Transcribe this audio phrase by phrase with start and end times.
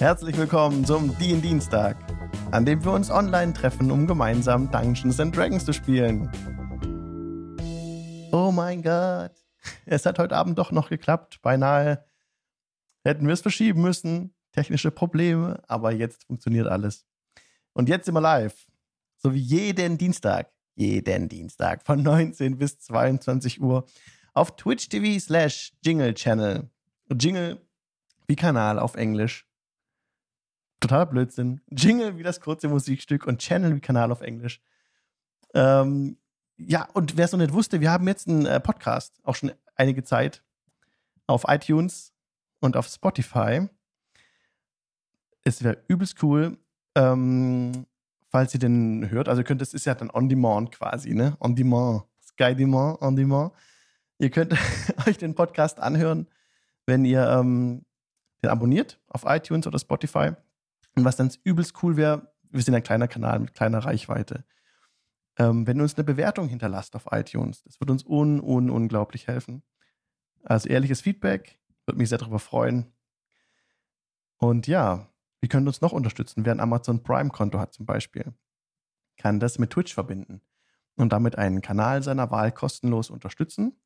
[0.00, 1.94] Herzlich willkommen zum DIN Dienstag,
[2.52, 6.26] an dem wir uns online treffen, um gemeinsam Dungeons and Dragons zu spielen.
[8.32, 9.32] Oh mein Gott,
[9.84, 11.42] es hat heute Abend doch noch geklappt.
[11.42, 12.02] Beinahe
[13.04, 14.32] hätten wir es verschieben müssen.
[14.52, 17.04] Technische Probleme, aber jetzt funktioniert alles.
[17.74, 18.56] Und jetzt sind wir live.
[19.18, 20.50] So wie jeden Dienstag.
[20.76, 23.84] Jeden Dienstag von 19 bis 22 Uhr
[24.32, 26.70] auf Twitch TV slash Jingle Channel.
[27.12, 27.60] Jingle
[28.28, 29.49] wie Kanal auf Englisch.
[30.80, 31.60] Totaler Blödsinn.
[31.70, 34.60] Jingle wie das kurze Musikstück und Channel wie Kanal auf Englisch.
[35.54, 36.16] Ähm,
[36.56, 39.52] ja, und wer es noch nicht wusste, wir haben jetzt einen äh, Podcast, auch schon
[39.76, 40.42] einige Zeit,
[41.26, 42.12] auf iTunes
[42.60, 43.68] und auf Spotify.
[45.42, 46.58] Es wäre übelst cool,
[46.94, 47.86] ähm,
[48.28, 49.28] falls ihr den hört.
[49.28, 51.36] Also ihr könnt, das ist ja dann on demand quasi, ne?
[51.40, 52.04] On demand.
[52.22, 53.52] Sky demand, on demand.
[54.18, 54.54] Ihr könnt
[55.06, 56.26] euch den Podcast anhören,
[56.86, 57.84] wenn ihr ähm,
[58.42, 60.32] den abonniert auf iTunes oder Spotify.
[60.96, 64.44] Und was dann übelst cool wäre, wir sind ein kleiner Kanal mit kleiner Reichweite.
[65.38, 69.28] Ähm, wenn ihr uns eine Bewertung hinterlasst auf iTunes, das wird uns un, un, unglaublich
[69.28, 69.62] helfen.
[70.42, 72.92] Also ehrliches Feedback, würde mich sehr darüber freuen.
[74.38, 75.08] Und ja,
[75.40, 76.44] wie könnt ihr uns noch unterstützen?
[76.44, 78.34] Wer ein Amazon Prime-Konto hat zum Beispiel,
[79.16, 80.40] kann das mit Twitch verbinden
[80.96, 83.80] und damit einen Kanal seiner Wahl kostenlos unterstützen.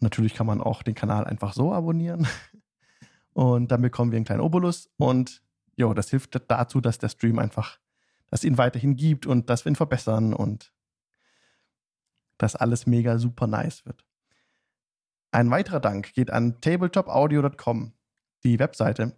[0.00, 2.26] Natürlich kann man auch den Kanal einfach so abonnieren.
[3.32, 4.90] Und dann bekommen wir einen kleinen Obolus.
[4.96, 5.42] Und
[5.76, 7.78] ja, das hilft dazu, dass der Stream einfach,
[8.28, 10.72] dass ihn weiterhin gibt und dass wir ihn verbessern und
[12.38, 14.04] dass alles mega super nice wird.
[15.32, 17.92] Ein weiterer Dank geht an tabletopaudio.com,
[18.42, 19.16] die Webseite,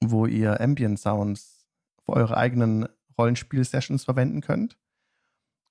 [0.00, 1.66] wo ihr Ambient Sounds
[2.04, 4.76] für eure eigenen Rollenspiel-Sessions verwenden könnt.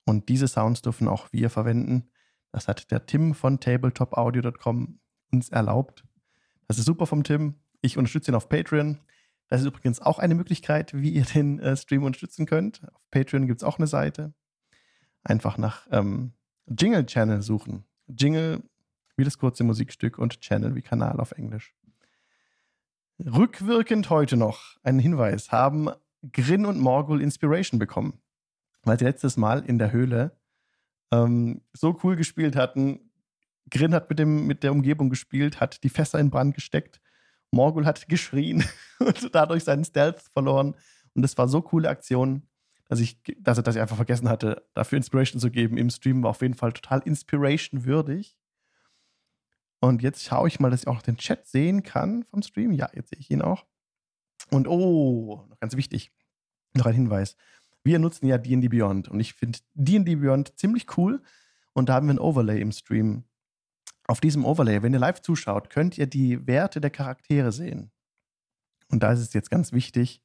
[0.06, 2.10] Und diese Sounds dürfen auch wir verwenden.
[2.52, 5.00] Das hat der Tim von tabletopaudio.com
[5.32, 6.04] uns erlaubt.
[6.68, 7.56] Das ist super vom Tim.
[7.82, 9.00] Ich unterstütze ihn auf Patreon.
[9.48, 12.82] Das ist übrigens auch eine Möglichkeit, wie ihr den äh, Stream unterstützen könnt.
[12.94, 14.34] Auf Patreon gibt es auch eine Seite.
[15.24, 16.34] Einfach nach ähm,
[16.68, 17.86] Jingle Channel suchen.
[18.08, 18.64] Jingle
[19.16, 21.76] wie das kurze Musikstück und Channel wie Kanal auf Englisch.
[23.20, 25.90] Rückwirkend heute noch ein Hinweis: haben
[26.32, 28.22] Grin und Morgul Inspiration bekommen,
[28.84, 30.36] weil sie letztes Mal in der Höhle
[31.12, 33.12] ähm, so cool gespielt hatten.
[33.74, 37.02] Grin hat mit, dem, mit der Umgebung gespielt, hat die Fässer in Brand gesteckt.
[37.52, 38.64] Morgul hat geschrien
[39.00, 40.76] und dadurch seinen Stealth verloren.
[41.14, 42.44] Und das war so coole Aktion,
[42.88, 45.78] dass ich, dass, dass ich einfach vergessen hatte, dafür Inspiration zu geben.
[45.78, 48.38] Im Stream war auf jeden Fall total Inspiration würdig.
[49.82, 52.72] Und jetzt schaue ich mal, dass ich auch den Chat sehen kann vom Stream.
[52.72, 53.66] Ja, jetzt sehe ich ihn auch.
[54.50, 56.12] Und oh, noch ganz wichtig,
[56.74, 57.36] noch ein Hinweis
[57.84, 61.22] wir nutzen ja D&D Beyond und ich finde D&D Beyond ziemlich cool
[61.74, 63.26] und da haben wir ein Overlay im Stream.
[64.06, 67.92] Auf diesem Overlay, wenn ihr live zuschaut, könnt ihr die Werte der Charaktere sehen.
[68.90, 70.22] Und da ist es jetzt ganz wichtig,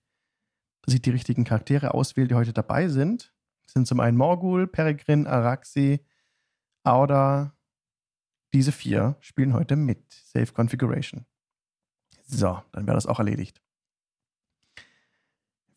[0.83, 3.33] dass ich die richtigen Charaktere auswähle, die heute dabei sind.
[3.67, 6.05] Das sind zum einen Morgul, Peregrin, Araxi,
[6.83, 7.55] Auda.
[8.53, 10.12] Diese vier spielen heute mit.
[10.12, 11.27] Safe Configuration.
[12.22, 13.62] So, dann wäre das auch erledigt.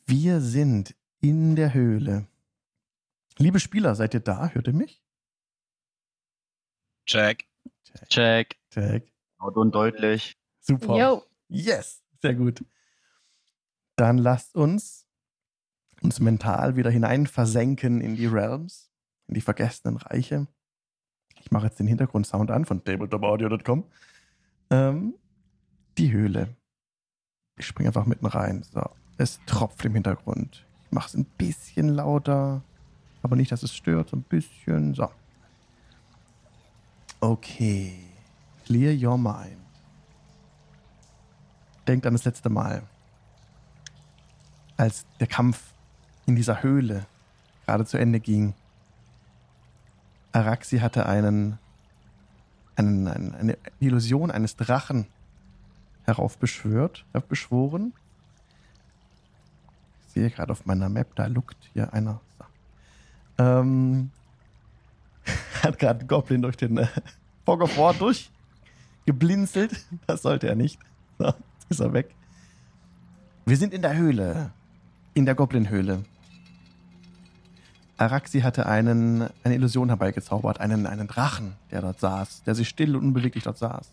[0.06, 2.28] Wir sind in der Höhle.
[3.38, 4.50] Liebe Spieler, seid ihr da?
[4.50, 5.04] Hört ihr mich?
[7.06, 7.51] Check.
[8.10, 8.58] Check.
[8.72, 9.12] Check.
[9.40, 10.38] Laut und deutlich.
[10.60, 10.98] Super.
[10.98, 11.24] Yo.
[11.48, 12.64] Yes, sehr gut.
[13.96, 15.08] Dann lasst uns
[16.02, 18.90] uns mental wieder hinein versenken in die Realms,
[19.28, 20.48] in die vergessenen Reiche.
[21.40, 23.86] Ich mache jetzt den Hintergrundsound an von tabletopaudio.com.
[24.72, 25.14] Ähm,
[25.98, 26.56] die Höhle.
[27.58, 28.64] Ich springe einfach mitten rein.
[28.64, 28.84] So,
[29.18, 32.64] es tropft im Hintergrund mache es ein bisschen lauter.
[33.24, 34.94] Aber nicht, dass es stört, so ein bisschen.
[34.94, 35.10] So.
[37.22, 37.94] Okay.
[38.66, 39.58] Clear your mind.
[41.88, 42.84] Denkt an das letzte Mal.
[44.76, 45.74] Als der Kampf
[46.26, 47.06] in dieser Höhle
[47.66, 48.54] gerade zu Ende ging.
[50.34, 51.58] Araxi hatte einen,
[52.76, 55.08] einen, einen, eine Illusion eines Drachen
[56.06, 57.94] heraufbeschwört, heraufbeschworen
[60.14, 62.20] sehe gerade auf meiner Map, da lugt hier einer.
[63.38, 64.12] Ähm,
[65.64, 66.88] hat gerade ein Goblin durch den äh,
[67.46, 69.86] Fog of War durchgeblinzelt.
[70.08, 70.80] Das sollte er nicht.
[71.18, 71.34] So,
[71.70, 72.16] ist er weg.
[73.46, 74.52] Wir sind in der Höhle.
[75.14, 76.04] In der Goblin-Höhle.
[77.98, 82.96] Araxi hatte einen, eine Illusion herbeigezaubert, einen, einen Drachen, der dort saß, der sich still
[82.96, 83.92] und unbeweglich dort saß.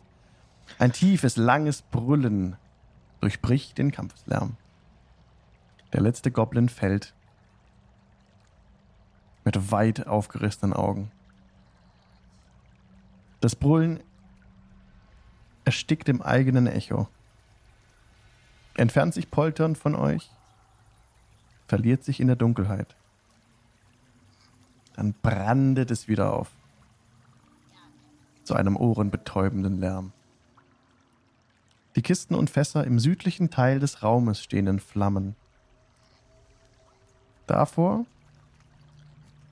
[0.79, 2.57] Ein tiefes, langes Brüllen
[3.21, 4.57] durchbricht den Kampfeslärm.
[5.93, 7.15] Der letzte Goblin fällt
[9.45, 11.11] mit weit aufgerissenen Augen.
[13.41, 14.01] Das Brüllen
[15.65, 17.09] erstickt im eigenen Echo.
[18.75, 20.31] entfernt sich polternd von euch,
[21.67, 22.97] verliert sich in der Dunkelheit.
[24.95, 26.51] Dann brandet es wieder auf.
[28.45, 30.13] Zu einem ohrenbetäubenden Lärm.
[31.97, 35.37] Die Kisten und Fässer im südlichen Teil des Raumes stehen in Flammen.
[37.47, 38.07] Davor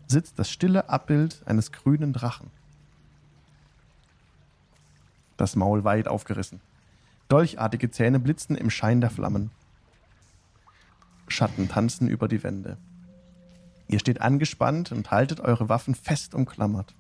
[0.07, 2.51] sitzt das stille Abbild eines grünen Drachen.
[5.37, 6.61] Das Maul weit aufgerissen.
[7.29, 9.51] Dolchartige Zähne blitzen im Schein der Flammen.
[11.29, 12.79] Schatten tanzen über die Wände.
[13.89, 16.95] Ihr steht angespannt und haltet eure Waffen fest umklammert.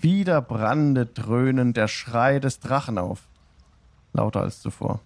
[0.00, 3.28] Wieder brandet dröhnend der Schrei des Drachen auf.
[4.12, 5.00] Lauter als zuvor.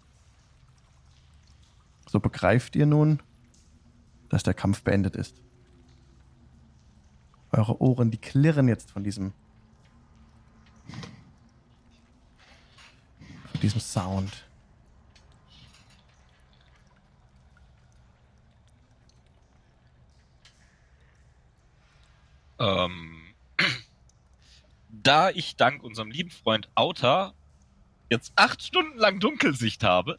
[2.08, 3.20] So begreift ihr nun,
[4.28, 5.40] dass der Kampf beendet ist.
[7.52, 9.32] Eure Ohren, die klirren jetzt von diesem
[13.56, 14.44] von diesem Sound.
[22.58, 23.34] Ähm,
[24.90, 27.32] da ich dank unserem lieben Freund Auta
[28.10, 30.18] jetzt acht Stunden lang Dunkelsicht habe,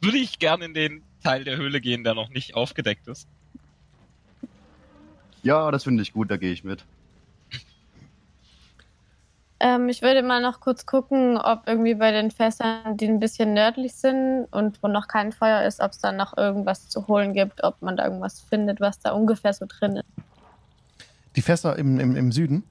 [0.00, 3.28] würde ich gerne in den Teil der Höhle gehen, der noch nicht aufgedeckt ist.
[5.44, 6.84] Ja, das finde ich gut, da gehe ich mit.
[9.64, 13.54] Ähm, ich würde mal noch kurz gucken, ob irgendwie bei den Fässern, die ein bisschen
[13.54, 17.32] nördlich sind und wo noch kein Feuer ist, ob es da noch irgendwas zu holen
[17.32, 20.04] gibt, ob man da irgendwas findet, was da ungefähr so drin ist.
[21.36, 22.64] Die Fässer im, im, im Süden.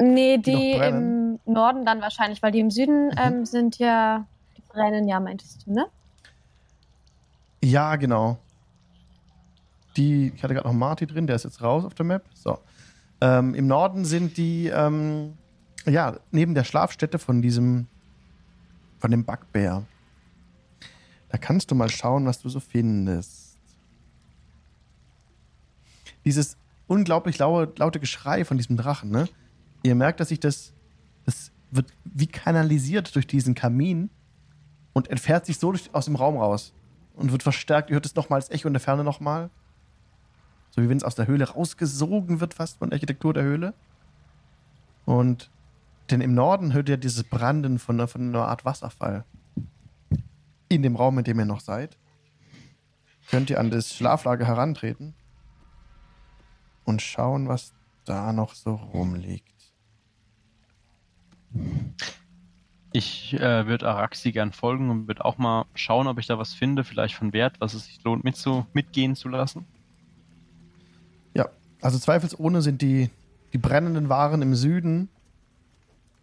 [0.00, 3.12] Nee, Die die, im Norden dann wahrscheinlich, weil die im Süden Mhm.
[3.18, 5.86] ähm, sind ja, die brennen ja, meintest du, ne?
[7.62, 8.38] Ja, genau.
[9.98, 12.24] Die, ich hatte gerade noch Marty drin, der ist jetzt raus auf der Map.
[12.32, 12.58] So.
[13.20, 15.34] Ähm, Im Norden sind die, ähm,
[15.86, 17.86] ja, neben der Schlafstätte von diesem,
[18.98, 19.84] von dem Backbär.
[21.28, 23.58] Da kannst du mal schauen, was du so findest.
[26.24, 26.56] Dieses
[26.86, 29.28] unglaublich laue, laute Geschrei von diesem Drachen, ne?
[29.82, 30.72] Ihr merkt, dass sich das,
[31.26, 34.10] das wird wie kanalisiert durch diesen Kamin
[34.92, 36.72] und entfernt sich so durch, aus dem Raum raus
[37.14, 37.90] und wird verstärkt.
[37.90, 39.50] Ihr hört es nochmal als Echo in der Ferne nochmal.
[40.74, 43.74] So wie wenn es aus der Höhle rausgesogen wird, fast von der Architektur der Höhle.
[45.04, 45.48] Und
[46.10, 49.24] denn im Norden hört ihr dieses Branden von, einer- von einer Art Wasserfall.
[50.68, 51.96] In dem Raum, in dem ihr noch seid,
[53.30, 55.14] könnt ihr an das Schlaflager herantreten
[56.84, 57.72] und schauen, was
[58.04, 59.54] da noch so rumliegt.
[62.92, 66.52] Ich äh, würde Araxi gern folgen und würde auch mal schauen, ob ich da was
[66.52, 69.66] finde, vielleicht von Wert, was es sich lohnt, mit zu, mitgehen zu lassen.
[71.84, 73.10] Also zweifelsohne sind die,
[73.52, 75.10] die brennenden Waren im Süden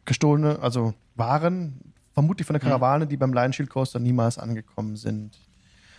[0.06, 5.38] gestohlene, also Waren, vermutlich von der Karawane, die beim Lion Shield Coaster niemals angekommen sind.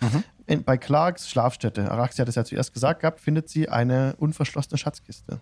[0.00, 0.24] Mhm.
[0.48, 4.78] In, bei Clarks Schlafstätte, Araxi hat es ja zuerst gesagt gehabt, findet sie eine unverschlossene
[4.78, 5.38] Schatzkiste.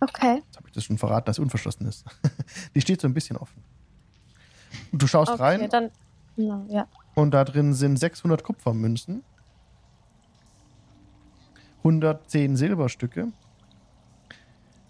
[0.00, 0.36] Okay.
[0.36, 2.06] Jetzt habe ich das schon verraten, dass sie unverschlossen ist.
[2.74, 3.62] die steht so ein bisschen offen.
[4.90, 5.90] Und du schaust okay, rein dann,
[6.36, 6.88] ja.
[7.14, 9.22] und da drin sind 600 Kupfermünzen,
[11.84, 13.28] 110 Silberstücke.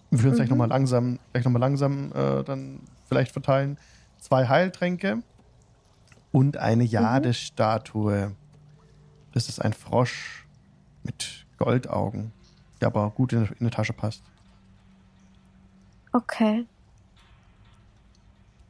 [0.09, 0.51] Wir würden es gleich Mhm.
[0.51, 3.77] nochmal langsam, gleich noch mal langsam äh, dann vielleicht verteilen.
[4.19, 5.21] Zwei Heiltränke
[6.31, 8.31] und eine Jade-Statue.
[9.33, 10.45] Das ist ein Frosch
[11.03, 12.31] mit Goldaugen,
[12.79, 14.23] der aber gut in, in die Tasche passt.
[16.13, 16.65] Okay.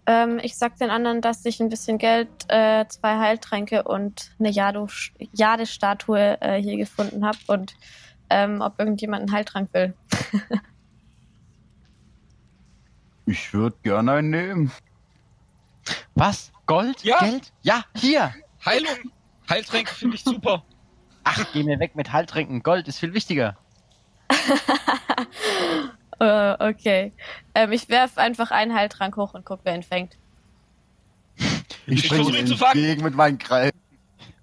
[0.08, 4.50] Ähm, ich sag den anderen, dass ich ein bisschen Geld, äh, zwei Heiltränke und eine
[4.50, 7.76] Jade-Statue äh, hier gefunden habe und
[8.30, 9.94] ähm, ob irgendjemand einen Heiltrank will.
[13.28, 14.72] Ich würde gerne einen nehmen.
[16.14, 16.52] Was?
[16.68, 17.04] Gold?
[17.04, 17.20] Ja.
[17.20, 17.52] Geld?
[17.64, 18.34] Ja, hier!
[18.64, 19.12] Heilung!
[19.50, 20.64] Heiltränke finde ich super.
[21.24, 22.62] Ach, geh mir weg mit Haltrinken.
[22.62, 23.58] Gold ist viel wichtiger.
[26.20, 27.14] äh, okay.
[27.56, 30.18] Ähm, ich werf einfach einen Heiltrank hoch und guck, wer ihn fängt.
[31.38, 31.54] Ich
[31.88, 32.78] Ich springe versuche ihn zu fangen.
[32.80, 33.75] entgegen mit meinen Kreisen.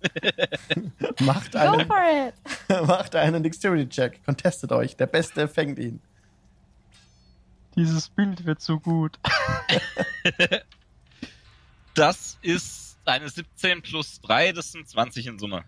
[1.20, 1.96] Macht Go einen, for
[2.28, 2.34] it!
[2.86, 4.24] macht einen Dexterity-Check.
[4.24, 4.96] Contestet euch.
[4.96, 6.00] Der Beste fängt ihn.
[7.76, 9.18] Dieses Bild wird so gut.
[11.94, 15.62] Das ist eine 17 plus 3, das sind 20 in Summe.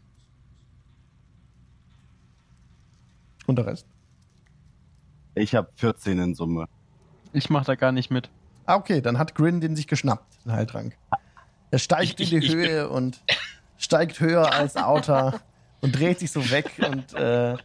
[3.47, 3.87] Und der Rest?
[5.35, 6.67] Ich habe 14 in Summe.
[7.35, 8.31] Ich mach da gar nicht mit.
[8.67, 10.97] Ah, okay, dann hat Grin den sich geschnappt, den Heiltrank.
[11.71, 13.23] Er steigt Ich- in ich- die ich bin- Höhe und
[13.85, 15.41] steigt höher als Auta
[15.81, 17.57] und dreht sich so weg und, äh,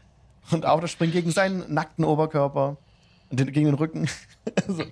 [0.51, 2.77] und Auta springt gegen seinen nackten Oberkörper
[3.29, 4.07] und den, gegen den Rücken.
[4.67, 4.83] so.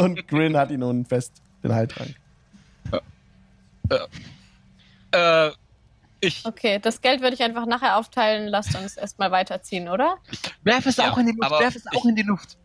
[0.00, 2.14] und Grin hat ihn nun fest, den Heiltrank.
[5.12, 5.50] Äh,
[6.20, 6.44] ich.
[6.44, 8.48] Okay, das Geld würde ich einfach nachher aufteilen.
[8.48, 10.16] Lasst uns erstmal weiterziehen, oder?
[10.62, 12.56] Werf es Ja, auch in die Luft, werf es auch ich- in die Luft.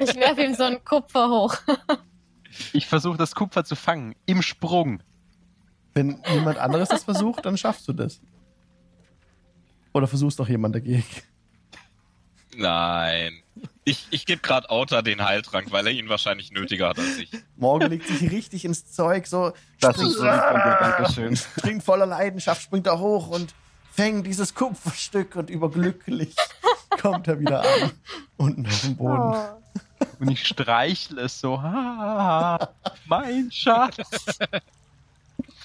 [0.00, 1.56] Ich werfe ihm so einen Kupfer hoch.
[2.72, 5.02] Ich versuche das Kupfer zu fangen, im Sprung.
[5.94, 8.20] Wenn niemand anderes das versucht, dann schaffst du das.
[9.92, 11.04] Oder versuchst doch jemand dagegen.
[12.56, 13.40] Nein.
[13.84, 17.30] Ich, ich gebe gerade Auta den Heiltrank, weil er ihn wahrscheinlich nötiger hat als ich.
[17.56, 21.36] Morgen legt sich richtig ins Zeug, so Das springt, ist so lieb von dir, Dankeschön.
[21.58, 23.54] springt voller Leidenschaft, springt er hoch und
[23.92, 26.34] fängt dieses Kupferstück und überglücklich
[27.00, 27.92] kommt er wieder an.
[28.36, 29.34] Unten auf dem Boden.
[29.34, 29.63] Oh.
[30.24, 31.60] Und ich streichle es so.
[31.60, 32.70] Ha,
[33.06, 34.38] mein Schatz.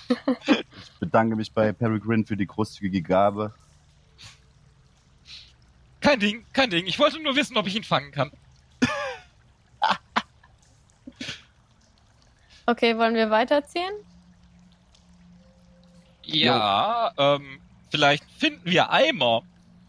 [0.09, 3.53] Ich bedanke mich bei Peregrine für die großzügige Gabe.
[6.01, 6.87] Kein Ding, kein Ding.
[6.87, 8.31] Ich wollte nur wissen, ob ich ihn fangen kann.
[12.65, 13.93] Okay, wollen wir weiterziehen?
[16.23, 19.43] Ja, ähm, vielleicht finden wir Eimer.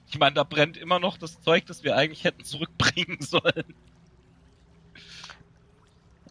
[0.09, 3.75] Ich meine, da brennt immer noch das Zeug, das wir eigentlich hätten zurückbringen sollen.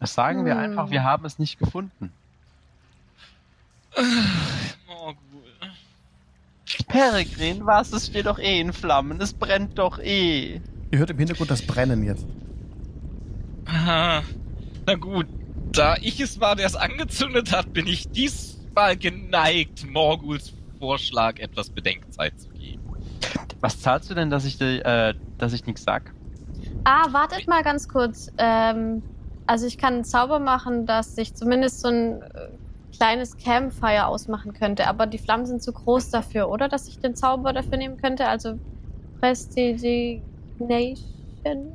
[0.00, 0.60] Das sagen wir Hm.
[0.60, 2.12] einfach, wir haben es nicht gefunden.
[3.94, 5.16] Gut.
[6.88, 7.92] Peregrin, was?
[7.92, 9.20] Es steht doch eh in Flammen.
[9.20, 10.60] Es brennt doch eh.
[10.90, 12.26] Ihr hört im Hintergrund das Brennen jetzt.
[13.66, 14.22] Aha.
[14.86, 15.26] Na gut,
[15.72, 21.70] da ich es war, der es angezündet hat, bin ich diesmal geneigt, Morguls Vorschlag etwas
[21.70, 22.80] Bedenkzeit zu geben.
[23.60, 26.12] Was zahlst du denn, dass ich, dir, äh, dass ich nichts sag?
[26.84, 28.32] Ah, wartet mal ganz kurz.
[28.38, 29.02] Ähm,
[29.50, 32.50] also ich kann einen Zauber machen, dass ich zumindest so ein äh,
[32.96, 36.68] kleines Campfire ausmachen könnte, aber die Flammen sind zu groß dafür, oder?
[36.68, 38.28] Dass ich den Zauber dafür nehmen könnte?
[38.28, 38.60] Also
[39.18, 41.02] Prestidignation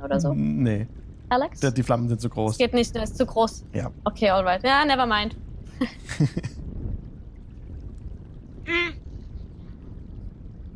[0.01, 0.33] oder so?
[0.33, 0.87] Nee,
[1.27, 1.59] Alex?
[1.59, 2.57] die, die Flammen sind zu Das groß.
[2.57, 3.65] geht nicht, das ist zu groß.
[3.73, 3.91] Ja.
[4.05, 4.63] Okay, alright.
[4.63, 5.35] Ja, never mind.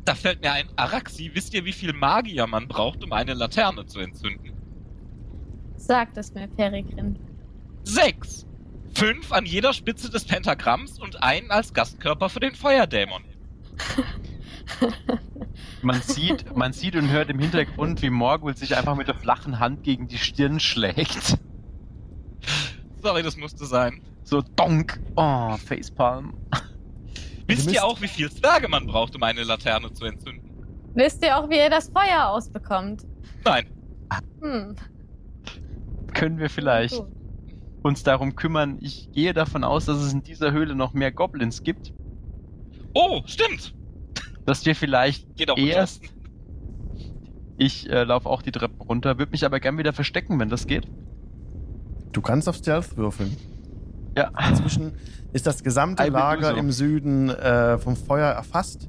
[0.04, 3.86] Da fällt mir ein, Araxi, wisst ihr, wie viel Magier man braucht, um eine Laterne
[3.86, 4.59] zu entzünden?
[5.80, 7.18] Sagt es mir, Peregrin.
[7.84, 8.46] Sechs!
[8.94, 13.22] Fünf an jeder Spitze des Pentagramms und einen als Gastkörper für den Feuerdämon.
[15.82, 19.58] Man sieht, man sieht und hört im Hintergrund, wie Morgul sich einfach mit der flachen
[19.58, 21.38] Hand gegen die Stirn schlägt.
[23.02, 24.02] Sorry, das musste sein.
[24.22, 25.00] So donk.
[25.16, 26.34] Oh, Facepalm.
[27.46, 30.50] Wisst ihr auch, wie viel Zwerge man braucht, um eine Laterne zu entzünden?
[30.94, 33.04] Wisst ihr auch, wie ihr das Feuer ausbekommt?
[33.44, 33.66] Nein.
[34.42, 34.76] Hm.
[36.10, 37.08] Können wir vielleicht gut.
[37.82, 38.78] uns darum kümmern?
[38.80, 41.92] Ich gehe davon aus, dass es in dieser Höhle noch mehr Goblins gibt.
[42.94, 43.74] Oh, stimmt!
[44.46, 46.02] Dass wir vielleicht Geht erst.
[47.56, 50.66] Ich äh, laufe auch die Treppen runter, würde mich aber gern wieder verstecken, wenn das
[50.66, 50.88] geht.
[52.12, 53.36] Du kannst auf Stealth würfeln.
[54.16, 54.30] Ja.
[54.48, 54.92] Inzwischen
[55.32, 56.56] ist das gesamte Lager so.
[56.56, 58.88] im Süden äh, vom Feuer erfasst.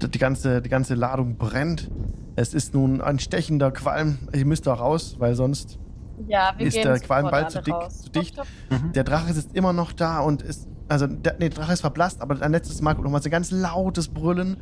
[0.00, 1.90] Die ganze, die ganze Ladung brennt.
[2.36, 4.18] Es ist nun ein stechender Qualm.
[4.32, 5.78] Ich müsste auch raus, weil sonst
[6.26, 7.00] Ja, wir Ist gehen der alle
[7.48, 8.02] zu dick- raus.
[8.02, 8.34] zu dicht?
[8.34, 8.92] Stopp, stopp.
[8.94, 10.66] Der Drache sitzt immer noch da und ist.
[10.88, 13.32] Also, der, nee, der Drache ist verblasst, aber ein letztes Mal kommt nochmal so ein
[13.32, 14.56] ganz lautes Brüllen.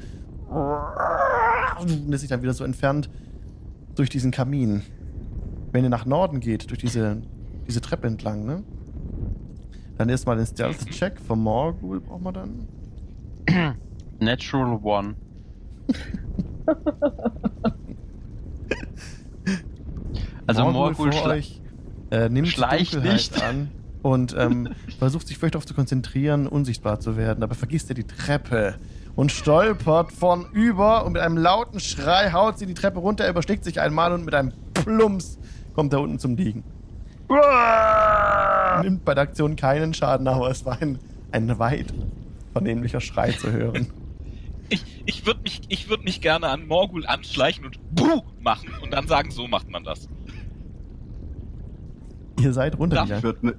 [0.50, 3.08] Und das sich dann wieder so entfernt
[3.94, 4.82] durch diesen Kamin.
[5.72, 7.22] Wenn ihr nach Norden geht, durch diese,
[7.66, 8.62] diese Treppe entlang, ne?
[9.98, 12.68] Dann erstmal den Stealth-Check vom Morgul brauchen wir dann.
[14.20, 15.14] Natural One.
[20.46, 21.60] also Morgul euch
[22.10, 23.42] äh, nimmt die schleicht Dunkelheit nicht.
[23.42, 23.70] an
[24.02, 27.42] und ähm, versucht sich vielleicht darauf zu konzentrieren, unsichtbar zu werden.
[27.42, 28.76] Aber vergisst er die Treppe
[29.16, 33.64] und stolpert vornüber und mit einem lauten Schrei haut sie die Treppe runter, er überschlägt
[33.64, 35.38] sich einmal und mit einem Plumps
[35.74, 36.62] kommt er unten zum Liegen.
[38.82, 40.98] Nimmt bei der Aktion keinen Schaden, aber es war ein,
[41.32, 41.92] ein weit
[42.52, 43.88] vernehmlicher Schrei zu hören.
[44.68, 48.92] Ich, ich würde mich, ich würd mich gerne an Morgul anschleichen und Buh machen und
[48.92, 50.08] dann sagen, so macht man das.
[52.40, 53.16] Ihr seid runtergegangen.
[53.18, 53.56] Ich würde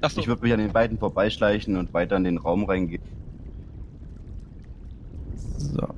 [0.00, 0.26] Ach so.
[0.26, 3.02] würd mich an den beiden vorbeischleichen und weiter in den Raum reingehen.
[5.56, 5.88] So.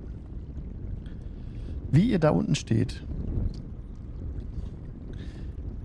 [1.90, 3.02] Wie ihr da unten steht,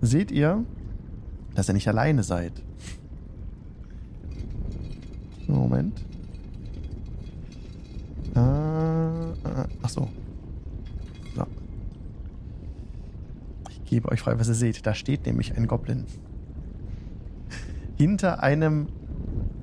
[0.00, 0.64] seht ihr,
[1.54, 2.52] dass ihr nicht alleine seid.
[5.48, 6.04] Moment.
[8.34, 10.08] Äh, äh, ach so.
[11.34, 11.46] So.
[13.70, 14.86] Ich gebe euch frei, was ihr seht.
[14.86, 16.04] Da steht nämlich ein Goblin.
[17.96, 18.88] Hinter einem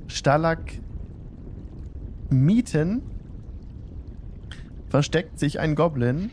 [0.07, 0.81] Stalagmiten
[4.89, 6.31] versteckt sich ein Goblin.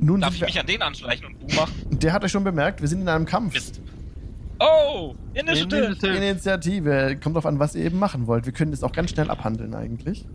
[0.00, 1.74] Nun Darf ich mich an den anschleichen und Buh machen?
[1.92, 3.54] Der hat euch schon bemerkt, wir sind in einem Kampf.
[3.54, 3.80] Mist.
[4.58, 5.84] Oh, Initiative.
[5.86, 6.16] Initiative.
[6.16, 7.18] Initiative.
[7.22, 8.46] Kommt drauf an, was ihr eben machen wollt.
[8.46, 10.26] Wir können das auch ganz schnell abhandeln eigentlich.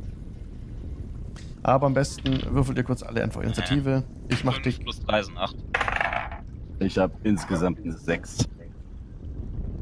[1.68, 4.04] Aber am besten würfelt ihr kurz alle einfach Initiative.
[4.30, 4.80] Ich mach dich.
[4.80, 5.56] plus 3 sind 8.
[6.80, 8.48] Ich habe insgesamt eine 6.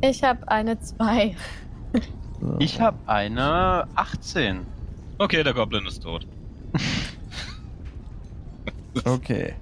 [0.01, 1.35] Ich habe eine 2.
[2.41, 2.55] So.
[2.57, 4.65] Ich habe eine 18.
[5.19, 6.27] Okay, der Goblin ist tot.
[9.03, 9.53] Okay.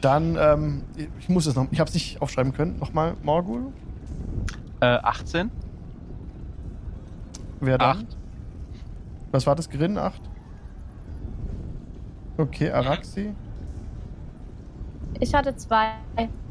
[0.00, 0.84] Dann, ähm,
[1.18, 1.66] ich muss es noch.
[1.70, 2.78] Ich habe es nicht aufschreiben können.
[2.78, 3.72] Nochmal, Morgul.
[4.80, 5.50] Äh, 18?
[7.60, 7.98] Wer dann?
[7.98, 8.16] 8.
[9.32, 9.68] Was war das?
[9.68, 9.98] Grin?
[9.98, 10.27] 8?
[12.38, 13.34] Okay, Araxi
[15.18, 15.90] Ich hatte 2.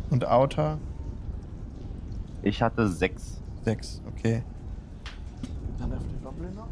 [0.10, 0.78] und Auta
[2.44, 3.42] Ich hatte 6.
[3.64, 4.02] 6.
[4.10, 4.44] Okay.
[5.80, 6.68] Dann darf der Goblin noch.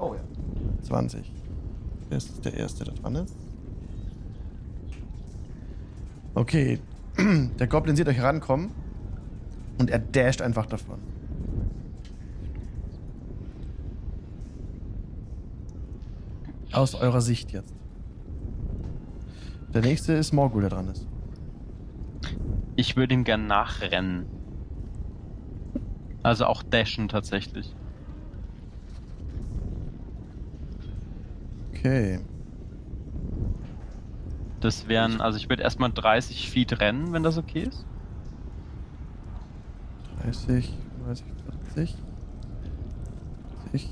[0.00, 0.20] Oh ja.
[0.82, 1.32] 20.
[2.10, 3.36] Das ist der erste, der dran ist.
[6.34, 6.80] Okay.
[7.58, 8.70] Der Goblin sieht euch herankommen
[9.78, 10.98] und er dasht einfach davon.
[16.72, 17.74] Aus eurer Sicht jetzt.
[19.74, 21.06] Der nächste ist Morgul, der dran ist.
[22.76, 24.26] Ich würde ihm gern nachrennen.
[26.22, 27.74] Also auch dashen tatsächlich.
[31.70, 32.20] Okay.
[34.60, 37.84] Das wären, also ich würde erstmal 30 Feet rennen, wenn das okay ist.
[40.22, 40.72] 30,
[41.04, 41.96] 30, 40, 40,
[43.72, 43.90] 60.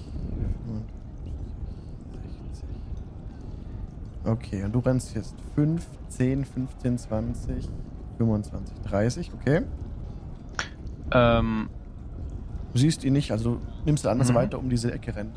[4.25, 7.69] Okay, und du rennst jetzt 5, 10, 15, 20,
[8.19, 9.63] 25, 30, okay.
[11.13, 11.69] Ähm,
[12.73, 14.37] Du siehst ihn nicht, also du nimmst an, dass er Mhm.
[14.37, 15.35] weiter um diese Ecke rennt.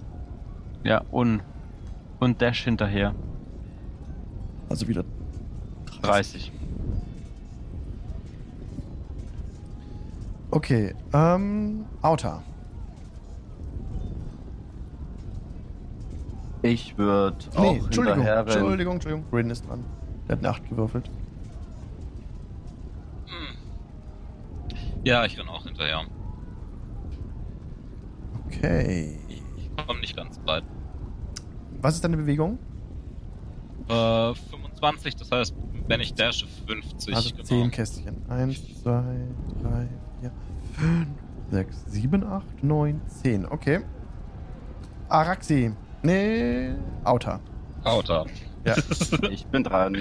[0.84, 1.42] ja, und,
[2.20, 3.16] und Dash hinterher.
[4.70, 5.04] Also wieder
[6.02, 6.52] 30.
[10.52, 12.44] Okay, ähm, Auta.
[16.64, 18.48] Ich würde auch Nee, Entschuldigung, hinterher rennen.
[18.48, 19.26] Entschuldigung, Entschuldigung.
[19.34, 19.84] Rin ist dran.
[20.28, 21.12] Der hat eine 8 gewürfelt.
[23.26, 23.58] Hm.
[25.04, 26.06] Ja, ich renn auch hinterher.
[28.48, 29.20] Okay.
[29.28, 30.64] Ich, ich komme nicht ganz weit.
[31.82, 32.58] Was ist deine Bewegung?
[33.90, 35.54] Äh, 25, das heißt,
[35.88, 37.14] wenn ich dashe 50.
[37.14, 37.44] Also genau.
[37.44, 38.30] 10 Kästchen.
[38.30, 39.04] 1, 2,
[39.62, 39.90] 3,
[40.22, 40.32] 4,
[40.76, 41.08] 5,
[41.52, 43.46] 6, 7, 8, 9, 10.
[43.48, 43.82] Okay.
[45.10, 45.74] Araxi.
[46.04, 47.40] Nee, Auta.
[47.84, 48.26] Auta.
[48.66, 48.76] Ja.
[49.32, 49.98] Ich bin dran.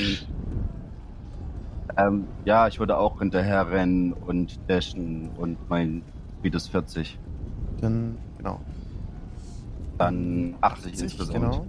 [1.96, 6.02] Ähm, ja, ich würde auch hinterher rennen und dashen und mein
[6.38, 7.18] Speed ist 40.
[7.80, 8.60] Dann, genau.
[9.98, 11.32] Dann 80 insgesamt.
[11.34, 11.66] Genau.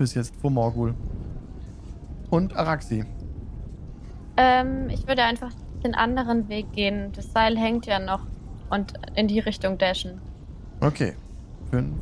[0.00, 0.94] Du bist jetzt vor Morgul.
[2.30, 3.04] Und Araxi.
[4.38, 5.52] Ähm, ich würde einfach
[5.84, 7.12] den anderen Weg gehen.
[7.12, 8.26] Das Seil hängt ja noch.
[8.70, 10.22] Und in die Richtung dashen.
[10.80, 11.12] Okay.
[11.70, 11.92] 5,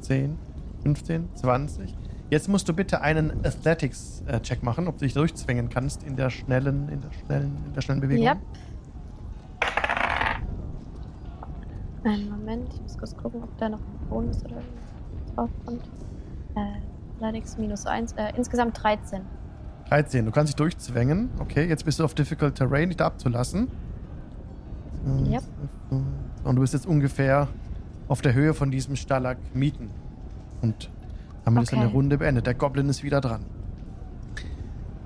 [0.00, 0.36] 10,
[0.82, 1.94] 15, 20.
[2.28, 6.88] Jetzt musst du bitte einen Athletics-Check machen, ob du dich durchzwängen kannst in der schnellen,
[6.88, 8.26] in der schnellen, in der schnellen Bewegung.
[8.26, 8.38] Yep.
[12.02, 15.84] Einen Moment, ich muss kurz gucken, ob da noch ein Bonus oder irgendwas draufkommt.
[16.56, 19.22] Äh, Athletics minus 1, äh, insgesamt 13.
[19.88, 20.24] 13.
[20.24, 21.30] Du kannst dich durchzwängen.
[21.38, 23.68] Okay, jetzt bist du auf Difficult Terrain, dich da abzulassen.
[25.06, 25.42] Yep.
[26.44, 27.48] Und du bist jetzt ungefähr
[28.08, 29.90] auf der Höhe von diesem Stalagmiten.
[30.62, 30.90] Und
[31.44, 31.82] damit ist Okay.
[31.82, 32.46] eine Runde beendet.
[32.46, 33.44] Der Goblin ist wieder dran.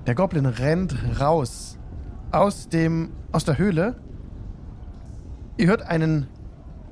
[0.07, 1.77] Der Goblin rennt raus
[2.31, 3.95] aus dem aus der Höhle.
[5.57, 6.27] Ihr hört einen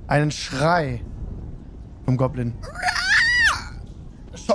[0.08, 1.02] einen Schrei
[2.06, 2.54] vom Goblin.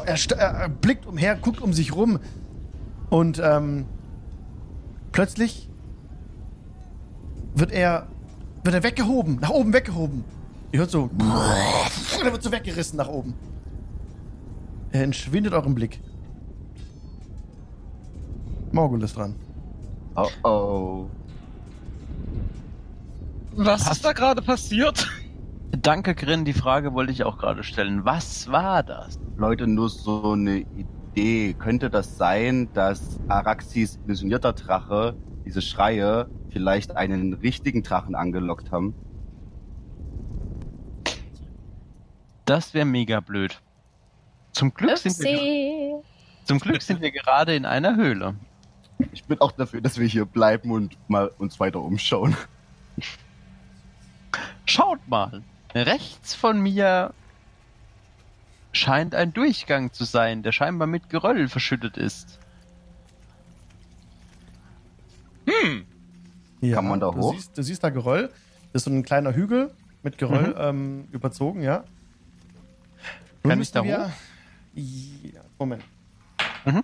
[0.06, 2.18] Er, st- er blickt umher, guckt um sich rum
[3.10, 3.84] und ähm,
[5.12, 5.68] plötzlich
[7.54, 8.06] wird er
[8.64, 10.24] wird er weggehoben, nach oben weggehoben.
[10.72, 11.10] Ihr hört so,
[12.24, 13.34] er wird so weggerissen nach oben.
[14.92, 16.00] Er entschwindet eurem Blick.
[18.70, 19.34] Morgul ist dran.
[20.14, 21.06] Oh oh.
[23.54, 25.06] Was ist da gerade passiert?
[25.82, 28.04] Danke, Grin, die Frage wollte ich auch gerade stellen.
[28.04, 29.18] Was war das?
[29.36, 31.54] Leute, nur so eine Idee.
[31.54, 38.94] Könnte das sein, dass Araxis illusionierter Drache, diese Schreie, vielleicht einen richtigen Drachen angelockt haben?
[42.44, 43.60] Das wäre mega blöd.
[44.52, 46.00] Zum Glück, sind wir,
[46.44, 48.36] zum Glück sind wir gerade in einer Höhle.
[49.12, 52.36] Ich bin auch dafür, dass wir hier bleiben und mal uns weiter umschauen.
[54.64, 55.42] Schaut mal.
[55.74, 57.12] Rechts von mir
[58.72, 62.38] scheint ein Durchgang zu sein, der scheinbar mit Geröll verschüttet ist.
[65.46, 65.84] Hm.
[66.60, 67.34] Ja, Kann man da du hoch?
[67.34, 68.28] Siehst, du siehst da Geröll.
[68.72, 70.54] Das ist so ein kleiner Hügel mit Geröll Mhm.
[70.56, 71.84] ähm, überzogen, ja.
[73.42, 74.12] Kann ich da wir-
[74.74, 75.82] Ja, Moment.
[76.64, 76.82] Mhm.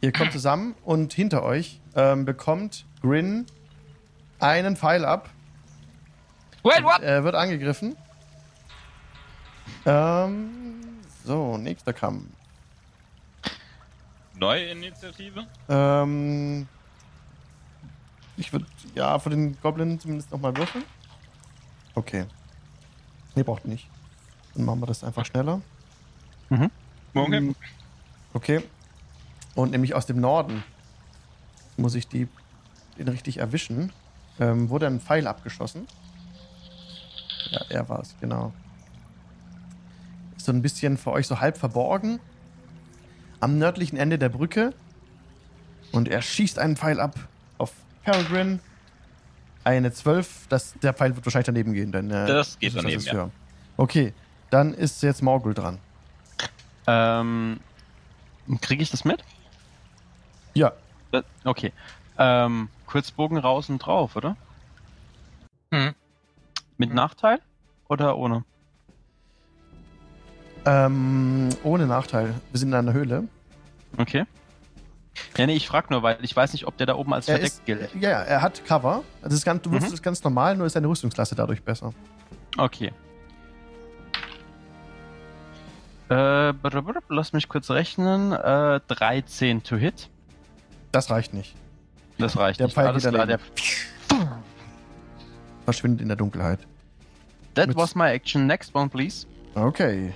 [0.00, 3.46] Ihr kommt zusammen und hinter euch ähm, bekommt Grin
[4.40, 5.30] einen Pfeil ab.
[6.62, 7.00] Wait, what?
[7.02, 7.96] Er wird angegriffen.
[9.86, 10.80] Ähm,
[11.24, 12.24] so, nächster Kampf.
[14.34, 15.46] Neue Initiative?
[15.68, 16.66] Ähm,
[18.36, 20.84] ich würde, ja, für den Goblin zumindest nochmal würfeln.
[21.94, 22.24] Okay.
[23.34, 23.88] Nee, braucht nicht.
[24.54, 25.60] Dann machen wir das einfach schneller.
[27.14, 27.54] Okay.
[28.32, 28.62] Okay.
[29.54, 30.62] Und nämlich aus dem Norden
[31.76, 32.28] muss ich die
[32.98, 33.92] den richtig erwischen.
[34.38, 35.86] Ähm, wurde ein Pfeil abgeschossen.
[37.50, 38.52] Ja, er war es, genau.
[40.36, 42.20] Ist so ein bisschen für euch so halb verborgen.
[43.40, 44.72] Am nördlichen Ende der Brücke.
[45.92, 47.14] Und er schießt einen Pfeil ab
[47.58, 47.72] auf
[48.04, 48.60] Peregrine.
[49.64, 50.46] Eine 12.
[50.48, 51.92] Das, der Pfeil wird wahrscheinlich daneben gehen.
[51.92, 53.28] Denn, äh, Das geht ist- daneben, ist ja.
[53.76, 54.12] Okay,
[54.50, 55.78] dann ist jetzt Morgul dran.
[56.86, 57.60] Ähm,
[58.60, 59.22] Kriege ich das mit?
[60.54, 60.72] Ja,
[61.12, 61.72] Das, okay.
[62.18, 64.36] Ähm, Kurzbogen raus und drauf, oder?
[65.70, 65.94] Mhm.
[66.80, 67.38] Mit Nachteil
[67.88, 68.42] oder ohne?
[70.64, 72.34] ähm, ohne Nachteil.
[72.52, 73.24] Wir sind in einer Höhle.
[73.98, 74.24] Okay.
[75.36, 77.34] Ja, nee, ich frag nur, weil ich weiß nicht, ob der da oben als Er
[77.36, 77.94] verdeckt ist, gilt.
[78.00, 79.02] ja, ja, er hat Cover.
[79.22, 79.96] Das ist ganz, du würfelst Mhm.
[79.96, 81.92] es ganz normal, nur ist seine Rüstungsklasse dadurch besser.
[82.56, 82.92] Okay.
[86.08, 86.52] Äh,
[87.08, 88.32] lass mich kurz rechnen.
[88.32, 90.08] Äh, 13 to hit.
[90.92, 91.54] Das reicht nicht.
[92.18, 92.74] Das reicht Der nicht.
[92.74, 93.38] Pfeil Alles klar, der.
[95.64, 96.60] Verschwindet in der Dunkelheit.
[97.54, 98.46] That Mit- was my action.
[98.46, 99.26] Next one, please.
[99.54, 100.12] Okay.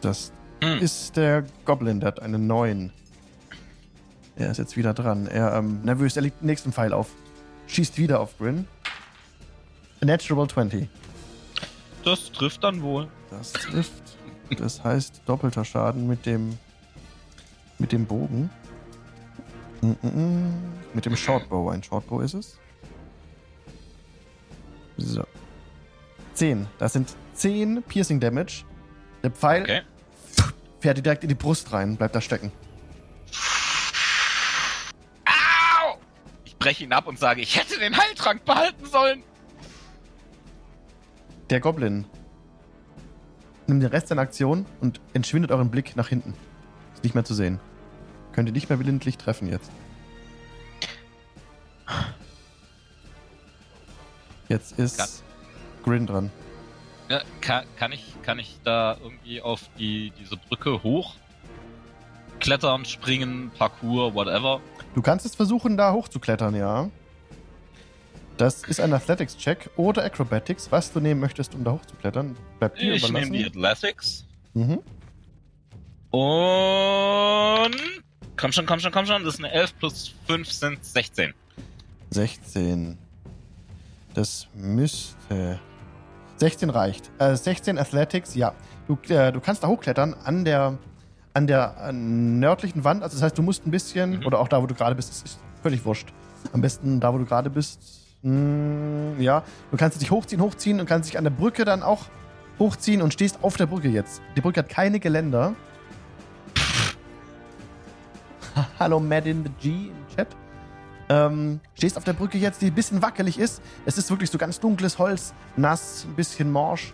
[0.00, 0.78] Das Hm.
[0.78, 2.92] ist der Goblin, der hat einen neuen.
[4.36, 5.26] Er ist jetzt wieder dran.
[5.26, 7.08] Er ähm, nervös, er legt den nächsten Pfeil auf.
[7.66, 8.66] Schießt wieder auf Grin.
[10.00, 10.88] Natural 20.
[12.04, 13.08] Das trifft dann wohl.
[13.30, 14.16] Das trifft.
[14.58, 16.56] Das heißt doppelter Schaden mit dem
[17.78, 18.48] mit dem Bogen.
[19.80, 20.52] Mm -mm -mm.
[20.94, 21.68] Mit dem Shortbow.
[21.70, 22.58] Ein Shortbow ist es.
[24.96, 25.24] So.
[26.34, 26.66] 10.
[26.78, 28.64] Das sind 10 Piercing Damage.
[29.22, 29.82] Der Pfeil Okay.
[30.80, 32.52] fährt dir direkt in die Brust rein, bleibt da stecken.
[35.26, 35.98] Au!
[36.44, 39.22] Ich breche ihn ab und sage, ich hätte den Heiltrank behalten sollen.
[41.50, 42.04] Der Goblin
[43.66, 46.34] nimmt den Rest seiner Aktion und entschwindet euren Blick nach hinten.
[46.94, 47.60] Ist nicht mehr zu sehen.
[48.32, 49.70] Könnt ihr nicht mehr willentlich treffen jetzt.
[54.48, 55.08] Jetzt ist Kann-
[55.84, 56.30] Grin dran.
[57.08, 61.14] Ja, kann, kann, ich, kann ich da irgendwie auf die, diese Brücke hoch?
[62.40, 64.60] Klettern, springen, Parkour, whatever.
[64.94, 66.90] Du kannst es versuchen, da hochzuklettern, ja.
[68.36, 72.36] Das ist ein Athletics-Check oder Acrobatics, was du nehmen möchtest, um da hochzuklettern.
[72.58, 73.30] Bleibt dir Ich überlassen.
[73.30, 74.26] nehme die Athletics.
[74.54, 74.80] Mhm.
[76.10, 77.76] Und.
[78.36, 79.24] Komm schon, komm schon, komm schon.
[79.24, 81.32] Das ist eine 11 plus 5 sind 16.
[82.10, 82.98] 16.
[84.16, 85.60] Das müsste.
[86.38, 87.10] 16 reicht.
[87.18, 88.54] Äh, 16 Athletics, ja.
[88.88, 90.78] Du, äh, du kannst da hochklettern an der,
[91.34, 93.02] an der nördlichen Wand.
[93.02, 94.26] Also das heißt, du musst ein bisschen, Mhm.
[94.26, 96.08] oder auch da, wo du gerade bist, das ist völlig wurscht.
[96.54, 97.78] Am besten da, wo du gerade bist.
[98.22, 102.04] Mm, ja, du kannst dich hochziehen, hochziehen und kannst dich an der Brücke dann auch
[102.58, 104.22] hochziehen und stehst auf der Brücke jetzt.
[104.34, 105.54] Die Brücke hat keine Geländer.
[108.78, 110.28] Hallo Madin the G im Chat.
[111.08, 113.62] Ähm, stehst auf der Brücke jetzt, die ein bisschen wackelig ist.
[113.84, 116.92] Es ist wirklich so ganz dunkles Holz, nass, ein bisschen morsch.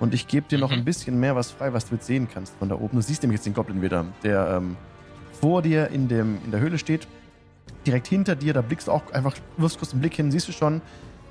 [0.00, 0.78] Und ich gebe dir noch Mhm.
[0.78, 2.96] ein bisschen mehr was frei, was du jetzt sehen kannst von da oben.
[2.96, 4.76] Du siehst nämlich jetzt den Goblin wieder, der ähm,
[5.40, 7.06] vor dir in, dem, in der Höhle steht.
[7.86, 10.52] Direkt hinter dir, da blickst du auch einfach, wirfst kurz einen Blick hin, siehst du
[10.52, 10.80] schon,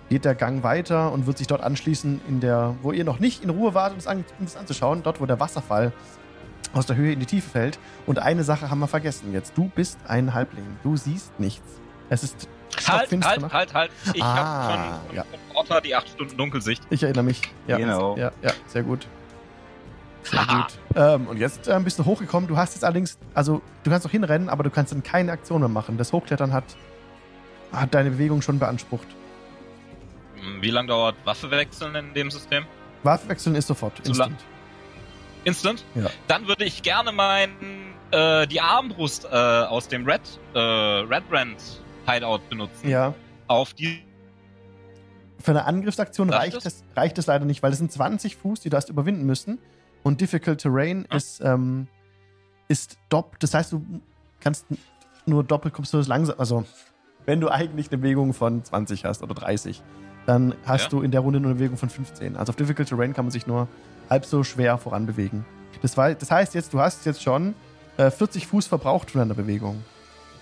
[0.09, 3.43] geht der Gang weiter und wird sich dort anschließen, in der, wo ihr noch nicht
[3.43, 5.91] in Ruhe wart, um es, an, um es anzuschauen, dort, wo der Wasserfall
[6.73, 7.79] aus der Höhe in die Tiefe fällt.
[8.05, 9.57] Und eine Sache haben wir vergessen jetzt.
[9.57, 10.63] Du bist ein Halbling.
[10.83, 11.80] Du siehst nichts.
[12.11, 12.47] Es ist
[12.87, 13.53] Halt, halt, Nacht.
[13.53, 13.91] halt, halt.
[14.13, 15.23] Ich Ah, habe von, ja.
[15.23, 16.81] von Orta die 8 Stunden Dunkelsicht.
[16.89, 17.41] Ich erinnere mich.
[17.67, 18.17] Ja, Genau.
[18.17, 19.07] Ja, ja, sehr gut.
[20.23, 20.67] Sehr gut.
[20.95, 22.47] Ähm, und jetzt ähm, bist du hochgekommen.
[22.49, 25.61] Du hast jetzt allerdings, also du kannst noch hinrennen, aber du kannst dann keine Aktion
[25.61, 25.97] mehr machen.
[25.97, 26.63] Das Hochklettern hat,
[27.71, 29.07] hat deine Bewegung schon beansprucht.
[30.35, 32.65] Hm, Wie lange dauert Waffe wechseln in dem System?
[33.03, 33.97] Waffe wechseln ist sofort.
[34.03, 34.39] Zu Instant.
[35.45, 35.85] Instant?
[35.95, 36.07] Ja.
[36.27, 40.21] Dann würde ich gerne meinen äh, die Armbrust äh, aus dem Red,
[40.53, 41.57] äh, Red Brand
[42.11, 42.89] Hideout benutzen.
[42.89, 43.13] Ja.
[43.47, 44.03] Auf die.
[45.39, 48.35] Für eine Angriffsaktion Darf reicht ich es, reicht es leider nicht, weil es sind 20
[48.35, 49.57] Fuß, die du hast überwinden müssen.
[50.03, 51.15] Und Difficult Terrain Ah.
[51.15, 51.87] ist, ähm,
[52.67, 53.41] ist doppelt.
[53.43, 53.83] Das heißt, du
[54.39, 54.65] kannst
[55.25, 56.35] nur doppelt kommst du das langsam.
[56.39, 56.63] Also,
[57.25, 59.81] wenn du eigentlich eine Bewegung von 20 hast oder 30,
[60.25, 60.89] dann hast Ja.
[60.89, 62.35] du in der Runde nur eine Bewegung von 15.
[62.37, 63.67] Also auf Difficult Terrain kann man sich nur
[64.09, 65.45] halb so schwer voranbewegen.
[65.81, 67.55] Das, war, das heißt jetzt, du hast jetzt schon
[67.97, 69.83] äh, 40 Fuß verbraucht von deiner Bewegung.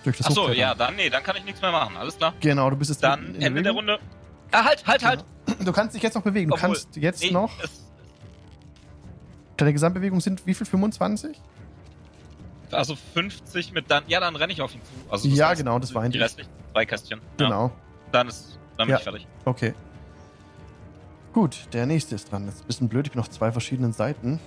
[0.04, 1.96] Durch das Achso, ja, dann, nee, dann kann ich nichts mehr machen.
[1.96, 2.32] Alles klar.
[2.40, 3.72] Genau, du bist jetzt Dann Ende der.
[3.72, 3.98] Runde.
[4.50, 5.24] Ah, halt, halt, halt.
[5.64, 6.48] Du kannst dich jetzt noch bewegen.
[6.50, 7.50] Du Obwohl- kannst jetzt Nee, noch.
[9.56, 10.66] Deine Gesamtbewegung sind wie viel?
[10.66, 11.38] 25?
[12.72, 14.04] Also 50 mit dann.
[14.06, 15.12] Ja, dann renne ich auf ihn zu.
[15.12, 17.20] Also das Ja, heißt, genau, das war Die restlichen drei Kästchen.
[17.38, 17.70] Ja, Genau.
[18.12, 18.58] dann ist.
[18.78, 18.98] Dann bin Ja.
[18.98, 19.26] ich fertig.
[19.44, 19.74] Okay.
[21.34, 22.46] Gut, der nächste ist dran.
[22.46, 24.40] Das ist ein bisschen blöd, ich bin auf zwei verschiedenen Seiten.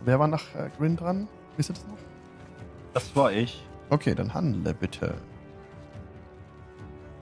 [0.00, 1.28] Wer war nach äh, Grin dran?
[1.56, 1.96] Wisst ihr das noch?
[2.94, 3.62] Das war ich.
[3.90, 5.14] Okay, dann handle bitte.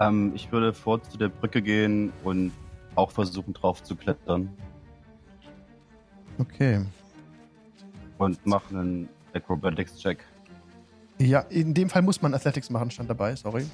[0.00, 2.52] Ähm, ich würde vor zu der Brücke gehen und
[2.96, 4.50] auch versuchen drauf zu klettern
[6.38, 6.84] Okay.
[8.18, 10.18] und machen einen Acrobatics-Check.
[11.18, 13.66] Ja, in dem Fall muss man Athletics machen, stand dabei, sorry.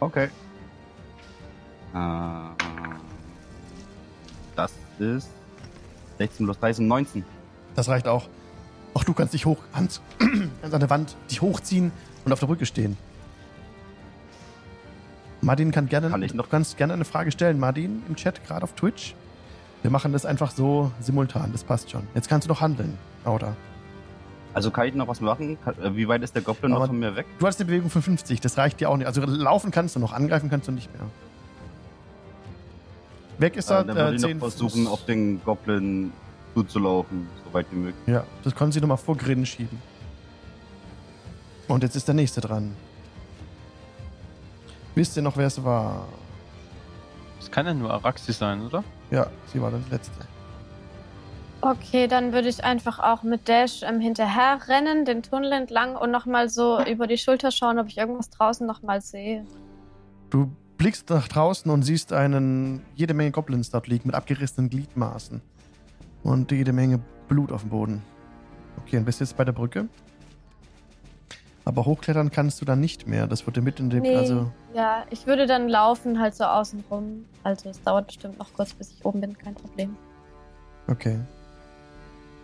[0.00, 0.28] Okay.
[1.94, 2.48] Äh,
[4.56, 5.28] das ist
[6.18, 7.24] 16 plus 13, 19.
[7.76, 8.28] Das reicht auch.
[8.94, 11.92] Auch du kannst dich hoch, Hans, kannst an der Wand dich hochziehen
[12.24, 12.96] und auf der Brücke stehen.
[15.42, 18.74] Martin kann gerne, Kann du kannst gerne eine Frage stellen, Martin, im Chat, gerade auf
[18.74, 19.14] Twitch.
[19.82, 22.02] Wir machen das einfach so simultan, das passt schon.
[22.14, 23.56] Jetzt kannst du noch handeln, oder?
[24.52, 25.56] Also kann ich noch was machen?
[25.80, 27.24] Äh, wie weit ist der Goblin Aber- noch von mir weg?
[27.38, 29.06] Du hast eine Bewegung von 50, das reicht dir auch nicht.
[29.06, 31.02] Also laufen kannst du noch, angreifen kannst du nicht mehr.
[33.38, 34.92] Weg ist er, Äh, dann würde äh, ich 10 noch versuchen, Fuß.
[34.92, 36.12] auf den Goblin
[36.54, 38.06] zuzulaufen, so weit wie möglich.
[38.06, 39.80] Ja, das können sie nochmal vor Grin schieben.
[41.68, 42.74] Und jetzt ist der nächste dran.
[44.94, 46.08] Wisst ihr noch, wer es war?
[47.38, 48.82] Das kann ja nur Araxi sein, oder?
[49.10, 50.26] Ja, sie war das letzte.
[51.62, 56.10] Okay, dann würde ich einfach auch mit Dash ähm, hinterher rennen, den Tunnel entlang und
[56.10, 59.44] nochmal so über die Schulter schauen, ob ich irgendwas draußen nochmal sehe.
[60.30, 65.42] Du blickst nach draußen und siehst einen jede Menge Goblins dort liegen mit abgerissenen Gliedmaßen.
[66.22, 68.02] Und jede Menge Blut auf dem Boden.
[68.78, 69.88] Okay, und bist jetzt bei der Brücke.
[71.64, 73.26] Aber hochklettern kannst du dann nicht mehr.
[73.26, 74.02] Das wurde mit in dem.
[74.02, 77.24] Nee, Also, ja, ich würde dann laufen, halt so außen rum.
[77.44, 79.96] Also es dauert bestimmt noch kurz, bis ich oben bin, kein Problem.
[80.88, 81.18] okay.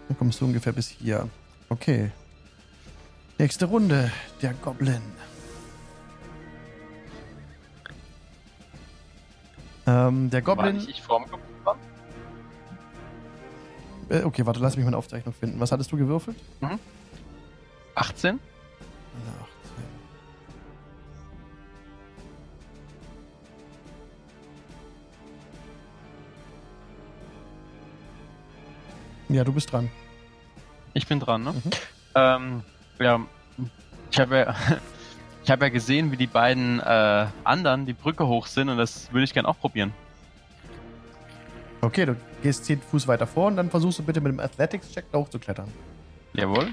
[0.09, 1.29] Dann kommst du ungefähr bis hier.
[1.69, 2.13] Okay.
[3.39, 4.13] Nächste Runde.
[4.41, 5.01] Der Goblin.
[9.87, 10.77] Ähm, der War Goblin.
[10.77, 11.46] nicht ich vorm Goblin?
[14.09, 15.59] Äh, okay, warte, lass mich meine Aufzeichnung finden.
[15.59, 16.37] Was hattest du gewürfelt?
[17.95, 18.31] 18?
[18.31, 18.47] Eine 18.
[29.29, 29.91] Ja, du bist dran.
[30.95, 31.53] Ich bin dran, ne?
[31.53, 31.71] Mhm.
[32.15, 32.63] Ähm,
[33.01, 33.21] ja,
[34.11, 34.55] ich habe ja,
[35.45, 39.13] ich habe ja gesehen, wie die beiden äh, anderen die Brücke hoch sind und das
[39.13, 39.93] würde ich gern auch probieren.
[41.87, 45.05] Okay, du gehst 10 Fuß weiter vor und dann versuchst du bitte mit dem Athletics-Check
[45.13, 45.69] da hochzuklettern.
[46.33, 46.71] Jawohl.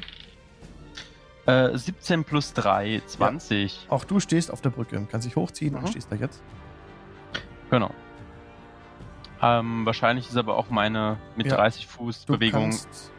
[1.46, 3.86] Äh, 17 plus 3, 20.
[3.90, 5.88] Auch du stehst auf der Brücke, kannst dich hochziehen und Mhm.
[5.88, 6.42] stehst da jetzt.
[7.70, 7.92] Genau.
[9.42, 11.58] Ähm, wahrscheinlich ist aber auch meine mit Ja.
[11.58, 12.64] 30 Fuß Bewegung.
[12.72, 13.12] kannst,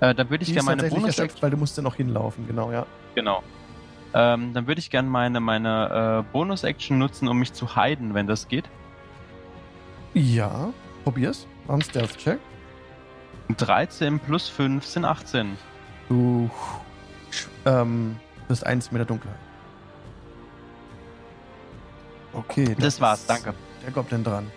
[0.00, 2.72] Äh, dann würde ich gerne meine Bonus erschöpft, weil du musst ja noch hinlaufen, genau,
[2.72, 2.84] ja.
[3.14, 3.42] Genau.
[4.12, 8.26] Ähm, dann würde ich gerne meine, meine äh, Bonus-Action nutzen, um mich zu heiden, wenn
[8.26, 8.68] das geht.
[10.14, 10.72] Ja,
[11.04, 11.46] probier's.
[11.68, 12.38] Einen Stealth-Check.
[13.56, 15.56] 13 plus 5 sind 18.
[16.08, 16.50] Du
[17.66, 18.16] ähm,
[18.48, 19.38] bist eins mit der Dunkelheit.
[22.32, 22.76] Okay.
[22.78, 23.54] Das war's, ist danke.
[23.84, 24.50] Der Goblin dran.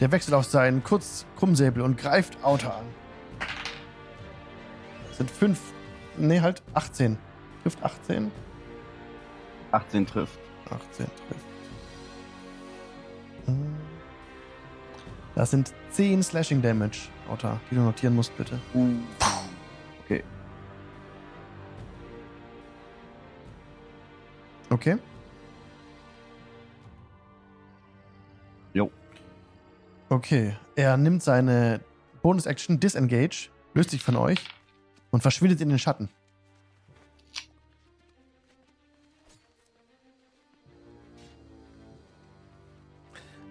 [0.00, 2.84] Der wechselt auf seinen kurz Krummsäbel und greift Auto an.
[5.08, 5.60] Das sind fünf.
[6.16, 7.18] Nee, halt 18.
[7.62, 8.30] Trifft 18.
[9.72, 10.38] 18 trifft.
[10.66, 11.44] 18 trifft.
[13.46, 13.87] Hm.
[15.38, 18.58] Das sind 10 Slashing Damage, Auta, die du notieren musst, bitte.
[20.04, 20.24] Okay.
[24.68, 24.98] Okay?
[28.74, 28.90] Jo.
[30.08, 30.56] Okay.
[30.74, 31.82] Er nimmt seine
[32.22, 34.40] Bonus-Action Disengage, löst sich von euch
[35.12, 36.08] und verschwindet in den Schatten.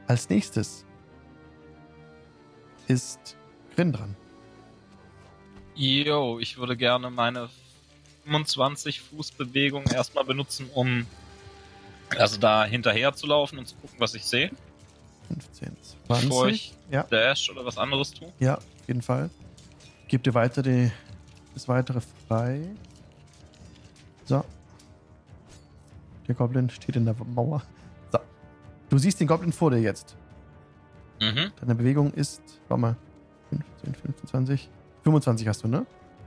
[0.06, 0.84] Als nächstes
[2.88, 3.38] ist
[3.76, 4.16] Grin dran.
[5.76, 7.50] Jo, ich würde gerne meine
[8.24, 11.06] 25 Fuß Bewegung erstmal benutzen, um
[12.18, 14.50] also da hinterher zu laufen und zu gucken, was ich sehe,
[15.28, 15.76] 15,
[16.08, 16.50] bevor 20.
[16.50, 18.32] ich Ja, Dash oder was anderes tue.
[18.40, 19.30] ja, auf jeden Fall.
[20.08, 20.90] Gib dir weiter die,
[21.54, 22.62] das weitere frei.
[24.26, 24.44] So.
[26.28, 27.62] Der Goblin steht in der Mauer.
[28.12, 28.20] So.
[28.90, 30.16] Du siehst den Goblin vor dir jetzt.
[31.20, 31.52] Mhm.
[31.60, 32.96] Deine Bewegung ist, warte mal,
[33.50, 34.70] 15, 15, 20,
[35.04, 35.86] 25 hast du, ne?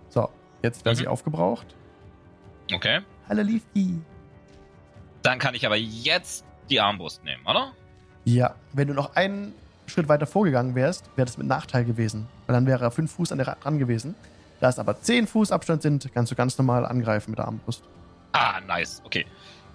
[0.09, 0.29] So,
[0.62, 0.98] jetzt wäre Mhm.
[0.98, 1.66] sie aufgebraucht.
[2.72, 3.00] Okay.
[3.29, 4.00] Hallo Leafy.
[5.22, 7.72] Dann kann ich aber jetzt die Armbrust nehmen, oder?
[8.24, 9.53] Ja, wenn du noch einen
[9.87, 12.26] Schritt weiter vorgegangen wärst, wäre das mit Nachteil gewesen.
[12.46, 14.14] Weil dann wäre er 5 Fuß an der Ra- dran gewesen.
[14.61, 17.83] Da es aber 10 Fuß Abstand sind, kannst du ganz normal angreifen mit der Armbrust.
[18.33, 19.03] Ah, nice.
[19.05, 19.26] Okay.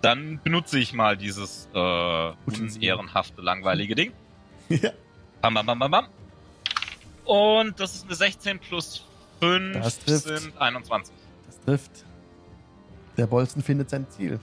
[0.01, 1.77] Dann benutze ich mal dieses äh,
[2.47, 2.77] Utensil.
[2.93, 4.11] unehrenhafte, langweilige Ding.
[4.69, 4.91] ja.
[5.41, 6.05] Bam, bam, bam, bam, bam.
[7.25, 9.05] Und das ist eine 16 plus
[9.41, 10.23] 5 Das trifft.
[10.27, 11.13] sind 21.
[11.47, 11.91] Das trifft.
[13.17, 14.39] Der Bolzen findet sein Ziel.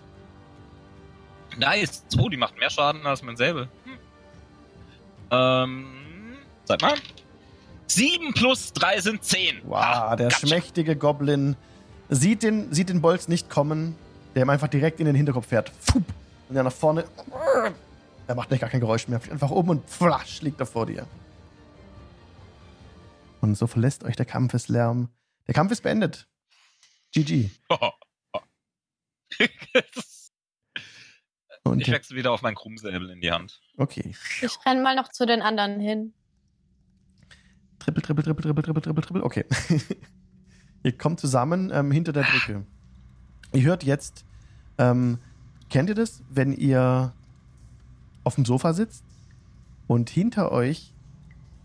[1.59, 2.05] Nice.
[2.19, 3.69] Oh, die macht mehr Schaden als mein Säbel.
[3.85, 3.93] Hm.
[5.31, 5.87] Ähm,
[6.65, 6.95] sag mal.
[7.87, 9.61] 7 plus 3 sind 10.
[9.65, 10.47] Wow, Ah, der gotcha.
[10.47, 11.57] schmächtige Goblin
[12.09, 13.97] sieht den, sieht den Bolz nicht kommen,
[14.35, 15.71] der ihm einfach direkt in den Hinterkopf fährt.
[15.81, 16.05] Fup.
[16.49, 17.05] Und er nach vorne.
[18.27, 19.21] Er macht nicht gar kein Geräusch mehr.
[19.21, 21.07] Fliegt einfach um und flasch liegt er vor dir.
[23.41, 25.09] Und so verlässt euch der Kampfeslärm.
[25.47, 26.29] Der Kampf ist beendet.
[27.13, 27.51] GG.
[31.65, 33.61] Und ich wechsle wieder auf meinen Krummsäbel in die Hand.
[33.77, 34.15] okay.
[34.41, 36.13] Ich renn mal noch zu den anderen hin.
[37.79, 39.23] Trippel, trippel, trippel, trippel, trippel, trippel, trippel.
[39.23, 39.45] Okay.
[40.83, 42.67] ihr kommt zusammen ähm, hinter der Brücke.
[43.53, 44.25] Ihr hört jetzt,
[44.79, 45.19] ähm,
[45.71, 47.13] kennt ihr das, wenn ihr
[48.25, 49.05] auf dem Sofa sitzt
[49.87, 50.93] und hinter euch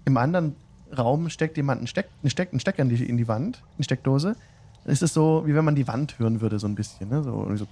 [0.06, 0.56] im anderen
[0.96, 3.84] Raum steckt jemand einen, Steck, einen, Steck, einen Stecker in die, in die Wand, eine
[3.84, 4.36] Steckdose,
[4.84, 7.10] dann ist es so, wie wenn man die Wand hören würde, so ein bisschen.
[7.10, 7.24] Ne?
[7.24, 7.68] So, so.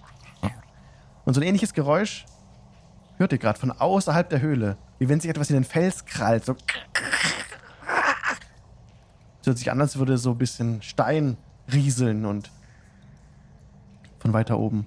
[1.24, 2.26] Und so ein ähnliches Geräusch
[3.18, 6.46] hört ihr gerade von außerhalb der Höhle, wie wenn sich etwas in den Fels krallt.
[6.46, 6.56] So.
[9.42, 11.38] Es hört sich an, als würde so ein bisschen Stein
[11.72, 12.52] rieseln und
[14.20, 14.86] von weiter oben.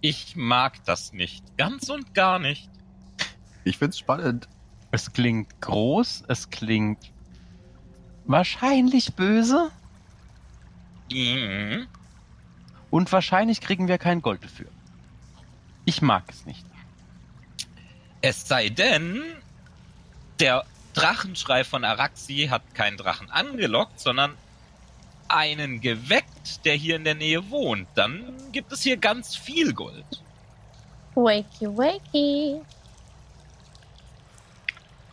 [0.00, 1.56] Ich mag das nicht.
[1.56, 2.70] Ganz und gar nicht.
[3.64, 4.48] Ich find's spannend.
[4.90, 6.98] Es klingt groß, es klingt
[8.26, 9.70] wahrscheinlich böse
[11.12, 11.86] Mhm.
[12.90, 14.68] und wahrscheinlich kriegen wir kein Gold dafür.
[15.84, 16.64] Ich mag es nicht.
[18.22, 19.22] Es sei denn,
[20.40, 24.34] der Drachenschrei von Araxi hat keinen Drachen angelockt, sondern
[25.28, 27.88] einen geweckt, der hier in der Nähe wohnt.
[27.94, 30.22] Dann gibt es hier ganz viel Gold.
[31.14, 32.60] Wakey, wakey.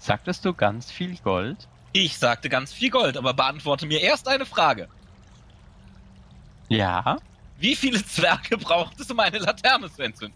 [0.02, 1.68] Sagtest du ganz viel Gold?
[1.94, 4.90] Ich sagte ganz viel Gold, aber beantworte mir erst eine Frage.
[6.70, 7.20] Ja.
[7.60, 10.36] Wie viele Zwerge braucht es, um eine Laterne zu entzünden?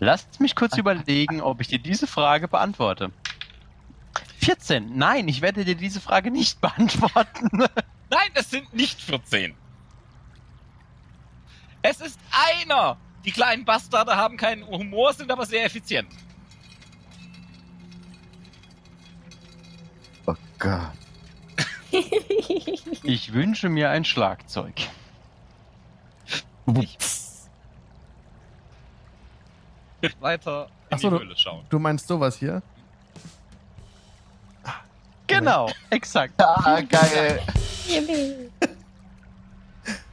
[0.00, 3.12] Lasst mich kurz überlegen, ob ich dir diese Frage beantworte.
[4.40, 4.98] 14.
[4.98, 7.48] Nein, ich werde dir diese Frage nicht beantworten.
[8.10, 9.54] Nein, es sind nicht 14.
[11.82, 12.18] Es ist
[12.56, 12.96] einer.
[13.24, 16.08] Die kleinen Bastarde haben keinen Humor, sind aber sehr effizient.
[20.58, 20.90] Gott.
[23.04, 24.74] Ich wünsche mir ein Schlagzeug.
[30.20, 31.64] Weiter in Ach so, die du- Höhle schauen.
[31.68, 32.62] Du meinst sowas hier?
[35.28, 36.34] Genau, exakt.
[36.40, 37.42] Ah, geil.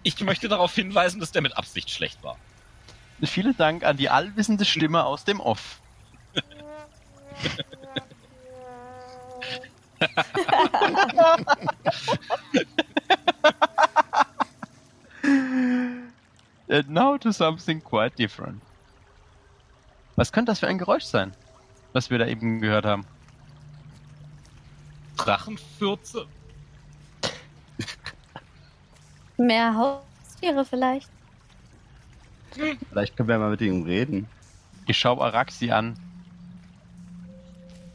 [0.04, 2.38] Ich möchte darauf hinweisen, dass der mit Absicht schlecht war.
[3.24, 5.80] Vielen Dank an die allwissende Stimme aus dem Off.
[16.70, 18.62] And now to something quite different.
[20.16, 21.34] Was könnte das für ein Geräusch sein,
[21.94, 23.06] was wir da eben gehört haben?
[25.18, 26.26] Drachenfürze.
[29.38, 31.10] Mehr Haustiere vielleicht.
[32.52, 34.28] Vielleicht können wir mal mit ihm reden.
[34.86, 35.98] Ich schau Araxi an.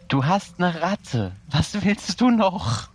[0.09, 1.33] Du hast eine Ratte.
[1.51, 2.89] Was willst du noch?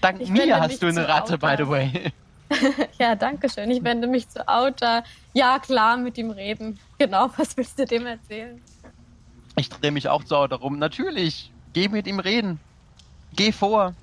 [0.00, 1.56] Dank Ich mir hast du eine Ratte, by Auta.
[1.64, 2.12] the way.
[2.98, 3.68] Ja, danke schön.
[3.72, 5.02] Ich wende mich zu Auta.
[5.34, 6.78] Ja, klar, mit ihm reden.
[6.98, 8.62] Genau, was willst du dem erzählen?
[9.56, 10.78] Ich drehe mich auch zu Auto rum.
[10.78, 11.52] Natürlich.
[11.72, 12.60] Geh mit ihm reden.
[13.34, 13.94] Geh vor.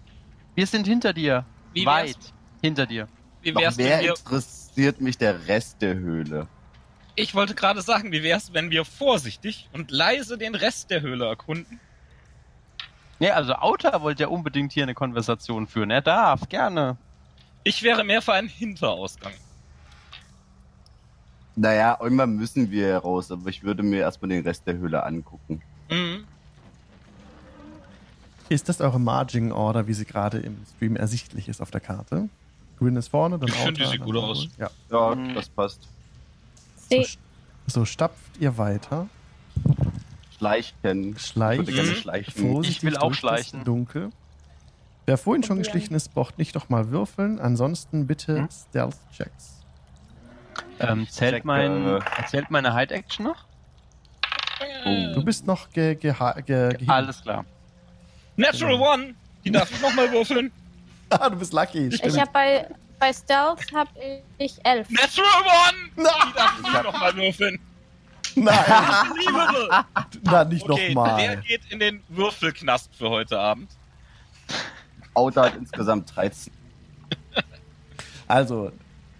[0.55, 1.45] Wir sind hinter dir.
[1.71, 3.07] Wie wär's, Weit hinter dir.
[3.41, 6.47] wie Noch wär's, mehr wenn wir, interessiert mich der Rest der Höhle.
[7.15, 11.25] Ich wollte gerade sagen, wie wär's, wenn wir vorsichtig und leise den Rest der Höhle
[11.25, 11.79] erkunden?
[13.19, 15.91] Ja, also Auta wollte ja unbedingt hier eine Konversation führen.
[15.91, 16.97] Er darf, gerne.
[17.63, 19.33] Ich wäre mehr für einen Hinterausgang.
[21.55, 25.61] Naja, irgendwann müssen wir raus, aber ich würde mir erstmal den Rest der Höhle angucken.
[25.89, 26.25] Mhm.
[28.49, 32.27] Ist das eure Marging Order, wie sie gerade im Stream ersichtlich ist auf der Karte?
[32.79, 34.47] Grün ist vorne, dann Ich finde, die Outer, sieht gut aus.
[34.57, 34.69] Ja.
[34.91, 35.35] Ja, Mhm.
[35.35, 35.87] das passt.
[36.89, 37.17] So, Sie, st-
[37.67, 39.07] so stapft ihr weiter.
[40.37, 41.15] Schleichen.
[41.15, 41.95] Ich gerne Mhm.
[41.95, 42.33] schleichen.
[42.51, 43.59] Vorsichtig Ich will auch durch schleichen.
[43.59, 44.09] Das Dunkel.
[45.05, 47.39] Wer vorhin schon geschlichen ist, braucht nicht noch mal würfeln.
[47.39, 48.49] Ansonsten bitte Hm?
[48.69, 49.61] Stealth-Checks.
[50.79, 53.45] Ähm, zählt, Check, mein, äh, zählt meine Hide-Action noch?
[54.85, 55.13] Oh.
[55.13, 56.13] Du bist noch ge ge
[56.45, 57.45] ge ge Alles klar.
[58.37, 58.93] Natural Genau.
[58.93, 59.15] One!
[59.45, 60.51] Die darf ich nochmal würfeln.
[61.09, 61.87] Ah, du bist lucky.
[61.89, 62.19] ich stimmt.
[62.19, 62.67] habe bei,
[63.03, 63.89] bei Stealth habe
[64.37, 64.89] ich elf.
[64.89, 66.07] Natural One!
[66.35, 67.59] Darf ich nochmal würfeln.
[68.35, 68.55] nein,
[70.23, 71.37] na, nicht Okay, wer nochmal.
[71.41, 73.69] geht in den Würfelknast für heute Abend?
[75.13, 76.53] Auto hat insgesamt 13.
[78.25, 78.71] Also,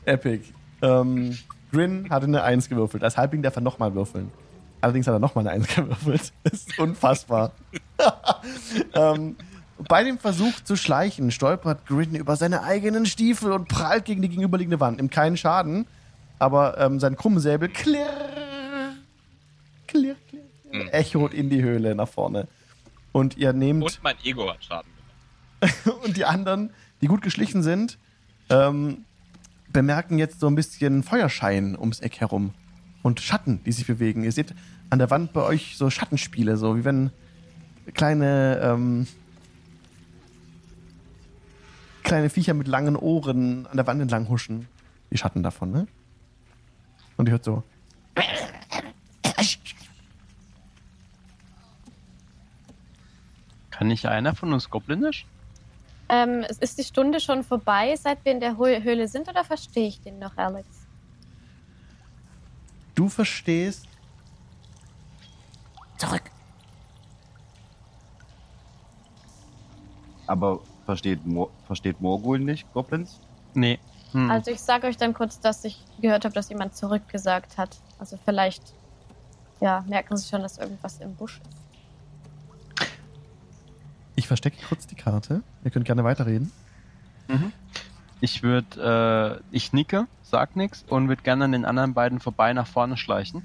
[0.05, 0.45] Epic.
[0.81, 1.37] Ähm,
[1.69, 3.03] Grin hatte eine 1 gewürfelt.
[3.03, 4.31] Als Halbling darf er nochmal würfeln.
[4.79, 6.31] Allerdings hat er nochmal eine 1 gewürfelt.
[6.43, 7.51] Das ist unfassbar.
[8.93, 9.35] ähm,
[9.87, 14.29] bei dem Versuch zu schleichen stolpert Grin über seine eigenen Stiefel und prallt gegen die
[14.29, 14.97] gegenüberliegende Wand.
[14.97, 15.87] Nimmt keinen Schaden,
[16.39, 18.95] aber ähm, sein Krummsäbel klirr, klirr,
[19.87, 20.43] klirr, klirr,
[20.73, 20.87] Mhm.
[20.91, 22.47] echot in die Höhle nach vorne.
[23.11, 24.89] Und ihr nehmt Und mein Ego hat Schaden
[25.61, 26.03] gemacht.
[26.03, 26.71] und die anderen,
[27.01, 27.99] die gut geschlichen sind,
[28.49, 29.05] ähm,
[29.71, 32.53] bemerken jetzt so ein bisschen Feuerschein ums Eck herum
[33.03, 34.23] und Schatten, die sich bewegen.
[34.23, 34.53] Ihr seht
[34.89, 37.11] an der Wand bei euch so Schattenspiele, so wie wenn
[37.93, 39.07] kleine ähm,
[42.03, 44.67] kleine Viecher mit langen Ohren an der Wand entlang huschen.
[45.11, 45.87] Die Schatten davon, ne?
[47.17, 47.63] Und ihr hört so.
[53.71, 55.25] Kann nicht einer von uns Goblinisch?
[56.09, 59.43] Ähm, es ist die Stunde schon vorbei, seit wir in der Hö- Höhle sind, oder
[59.43, 60.67] verstehe ich den noch, Alex?
[62.93, 63.87] Du verstehst.
[65.97, 66.23] Zurück.
[70.27, 73.19] Aber versteht, Mo versteht Morgul nicht Goblins?
[73.53, 73.79] Nee.
[74.11, 74.29] Hm.
[74.29, 77.77] Also ich sage euch dann kurz, dass ich gehört habe, dass jemand zurückgesagt hat.
[77.99, 78.61] Also vielleicht,
[79.59, 82.87] ja, merken sie schon, dass irgendwas im Busch ist.
[84.15, 85.41] Ich verstecke kurz die Karte.
[85.63, 86.51] Ihr könnt gerne weiterreden.
[88.21, 92.53] Ich würde, äh, ich nicke, sag nix und würde gerne an den anderen beiden vorbei
[92.53, 93.43] nach vorne schleichen.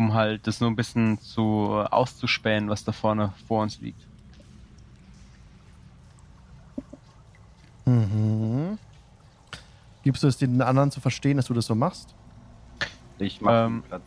[0.00, 4.00] Um halt das nur ein bisschen zu äh, auszuspähen, was da vorne vor uns liegt.
[7.84, 8.78] Mhm.
[10.02, 12.14] Gibst du es den anderen zu verstehen, dass du das so machst?
[13.18, 14.02] Ich mache Ähm, Platz.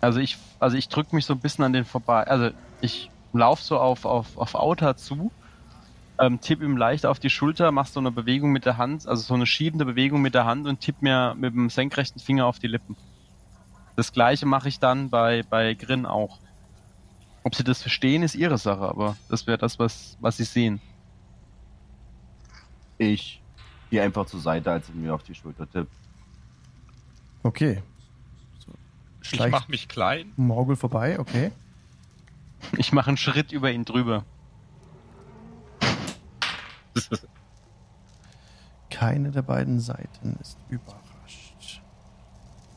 [0.00, 2.26] Also ich, also ich drücke mich so ein bisschen an den vorbei.
[2.26, 2.50] Also
[2.80, 5.30] ich laufe so auf, auf, auf Auta zu,
[6.18, 9.22] ähm, tipp ihm leicht auf die Schulter, mach so eine Bewegung mit der Hand, also
[9.22, 12.58] so eine schiebende Bewegung mit der Hand und tipp mir mit dem senkrechten Finger auf
[12.58, 12.96] die Lippen.
[13.96, 16.38] Das gleiche mache ich dann bei, bei Grin auch.
[17.44, 20.80] Ob sie das verstehen, ist ihre Sache, aber das wäre das, was, was sie sehen.
[22.98, 23.42] Ich
[23.90, 25.92] gehe einfach zur Seite, als er mir auf die Schulter tippt.
[27.42, 27.82] Okay.
[28.58, 28.72] So.
[29.22, 30.32] Ich mach mich klein.
[30.36, 31.50] Morgul vorbei, okay.
[32.76, 34.24] Ich mache einen Schritt über ihn drüber.
[38.90, 41.01] Keine der beiden Seiten ist überrascht.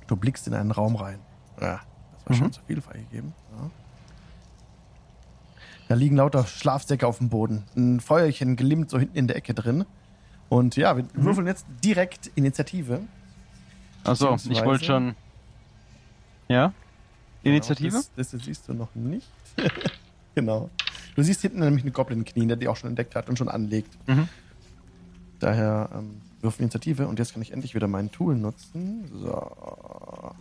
[0.07, 1.19] Du blickst in einen Raum rein.
[1.59, 2.39] Ja, das war Mhm.
[2.39, 3.33] schon zu viel freigegeben.
[3.57, 3.69] Ja.
[5.87, 7.63] Da liegen lauter Schlafsäcke auf dem Boden.
[7.75, 9.85] Ein Feuerchen glimmt so hinten in der Ecke drin.
[10.49, 11.09] Und ja, wir Mhm.
[11.25, 13.01] würfeln jetzt direkt Initiative.
[14.03, 15.15] Achso, ich wollte schon.
[16.47, 16.73] Ja?
[17.43, 17.89] Initiative?
[17.91, 19.27] Genau, das, das siehst du noch nicht.
[20.35, 20.69] genau.
[21.15, 23.49] Du siehst hinten nämlich einen Goblin knien, der die auch schon entdeckt hat und schon
[23.49, 23.95] anlegt.
[24.07, 24.27] Mhm.
[25.39, 29.09] Daher ähm, Wirf Initiative und jetzt kann ich endlich wieder mein Tool nutzen.
[29.11, 30.35] So.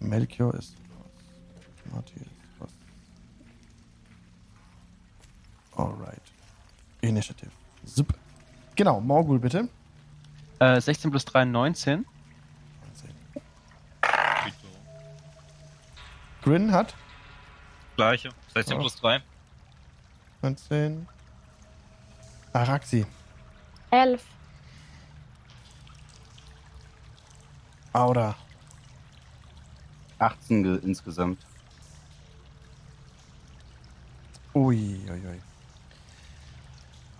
[0.00, 1.92] Melchior ist was.
[1.92, 2.70] Marty ist was.
[5.76, 6.22] Alright.
[7.02, 7.50] Initiative.
[7.84, 8.14] Sup.
[8.74, 9.68] Genau, Morgul bitte.
[10.60, 12.06] Äh, 16 plus 3, 19.
[12.86, 13.10] 19.
[16.42, 16.94] Grin hat.
[17.96, 18.30] Gleiche.
[18.54, 18.80] 16 oh.
[18.80, 19.22] plus 3.
[20.40, 21.06] 19.
[22.54, 23.04] Araxi.
[23.90, 24.24] 11.
[27.98, 28.36] Powder.
[30.20, 31.44] 18 insgesamt.
[34.54, 35.40] Ui, ui, ui.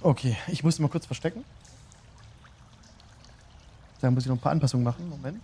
[0.01, 1.45] Okay, ich muss mal kurz verstecken.
[4.01, 5.09] Da muss ich noch ein paar Anpassungen machen.
[5.09, 5.43] Moment.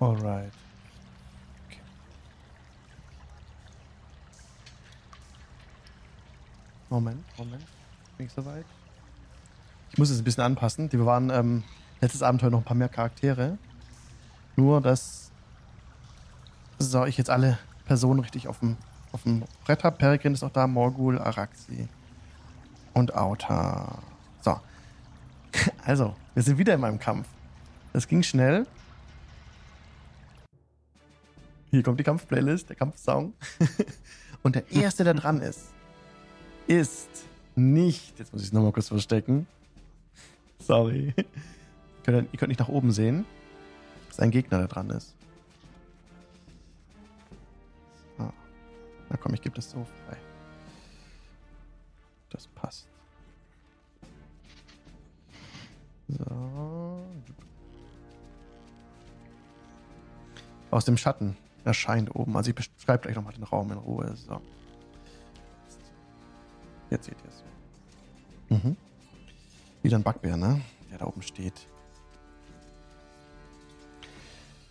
[0.00, 0.52] Alright.
[1.66, 1.80] Okay.
[6.88, 7.64] Moment, Moment.
[8.16, 8.64] Bin ich soweit?
[9.90, 10.92] Ich muss es ein bisschen anpassen.
[10.92, 11.64] Wir waren ähm,
[12.00, 13.58] letztes Abenteuer noch ein paar mehr Charaktere.
[14.54, 15.32] Nur, dass
[16.78, 18.76] so, ich jetzt alle Personen richtig auf dem,
[19.12, 19.96] auf dem Brett habe.
[19.96, 21.88] Peregrin ist auch da, Morgul, Araxi
[22.94, 23.98] und Auta.
[24.40, 24.60] So.
[25.84, 27.26] Also, wir sind wieder in meinem Kampf.
[27.92, 28.66] Das ging schnell.
[31.70, 33.34] Hier kommt die Kampfplaylist, der Kampfsong.
[34.42, 35.66] Und der erste, der dran ist,
[36.66, 37.08] ist
[37.54, 38.18] nicht.
[38.18, 39.46] Jetzt muss ich es nochmal kurz verstecken.
[40.60, 41.14] Sorry.
[42.06, 43.26] Ihr könnt, ihr könnt nicht nach oben sehen.
[44.08, 45.14] Ist ein Gegner, der dran ist.
[48.16, 48.32] So.
[49.10, 50.16] Na komm, ich gebe das so frei.
[52.30, 52.88] Das passt.
[56.08, 57.02] So.
[60.70, 61.36] Aus dem Schatten
[61.68, 62.36] erscheint oben.
[62.36, 64.12] Also ich beschreibe gleich nochmal den Raum in Ruhe.
[64.16, 64.40] So.
[66.90, 68.64] Jetzt seht ihr es.
[68.64, 68.76] Mhm.
[69.82, 70.60] Wieder ein Backbär, ne?
[70.90, 71.68] Der da oben steht.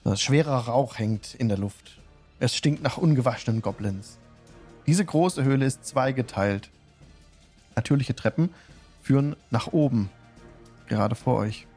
[0.04, 2.00] Das schwerer Rauch hängt in der Luft.
[2.40, 4.18] Es stinkt nach ungewaschenen Goblins.
[4.86, 6.70] Diese große Höhle ist zweigeteilt.
[7.76, 8.50] Natürliche Treppen
[9.02, 10.10] führen nach oben,
[10.88, 11.68] gerade vor euch.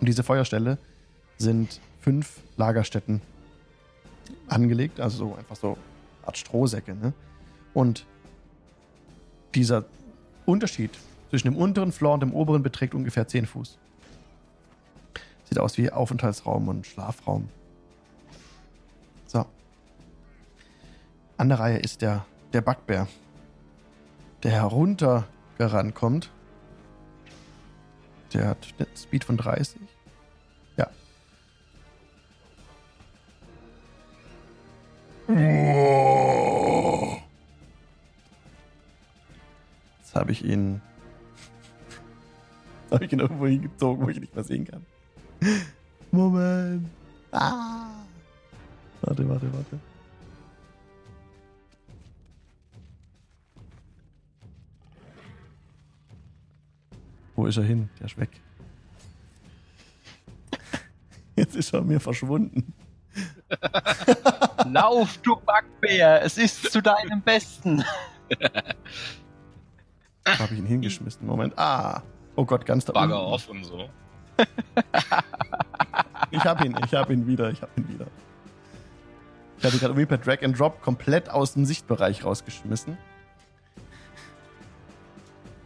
[0.00, 0.78] Und diese Feuerstelle
[1.38, 3.20] sind fünf Lagerstätten
[4.48, 6.94] angelegt, also so einfach so eine Art Strohsäcke.
[6.94, 7.12] Ne?
[7.72, 8.06] Und
[9.54, 9.84] dieser
[10.46, 10.90] Unterschied
[11.30, 13.78] zwischen dem unteren Floor und dem oberen beträgt ungefähr 10 Fuß.
[15.44, 17.48] Sieht aus wie Aufenthaltsraum und Schlafraum.
[19.26, 19.44] So.
[21.36, 23.08] An der Reihe ist der, der Backbär,
[24.42, 26.30] der heruntergerannt kommt.
[28.32, 29.80] Der hat einen Speed von 30.
[35.34, 35.42] Jetzt
[40.14, 40.74] habe ich ihn.
[42.82, 44.86] Jetzt habe ich ihn irgendwo hingezogen, wo ich nicht mehr sehen kann.
[46.12, 46.88] Moment.
[47.32, 47.88] Ah.
[49.00, 49.80] Warte, warte, warte.
[57.34, 57.88] Wo ist er hin?
[57.98, 58.40] Der ist weg.
[61.36, 62.72] Jetzt ist er mir verschwunden.
[64.70, 67.84] Lauf, du Backbär, es ist zu deinem Besten.
[70.26, 71.26] Habe ich ihn hingeschmissen.
[71.26, 71.58] Moment.
[71.58, 72.02] Ah.
[72.36, 73.32] Oh Gott, ganz da Bagger unten.
[73.34, 73.88] off und so.
[76.30, 78.06] Ich hab ihn, ich hab ihn wieder, ich hab ihn wieder.
[79.58, 82.98] Ich hatte gerade irgendwie per Drag and Drop komplett aus dem Sichtbereich rausgeschmissen.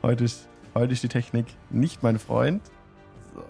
[0.03, 2.63] Heute ist, heute ist die Technik nicht mein Freund.
[3.35, 3.45] So.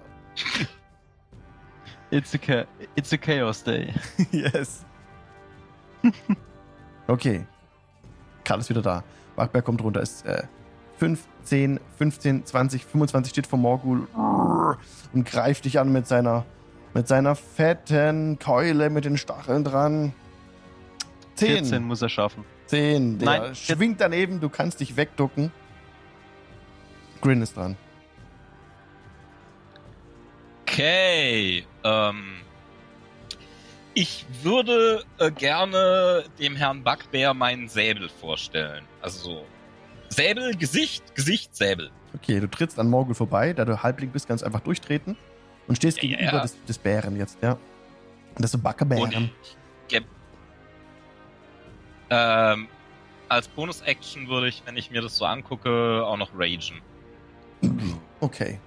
[2.10, 3.92] It's a, it's a Chaos Day.
[4.30, 4.84] yes.
[7.08, 7.46] Okay.
[8.44, 9.02] Karl ist wieder da.
[9.34, 10.02] Wachberg kommt runter.
[10.02, 10.42] Ist äh,
[10.98, 14.06] 5, 10, 15, 20, 25 steht vor Morgul
[15.12, 16.44] und greift dich an mit seiner,
[16.92, 20.12] mit seiner fetten Keule mit den Stacheln dran.
[21.36, 21.48] 10.
[21.48, 22.44] 14 muss er schaffen.
[22.66, 23.20] 10.
[23.20, 25.50] Der Nein, schwingt daneben, du kannst dich wegducken.
[27.22, 27.76] Grin ist dran.
[30.62, 31.64] Okay.
[31.84, 32.24] Ähm,
[33.98, 38.84] ich würde äh, gerne dem Herrn Backbär meinen Säbel vorstellen.
[39.02, 39.46] Also so.
[40.10, 41.90] Säbel, Gesicht, Gesicht, Säbel.
[42.14, 45.16] Okay, du trittst an Morgul vorbei, da du Halbling bist, kannst du einfach durchtreten
[45.66, 46.42] und stehst Ja, ja, gegenüber ja.
[46.42, 47.52] Des, des Bären jetzt, ja.
[47.52, 47.60] Und
[48.38, 49.02] das ist ein Backebären.
[49.02, 49.56] Und ich
[49.88, 50.04] geb,
[52.10, 52.68] ähm,
[53.28, 56.80] als Bonus-Action würde ich, wenn ich mir das so angucke, auch noch ragen.
[58.20, 58.60] Okay.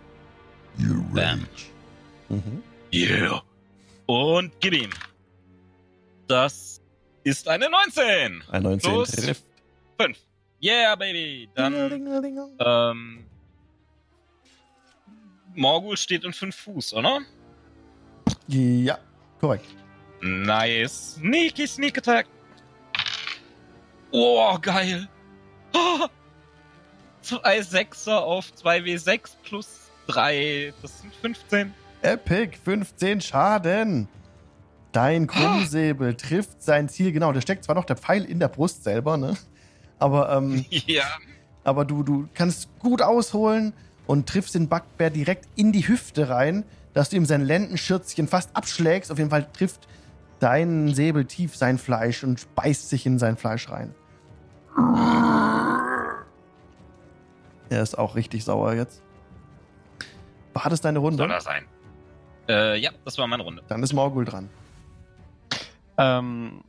[1.13, 1.47] Bam.
[2.27, 2.63] Mhm.
[2.93, 3.41] Yeah.
[4.07, 4.89] Und gib ihm.
[6.31, 6.79] Das
[7.25, 8.41] ist eine 19.
[8.49, 9.43] Ein 19 Plus trifft.
[9.99, 10.17] 5.
[10.63, 11.49] Yeah, baby.
[11.53, 11.73] Dann,
[12.57, 13.25] ähm,
[15.53, 17.19] Morgul steht in 5 Fuß, oder?
[18.47, 18.97] Ja,
[19.41, 19.65] korrekt.
[20.21, 21.15] Nice.
[21.15, 22.27] Sneaky Sneak Attack.
[24.11, 25.09] Oh, geil.
[25.73, 26.07] Oh.
[27.21, 30.73] Zwei Sechser auf 2W6 plus 3.
[30.81, 31.73] Das sind 15.
[32.03, 34.07] Epic, 15 Schaden.
[34.91, 37.31] Dein Krummsäbel trifft sein Ziel, genau.
[37.31, 39.37] Der steckt zwar noch der Pfeil in der Brust selber, ne?
[39.99, 41.03] Aber, ähm, Ja.
[41.63, 43.73] aber du, du kannst gut ausholen
[44.07, 48.53] und triffst den Backbär direkt in die Hüfte rein, dass du ihm sein Lendenschürzchen fast
[48.55, 49.11] abschlägst.
[49.11, 49.87] Auf jeden Fall trifft
[50.39, 53.93] dein Säbel tief sein Fleisch und beißt sich in sein Fleisch rein.
[57.69, 59.01] Er ist auch richtig sauer jetzt.
[60.53, 61.17] War das deine Runde?
[61.17, 61.63] Soll er sein.
[62.49, 63.61] Äh, ja, das war meine Runde.
[63.69, 64.49] Dann ist Morgul dran.
[66.01, 66.61] Ähm,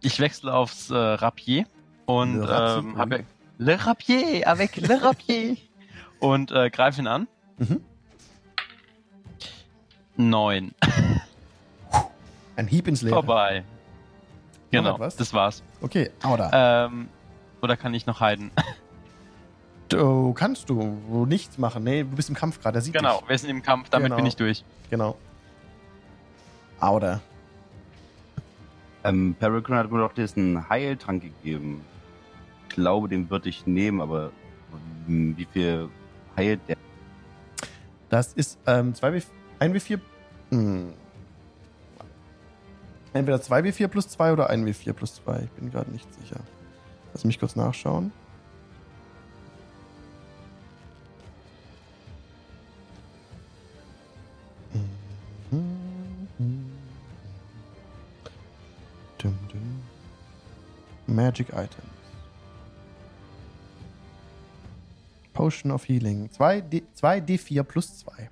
[0.00, 1.66] ich wechsle aufs äh, Rapier
[2.06, 3.24] und Le ähm, habe
[3.58, 5.56] Le Rapier, avec Le Rapier
[6.20, 7.28] und äh, greife ihn an.
[7.58, 7.80] Mhm.
[10.16, 10.74] Neun.
[12.56, 13.14] Ein Hieb ins Leere.
[13.14, 13.64] Vorbei.
[14.70, 15.62] Genau, das war's.
[15.80, 16.86] Okay, Auda.
[16.86, 17.08] Ähm,
[17.62, 18.50] oder kann ich noch heiden?
[19.90, 21.84] Du kannst du nichts machen.
[21.84, 22.78] Nee, du bist im Kampf gerade.
[22.78, 23.28] Er sieht genau, dich.
[23.28, 24.16] wir sind im Kampf, damit Genau.
[24.16, 24.64] bin ich durch.
[24.90, 25.14] Genau.
[26.80, 27.20] Auda.
[29.04, 31.82] Ähm, Peregrine hat mir doch diesen Heiltrank gegeben.
[32.68, 34.32] Ich glaube, den würde ich nehmen, aber
[35.08, 35.88] ähm, wie viel
[36.36, 36.76] heilt der?
[38.08, 39.22] Das ist ähm, 2W,
[39.60, 40.00] 1W4.
[40.50, 40.92] Hm.
[43.12, 45.42] Entweder 2W4 plus 2 oder 1W4 plus 2.
[45.44, 46.40] Ich bin gerade nicht sicher.
[47.12, 48.10] Lass mich kurz nachschauen.
[61.34, 61.90] Magic Items.
[65.32, 66.28] Potion of Healing.
[66.28, 68.30] 2D, 2D4 plus 2.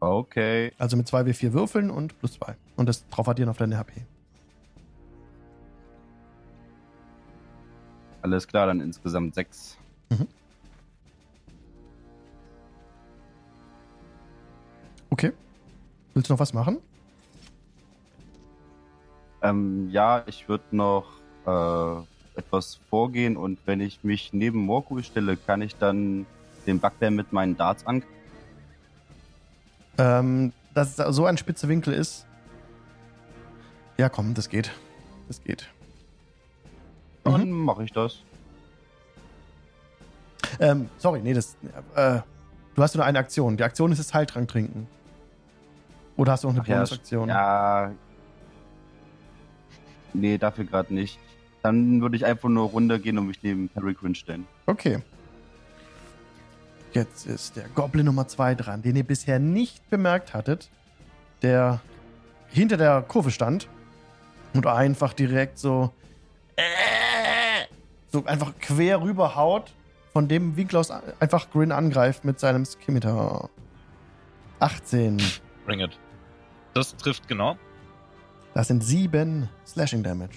[0.00, 0.72] Okay.
[0.76, 2.54] Also mit 2W4 Würfeln und plus 2.
[2.76, 4.04] Und das drauf addieren auf deine HP.
[8.20, 9.78] Alles klar, dann insgesamt sechs.
[15.08, 15.32] Okay.
[16.12, 16.82] Willst du noch was machen?
[19.44, 21.04] Ähm, ja, ich würde noch
[21.46, 26.24] äh, etwas vorgehen und wenn ich mich neben Morku stelle, kann ich dann
[26.66, 28.02] den Bugbear mit meinen Darts an.
[29.98, 32.26] Ähm, dass es so ein spitzer Winkel ist.
[33.98, 34.72] Ja, komm, das geht.
[35.28, 35.68] Das geht.
[37.22, 38.22] Dann mache ich das.
[40.58, 41.56] Ähm, sorry, nee, das.
[41.94, 42.20] Äh,
[42.74, 43.58] du hast nur eine Aktion.
[43.58, 44.88] Die Aktion ist das Heiltrank trinken.
[46.16, 47.28] Oder hast du noch eine Ach ja, Bonusaktion?
[47.28, 47.92] Ja.
[50.14, 51.18] Nee, dafür gerade nicht.
[51.62, 54.46] Dann würde ich einfach nur runtergehen und mich neben Peregrine stellen.
[54.66, 54.98] Okay.
[56.92, 60.70] Jetzt ist der Goblin Nummer 2 dran, den ihr bisher nicht bemerkt hattet,
[61.42, 61.80] der
[62.48, 63.68] hinter der Kurve stand
[64.54, 65.92] und einfach direkt so
[68.12, 69.72] so einfach quer rüber haut,
[70.12, 73.50] von dem Winkel aus einfach Grin angreift mit seinem Skimitar.
[74.60, 75.20] 18.
[75.66, 75.98] Bring it.
[76.74, 77.58] Das trifft genau.
[78.54, 80.36] Das sind 7 Slashing Damage.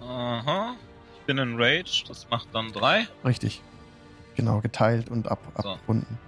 [0.00, 0.74] Aha.
[1.14, 3.06] Ich bin in Rage, das macht dann drei.
[3.24, 3.62] Richtig.
[4.34, 5.70] Genau, geteilt und ab, So.
[5.70, 6.18] abrunden.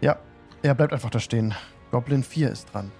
[0.00, 0.16] Ja,
[0.62, 1.54] er bleibt einfach da stehen.
[1.90, 2.90] Goblin 4 ist dran.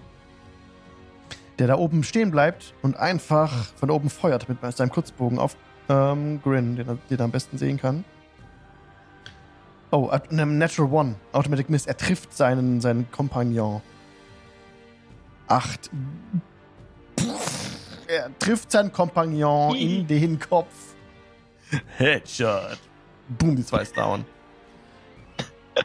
[1.58, 5.56] Der da oben stehen bleibt und einfach von oben feuert mit seinem Kurzbogen auf
[5.88, 8.04] ähm, Grin, den er, den er am besten sehen kann.
[9.92, 11.14] Oh, einem Natural One.
[11.32, 11.86] Automatic Miss.
[11.86, 13.82] Er trifft seinen, seinen Kompagnon.
[15.50, 15.90] Acht.
[18.06, 20.94] Er trifft seinen Kompagnon in den Kopf.
[21.96, 22.78] Headshot.
[23.28, 24.24] Boom, die zwei ist down.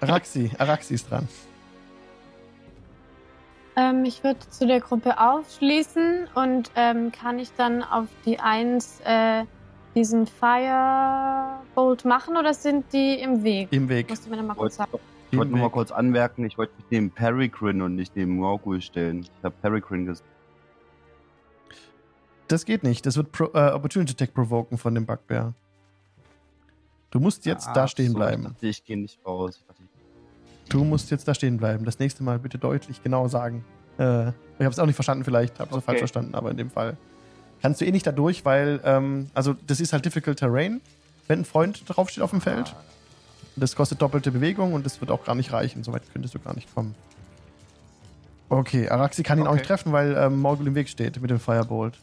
[0.02, 1.28] Araxi, Araxi ist dran.
[3.76, 9.02] Ähm, ich würde zu der Gruppe aufschließen und ähm, kann ich dann auf die 1
[9.04, 9.46] äh,
[9.96, 13.70] diesen Firebolt machen oder sind die im Weg?
[13.72, 14.10] Im Weg.
[14.10, 15.00] Musst du mir noch mal kurz sagen.
[15.36, 18.82] Ich wollte nur mal kurz anmerken, ich wollte mich neben Peregrine und nicht neben Morgul
[18.82, 19.20] stellen.
[19.22, 20.30] Ich habe Peregrine gesagt.
[22.48, 23.06] Das geht nicht.
[23.06, 25.54] Das wird Pro äh, Opportunity Attack provoken von dem Bugbear.
[27.12, 28.44] Du musst jetzt da Ach stehen so, bleiben.
[28.44, 29.58] Ich dachte, ich gehe nicht raus.
[29.62, 31.86] Ich dachte, ich Du musst jetzt da stehen bleiben.
[31.86, 33.64] Das nächste Mal bitte deutlich genau sagen.
[33.98, 35.86] Äh, ich habe es auch nicht verstanden, vielleicht habe ich es Okay.
[35.86, 36.98] falsch verstanden, aber in dem Fall
[37.62, 40.82] kannst du eh nicht da durch, weil, ähm, also das ist halt Difficult Terrain,
[41.28, 42.76] wenn ein Freund draufsteht auf dem Feld.
[43.56, 45.84] Das kostet doppelte Bewegung und das wird auch gar nicht reichen.
[45.84, 46.94] Soweit könntest du gar nicht kommen.
[48.50, 49.60] Okay, Araxi kann ihn auch Okay.
[49.60, 51.98] nicht treffen, weil ähm, Morgul im Weg steht mit dem Firebolt.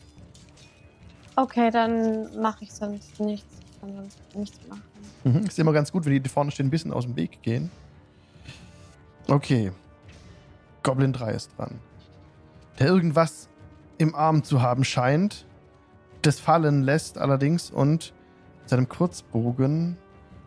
[1.36, 3.46] Okay, dann mache ich sonst nichts.
[3.70, 4.82] Ich kann sonst nichts machen.
[5.24, 5.46] Mhm.
[5.46, 7.70] Ist immer ganz gut, wenn die, die vorne stehen, ein bisschen aus dem Weg gehen.
[9.28, 9.72] Okay.
[10.82, 11.78] Goblin 3 ist dran.
[12.78, 13.48] Der irgendwas
[13.98, 15.46] im Arm zu haben scheint,
[16.22, 18.12] das fallen lässt allerdings und
[18.60, 19.96] mit seinem Kurzbogen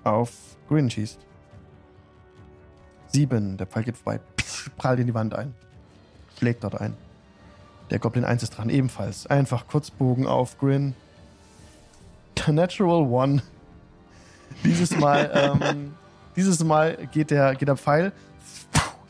[0.03, 1.19] auf Grin schießt.
[3.07, 3.57] Sieben.
[3.57, 4.19] Der Pfeil geht vorbei.
[4.77, 5.53] Prallt in die Wand ein.
[6.37, 6.95] Schlägt dort ein.
[7.91, 9.27] Der Goblin 1 ist dran, ebenfalls.
[9.27, 10.95] Einfach Kurzbogen auf Grin.
[12.47, 13.41] Natural One.
[14.63, 15.93] Dieses Mal, ähm,
[16.35, 18.11] dieses Mal geht der, geht der Pfeil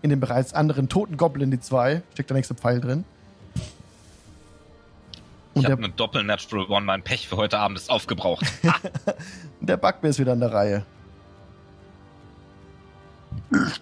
[0.01, 2.03] in den bereits anderen toten Goblin, die zwei.
[2.13, 3.05] Steckt der nächste Pfeil drin.
[5.55, 6.85] Und ich habe eine Doppel-Natural One.
[6.85, 8.45] Mein Pech für heute Abend ist aufgebraucht.
[9.61, 10.85] der Bugbear ist wieder an der Reihe.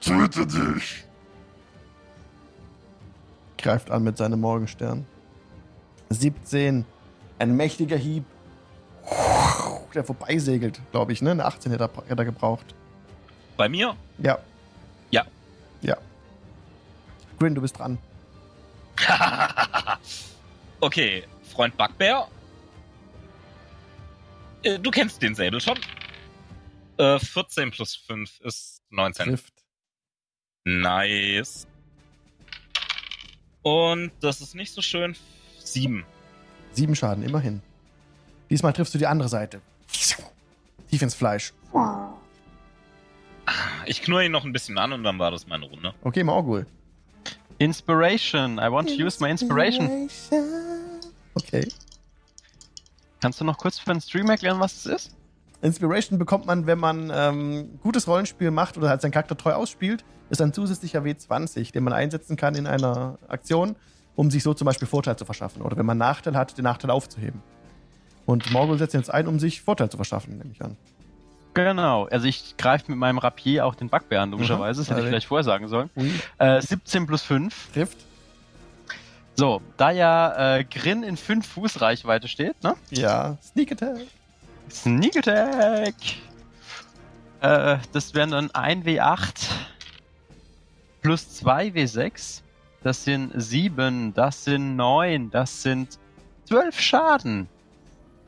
[0.01, 1.05] Töte dich.
[3.57, 5.05] Greift an mit seinem Morgenstern.
[6.09, 6.85] 17.
[7.39, 8.25] Ein mächtiger Hieb.
[9.93, 11.31] Der vorbeisegelt, glaube ich, ne?
[11.31, 12.73] Eine 18 hätte er, hätte er gebraucht.
[13.57, 13.95] Bei mir?
[14.17, 14.39] Ja.
[15.11, 15.25] Ja.
[15.81, 15.97] Ja.
[17.39, 17.97] Grin, du bist dran.
[20.79, 21.23] okay,
[21.53, 22.27] Freund Bugbear.
[24.63, 25.79] Äh, Du kennst den Säbel schon.
[26.97, 29.25] Äh, 14 plus 5 ist 19.
[29.25, 29.53] Trifft.
[30.65, 31.67] Nice.
[33.63, 35.15] Und das ist nicht so schön.
[35.59, 36.05] 7.
[36.71, 37.61] Sieben Schaden, immerhin.
[38.49, 39.61] Diesmal triffst du die andere Seite.
[40.89, 41.53] Tief ins Fleisch.
[43.85, 45.93] Ich knurre ihn noch ein bisschen an und dann war das meine Runde.
[46.03, 46.67] Okay, Morgul.
[47.57, 48.57] Inspiration.
[48.59, 50.09] I want to use my inspiration.
[51.33, 51.67] Okay.
[53.21, 55.15] Kannst du noch kurz für den Stream erklären, was es ist?
[55.63, 60.03] Inspiration bekommt man, wenn man ähm, gutes Rollenspiel macht oder halt seinen Charakter treu ausspielt,
[60.29, 63.75] ist ein zusätzlicher W20, den man einsetzen kann in einer Aktion,
[64.15, 65.61] um sich so zum Beispiel Vorteil zu verschaffen.
[65.61, 67.41] Oder wenn man Nachteil hat, den Nachteil aufzuheben.
[68.25, 70.77] Und Morgul setzt jetzt ein, um sich Vorteil zu verschaffen, nehme ich an.
[71.53, 72.05] Genau.
[72.05, 74.81] Also ich greife mit meinem Rapier auch den Backbär an, logischerweise.
[74.81, 75.89] Das hätte ich vielleicht vorher sagen sollen.
[76.39, 77.73] Äh, 17 plus 5.
[77.73, 77.97] Trifft.
[79.35, 82.75] So, da ja äh, Grin in 5 Fuß Reichweite steht, ne?
[82.91, 83.37] Ja.
[83.41, 84.01] Sneak Attack.
[84.71, 85.95] Sneak Attack.
[87.41, 89.49] Äh, das wären dann 1W8
[91.01, 92.41] plus 2W6.
[92.83, 95.99] Das sind 7, das sind 9, das sind
[96.45, 97.47] 12 Schaden.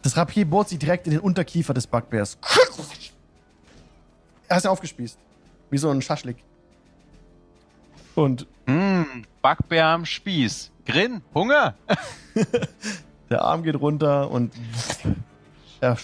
[0.01, 2.37] Das Rapier bohrt sich direkt in den Unterkiefer des Bugbears.
[4.47, 5.17] Er ist ja aufgespießt.
[5.71, 6.37] Wie so ein Schaschlik.
[8.13, 10.71] Und Hm, Backbär am Spieß.
[10.85, 11.75] Grin, Hunger.
[13.29, 14.53] der Arm geht runter und
[15.81, 15.97] er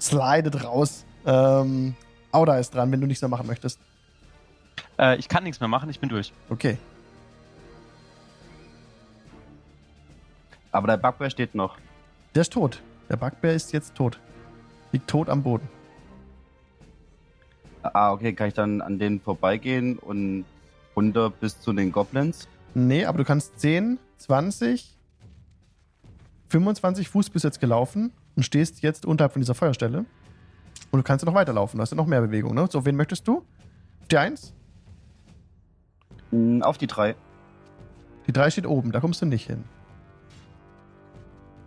[0.00, 1.04] slidet raus.
[1.26, 1.94] Ähm,
[2.32, 3.78] Auda ist dran, wenn du nichts mehr machen möchtest.
[4.98, 6.32] Äh, ich kann nichts mehr machen, ich bin durch.
[6.48, 6.78] Okay.
[10.70, 11.78] Aber der Bugbear steht noch.
[12.34, 12.82] Der ist tot.
[13.08, 14.18] Der Bugbear ist jetzt tot.
[14.92, 15.68] Liegt tot am Boden.
[17.82, 20.44] Ah, okay, kann ich dann an denen vorbeigehen und
[20.94, 22.48] runter bis zu den Goblins?
[22.74, 24.96] Nee, aber du kannst 10, 20,
[26.48, 30.04] 25 Fuß bis jetzt gelaufen und stehst jetzt unterhalb von dieser Feuerstelle.
[30.92, 31.76] Und du kannst ja noch weiterlaufen.
[31.76, 32.68] Du hast ja noch mehr Bewegung, ne?
[32.70, 33.38] So, wen möchtest du?
[33.38, 34.54] Auf die 1?
[36.30, 37.16] Hm, Auf die drei.
[38.28, 39.64] Die 3 steht oben, da kommst du nicht hin.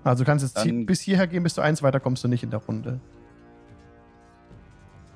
[0.05, 2.41] Also du kannst jetzt Dann- bis hierher gehen, bis zu 1 weiter kommst du nicht
[2.43, 3.01] in der Runde.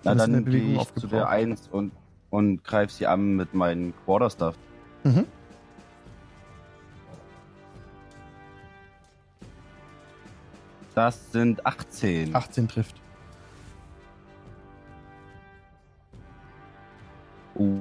[0.04, 1.14] Na, Dann dann gehe ich zu aufgebraucht.
[1.14, 1.94] der 1 und,
[2.32, 4.56] und greife sie an mit meinen Quarterstaff.
[5.06, 5.24] Mhm.
[10.96, 12.34] Das sind 18.
[12.34, 12.96] 18 trifft.
[17.56, 17.80] Uh,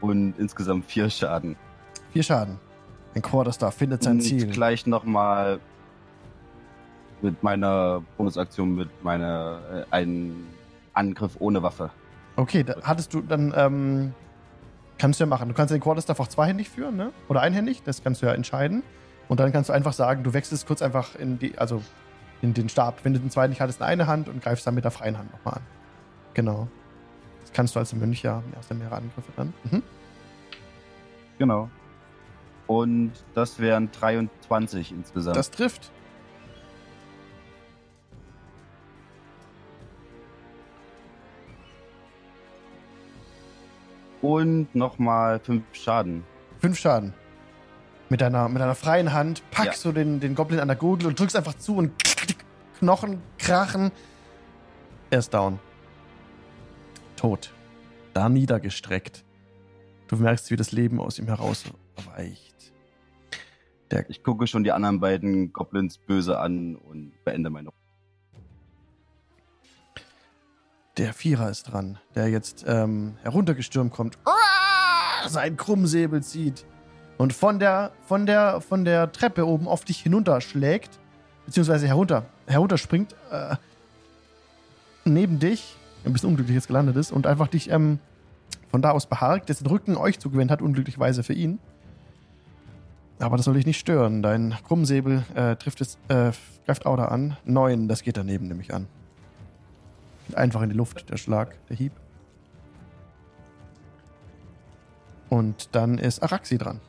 [0.00, 1.56] und insgesamt 4 Schaden.
[2.12, 2.58] 4 Schaden.
[3.14, 4.46] Ein Quarterstar findet sein und Ziel.
[4.48, 5.60] gleich nochmal
[7.22, 10.46] mit meiner Bonusaktion mit meiner äh, einen
[10.92, 11.90] Angriff ohne Waffe.
[12.36, 14.14] Okay, da hattest du dann, ähm,
[14.98, 15.48] kannst du ja machen.
[15.48, 17.12] Du kannst den Quarterstaff auch zweihändig führen, ne?
[17.28, 18.82] Oder einhändig, das kannst du ja entscheiden.
[19.28, 21.82] Und dann kannst du einfach sagen, du wechselst kurz einfach in die, also
[22.42, 23.04] in den Stab.
[23.04, 25.18] Wenn du den zweiten nicht hattest, in eine Hand und greifst dann mit der freien
[25.18, 25.62] Hand nochmal an.
[26.34, 26.68] Genau.
[27.42, 29.54] Das kannst du als Mönch ja, erst mehrere Angriffe dann.
[29.70, 29.82] Mhm.
[31.38, 31.70] Genau.
[32.66, 35.36] Und das wären 23 insgesamt.
[35.36, 35.92] Das trifft.
[44.26, 46.24] und nochmal 5 Schaden.
[46.60, 47.14] Fünf Schaden.
[48.08, 51.18] Mit deiner, mit deiner freien Hand packst du den, den Goblin an der Gurgel und
[51.18, 51.92] drückst einfach zu und
[52.78, 53.90] Knochen krachen.
[55.10, 55.58] Er ist down.
[57.16, 57.52] Tot.
[58.12, 59.24] Da niedergestreckt.
[60.08, 62.72] Du merkst, wie das Leben aus ihm herausweicht.
[63.90, 67.70] Der, Ich gucke schon die anderen beiden Goblins böse an und beende meine.
[70.96, 74.18] der Vierer ist dran, der jetzt ähm, heruntergestürmt kommt.
[74.24, 75.28] Ah!
[75.28, 76.64] Sein Krummsäbel zieht
[77.18, 80.98] und von der, von der, von der Treppe oben auf dich hinunterschlägt,
[81.44, 83.56] beziehungsweise herunter, herunterspringt, äh,
[85.04, 87.98] neben dich, ein bisschen unglücklich jetzt gelandet ist und einfach dich ähm,
[88.70, 91.58] von da aus beharkt, dessen Rücken euch zugewendet hat, unglücklicherweise für ihn.
[93.18, 94.22] Aber das soll dich nicht stören.
[94.22, 96.32] Dein Krummsäbel äh, trifft es, äh,
[96.66, 97.36] greift Auda an.
[97.44, 98.86] Neun, das geht daneben nämlich an.
[100.34, 101.92] Einfach in die Luft, der Schlag, der Hieb.
[105.28, 106.80] Und dann ist Araxi dran.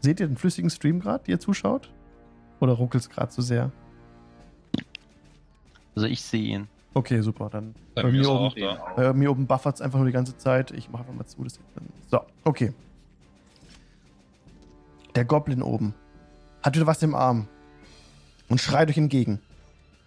[0.00, 1.90] Seht ihr den flüssigen Stream gerade, die ihr zuschaut?
[2.60, 3.70] Oder ruckelt es gerade zu sehr?
[5.94, 6.68] Also ich sehe ihn.
[6.94, 7.50] Okay, super.
[7.50, 8.92] Dann Bei, bei mir oben, da.
[8.96, 10.70] bei mir oben buffert es einfach nur die ganze Zeit.
[10.70, 11.42] Ich mache einfach mal zu.
[11.44, 11.58] Das.
[12.10, 12.72] So, okay.
[15.14, 15.94] Der Goblin oben
[16.62, 17.48] hat wieder was im Arm
[18.48, 19.40] und schreit euch entgegen.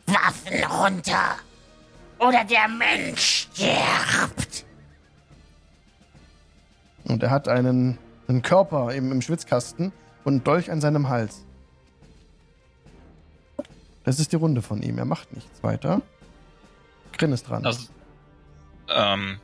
[0.07, 1.35] Waffen runter!
[2.19, 4.65] Oder der Mensch stirbt!
[7.05, 7.97] Und er hat einen,
[8.31, 9.91] einen Körper im, im Schwitzkasten
[10.23, 11.45] und einen Dolch an seinem Hals.
[14.03, 14.97] Das ist die Runde von ihm.
[14.97, 16.01] Er macht nichts weiter.
[17.17, 17.65] Grin ist dran.
[17.65, 17.87] Also,
[18.89, 19.39] ähm,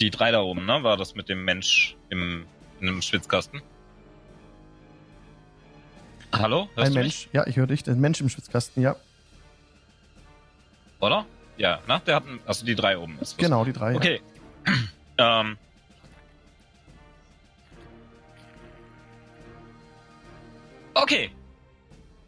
[0.00, 0.82] die drei da oben, ne?
[0.82, 2.46] War das mit dem Mensch im,
[2.80, 3.60] in einem Schwitzkasten?
[6.32, 6.68] Hallo?
[6.74, 7.28] Hörst ein Mensch.
[7.32, 7.86] Ja, ich höre dich.
[7.88, 8.92] Ein Mensch im Schwitzkasten, ja.
[8.92, 9.00] Mich?
[11.00, 11.26] Oder?
[11.56, 12.00] Ja, ne?
[12.06, 13.18] Der hat einen, also die drei oben.
[13.20, 13.38] Ist.
[13.38, 13.92] Genau, die drei.
[13.92, 13.96] Ja.
[13.96, 14.20] Okay.
[15.18, 15.58] ähm.
[21.02, 21.30] Okay.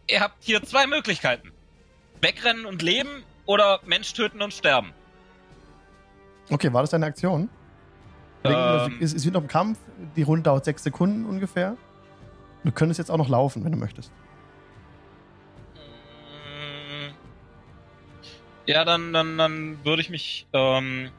[0.08, 1.52] Ihr habt hier zwei Möglichkeiten.
[2.20, 4.92] Wegrennen und leben oder Mensch töten und sterben.
[6.50, 7.48] Okay, war das deine Aktion?
[8.44, 9.78] Ähm, es ist wieder im Kampf.
[10.16, 11.76] Die Runde dauert sechs Sekunden ungefähr.
[12.64, 14.12] Du könntest jetzt auch noch laufen, wenn du möchtest.
[15.74, 17.12] Mm.
[18.66, 21.10] Ja, dann, dann, dann würde ich mich, ähm,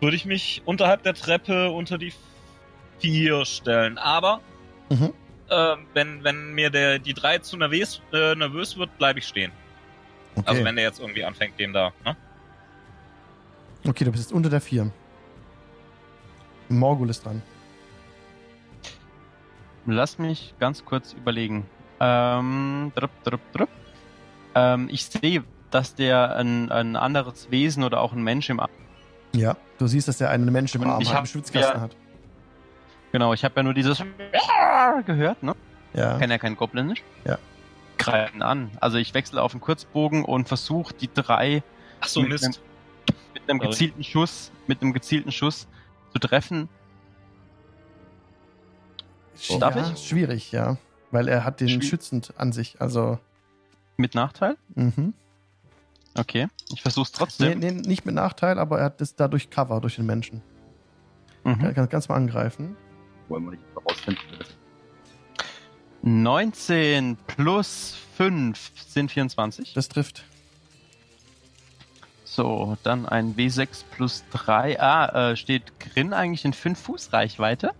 [0.00, 2.12] würde ich mich unterhalb der Treppe unter die
[2.98, 3.96] vier stellen.
[3.98, 4.40] Aber,
[4.90, 5.12] Mhm.
[5.50, 9.52] Ähm, wenn, wenn mir der, die drei zu nervös, äh, nervös wird, bleibe ich stehen.
[10.34, 10.48] Okay.
[10.48, 12.16] Also wenn der jetzt irgendwie anfängt, den da, ne?
[13.86, 14.90] okay, du bist jetzt unter der vier.
[16.68, 17.42] Morgul ist dran.
[19.86, 21.66] Lass mich ganz kurz überlegen.
[21.98, 23.68] Ähm, drup, drup, drup.
[24.54, 28.70] Ähm, ich sehe, dass der ein, ein anderes Wesen oder auch ein Mensch im Arm.
[29.34, 29.56] Ja.
[29.78, 31.80] Du siehst, dass er einen Mensch im Und Arm ich hat, hab im Schwitzkasten ja-
[31.80, 31.96] hat.
[33.12, 34.02] Genau, ich habe ja nur dieses
[35.06, 35.54] gehört, ne?
[35.94, 36.18] Ja.
[36.18, 37.02] Kann ja kein Goblinisch.
[37.24, 37.38] Ja.
[37.96, 38.70] Greifen an.
[38.80, 41.62] Also ich wechsle auf den Kurzbogen und versuche die drei
[42.00, 42.60] Ach so, Mit Mist.
[43.34, 43.70] mit einem Sorry.
[43.70, 45.66] gezielten Schuss, mit einem gezielten Schuss
[46.12, 46.68] zu treffen.
[49.60, 50.06] Darf ja, ich?
[50.06, 50.76] Schwierig, ja.
[51.10, 52.80] Weil er hat den Schwie- schützend an sich.
[52.80, 53.18] Also,
[53.96, 54.56] Mit Nachteil?
[54.74, 55.14] mhm.
[56.16, 56.48] Okay.
[56.72, 57.58] Ich versuche es Nee, trotzdem.
[57.60, 60.42] nee, nicht mit Nachteil, aber er hat das dadurch Cover durch den Menschen.
[61.44, 61.74] Er Mhm.
[61.74, 62.76] kann ganz mal angreifen.
[63.28, 64.22] Wollen wir nicht rausfinden.
[66.02, 69.74] 19 plus 5 sind 24.
[69.74, 70.24] Das trifft.
[72.24, 74.80] So, dann ein W6 plus 3.
[74.80, 77.72] Ah, äh, steht Grin eigentlich in 5 Fuß Reichweite?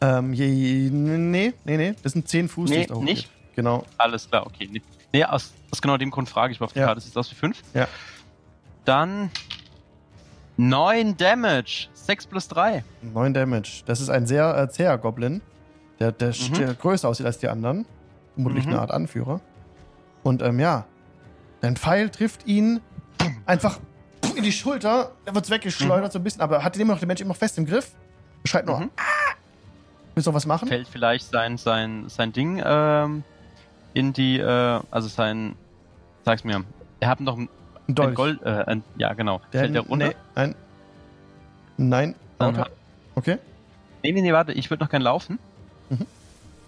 [0.00, 1.94] Ähm, je, nee, nee, nee.
[2.02, 3.30] Das sind 10 Fuß, Nee, nicht?
[3.56, 3.84] Genau.
[3.96, 4.68] Alles klar, okay.
[4.70, 4.82] Nee,
[5.12, 6.86] nee aus, aus genau dem Grund frage ich, weil auf der Ja.
[6.88, 7.60] Karte sieht es aus wie 5.
[7.74, 7.88] Ja.
[8.84, 9.30] Dann
[10.58, 11.88] 9 Damage.
[11.94, 12.84] 6 plus 3.
[13.02, 13.82] 9 Damage.
[13.86, 15.40] Das ist ein sehr äh, zäher Goblin,
[16.00, 16.54] der, der, Mhm.
[16.54, 17.86] der größer aussieht als die anderen.
[18.34, 18.72] Vermutlich Mhm.
[18.72, 19.40] eine Art Anführer.
[20.22, 20.84] Und ähm, ja,
[21.60, 22.80] dein Pfeil trifft ihn
[23.46, 23.78] einfach
[24.36, 25.12] in die Schulter.
[25.24, 27.38] Er wird weggeschleudert so ein bisschen, aber er hat immer noch den Menschen immer noch
[27.38, 27.92] fest im Griff.
[28.44, 28.90] Schreit nur, Mhm.
[28.96, 29.02] ah!
[30.14, 30.66] Willst du noch was machen?
[30.68, 33.22] Fällt vielleicht sein, sein, sein Ding ähm,
[33.94, 35.54] in die, äh, also sein,
[36.24, 36.64] sag's mir,
[36.98, 37.38] er hat noch
[37.88, 38.08] ein, Ein Dolch.
[38.08, 40.08] ein Gold, äh, ein, ja genau, Der, fällt der runter?
[40.08, 40.54] Nee, nein.
[41.76, 42.14] Nein.
[42.38, 42.64] Dann
[43.14, 43.38] Okay.
[44.02, 45.38] Nee, nee, nee, warte, ich würde noch gern laufen.
[45.90, 46.06] Mhm.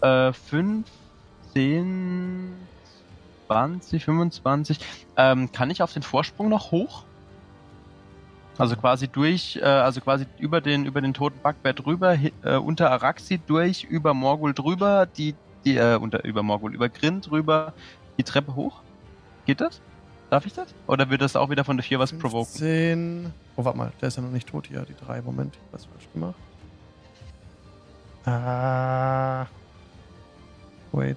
[0.00, 0.86] Äh, 5,
[1.52, 2.56] 10,
[3.46, 4.80] 20, 25.
[5.16, 7.04] Ähm, kann ich auf den Vorsprung noch hoch?
[8.58, 12.90] Also quasi durch, äh, also quasi über den, über den toten Backbär drüber, äh, unter
[12.90, 17.72] Araxi durch, über Morgul drüber, die, die, äh, unter, über Morgul, über Grin drüber,
[18.18, 18.82] die Treppe hoch?
[19.46, 19.80] Geht das?
[20.30, 20.74] Darf ich das?
[20.86, 22.46] Oder wird das auch wieder von der 4 was provoken?
[22.46, 23.32] 15.
[23.56, 25.20] Oh, warte mal, der ist ja noch nicht tot hier, die drei.
[25.20, 26.36] Moment, ich hab was falsch gemacht.
[28.24, 29.46] Ah.
[30.92, 31.16] Wait.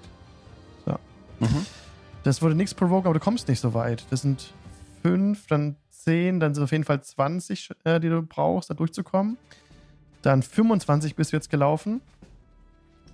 [1.40, 1.66] Mhm.
[2.22, 4.06] Das würde nichts provoken, aber du kommst nicht so weit.
[4.10, 4.52] Das sind
[5.02, 8.74] 5, dann 10, dann sind es auf jeden Fall 20, äh, die du brauchst, da
[8.74, 9.36] durchzukommen.
[10.22, 12.00] Dann 25 bist du jetzt gelaufen.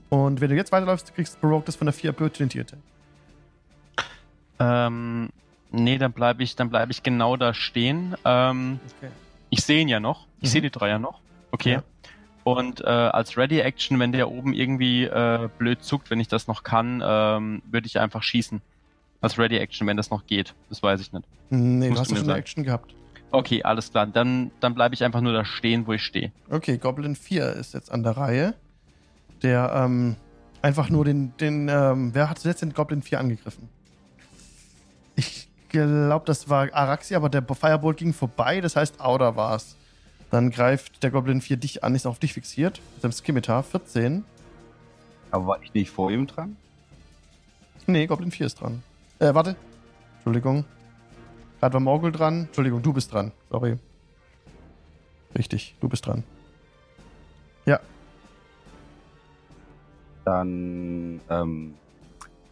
[0.09, 2.79] Und wenn du jetzt weiterläufst, kriegst du Provoked das von der 4 Opportunity Attack.
[4.59, 5.31] Ähm,
[5.73, 8.15] nee, dann bleibe ich, dann bleibe ich genau da stehen.
[8.25, 9.11] Ähm, Okay.
[9.51, 10.27] ich sehe ihn ja noch.
[10.41, 10.53] Ich Mhm.
[10.53, 11.21] sehe die drei ja noch.
[11.53, 11.73] Okay.
[11.75, 11.83] Ja.
[12.45, 16.47] Und äh, als Ready Action, wenn der oben irgendwie äh, blöd zuckt, wenn ich das
[16.47, 18.63] noch kann, ähm, würde ich einfach schießen.
[19.21, 20.55] Als Ready Action, wenn das noch geht.
[20.71, 21.27] Das weiß ich nicht.
[21.51, 22.39] Nee, du Musst hast du ja mir schon eine.
[22.41, 22.95] Action gehabt.
[23.31, 24.07] Okay, alles klar.
[24.07, 26.33] Dann, dann bleibe ich einfach nur da stehen, wo ich stehe.
[26.49, 28.55] Okay, Goblin 4 ist jetzt an der Reihe.
[29.43, 30.17] Der ähm,
[30.63, 33.69] einfach nur den, den ähm, wer hat zuletzt den Goblin 4 angegriffen?
[35.71, 39.77] Ich glaube, das war Araxi, aber der Firebolt ging vorbei, das heißt, Auda war's.
[40.33, 42.81] Dann greift der Goblin 4 dich an, ist auf dich fixiert.
[42.95, 44.25] Mit seinem Skimitar, 14.
[45.31, 46.57] Aber war ich nicht vor ihm dran?
[47.87, 48.83] Nee, Goblin 4 ist dran.
[49.21, 49.55] Äh, warte.
[50.17, 50.65] Entschuldigung.
[51.61, 52.47] Gerade war Morgul dran.
[52.47, 53.31] Entschuldigung, du bist dran.
[53.49, 53.79] Sorry.
[55.39, 56.25] Richtig, du bist dran.
[57.65, 57.79] Ja,
[60.25, 61.75] Dann, ähm,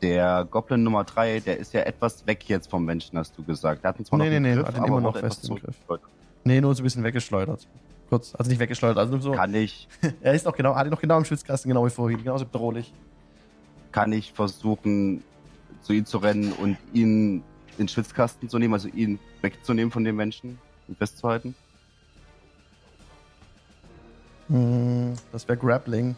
[0.02, 3.82] der Goblin Nummer 3, der ist ja etwas weg jetzt vom Menschen, hast du gesagt.
[3.84, 5.56] Der hat ihn zwar Nee, noch nee, nee, Griff, hat ihn immer noch fest im
[5.56, 5.76] Griff.
[6.44, 7.66] Nee, nur so ein bisschen weggeschleudert.
[8.08, 9.32] Kurz, also nicht weggeschleudert, also nur so.
[9.32, 9.88] Kann ich,
[10.22, 12.92] Er ist noch genau, hat ihn noch genau im Schwitzkasten, genau wie vorhin, genauso bedrohlich.
[13.92, 15.22] kann ich versuchen,
[15.82, 17.42] zu ihm zu rennen und ihn
[17.72, 21.54] in den Schwitzkasten zu nehmen, also ihn wegzunehmen von dem Menschen und festzuhalten?
[24.48, 26.16] Hm, das wäre Grappling.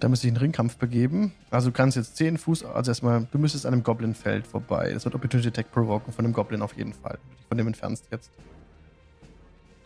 [0.00, 1.32] Da müsste ich einen Ringkampf begeben.
[1.50, 4.92] Also du kannst jetzt 10 Fuß, also erstmal, du müsstest an einem Goblin-Feld vorbei.
[4.92, 7.18] Das wird Opportunity Attack provoken von dem Goblin auf jeden Fall.
[7.48, 8.30] Von dem entfernst jetzt.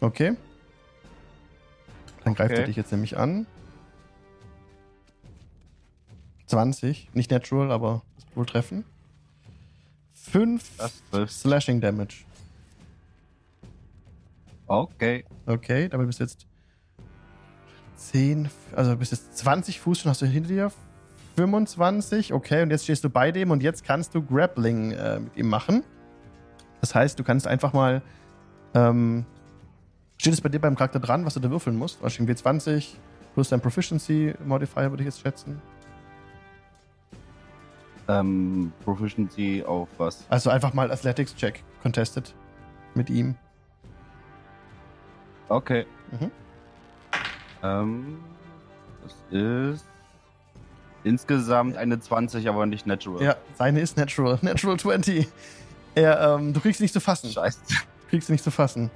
[0.00, 0.36] Okay.
[2.24, 3.46] Dann greift er dich jetzt nämlich an.
[6.46, 8.84] 20, nicht natural, aber das wohl treffen.
[10.12, 11.32] 5 Das trifft.
[11.32, 12.24] Slashing Damage.
[14.66, 15.24] Okay.
[15.46, 16.46] Okay, damit bist du jetzt
[18.08, 20.72] 10, also du bist jetzt 20 Fuß schon, hast du hinter dir
[21.36, 25.36] 25, okay, und jetzt stehst du bei dem und jetzt kannst du Grappling äh, mit
[25.36, 25.82] ihm machen.
[26.80, 28.02] Das heißt, du kannst einfach mal,
[28.74, 29.24] ähm,
[30.18, 32.02] steht es bei dir beim Charakter dran, was du da würfeln musst?
[32.02, 32.94] Wahrscheinlich W20
[33.34, 35.60] plus dein Proficiency Modifier, würde ich jetzt schätzen.
[38.08, 40.26] Ähm, Proficiency auf was?
[40.28, 42.34] Also einfach mal Athletics Check contested
[42.94, 43.36] mit ihm.
[45.48, 45.86] Okay.
[46.10, 46.30] Mhm.
[47.62, 48.18] Ähm,
[49.02, 49.86] das ist
[51.04, 53.22] insgesamt eine 20, aber nicht natural.
[53.22, 55.28] Ja, seine ist natural, natural 20.
[55.94, 57.30] Er, ähm, du kriegst ihn nicht zu fassen.
[57.30, 57.60] Scheiße.
[58.08, 58.90] kriegst du nicht zu fassen.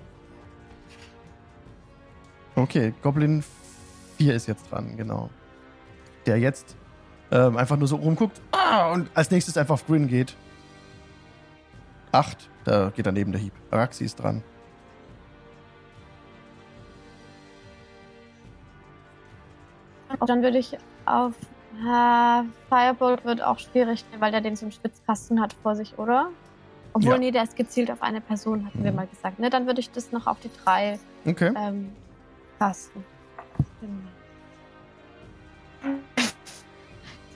[2.54, 3.44] Okay, Goblin
[4.16, 5.28] 4 ist jetzt dran, genau.
[6.24, 6.74] Der jetzt
[7.30, 10.34] ähm, einfach nur so rumguckt ah, und als nächstes einfach auf Grin geht.
[12.12, 13.52] 8, da geht daneben der Hieb.
[13.70, 14.42] Araxi ist dran.
[20.26, 21.34] Dann würde ich auf
[21.78, 26.30] äh, Firebolt wird auch schwierig, weil der den zum Schwitzkasten hat vor sich, oder?
[26.94, 27.18] Obwohl, Ja.
[27.18, 28.96] nee, der ist gezielt auf eine Person, hatten wir Mhm.
[28.96, 29.38] mal gesagt.
[29.38, 31.52] Ne, dann würde ich das noch auf die drei Okay.
[31.56, 31.92] ähm,
[32.58, 33.04] casten.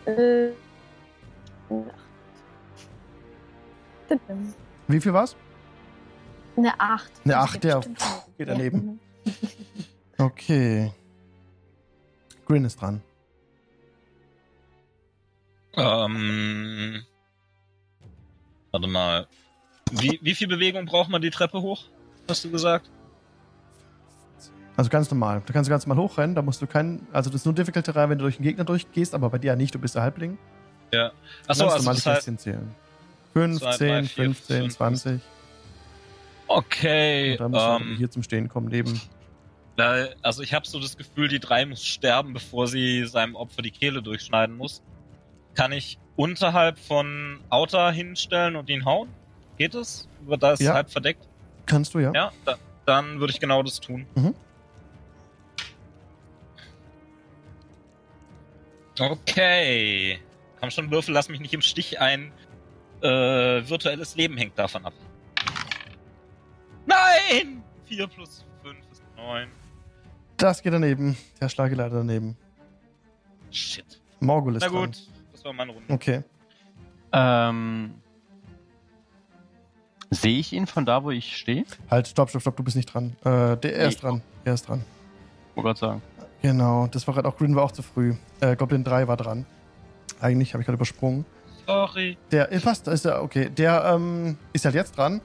[0.06, 0.48] Äh,
[4.88, 5.36] Wie viel war's?
[6.56, 7.10] Eine 8.
[7.24, 7.80] Eine Acht, ja.
[8.38, 8.98] Geht daneben.
[10.18, 10.90] Okay.
[12.50, 13.00] Grin ist dran.
[15.74, 17.04] Ähm,
[18.72, 19.28] warte mal.
[19.92, 21.84] Wie, wie viel Bewegung braucht man die Treppe hoch?
[22.28, 22.90] Hast du gesagt?
[24.76, 25.42] Also ganz normal.
[25.46, 27.06] Du kannst ganz normal hochrennen, da musst du keinen.
[27.12, 29.48] Also das ist nur difficult Terrain, wenn du durch einen Gegner durchgehst, aber bei dir
[29.48, 30.36] ja nicht, du bist der Halbling.
[30.92, 31.12] Ja.
[31.46, 32.74] Achso, also normale das heißt, zählen.
[33.32, 34.76] 15, Zwei, drei, vier, 15, fünf.
[34.76, 35.20] 20.
[36.48, 37.32] okay.
[37.32, 39.00] Und dann musst du Ähm, hier zum Stehen kommen, neben.
[40.22, 43.70] Also ich habe so das Gefühl, die drei muss sterben, bevor sie seinem Opfer die
[43.70, 44.82] Kehle durchschneiden muss.
[45.54, 49.08] Kann ich unterhalb von Outer hinstellen und ihn hauen?
[49.56, 50.08] Geht es?
[50.38, 50.74] Da ist Ja.
[50.74, 51.26] halb verdeckt.
[51.66, 52.12] Kannst du ja.
[52.14, 52.56] Ja, da,
[52.86, 54.06] dann würde ich genau das tun.
[54.14, 54.34] Mhm.
[58.98, 60.20] Okay.
[60.60, 62.32] Komm schon, Würfel, lass mich nicht im Stich ein.
[63.02, 63.08] Äh,
[63.66, 64.92] virtuelles Leben hängt davon ab.
[66.84, 67.62] Nein!
[67.86, 69.48] 4 plus 5 ist 9.
[70.40, 71.18] Das geht daneben.
[71.38, 72.34] Der Schlag geht leider daneben.
[73.50, 74.00] Shit.
[74.20, 74.86] Morgul ist Na dran.
[74.86, 75.92] gut, das war meine Runde.
[75.92, 76.22] Okay.
[77.12, 77.94] Ähm,
[80.10, 81.64] sehe ich ihn von da, wo ich stehe?
[81.90, 83.16] Halt, stopp, stopp, stopp, du bist nicht dran.
[83.20, 84.22] Äh, der, er ist dran.
[84.44, 84.82] Er ist dran.
[85.54, 86.02] Wollte gerade sagen.
[86.40, 88.14] Genau, das war gerade auch Grin war auch zu früh.
[88.40, 89.44] Äh, Goblin 3 war dran.
[90.20, 91.26] Eigentlich habe ich gerade übersprungen.
[91.66, 92.16] Sorry.
[92.30, 93.50] Der, äh, passt, ist ja okay.
[93.50, 95.20] Der ähm, ist halt jetzt dran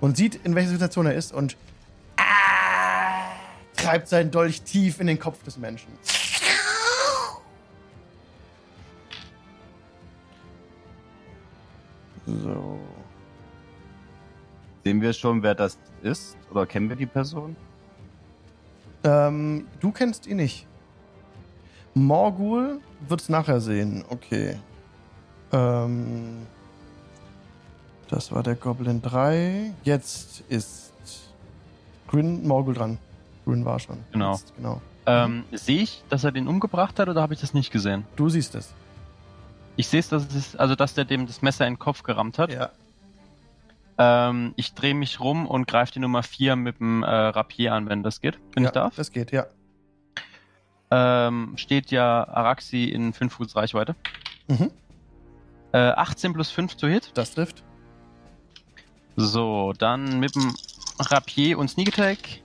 [0.00, 1.56] und sieht, in welcher Situation er ist und
[3.90, 5.88] treibt seinen Dolch tief in den Kopf des Menschen.
[12.24, 12.78] So.
[14.84, 16.36] Sehen wir schon, wer das ist?
[16.52, 17.56] Oder kennen wir die Person?
[19.02, 20.68] Ähm, du kennst ihn nicht.
[21.94, 24.04] Morgul wird's nachher sehen.
[24.08, 24.56] Okay.
[25.50, 26.46] Ähm,
[28.06, 29.72] das war der Goblin 3.
[29.82, 30.92] Jetzt ist
[32.06, 32.98] Grin Morgul dran.
[33.50, 33.98] Grin war schon.
[34.12, 34.32] Genau.
[34.32, 34.80] Jetzt, genau.
[35.06, 38.04] Ähm, sehe ich, dass er den umgebracht hat oder habe ich das nicht gesehen?
[38.16, 38.74] Du siehst es.
[39.76, 42.02] Ich sehe es, dass es ist, also dass der dem das Messer in den Kopf
[42.02, 42.52] gerammt hat.
[42.52, 42.70] Ja.
[43.98, 47.88] Ähm, ich drehe mich rum und greife die Nummer 4 mit dem äh, Rapier an,
[47.88, 48.38] wenn das geht.
[48.54, 48.94] Wenn ja, ich darf.
[48.96, 49.46] Das geht, ja.
[50.90, 53.94] Ähm, steht ja Araxi in 5 Fuß Reichweite.
[54.48, 54.70] Mhm.
[55.72, 57.12] Äh, 18 plus 5 zu Hit.
[57.14, 57.62] Das trifft.
[59.16, 60.54] So, dann mit dem
[60.98, 62.42] Rapier und Sneak Attack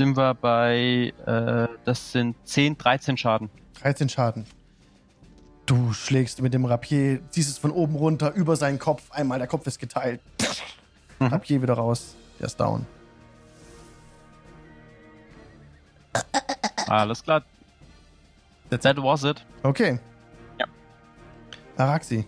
[0.00, 3.50] sind wir bei, äh, das sind 10, 13 Schaden.
[3.82, 4.46] 13 Schaden.
[5.66, 9.10] Du schlägst mit dem Rapier, ziehst es von oben runter über seinen Kopf.
[9.10, 10.22] Einmal der Kopf ist geteilt.
[11.18, 11.26] Mhm.
[11.26, 12.14] Rapier wieder raus.
[12.38, 12.86] Der ist down.
[16.88, 17.42] Alles klar.
[18.70, 19.44] That was it.
[19.62, 19.98] Okay.
[20.58, 20.64] Ja.
[21.76, 22.24] Araxi.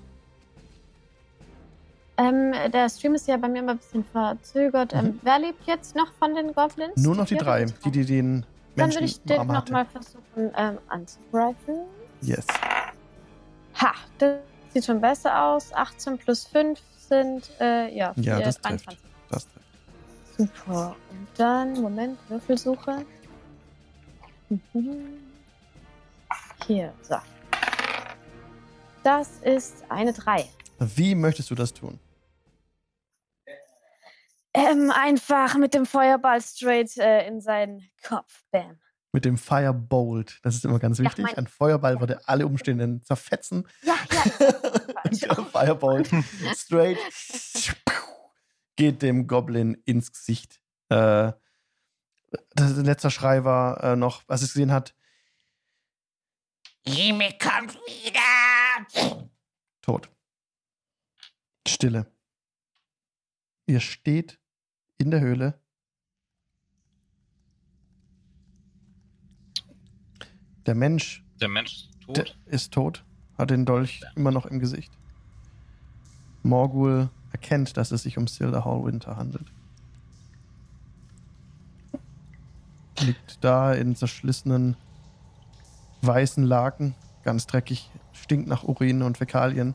[2.18, 4.92] Ähm, der Stream ist ja bei mir immer ein bisschen verzögert.
[4.92, 6.96] Ähm, wer lebt jetzt noch von den Goblins?
[6.96, 7.02] Mhm.
[7.02, 8.46] Nur noch die vier drei, die, die den Dann
[8.76, 11.76] Menschen würde ich den nochmal versuchen ähm, anzugreifen.
[12.20, 12.46] Yes.
[13.80, 14.36] Ha, das
[14.74, 15.72] sieht schon besser aus.
[15.72, 18.86] 18 plus 5 sind, äh, ja, Ja, das trifft.
[18.86, 18.98] 23.
[19.30, 20.56] Das trifft.
[20.64, 20.96] Super.
[21.10, 23.04] Und dann, Moment, Würfelsuche.
[24.50, 24.96] Mhm.
[26.66, 27.16] Hier, so.
[29.02, 30.44] Das ist eine 3.
[30.94, 31.98] Wie möchtest du das tun?
[34.54, 38.42] Ähm, einfach mit dem Feuerball straight äh, in seinen Kopf.
[38.50, 38.78] Bam.
[39.12, 40.40] Mit dem Firebolt.
[40.42, 41.24] Das ist immer ganz Ja, wichtig.
[41.24, 43.66] mein- Ein Feuerball würde alle Umstehenden zerfetzen.
[43.82, 44.48] Ja, ja.
[45.04, 46.10] Und der Firebolt
[46.54, 46.98] straight
[48.76, 50.60] geht dem Goblin ins Gesicht.
[50.90, 51.32] Äh,
[52.54, 54.94] das letzter Schrei war äh, noch, was es gesehen hat,
[56.84, 59.20] Jimmy kommt wieder.
[59.82, 60.08] tot.
[61.66, 62.06] Stille.
[63.66, 64.38] Ihr steht
[64.98, 65.58] in der Höhle.
[70.66, 72.16] Der Mensch Der Mensch ist tot.
[72.16, 73.04] Der ist tot,
[73.36, 74.92] hat den Dolch immer noch im Gesicht.
[76.42, 79.52] Morgul erkennt, dass es sich um Silda Hallwinter handelt.
[83.00, 84.76] Liegt da in zerschlissenen
[86.02, 86.94] weißen Laken,
[87.24, 89.74] ganz dreckig, stinkt nach Urin und Fäkalien.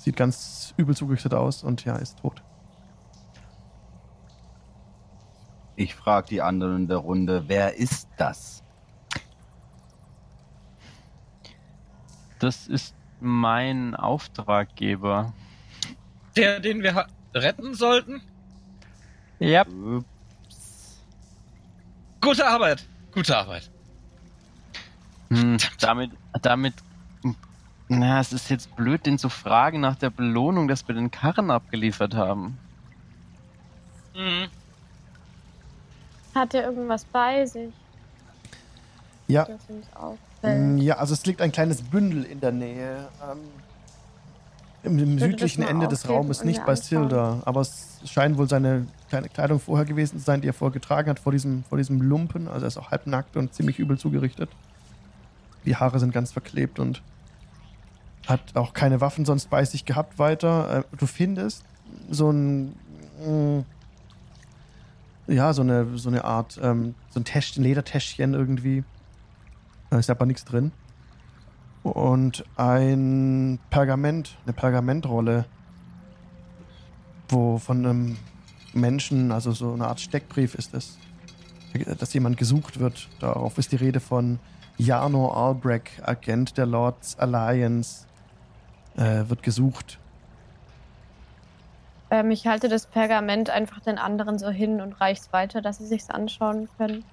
[0.00, 2.42] Sieht ganz übel zugerichtet aus und ja, ist tot.
[5.76, 8.62] Ich frage die anderen in der Runde, wer ist das?
[12.38, 15.34] Das ist mein Auftraggeber.
[16.34, 18.22] Der, den wir retten sollten?
[19.38, 19.66] Ja.
[19.66, 21.02] Ups.
[22.22, 22.86] Gute Arbeit.
[23.12, 23.70] Gute Arbeit.
[25.28, 26.74] Hm, damit, damit,
[27.90, 31.50] na, es ist jetzt blöd, den zu fragen nach der Belohnung, dass wir den Karren
[31.50, 32.58] abgeliefert haben.
[34.14, 34.48] Mhm.
[36.34, 37.72] Hat er irgendwas bei sich?
[39.26, 39.46] Ja,
[40.42, 40.78] Mm.
[40.78, 43.08] Ja, also es liegt ein kleines Bündel in der Nähe.
[43.30, 43.38] Ähm,
[44.82, 46.74] Im, im südlichen Ende des Raumes, nicht bei?
[46.74, 47.42] Silda.
[47.44, 51.10] Aber es scheint wohl seine kleine Kleidung vorher gewesen zu sein, die er vorher getragen
[51.10, 52.48] hat, vor diesem, vor diesem Lumpen.
[52.48, 54.48] Also er ist auch halbnackt und ziemlich übel zugerichtet.
[55.66, 57.02] Die Haare sind ganz verklebt und
[58.30, 60.78] hat auch keine Waffen sonst bei sich gehabt weiter.
[60.78, 61.64] Äh, Du findest
[62.08, 62.74] so ein.
[63.26, 63.64] mm,
[65.28, 68.82] Ja, so eine, so eine Art, ähm, so ein Täschchen, Ledertäschchen irgendwie.
[69.90, 70.72] Da ist aber nichts drin.
[71.82, 75.44] Und ein Pergament, eine Pergamentrolle,
[77.28, 78.16] wo von einem
[78.72, 80.98] Menschen, also so eine Art Steckbrief ist es,
[81.98, 83.08] dass jemand gesucht wird.
[83.20, 84.38] Darauf ist die Rede von
[84.76, 88.06] Jarno Albrecht, Agent der Lords Alliance,
[88.96, 89.98] äh, wird gesucht.
[92.10, 95.86] Ähm, ich halte das Pergament einfach den anderen so hin und reich's weiter, dass sie
[95.86, 97.04] sich's anschauen können.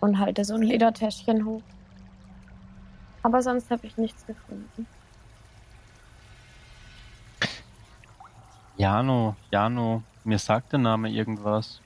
[0.00, 1.62] Und halte so ein Ledertäschchen hoch.
[3.22, 4.86] Aber sonst habe ich nichts gefunden.
[8.76, 11.80] Jano, Jano, mir sagt der Name irgendwas.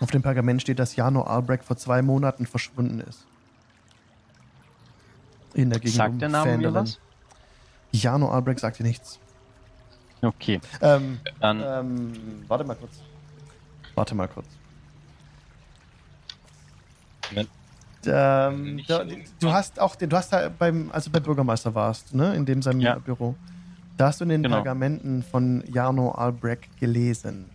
[0.00, 3.26] Auf dem Pergament steht, dass Jano Albrecht vor zwei Monaten verschwunden ist.
[5.54, 6.98] In der Gegend Sagt der Name mir was?
[7.92, 9.18] Jano Albrecht sagt dir nichts.
[10.22, 12.92] Okay, Ähm, dann ähm, warte mal kurz.
[13.94, 14.46] Warte mal kurz.
[17.30, 17.48] Moment.
[18.04, 19.04] Ähm, da,
[19.40, 22.46] du hast auch, den, du hast da beim, als du beim Bürgermeister warst, ne, in
[22.46, 22.98] dem seinem Ja.
[22.98, 23.34] Büro.
[23.96, 24.56] Da hast du in den Genau.
[24.56, 27.50] Pergamenten von Jarno Albrecht gelesen.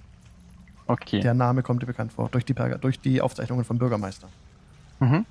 [0.87, 1.19] okay.
[1.19, 4.27] Der Name kommt dir bekannt vor, durch die, durch die Aufzeichnungen vom Bürgermeister.
[4.99, 5.25] Mhm.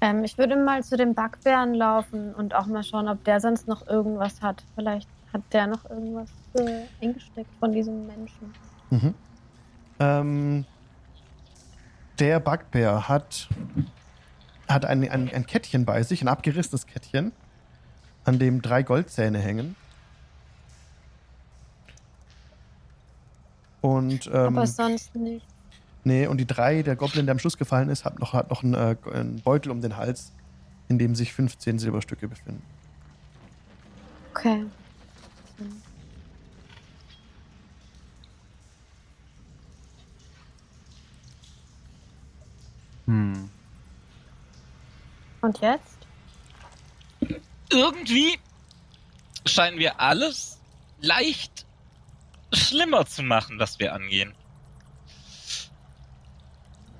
[0.00, 3.66] Ähm, ich würde mal zu dem Backbären laufen und auch mal schauen, ob der sonst
[3.66, 4.62] noch irgendwas hat.
[4.74, 8.54] Vielleicht hat der noch irgendwas äh, eingesteckt von diesem Menschen.
[8.90, 9.14] Mhm.
[10.00, 10.64] Ähm,
[12.18, 13.48] der Backbär hat,
[14.68, 17.32] hat ein, ein, ein Kettchen bei sich, ein abgerissenes Kettchen,
[18.24, 19.76] an dem drei Goldzähne hängen.
[23.80, 25.46] Und, ähm, Aber sonst nicht.
[26.04, 28.62] Nee, und die drei, der Goblin, der am Schluss gefallen ist, hat noch, hat noch
[28.62, 30.32] einen, äh, einen Beutel um den Hals,
[30.88, 32.62] in dem sich 15 Silberstücke befinden.
[34.30, 34.64] Okay.
[43.06, 43.48] Hm.
[45.40, 45.98] Und jetzt?
[47.70, 48.38] Irgendwie
[49.46, 50.58] scheinen wir alles
[51.00, 51.66] leicht
[52.52, 54.34] schlimmer zu machen, was wir angehen.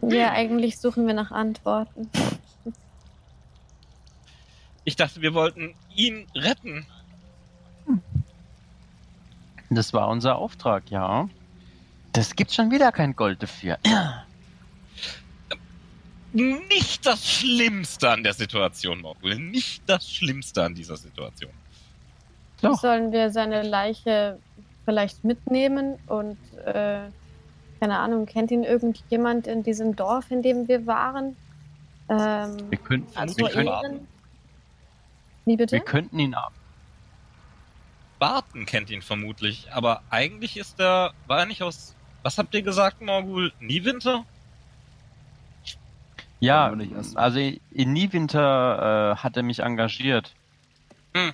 [0.03, 2.09] Ja, eigentlich suchen wir nach Antworten.
[4.85, 6.87] Ich dachte, wir wollten ihn retten.
[9.70, 11.29] Das war unser Auftrag, ja.
[12.12, 13.79] Das gibt schon wieder kein Gold dafür.
[16.33, 19.35] Nicht das Schlimmste an der Situation, Morgul.
[19.37, 21.53] Nicht das Schlimmste an dieser Situation.
[22.62, 22.81] Doch.
[22.81, 24.39] Sollen wir seine Leiche
[24.85, 27.09] vielleicht mitnehmen und, äh,
[27.80, 31.36] keine Ahnung, kennt ihn irgendjemand in diesem Dorf, in dem wir waren?
[32.09, 34.09] Ähm, Wir könnten, also wir, wir könnten.
[35.44, 35.72] Wie bitte?
[35.72, 36.52] wir könnten ihn ab.
[38.18, 42.62] Barton kennt ihn vermutlich, aber eigentlich ist er, war er nicht aus, was habt ihr
[42.62, 43.52] gesagt, Morgul?
[43.60, 44.24] Niewinter?
[46.40, 46.74] Ja,
[47.14, 50.34] also in Niewinter äh, hat er mich engagiert.
[51.14, 51.32] Hm.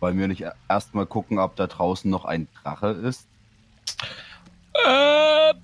[0.00, 3.26] Wollen wir nicht erstmal gucken, ob da draußen noch ein Drache ist?
[4.74, 5.54] Äh,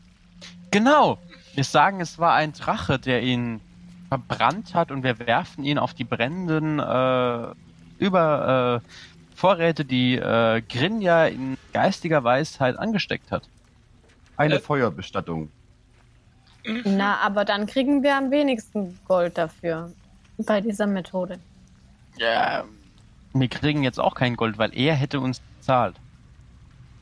[0.71, 1.19] Genau.
[1.55, 3.61] Wir sagen, es war ein Drache, der ihn
[4.09, 7.55] verbrannt hat und wir werfen ihn auf die brennenden äh,
[7.99, 8.89] über äh,
[9.35, 13.49] Vorräte, die äh, Grinja in geistiger Weisheit angesteckt hat.
[14.37, 14.61] Eine Äh.
[14.61, 15.51] Feuerbestattung.
[16.85, 19.91] Na, aber dann kriegen wir am wenigsten Gold dafür.
[20.39, 21.39] Bei dieser Methode.
[22.19, 22.65] Ja.
[23.33, 25.97] Wir kriegen jetzt auch kein Gold, weil er hätte uns bezahlt.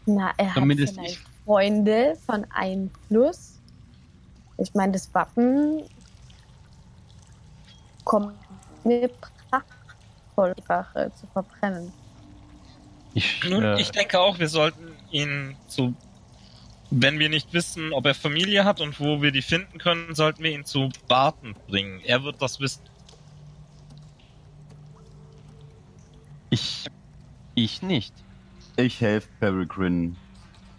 [0.07, 3.61] Na, er hat Zumindest vielleicht Freunde von Einfluss.
[4.59, 5.85] Ich meine, das Wappen
[8.05, 8.35] kommt
[8.85, 9.09] mir
[9.51, 11.93] prachtvoll einfach zu verbrennen.
[13.15, 15.95] Ich, nun, äh, ich denke auch, wir sollten ihn zu,
[16.91, 20.43] wenn wir nicht wissen, ob er Familie hat und wo wir die finden können, sollten
[20.43, 22.01] wir ihn zu Barton bringen.
[22.05, 22.83] Er wird das wissen.
[26.51, 26.87] ich,
[27.55, 28.15] ich nicht.
[28.77, 30.17] Ich helfe Peregrine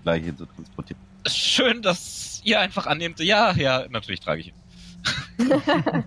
[0.08, 1.02] gleich hin zu transportieren.
[1.28, 3.20] Schön, dass ihr einfach annehmt.
[3.20, 4.54] Ja, ja, natürlich trage ich ihn.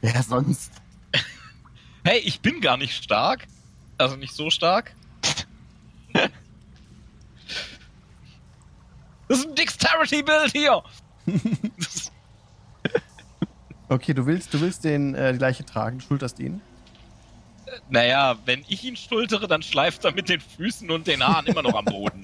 [0.00, 0.72] Wer sonst?
[2.02, 3.46] Hey, ich bin gar nicht stark.
[3.98, 4.96] Also nicht so stark.
[9.28, 10.82] Das ist ein Dexterity-Bild hier.
[13.92, 16.60] Okay, du willst, du willst den, äh, die Leiche tragen, du schulterst ihn.
[17.88, 21.62] Naja, wenn ich ihn schultere, dann schleift er mit den Füßen und den Haaren immer
[21.62, 22.22] noch am Boden.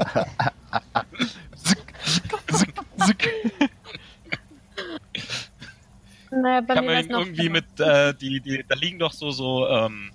[6.31, 9.13] Naja, bei Kann mir man ihn noch irgendwie mit, äh, die, die, da liegen doch
[9.13, 10.11] so, so, ähm,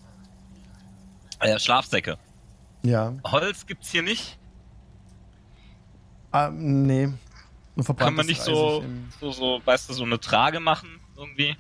[1.40, 2.18] äh, Schlafsäcke.
[2.84, 3.14] Ja.
[3.26, 4.38] Holz gibt's hier nicht.
[6.34, 7.10] Ähm, nee.
[7.98, 8.84] Kann man nicht so,
[9.20, 11.56] so, so, weißt du, so eine Trage machen, irgendwie.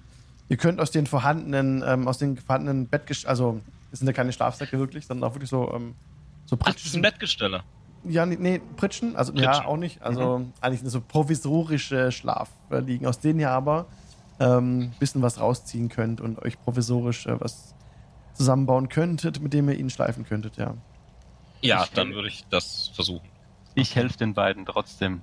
[0.52, 3.61] Ihr könnt aus den vorhandenen, ähm, aus den vorhandenen Bettgest also
[3.94, 5.95] es sind ja keine Schlafsäcke wirklich, sondern auch wirklich so, ähm,
[6.45, 7.02] so Ach, das ist ein Pritschen.
[7.02, 7.64] Bettgestelle.
[8.03, 9.65] Ja, nee, nee Pritschen, also ja, Pritschen.
[9.65, 10.02] auch nicht.
[10.02, 13.86] Also eigentlich so provisorische Schlafliegen, aus denen ihr aber
[14.40, 17.73] ein ähm, bisschen was rausziehen könnt und euch provisorisch äh, was
[18.34, 20.73] zusammenbauen könntet, mit dem ihr ihn schleifen könntet, ja.
[21.61, 23.30] Ja, Ich- dann würde ich das versuchen.
[23.73, 25.22] Ich helfe den beiden trotzdem.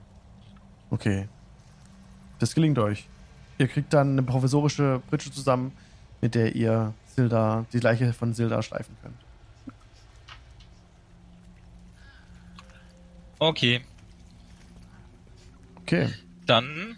[0.88, 1.28] Okay.
[2.38, 3.10] Das gelingt euch.
[3.58, 5.72] Ihr kriegt dann eine provisorische Pritsche zusammen,
[6.20, 9.16] mit der ihr Silda, die Leiche von Silda schleifen könnt.
[13.40, 13.82] Okay,
[15.88, 16.12] Okay.
[16.44, 16.96] dann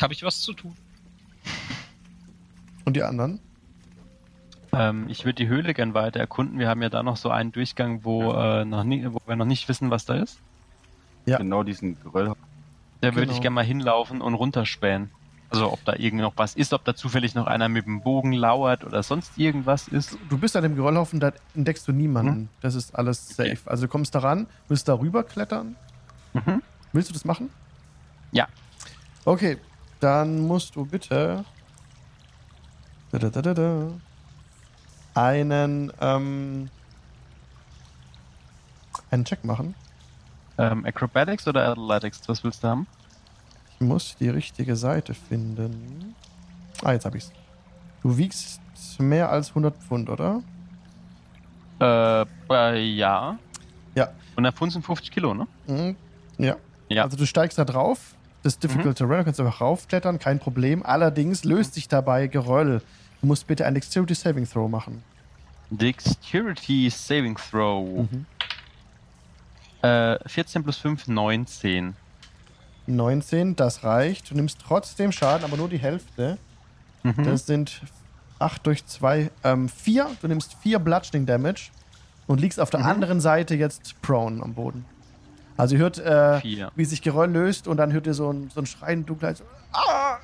[0.00, 0.76] habe ich was zu tun.
[2.84, 3.40] Und die anderen?
[4.72, 6.60] Ähm, ich würde die Höhle gern weiter erkunden.
[6.60, 9.46] Wir haben ja da noch so einen Durchgang, wo, äh, noch nie, wo wir noch
[9.46, 10.38] nicht wissen, was da ist.
[11.26, 11.38] Ja.
[11.38, 12.34] Genau diesen Geröll.
[13.02, 13.34] Da würde Genau.
[13.34, 15.10] ich gerne mal hinlaufen und runterspähen.
[15.50, 18.32] Also ob da irgend noch was ist, ob da zufällig noch einer mit dem Bogen
[18.32, 20.16] lauert oder sonst irgendwas ist.
[20.30, 22.48] Du bist an dem Geröllhaufen, da entdeckst du niemanden.
[22.62, 23.50] Das ist alles safe.
[23.50, 23.58] Okay.
[23.66, 25.76] Also du kommst da ran, willst da rüber klettern.
[26.32, 26.62] Mhm.
[26.94, 27.50] Willst du das machen?
[28.30, 28.48] Ja.
[29.26, 29.58] Okay,
[30.00, 31.44] dann musst du bitte
[33.10, 33.86] da, da, da,
[35.14, 36.70] einen ähm,
[39.10, 39.74] einen Check machen.
[40.62, 42.20] Ähm, Acrobatics oder Athletics?
[42.28, 42.86] Was willst du haben?
[43.74, 46.14] Ich muss die richtige Seite finden.
[46.84, 47.32] Ah, jetzt hab ich's.
[48.02, 48.60] Du wiegst
[49.00, 50.40] mehr als 100 Pfund, oder?
[51.80, 53.36] Äh, äh ja.
[53.96, 54.12] Ja.
[54.36, 55.48] Und der Pfund sind 50 Kilo, ne?
[55.66, 55.96] Mhm.
[56.38, 56.56] Ja.
[56.88, 57.02] Ja.
[57.02, 58.14] Also du steigst da drauf.
[58.44, 60.84] Das Difficult Terrain, du kannst einfach raufklettern, kein Problem.
[60.84, 62.82] Allerdings löst sich dabei Geröll.
[63.20, 65.02] Du musst bitte ein Dexterity Saving Throw machen.
[65.70, 68.08] Dexterity Saving Throw.
[68.10, 68.26] Mhm.
[69.82, 71.94] Äh, 14 plus 5, 19.
[72.86, 74.30] 19, das reicht.
[74.30, 76.38] Du nimmst trotzdem Schaden, aber nur die Hälfte.
[77.02, 77.24] Mhm.
[77.24, 77.82] Das sind
[78.38, 80.08] 8 durch 2, ähm, 4.
[80.20, 81.70] Du nimmst 4 Bludgeoning Damage
[82.26, 82.86] und liegst auf der Mhm.
[82.86, 84.84] anderen Seite jetzt prone am Boden.
[85.56, 86.40] Also ihr hört, äh,
[86.74, 89.36] wie sich Geröll löst und dann hört ihr so ein, so ein Schreien Dunkelheit.
[89.38, 90.18] So, ah!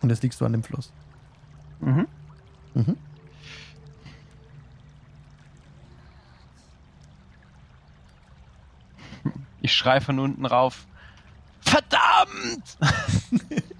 [0.00, 0.90] Und jetzt liegst du an dem Fluss.
[1.80, 2.06] Mhm.
[2.74, 2.96] Mhm.
[9.62, 10.86] Ich schrei von unten rauf.
[11.60, 12.76] Verdammt!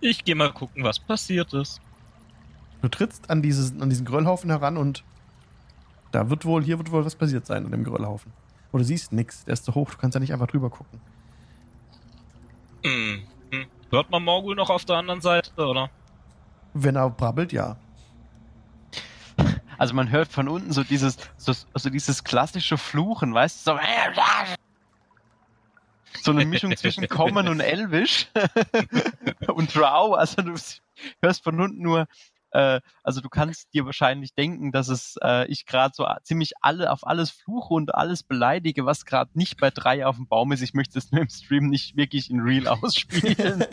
[0.00, 1.80] Ich gehe mal gucken, was passiert ist.
[2.82, 5.02] Du trittst an, dieses, an diesen Geröllhaufen heran und
[6.12, 8.32] da wird wohl, hier wird wohl was passiert sein an dem Geröllhaufen.
[8.70, 11.00] Und du siehst nichts, der ist zu hoch, du kannst ja nicht einfach drüber gucken.
[12.84, 13.22] Hm.
[13.50, 13.66] Hm.
[13.90, 15.90] Hört man Morgul noch auf der anderen Seite, oder?
[16.74, 17.76] Wenn er brabbelt, ja.
[19.78, 23.72] Also man hört von unten so dieses, so, so dieses klassische Fluchen, weißt du?
[23.72, 23.78] So,
[26.22, 28.26] so eine Mischung zwischen Common und Elvish
[29.46, 30.14] und Drow.
[30.14, 30.54] Also du
[31.22, 32.08] hörst von unten nur,
[32.50, 36.90] äh, also du kannst dir wahrscheinlich denken, dass es äh, ich gerade so ziemlich alle
[36.90, 40.62] auf alles fluche und alles beleidige, was gerade nicht bei drei auf dem Baum ist.
[40.62, 43.64] Ich möchte es nur im Stream nicht wirklich in Real ausspielen.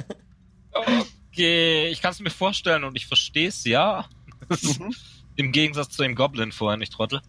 [1.32, 4.06] Okay, ich kann es mir vorstellen und ich verstehe es, ja.
[4.50, 4.94] Mhm.
[5.36, 7.22] Im Gegensatz zu dem Goblin vorher, nicht Trottel.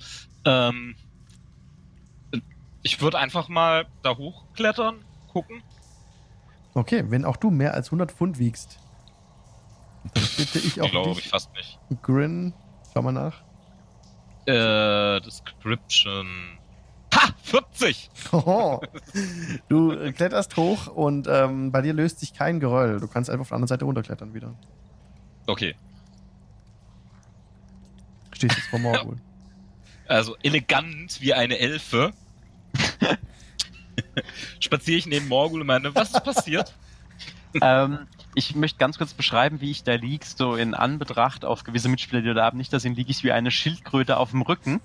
[0.45, 0.97] Ähm,
[2.83, 5.62] ich würde einfach mal da hochklettern, gucken.
[6.74, 8.78] Okay, wenn auch du mehr als 100 Pfund wiegst,
[10.15, 11.78] dann bitte ich auch Glaube ich fast nicht.
[12.03, 12.55] Grin,
[12.93, 13.43] schau mal nach.
[14.47, 16.59] Äh, Description.
[17.15, 17.31] Ha!
[17.43, 18.11] 40!
[18.33, 18.83] Hoho.
[19.69, 23.01] Du äh, kletterst hoch und ähm, bei dir löst sich kein Geröll.
[23.01, 24.55] Du kannst einfach auf der anderen Seite runterklettern wieder.
[25.47, 25.74] Okay.
[28.36, 29.16] Stehst jetzt vor Morgul.
[30.06, 32.12] Also elegant wie eine Elfe.
[34.60, 36.74] Spaziere ich neben Morgul und meine, was ist passiert?
[37.62, 41.88] ähm, ich möchte ganz kurz beschreiben, wie ich da lieg, so in Anbetracht auf gewisse
[41.88, 42.58] Mitspieler, die da haben.
[42.58, 44.82] Nicht, dass ihn liege ich wie eine Schildkröte auf dem Rücken.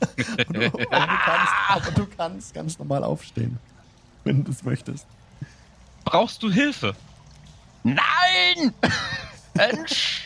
[0.00, 3.58] aber, du kannst, aber du kannst ganz normal aufstehen,
[4.24, 5.06] wenn du es möchtest.
[6.04, 6.96] Brauchst du Hilfe?
[7.82, 8.72] Nein!
[9.54, 10.25] Mensch!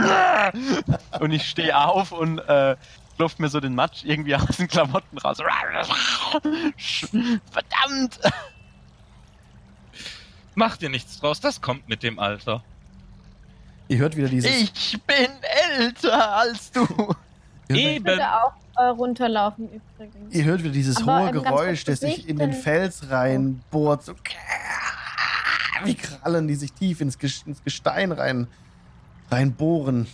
[1.20, 2.76] und ich stehe auf und äh,
[3.16, 5.38] klopft mir so den Matsch irgendwie aus den Klamotten raus.
[7.50, 8.20] Verdammt!
[10.54, 12.62] Mach dir nichts draus, das kommt mit dem Alter.
[13.88, 14.50] Ihr hört wieder dieses.
[14.50, 15.28] Ich bin
[15.78, 16.86] älter als du!
[16.86, 17.16] hört,
[17.68, 18.04] Ich Eben.
[18.04, 20.34] würde auch äh, runterlaufen übrigens.
[20.34, 24.04] ihr hört wieder dieses Aber, hohe ähm, Geräusch, das sich in den Fels reinbohrt.
[24.04, 24.14] So
[25.84, 28.48] wie Krallen, die sich tief ins Gestein rein,
[29.30, 30.06] reinbohren.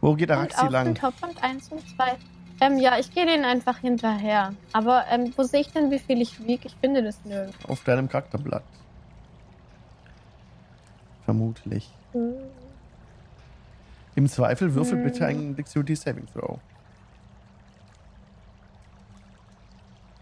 [0.00, 0.94] Wo geht auf den lang?
[0.94, 2.16] Topf 1 und 2.
[2.60, 4.54] Ähm, ja, ich gehe denen einfach hinterher.
[4.72, 6.66] Aber ähm, wo sehe ich denn, wie viel ich wiege?
[6.66, 7.56] Ich finde das nirgends.
[7.68, 8.62] Auf deinem Charakterblatt.
[11.24, 11.90] Vermutlich.
[12.12, 12.34] Hm.
[14.14, 15.04] Im Zweifel würfel Hm.
[15.04, 16.58] bitte einen Dexterity Saving Throw.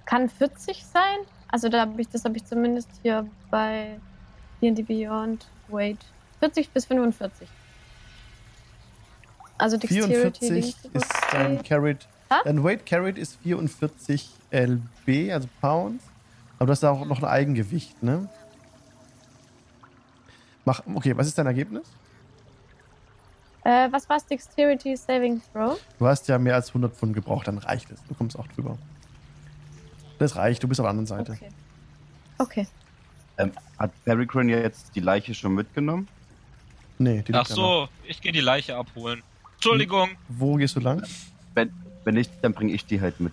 [0.06, 1.18] Kann 40 sein?
[1.48, 3.98] Also da habe ich, das habe ich zumindest hier bei
[4.60, 5.46] D&D Beyond.
[5.68, 5.98] Wait.
[6.44, 7.48] 40 bis 45.
[9.56, 10.48] Also Dexterity 44
[10.82, 12.06] Dings- ist dein Carried.
[12.30, 12.40] Ha?
[12.44, 16.04] Dein Weight Carried ist 44 LB, also Pounds.
[16.58, 18.28] Aber du hast auch noch ein Eigengewicht, ne?
[20.66, 21.84] Mach, okay, was ist dein Ergebnis?
[23.64, 24.26] Äh, was war's?
[24.26, 25.78] Dexterity Saving Throw?
[25.98, 28.02] Du hast ja mehr als 100 Pfund gebraucht, dann reicht es.
[28.08, 28.76] Du kommst auch drüber.
[30.18, 31.32] Das reicht, du bist auf der anderen Seite.
[31.32, 31.48] Okay.
[32.38, 32.66] Okay.
[33.38, 36.08] Ähm, hat Peregrine jetzt die Leiche schon mitgenommen?
[36.98, 39.22] Nee, die Ach so, ich gehe die Leiche abholen.
[39.54, 40.10] Entschuldigung.
[40.28, 41.02] Wo gehst du lang?
[41.54, 41.72] Wenn,
[42.04, 43.32] wenn nicht, dann bringe ich die halt mit.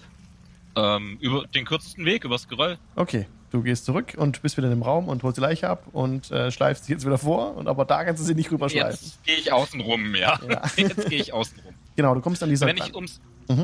[0.76, 2.78] Ähm, über den kürzesten Weg, übers Geröll.
[2.96, 5.84] Okay, du gehst zurück und bist wieder in dem Raum und holst die Leiche ab
[5.92, 7.56] und äh, schleifst sie jetzt wieder vor.
[7.58, 8.92] Und aber da kannst du sie nicht rüberschleifen.
[8.92, 10.40] Jetzt gehe ich außen rum, ja.
[10.48, 10.62] Ja.
[10.78, 11.74] Jetzt gehe ich außen rum.
[11.96, 13.20] Genau, du kommst an dieser Wenn ich ums.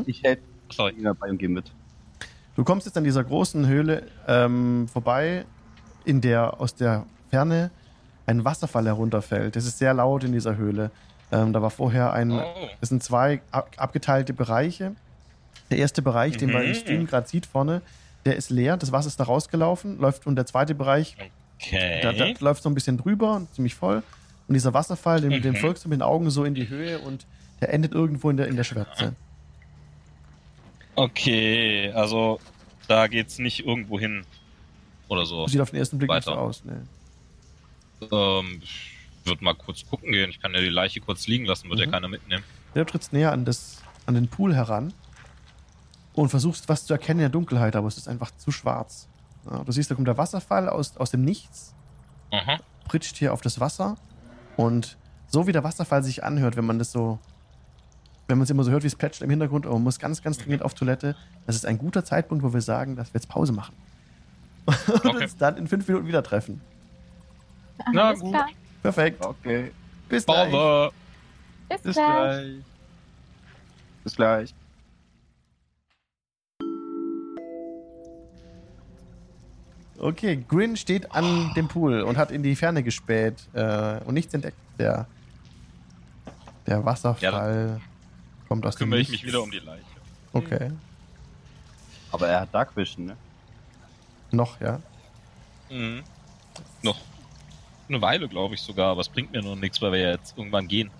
[0.05, 0.95] Ich hält Sorry.
[1.01, 1.71] dabei und gehe mit.
[2.55, 5.45] Du kommst jetzt an dieser großen Höhle ähm, vorbei,
[6.03, 7.71] in der aus der Ferne
[8.27, 9.55] ein Wasserfall herunterfällt.
[9.55, 10.91] Es ist sehr laut in dieser Höhle.
[11.31, 12.31] Ähm, da war vorher ein.
[12.31, 12.43] Oh.
[12.81, 14.95] Es sind zwei ab, abgeteilte Bereiche.
[15.71, 16.75] Der erste Bereich, den man im Mhm.
[16.75, 17.81] Stream gerade sieht vorne,
[18.25, 18.77] der ist leer.
[18.77, 21.17] Das Wasser ist da rausgelaufen, läuft und der zweite Bereich,
[21.59, 21.99] Okay.
[22.03, 24.03] da, da läuft so ein bisschen drüber und ziemlich voll.
[24.47, 25.57] Und dieser Wasserfall, dem, dem Mhm.
[25.57, 27.25] folgst du mit den Augen so in die Höhe und
[27.61, 29.13] der endet irgendwo in der, in der Schwärze.
[30.95, 32.39] Okay, also
[32.87, 34.25] da geht's nicht irgendwo hin.
[35.09, 35.47] Oder so.
[35.47, 36.41] Sieht auf den ersten Blick nicht so Weiter.
[36.41, 36.63] aus.
[36.65, 36.81] Ne.
[38.11, 38.91] Ähm, ich
[39.25, 40.29] würde mal kurz gucken gehen.
[40.29, 41.91] Ich kann ja die Leiche kurz liegen lassen, wird ja Mhm.
[41.91, 42.43] keiner mitnehmen.
[42.73, 44.93] Du trittst näher an, das, an den Pool heran
[46.13, 49.07] und versuchst was zu erkennen in der Dunkelheit, aber es ist einfach zu schwarz.
[49.49, 51.73] Ja, du siehst, da kommt der Wasserfall aus, aus dem Nichts,
[52.31, 52.59] Aha.
[52.85, 53.97] pritscht hier auf das Wasser
[54.55, 54.97] und
[55.27, 57.19] so wie der Wasserfall sich anhört, wenn man das so,
[58.27, 60.21] wenn man es immer so hört, wie es plätscht im Hintergrund, aber man muss ganz,
[60.21, 61.15] ganz dringend auf Toilette,
[61.45, 63.75] das ist ein guter Zeitpunkt, wo wir sagen, dass wir jetzt Pause machen.
[64.67, 65.23] und Okay.
[65.23, 66.61] uns dann in fünf Minuten wieder treffen.
[67.93, 68.31] Na Alles gut.
[68.33, 68.49] klar.
[68.81, 69.25] Perfekt.
[69.25, 69.71] Okay,
[70.09, 70.51] Bis gleich.
[71.69, 71.95] Bis, Bis gleich.
[71.95, 72.63] gleich.
[74.03, 74.53] bis gleich.
[79.99, 84.33] Okay, Grin steht an dem Pool und hat in die Ferne gespäht äh, und nichts
[84.33, 84.57] entdeckt.
[84.77, 85.07] Der,
[86.67, 87.81] der Wasserfall
[88.47, 89.83] kommt aus dem Kümmere ich mich wieder um die Leiche.
[90.33, 90.71] Okay,
[92.11, 93.17] Aber er hat Dark Vision, ne?
[94.31, 94.79] noch, ja.
[95.71, 96.03] Mhm.
[96.83, 96.97] Noch
[97.89, 100.37] eine Weile, glaube ich sogar, aber es bringt mir nur nichts, weil wir ja jetzt
[100.37, 100.91] irgendwann gehen.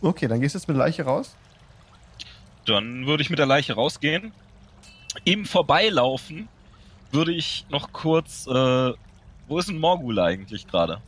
[0.00, 1.36] Okay, dann gehst du jetzt mit der Leiche raus.
[2.66, 4.32] Dann würde ich mit der Leiche rausgehen.
[5.24, 6.48] Im Vorbeilaufen
[7.12, 8.46] würde ich noch kurz.
[8.46, 8.92] Äh,
[9.48, 11.00] wo ist ein Morgul eigentlich gerade?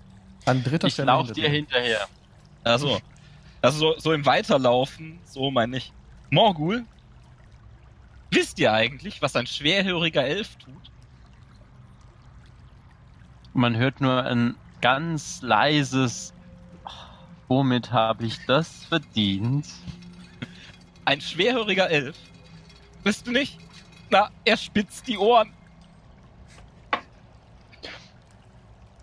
[0.44, 1.06] An dritter Ich Stelle.
[1.06, 2.06] lauf hinter dir hinterher.
[2.62, 3.01] Also,
[3.62, 5.93] also so, so im Weiterlaufen, so meine ich.
[6.31, 6.85] Morgul,
[8.31, 10.90] wisst ihr eigentlich, was ein schwerhöriger Elf tut?
[13.56, 16.34] Man hört nur ein ganz leises.
[17.48, 19.66] Womit habe ich das verdient?
[21.06, 22.16] Ein schwerhöriger Elf?
[23.02, 23.58] Wisst du nicht?
[24.10, 25.54] Na, er spitzt die Ohren.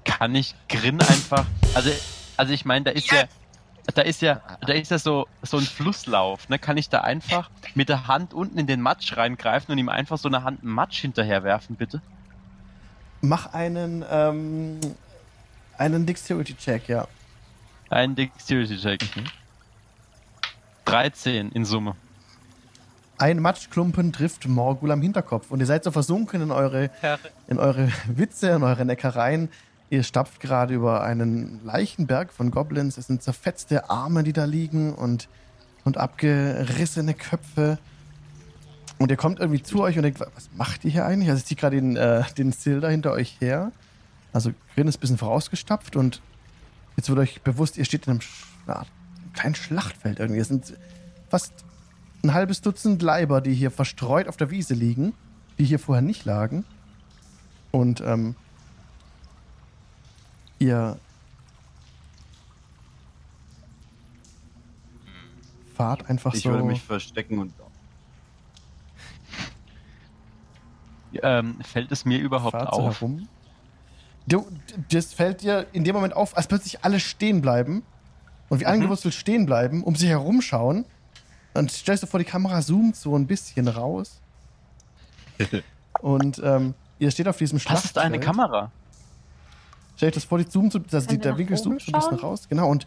[0.04, 1.48] Kann ich Grin einfach.
[1.74, 1.90] Also,
[2.38, 3.24] also ich meine, da ist ja.
[3.96, 6.58] Da ist ja, da ist ja so, so ein Flusslauf, ne?
[6.58, 10.18] Kann ich da einfach mit der Hand unten in den Matsch reingreifen und ihm einfach
[10.18, 12.02] so eine Hand Matsch hinterher werfen, bitte?
[13.26, 14.82] Mach einen, ähm,
[15.78, 17.08] einen Dexterity-Check, ja.
[17.90, 19.00] Ein Dexterity-Check.
[20.84, 21.96] 13 in Summe.
[23.18, 26.90] Ein Matschklumpen trifft Morgul am Hinterkopf und ihr seid so versunken in eure,
[27.48, 29.48] in eure Witze, in eure Neckereien.
[29.90, 32.98] Ihr stapft gerade über einen Leichenberg von Goblins.
[32.98, 35.30] Es sind zerfetzte Arme, die da liegen und,
[35.86, 37.78] und abgerissene Köpfe.
[39.04, 41.30] Und ihr kommt irgendwie zu euch und denkt, was macht ihr hier eigentlich?
[41.30, 43.74] Also ich ziehe gerade den, äh, den Silder hinter euch her.
[44.32, 46.22] Also Grin ist ein bisschen vorausgestapft und
[46.96, 48.20] jetzt wird euch bewusst, ihr steht in einem
[48.66, 48.86] na,
[49.34, 50.40] kleinen Schlachtfeld irgendwie.
[50.40, 50.78] Es sind
[51.28, 51.52] fast
[52.24, 55.12] ein halbes Dutzend Leiber, die hier verstreut auf der Wiese liegen,
[55.60, 56.64] die hier vorher nicht lagen.
[57.72, 58.38] Und ähm,
[60.60, 60.98] ihr
[65.76, 66.52] fahrt einfach Ich so.
[66.52, 67.54] würde mich verstecken und
[71.22, 73.02] Ähm, fällt es mir überhaupt fahrt auf?
[73.02, 73.28] herum.
[74.28, 74.48] Du,
[74.92, 77.84] das fällt dir in dem Moment auf, als plötzlich alle stehen bleiben
[78.50, 80.86] und wie angewurzelt stehen bleiben, um sich herumschauen.
[81.54, 84.20] Und stellst du vor, die Kamera zoomt so ein bisschen raus.
[86.02, 87.92] und ähm, ihr steht auf diesem Das Schlachtfeld.
[87.92, 88.72] ist eine Kamera.
[89.98, 92.18] Stell euch das vor, die zoomen, so- also die, der Winkel zoomt so ein bisschen
[92.20, 92.48] raus.
[92.50, 92.86] Genau, und,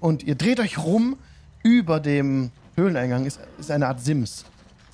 [0.00, 1.16] und ihr dreht euch rum.
[1.64, 4.44] Über dem Höhleneingang ist, ist eine Art Sims.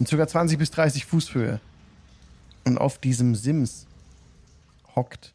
[0.00, 0.26] In ca.
[0.26, 1.60] 20 bis 30 Fuß Höhe.
[2.68, 3.86] Und auf diesem Sims
[4.94, 5.34] hockt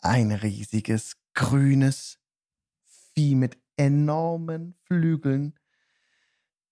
[0.00, 2.18] ein riesiges, grünes
[3.14, 5.58] Vieh mit enormen Flügeln.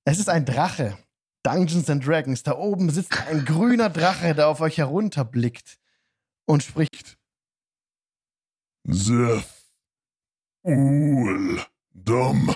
[0.05, 0.99] Es ist ein Drache.
[1.43, 2.43] Dungeons and Dragons.
[2.43, 5.78] Da oben sitzt ein grüner Drache, der auf euch herunterblickt
[6.45, 7.16] und spricht.
[8.82, 9.49] Seth.
[10.62, 11.65] Ul.
[11.95, 12.55] Dumm.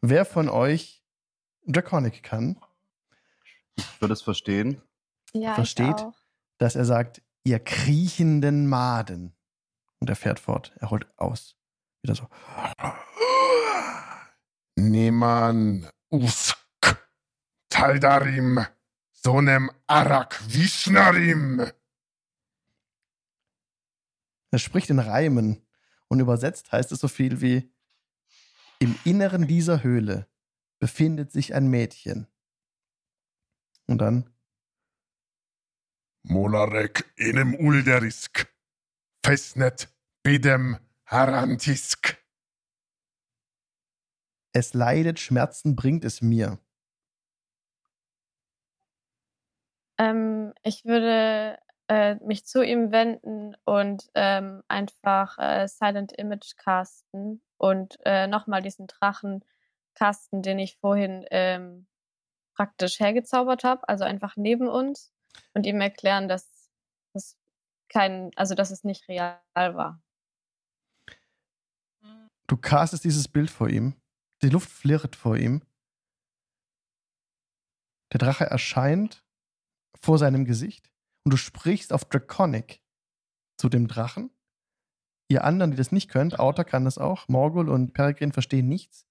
[0.00, 1.04] Wer von euch
[1.66, 2.58] Draconic kann,
[3.76, 4.82] Ich würde es verstehen.
[5.32, 5.96] Ja, Versteht?
[5.98, 6.14] Ich auch.
[6.58, 9.34] dass er sagt, ihr kriechenden Maden.
[10.00, 10.72] Und er fährt fort.
[10.78, 11.56] Er holt aus.
[12.02, 12.28] Wieder so.
[14.76, 16.56] Neman Usk.
[17.68, 18.64] Taldarim.
[19.12, 21.70] Sonem Arak Vishnarim.
[24.50, 25.64] Er spricht in Reimen.
[26.08, 27.72] Und übersetzt heißt es so viel wie:
[28.80, 30.28] Im Inneren dieser Höhle
[30.78, 32.26] befindet sich ein Mädchen.
[33.88, 34.30] Und dann.
[36.22, 38.52] Molarek enem Ulderisk.
[39.24, 39.88] Fesnet
[40.22, 42.16] bidem Harantisk.
[44.52, 46.58] Es leidet, Schmerzen bringt es mir.
[49.98, 57.42] Ähm, ich würde äh, mich zu ihm wenden und ähm, einfach äh, Silent Image casten
[57.58, 59.44] und äh, nochmal diesen Drachen
[59.94, 61.86] casten, den ich vorhin ähm,
[62.54, 65.12] praktisch hergezaubert habe, also einfach neben uns
[65.54, 66.70] und ihm erklären, dass
[67.14, 67.36] das
[67.88, 70.02] kein, also dass es nicht real war.
[72.46, 73.94] Du castest dieses Bild vor ihm.
[74.42, 75.62] Die Luft flirrt vor ihm.
[78.12, 79.24] Der Drache erscheint
[79.94, 80.90] vor seinem Gesicht
[81.24, 82.82] und du sprichst auf Draconic
[83.56, 84.30] zu dem Drachen.
[85.28, 89.06] Ihr anderen, die das nicht könnt, Autor kann das auch, Morgul und Peregrin verstehen nichts.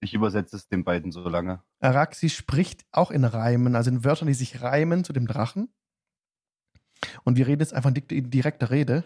[0.00, 1.62] Ich übersetze es den beiden so lange.
[1.80, 5.72] Araxi spricht auch in Reimen, also in Wörtern, die sich reimen zu dem Drachen.
[7.24, 9.04] Und wir reden jetzt einfach in direkter Rede.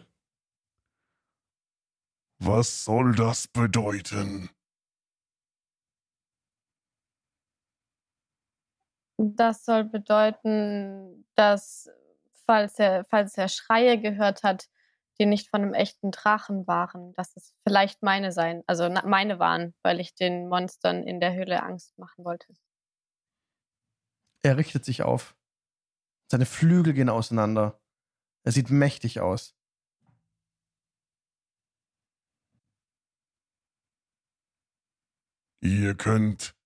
[2.39, 4.51] Was soll das bedeuten?
[9.19, 11.91] Das soll bedeuten, dass
[12.47, 14.69] falls er, falls er Schreie gehört hat,
[15.21, 19.75] die nicht von einem echten Drachen waren, dass es vielleicht meine sein, also meine waren,
[19.83, 22.55] weil ich den Monstern in der Höhle Angst machen wollte.
[24.43, 25.37] Er richtet sich auf.
[26.31, 27.79] Seine Flügel gehen auseinander.
[28.45, 29.55] Er sieht mächtig aus.
[35.61, 36.57] Ihr könnt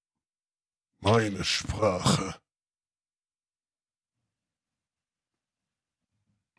[1.01, 2.41] meine Sprache.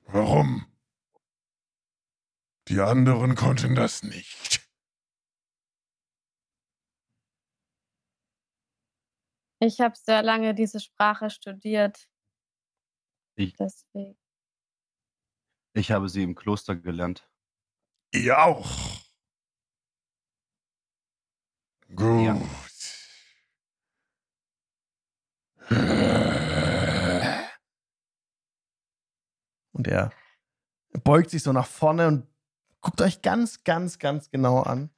[0.08, 0.75] Warum?
[2.68, 4.68] Die anderen konnten das nicht.
[9.62, 12.10] Ich habe sehr lange diese Sprache studiert.
[13.38, 14.18] Ich- Deswegen.
[15.74, 17.30] Ich habe sie im Kloster gelernt.
[18.14, 18.70] Ihr auch.
[21.94, 22.42] Gut.
[29.74, 30.12] Und er
[31.04, 32.28] beugt sich so nach vorne und
[32.86, 34.92] guckt euch ganz, ganz, ganz genau an.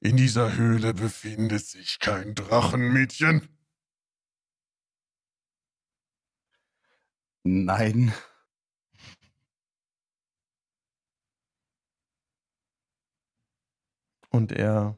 [0.00, 3.46] In dieser Höhle befindet sich kein Drachenmädchen.
[7.42, 8.14] Nein.
[14.30, 14.96] Und er.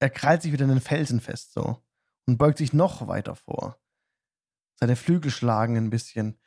[0.00, 1.82] Er krallt sich wieder in den Felsen fest so.
[2.30, 3.76] Und beugt sich noch weiter vor.
[4.76, 6.38] Seine Flügel schlagen ein bisschen.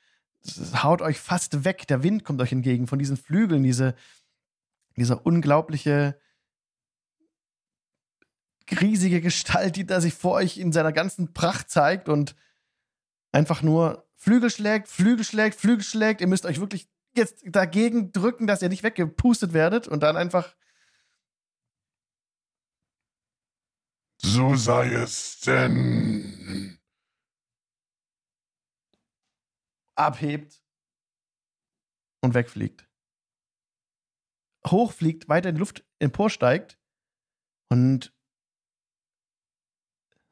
[0.42, 1.88] Es haut euch fast weg.
[1.88, 3.64] Der Wind kommt euch entgegen von diesen Flügeln.
[3.64, 3.94] Diese,
[4.96, 6.18] dieser unglaubliche,
[8.80, 12.34] riesige Gestalt, die da sich vor euch in seiner ganzen Pracht zeigt und
[13.34, 16.22] einfach nur Flügel schlägt, Flügel schlägt, Flügel schlägt.
[16.22, 20.56] Ihr müsst euch wirklich jetzt dagegen drücken, dass ihr nicht weggepustet werdet und dann einfach
[24.24, 26.80] So sei es denn.
[29.96, 30.64] abhebt
[32.22, 32.90] und wegfliegt.
[34.68, 36.80] Hochfliegt, weiter in die Luft emporsteigt
[37.70, 38.14] und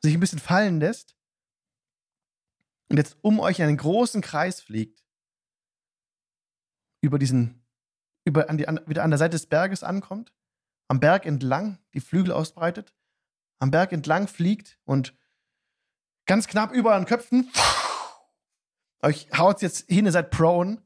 [0.01, 1.17] sich ein bisschen fallen lässt
[2.89, 5.03] und jetzt um euch in einen großen Kreis fliegt.
[7.03, 7.65] Über diesen,
[8.25, 10.33] über an die, wieder an der Seite des Berges ankommt,
[10.87, 12.95] am Berg entlang die Flügel ausbreitet,
[13.61, 15.15] am Berg entlang fliegt und
[16.25, 17.49] ganz knapp über euren Köpfen
[19.01, 20.83] euch haut jetzt hin, ihr seid prone,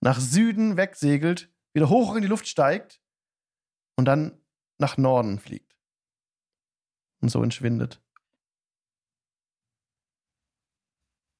[0.00, 3.00] nach Süden wegsegelt, wieder hoch in die Luft steigt
[3.96, 4.40] und dann
[4.78, 5.76] nach Norden fliegt.
[7.20, 8.02] Und so entschwindet.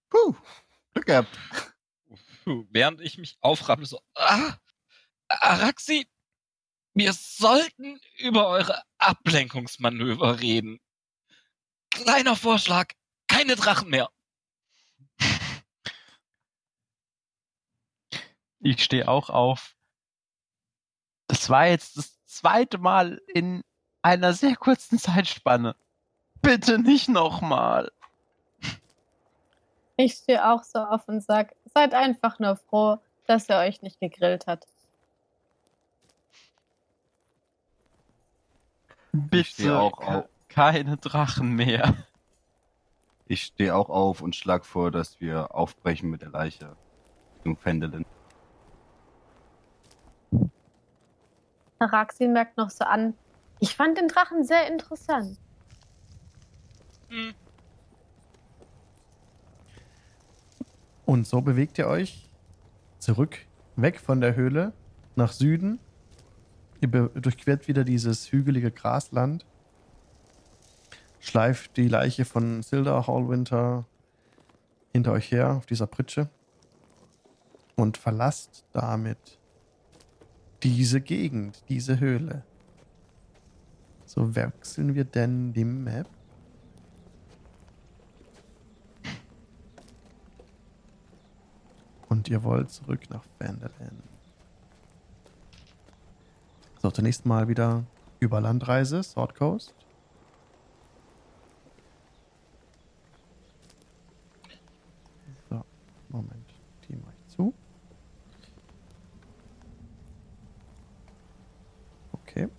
[0.08, 0.34] Puh,
[0.92, 1.38] Glück gehabt.
[2.44, 4.56] Während ich mich aufraffe, so, ah,
[5.28, 6.06] Araxi,
[6.94, 10.80] wir sollten über eure Ablenkungsmanöver reden.
[11.90, 12.92] Kleiner Vorschlag,
[13.28, 14.08] keine Drachen mehr.
[18.66, 19.76] Ich stehe auch auf.
[21.26, 23.62] Das war jetzt das zweite Mal in
[24.00, 25.76] einer sehr kurzen Zeitspanne.
[26.40, 27.92] Bitte nicht nochmal.
[29.96, 34.00] Ich stehe auch so auf und sag, seid einfach nur froh, dass er euch nicht
[34.00, 34.66] gegrillt hat.
[39.32, 40.24] Ich stehe Bitte auch auf.
[40.48, 41.94] keine Drachen mehr.
[43.26, 46.76] Ich stehe auch auf und schlag vor, dass wir aufbrechen mit der Leiche.
[47.42, 48.04] Zum Fendelin.
[51.78, 53.14] Araxi merkt noch so an,
[53.60, 55.38] ich fand den Drachen sehr interessant.
[57.08, 57.34] Hm,
[61.06, 62.30] Und so bewegt ihr euch
[62.98, 63.38] zurück,
[63.76, 64.72] weg von der Höhle,
[65.16, 65.78] nach Süden.
[66.84, 69.46] Ihr durchquert wieder dieses hügelige Grasland.
[71.18, 73.86] Schleift die Leiche von Silda Hallwinter
[74.92, 76.28] hinter euch her auf dieser Pritsche.
[77.74, 79.38] Und verlasst damit
[80.62, 82.44] diese Gegend, diese Höhle.
[84.04, 86.10] So wechseln wir denn die Map.
[92.10, 94.13] Und ihr wollt zurück nach Vanderland.
[96.84, 97.86] So, zunächst mal wieder
[98.20, 99.74] über Landreise, Sword Coast.
[105.48, 105.64] So,
[106.10, 106.46] Moment,
[106.86, 107.54] die mache ich zu.
[112.12, 112.50] Okay.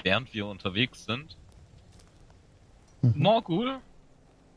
[0.00, 1.36] Während wir unterwegs sind.
[3.02, 3.14] Mhm.
[3.16, 3.80] Morgul,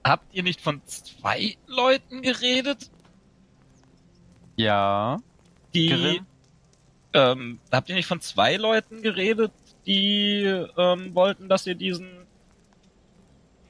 [0.03, 2.91] habt ihr nicht von zwei Leuten geredet,
[4.59, 5.19] Ja.
[5.73, 6.21] die.
[7.13, 9.53] Ähm, habt ihr nicht von zwei Leuten geredet,
[9.85, 10.43] die
[10.77, 12.09] ähm, wollten, dass ihr diesen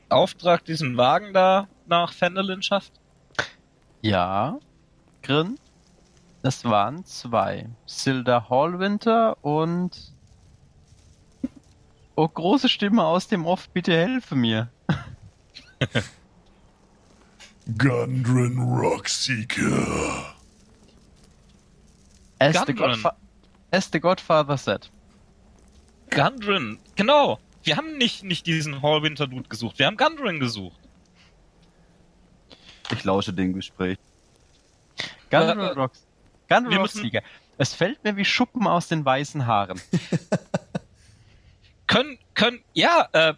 [0.09, 2.93] Auftrag, diesen Wagen da nach Fendelin schafft?
[4.01, 4.57] Ja.
[5.21, 5.59] Grin.
[6.41, 7.69] Es waren zwei.
[7.85, 10.11] Silda Hallwinter und.
[12.15, 14.69] Oh, große Stimme aus dem Off, bitte helfe mir.
[17.77, 20.38] Gundren Rockseeker.
[22.39, 22.73] As the.
[22.73, 23.15] Godfa
[23.71, 24.89] as the Godfather said.
[26.09, 27.37] Gundren, genau.
[27.63, 30.79] Wir haben nicht, nicht diesen Hallwinter-Dude gesucht, wir haben Gundren gesucht.
[32.91, 33.97] Ich lausche dem Gespräch.
[35.29, 36.07] Gundren Äh, äh, Rocks.
[36.49, 37.21] Gundren Rocks müssen- Sieger.
[37.59, 39.79] Es fällt mir wie Schuppen aus den weißen Haaren.
[41.87, 43.33] Können, können, ja, äh,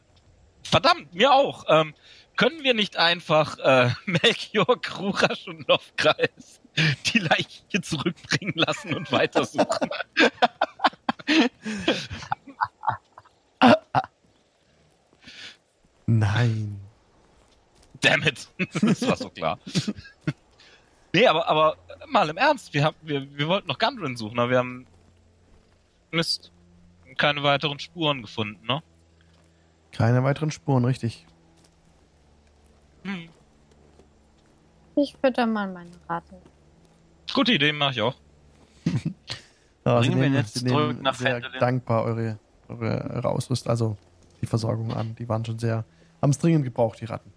[0.63, 1.63] verdammt, mir auch.
[1.67, 1.93] Ähm,
[2.37, 6.60] können wir nicht einfach äh, Melchior, Krurasch und Novkreis
[7.13, 9.89] die Leiche zurückbringen lassen und weitersuchen?
[16.05, 16.79] Nein.
[18.01, 18.47] Damn it.
[18.81, 19.59] das war so klar.
[21.13, 21.77] nee, aber, aber
[22.07, 24.87] mal im Ernst, wir, haben, wir, wir wollten noch Gundren suchen, aber wir haben
[26.11, 26.51] Mist.
[27.17, 28.81] Keine weiteren Spuren gefunden, ne?
[29.91, 31.25] Keine weiteren Spuren, richtig.
[33.03, 33.29] Hm.
[34.95, 36.41] Ich fütter mal meine Ratte.
[37.33, 38.15] Gute Idee, mache ich auch.
[39.83, 41.59] Ja, Bringen wir jetzt zurück nach sehr Fendelin?
[41.59, 42.37] dankbar eure,
[42.67, 43.97] eure Ausrüstung, also
[44.39, 45.15] die Versorgung an.
[45.15, 45.85] Die waren schon sehr,
[46.21, 47.33] haben es dringend gebraucht, die Ratten.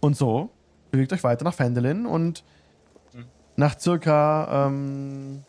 [0.00, 0.48] Und so
[0.90, 2.44] bewegt euch weiter nach Fendelin und
[3.12, 3.24] Mhm.
[3.56, 5.42] nach circa, ähm,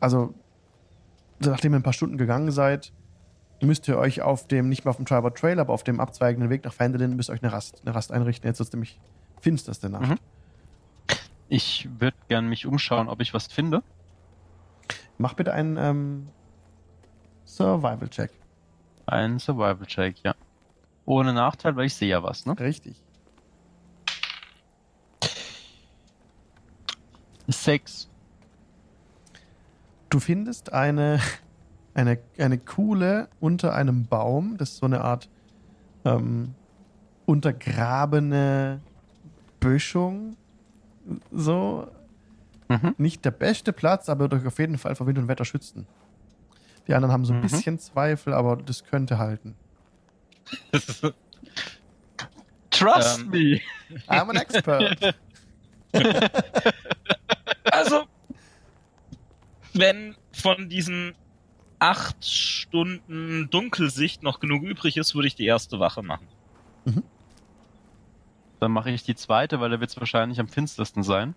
[0.00, 0.34] also
[1.38, 2.92] nachdem ihr ein paar Stunden gegangen seid,
[3.60, 6.50] müsst ihr euch auf dem, nicht mehr auf dem Tribal Trail, aber auf dem abzweigenden
[6.50, 8.48] Weg nach Fendelin, müsst ihr euch eine Rast, eine Rast einrichten.
[8.48, 8.98] Jetzt ist es nämlich
[9.40, 10.10] finsterste Nacht.
[10.10, 10.18] Mhm.
[11.48, 13.82] Ich würde gern mich umschauen, ob ich was finde.
[15.16, 16.28] Mach bitte einen ähm,
[17.46, 18.30] Survival-Check.
[19.06, 20.34] Ein Survival-Check, ja.
[21.06, 22.58] Ohne Nachteil, weil ich sehe ja was, ne?
[22.60, 23.02] Richtig.
[27.46, 28.08] Sechs.
[30.10, 31.20] Du findest eine,
[31.94, 34.58] eine, eine Kuhle unter einem Baum.
[34.58, 35.30] Das ist so eine Art
[36.04, 36.54] ähm,
[37.24, 38.80] untergrabene
[39.60, 40.36] Böschung.
[41.32, 41.88] So.
[42.68, 42.94] Mhm.
[42.98, 45.86] Nicht der beste Platz, aber wird euch auf jeden Fall vor Wind und Wetter schützen.
[46.86, 47.42] Die anderen haben so ein Mhm.
[47.42, 49.54] bisschen Zweifel, aber das könnte halten.
[52.70, 53.60] Trust Ähm, me.
[54.08, 55.14] I'm an expert.
[57.70, 58.04] Also,
[59.72, 61.14] wenn von diesen
[61.78, 66.26] acht Stunden Dunkelsicht noch genug übrig ist, würde ich die erste Wache machen.
[68.60, 71.34] Dann mache ich die zweite, weil da wird es wahrscheinlich am finstersten sein.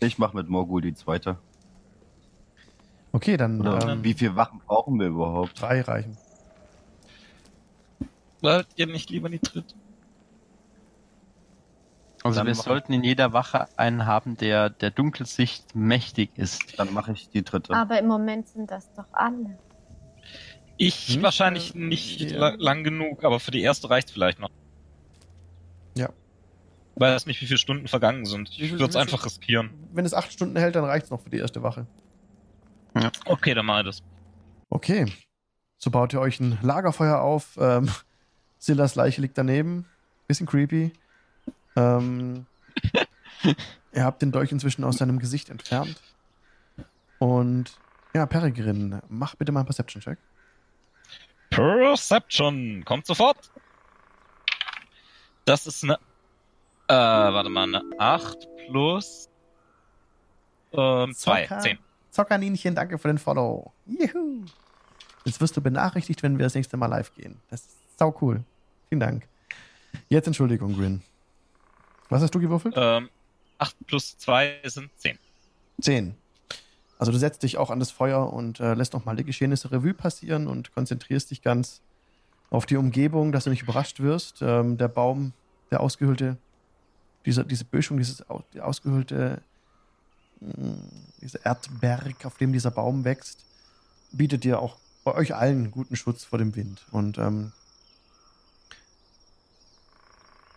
[0.00, 1.38] Ich mache mit Morgul die zweite.
[3.12, 5.60] Okay, dann Oder ähm, wie viele Wachen brauchen wir überhaupt?
[5.60, 6.16] drei reichen.
[8.40, 9.74] Wollt ihr nicht lieber die dritte?
[12.24, 16.78] Also Dann wir sollten in jeder Wache einen haben, der der Dunkelsicht mächtig ist.
[16.78, 17.74] Dann mache ich die dritte.
[17.74, 19.58] Aber im Moment sind das doch alle.
[20.78, 21.22] Ich Hm?
[21.22, 22.38] wahrscheinlich nicht ja.
[22.38, 24.50] la lang genug, aber für die erste reicht vielleicht noch.
[25.94, 26.10] Ja.
[26.94, 28.50] Weil es nicht wie viele Stunden vergangen sind.
[28.58, 29.70] Ich würde es einfach riskieren.
[29.92, 31.86] Wenn es acht Stunden hält, dann reicht es noch für die erste Wache.
[33.24, 34.02] Okay, dann ich das.
[34.68, 35.06] Okay.
[35.78, 37.56] So baut ihr euch ein Lagerfeuer auf.
[37.58, 37.90] Ähm,
[38.58, 39.86] Sillas Leiche liegt daneben.
[40.28, 40.92] Bisschen creepy.
[41.76, 42.46] Ähm,
[43.92, 46.00] ihr habt den Dolch inzwischen aus seinem Gesicht entfernt.
[47.18, 47.78] Und
[48.14, 50.18] ja, Peregrin, mach bitte mal einen Perception-Check.
[51.50, 53.50] Perception kommt sofort.
[55.44, 55.94] Das ist eine.
[56.88, 59.28] Äh, warte mal, eine 8 plus.
[60.72, 61.60] Ähm, 2, Zocker.
[61.60, 61.78] 10.
[62.10, 63.72] Zockerninchen, danke für den Follow.
[63.86, 64.44] Juhu.
[65.24, 67.40] Jetzt wirst du benachrichtigt, wenn wir das nächste Mal live gehen.
[67.48, 68.44] Das ist sau cool.
[68.88, 69.28] Vielen Dank.
[70.08, 71.02] Jetzt Entschuldigung, Grin.
[72.08, 72.74] Was hast du gewürfelt?
[72.76, 73.08] Ähm,
[73.58, 75.18] 8 plus 2 sind 10.
[75.80, 76.14] Zehn.
[76.98, 79.94] Also du setzt dich auch an das Feuer und äh, lässt nochmal die Geschehnisse Revue
[79.94, 81.80] passieren und konzentrierst dich ganz
[82.52, 84.42] auf die Umgebung, dass du nicht überrascht wirst.
[84.42, 85.32] Ähm, der Baum,
[85.70, 86.36] der ausgehöhlte,
[87.24, 88.22] diese, diese Böschung, dieses
[88.52, 89.40] die ausgehöhlte,
[90.40, 90.74] mh,
[91.22, 93.44] dieser Erdberg, auf dem dieser Baum wächst,
[94.12, 96.86] bietet dir auch bei euch allen guten Schutz vor dem Wind.
[96.90, 97.52] Und ähm,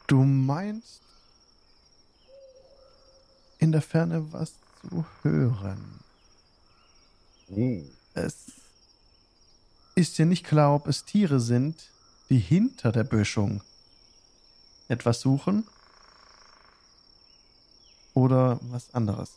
[0.07, 1.01] du meinst
[3.57, 6.01] in der Ferne was zu hören.
[8.13, 8.64] Es
[9.95, 11.89] ist dir nicht klar, ob es Tiere sind,
[12.29, 13.61] die hinter der Böschung
[14.87, 15.65] etwas suchen
[18.13, 19.31] oder was anderes.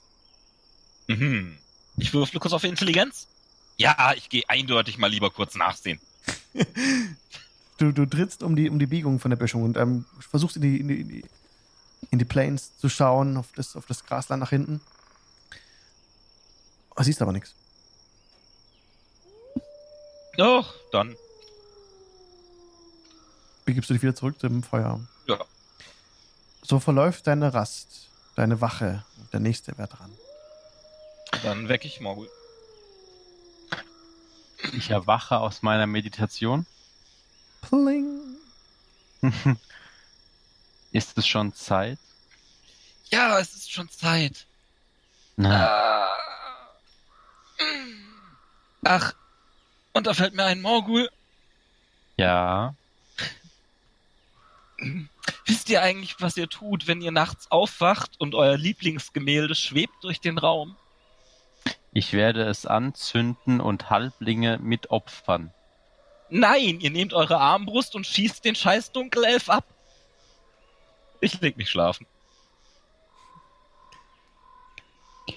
[1.07, 1.57] Mhm.
[1.97, 3.27] Ich würfle kurz auf Intelligenz.
[3.77, 6.01] Ja, ich gehe eindeutig mal lieber kurz nachsehen.
[7.79, 10.63] Du, du trittst um die, um die Biegung von der Böschung und ähm, versuchst in
[10.63, 11.25] die, in, die, in, die,
[12.11, 14.81] in die Plains zu schauen, auf das, auf das Grasland nach hinten.
[16.97, 17.55] Oh, siehst aber nichts.
[20.39, 21.17] Doch, dann.
[23.65, 25.01] Begibst du dich wieder zurück zum Feuer.
[25.27, 25.45] Ja.
[26.63, 29.05] So verläuft deine Rast, deine Wache.
[29.19, 30.13] Und der nächste wäre dran.
[31.43, 32.31] Dann wecke ich Morgul.
[34.73, 36.67] Ich erwache aus meiner Meditation.
[37.61, 38.37] Pling.
[40.93, 41.99] Ist es schon Zeit?
[43.11, 44.47] Ja, es ist schon Zeit.
[45.37, 46.09] Na, Ah.
[48.85, 49.15] Ach,
[49.99, 51.11] und da fällt mir ein Morgul.
[52.17, 52.75] ja.
[55.45, 60.21] Wisst ihr eigentlich, was ihr tut, wenn ihr nachts aufwacht und euer Lieblingsgemälde schwebt durch
[60.21, 60.77] den Raum?
[61.93, 65.53] Ich werde es anzünden und Halblinge mit opfern.
[66.31, 69.65] Nein, ihr nehmt eure Armbrust und schießt den scheiß Dunkelelf ab.
[71.21, 72.07] Ich leg mich schlafen.
[75.27, 75.37] Ich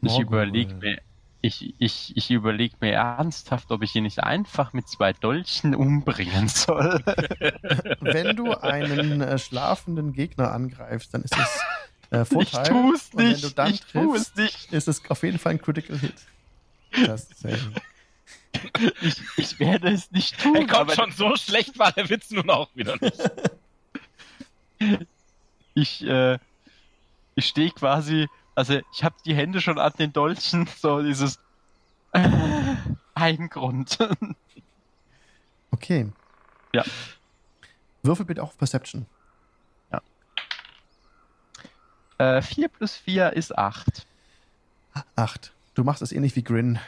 [0.00, 0.22] Morgul.
[0.26, 1.00] überlege mir,
[1.48, 6.48] ich, ich, ich überleg mir ernsthaft, ob ich ihn nicht einfach mit zwei Dolchen umbringen
[6.48, 7.02] soll.
[8.00, 11.60] Wenn du einen äh, schlafenden Gegner angreifst, dann ist es
[12.10, 12.62] äh, Vorteil.
[12.62, 13.44] ich tu's Und wenn nicht.
[13.44, 14.72] du dann ich triffst, nicht.
[14.72, 16.14] ist es auf jeden Fall ein Critical Hit.
[16.94, 17.74] Just saying.
[19.02, 20.54] Ich, ich werde es nicht tun.
[20.56, 23.18] Er kommt aber schon so schlecht, war der Witz nun auch wieder nicht.
[25.74, 26.38] Ich, äh,
[27.36, 28.26] ich stehe quasi,
[28.58, 31.38] also ich habe die Hände schon an den Dolchen, so dieses
[32.12, 32.28] äh,
[33.14, 33.98] ein Grund.
[35.70, 36.10] Okay.
[36.74, 36.82] Ja.
[38.02, 39.06] Würfel bitte auch auf Perception.
[42.18, 44.06] äh, 4 plus 4 ist 8.
[45.14, 45.52] Acht.
[45.74, 46.78] Du machst es ähnlich wie Grin.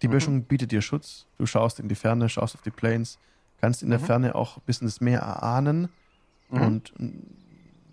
[0.00, 0.12] Die Mhm.
[0.12, 1.26] Böschung bietet dir Schutz.
[1.36, 3.18] Du schaust in die Ferne, schaust auf die Plains,
[3.60, 4.04] kannst in der Mhm.
[4.04, 5.90] Ferne auch ein bisschen das Meer erahnen.
[6.48, 6.62] Mhm.
[6.62, 6.92] Und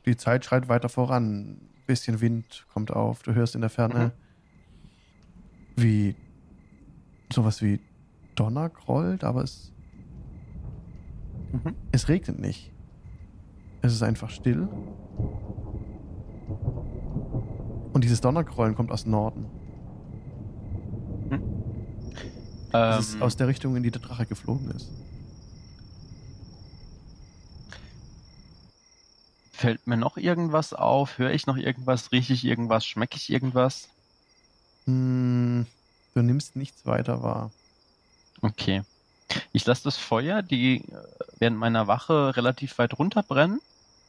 [0.05, 1.59] die Zeit schreitet weiter voran.
[1.85, 3.23] Bisschen Wind kommt auf.
[3.23, 4.11] Du hörst in der Ferne,
[5.75, 6.15] wie
[7.31, 7.79] sowas wie
[8.35, 9.71] Donner grollt, aber es,
[11.51, 11.75] Mhm.
[11.91, 12.71] es regnet nicht.
[13.81, 14.67] Es ist einfach still.
[17.93, 19.45] Und dieses Donnergrollen kommt aus Norden.
[22.99, 24.91] Ist Ähm, aus der Richtung, in die der Drache geflogen ist.
[29.63, 31.17] Fällt mir noch irgendwas auf?
[31.17, 32.11] Höre ich noch irgendwas?
[32.11, 32.85] Rieche ich irgendwas?
[32.85, 33.87] Schmecke ich irgendwas?
[34.85, 35.65] Hm,
[36.13, 37.49] du nimmst nichts weiter wahr.
[38.41, 38.83] Okay.
[39.53, 40.83] Ich lasse das Feuer, die äh,
[41.39, 43.61] während meiner Wache relativ weit runterbrennen.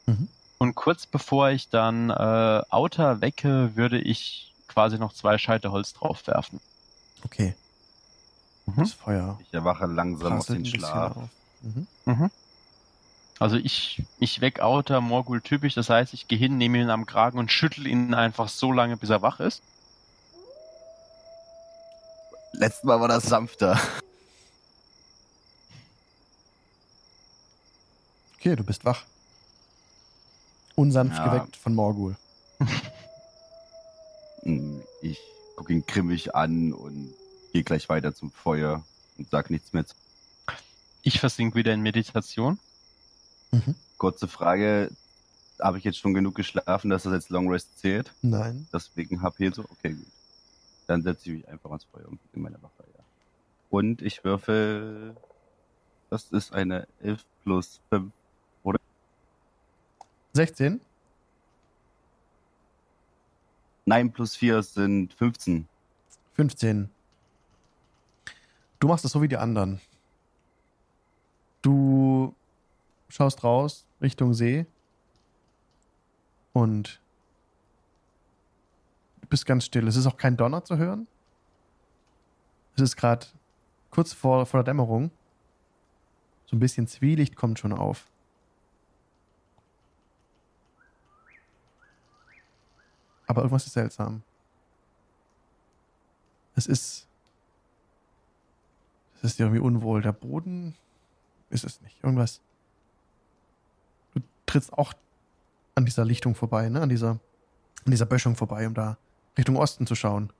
[0.07, 0.27] Mhm.
[0.57, 5.93] Und kurz bevor ich dann äh, Outer wecke, würde ich quasi noch zwei Scheite Holz
[5.93, 6.59] draufwerfen.
[7.23, 7.55] Okay.
[8.65, 8.73] Mhm.
[8.75, 11.15] Das Feuer Ich erwache langsam aus dem Schlaf.
[11.61, 11.87] Mhm.
[12.03, 12.31] Mhm.
[13.39, 17.05] Also ich, ich weck Outer Morgul typisch, das heißt, ich gehe hin, nehme ihn am
[17.05, 19.61] Kragen und schüttel ihn einfach so lange, bis er wach ist.
[22.53, 23.77] Letztes Mal war das sanfter.
[28.37, 29.03] Okay, du bist wach.
[30.75, 31.25] Unsanft Ja.
[31.27, 32.15] geweckt von Morgul.
[34.43, 35.19] Hm, Ich
[35.55, 37.13] gucke ihn grimmig an und
[37.53, 38.83] gehe gleich weiter zum Feuer
[39.17, 39.85] und sag nichts mehr.
[39.85, 39.95] zu-
[41.01, 42.59] Ich versink wieder in Meditation.
[43.51, 43.75] Mhm.
[43.97, 44.91] Kurze Frage.
[45.59, 48.13] Habe ich jetzt schon genug geschlafen, dass das jetzt Long Rest zählt?
[48.21, 48.67] Nein.
[48.73, 49.63] Deswegen HP so?
[49.63, 50.05] Okay, gut.
[50.87, 53.03] Dann setze ich mich einfach ans Feuer und in meine Wache, ja.
[53.69, 55.15] Und ich würfel.
[56.09, 58.11] Das ist eine 11 plus 5.
[60.33, 60.81] 16?
[63.85, 65.67] 9 plus 4 sind 15.
[66.33, 66.89] 15.
[68.79, 69.79] Du machst das so wie die anderen.
[71.61, 72.35] Du
[73.15, 74.65] schaust raus Richtung See
[76.51, 77.01] und
[79.21, 79.87] du bist ganz still.
[79.87, 81.07] Es ist auch kein Donner zu hören.
[82.75, 83.25] Es ist gerade
[83.89, 85.11] kurz vor, vor der Dämmerung.
[86.45, 88.11] So ein bisschen Zwielicht kommt schon auf.
[93.27, 94.23] Aber irgendwas ist seltsam.
[96.55, 97.07] Es ist.
[99.15, 100.01] Es ist irgendwie unwohl.
[100.01, 100.75] Der Boden
[101.49, 102.03] ist es nicht.
[102.03, 102.41] Irgendwas.
[104.55, 104.93] Trittst auch
[105.75, 106.79] an dieser Lichtung vorbei, ne?
[106.79, 108.97] An dieser, an dieser Böschung vorbei, um da
[109.37, 110.31] Richtung Osten zu schauen.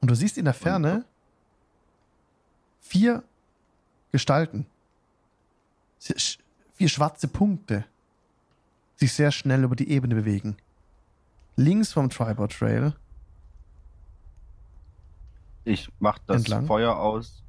[0.00, 1.04] Und du siehst in der Ferne
[2.78, 3.24] vier
[4.12, 4.66] Gestalten.
[5.98, 7.84] Vier schwarze Punkte
[8.94, 10.56] sich sehr schnell über die Ebene bewegen.
[11.56, 12.94] Links vom Tribord Trail
[15.64, 16.66] Ich mach das Entlang?
[16.66, 17.42] Feuer aus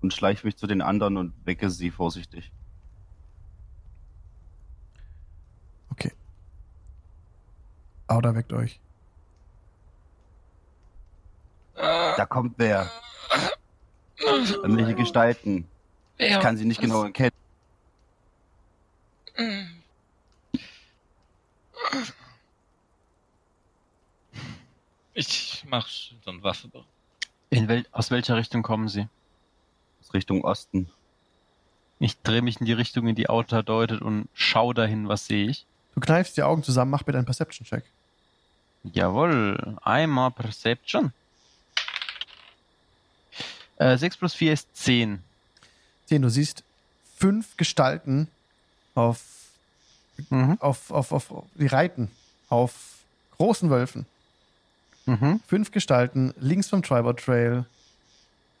[0.00, 2.52] und schleiche mich zu den anderen und wecke sie vorsichtig.
[5.96, 6.12] Okay.
[8.06, 8.80] Auda weckt euch.
[11.74, 12.90] Da kommt wer.
[14.18, 15.68] Irgendwelche Gestalten.
[16.18, 17.32] Ich kann sie nicht genau erkennen.
[25.12, 26.68] Ich mach so eine Waffe.
[27.50, 29.08] In wel aus welcher Richtung kommen sie?
[30.00, 30.90] Aus Richtung Osten.
[31.98, 35.48] Ich drehe mich in die Richtung, in die Outer deutet und schau dahin, was sehe
[35.48, 35.66] ich.
[35.94, 37.84] Du kneifst die Augen zusammen, mach bitte einen Perception-Check.
[38.92, 41.12] Jawohl, einmal Perception.
[43.78, 45.22] Äh, 6 plus 4 ist 10.
[46.06, 46.62] Sehen, du siehst
[47.16, 48.28] fünf Gestalten
[48.94, 49.20] auf,
[50.30, 50.56] Mhm.
[50.60, 52.10] auf, auf, auf, die reiten
[52.48, 52.72] auf
[53.36, 54.06] großen Wölfen.
[55.04, 55.40] Mhm.
[55.46, 57.66] Fünf Gestalten links vom Tribord Trail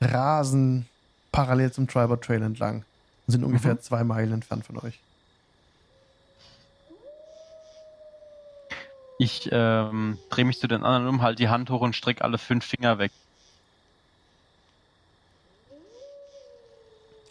[0.02, 0.86] rasen
[1.32, 2.84] parallel zum Tribord Trail entlang
[3.26, 3.80] und sind ungefähr Mhm.
[3.80, 4.98] zwei Meilen entfernt von euch.
[9.18, 12.36] Ich ähm, drehe mich zu den anderen um, halt die Hand hoch und strecke alle
[12.38, 13.12] fünf Finger weg.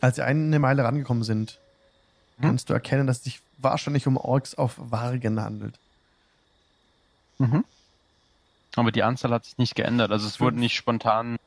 [0.02, 1.60] Als sie eine Meile rangekommen sind,
[2.38, 2.50] Hm?
[2.50, 5.80] kannst du erkennen, dass es sich wahrscheinlich um Orks auf Wargen handelt.
[7.38, 7.64] Mhm.
[8.76, 10.12] Aber die Anzahl hat sich nicht geändert.
[10.12, 10.62] Also es wurden Fünf.
[10.64, 11.38] nicht spontan,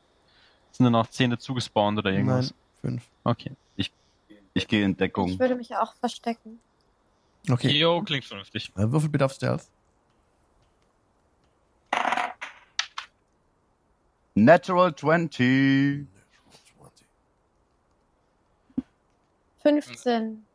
[0.71, 2.53] sind nur noch Zähne zugespawnt oder irgendwas.
[2.81, 3.03] Nein, fünf.
[3.23, 3.51] Okay.
[4.55, 5.29] Ich gehe in Deckung.
[5.29, 6.59] Ich würde mich auch verstecken.
[7.49, 7.69] Okay.
[7.69, 8.71] Jo, klingt vernünftig.
[8.75, 9.61] Äh, Würfel bitte auf Stealth.
[14.45, 16.07] Natural 20.
[19.61, 20.45] 15.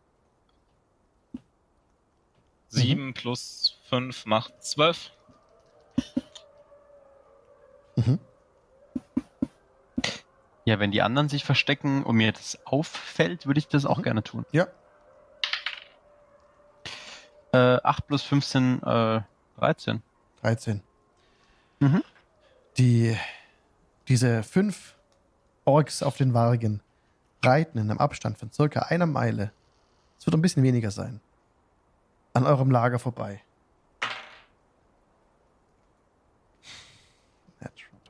[2.68, 5.10] 7 plus 5 macht 12.
[7.96, 8.18] Mhm.
[10.64, 14.02] Ja, wenn die anderen sich verstecken und mir das auffällt, würde ich das auch Mhm.
[14.02, 14.46] gerne tun.
[14.50, 14.66] Ja.
[17.52, 19.20] Äh, 8 plus 15, äh,
[19.58, 20.02] 13.
[20.40, 20.82] 13.
[21.80, 22.02] Mhm.
[22.78, 23.16] Die,
[24.08, 24.96] diese fünf
[25.64, 26.80] Orks auf den Wargen
[27.42, 29.52] reiten in einem Abstand von circa einer Meile.
[30.18, 31.20] Es wird ein bisschen weniger sein.
[32.32, 33.40] An eurem Lager vorbei.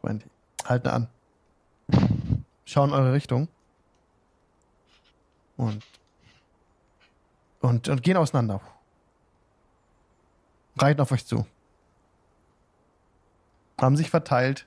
[0.05, 0.31] 20.
[0.67, 1.09] Halten an.
[2.65, 3.49] Schauen eure Richtung.
[5.57, 5.85] Und,
[7.61, 8.61] und, und gehen auseinander.
[10.77, 11.47] Reiten auf euch zu.
[13.81, 14.67] Haben sich verteilt.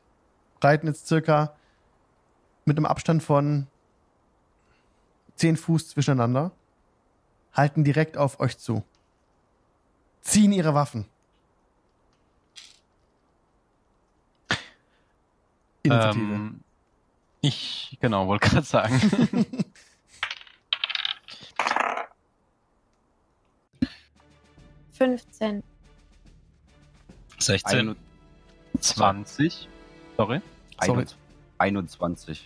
[0.62, 1.56] Reiten jetzt circa
[2.66, 3.68] mit einem Abstand von
[5.36, 6.52] 10 Fuß zwischeneinander.
[7.54, 8.84] Halten direkt auf euch zu.
[10.22, 11.06] Ziehen ihre Waffen.
[15.84, 16.34] Initiative.
[16.34, 16.60] Ähm,
[17.42, 19.00] ich, genau, wollte gerade sagen.
[24.92, 25.64] 15.
[27.40, 27.96] 16.
[28.80, 29.70] 20.
[30.18, 30.42] Sorry.
[30.84, 31.06] Sorry.
[31.60, 32.46] 21.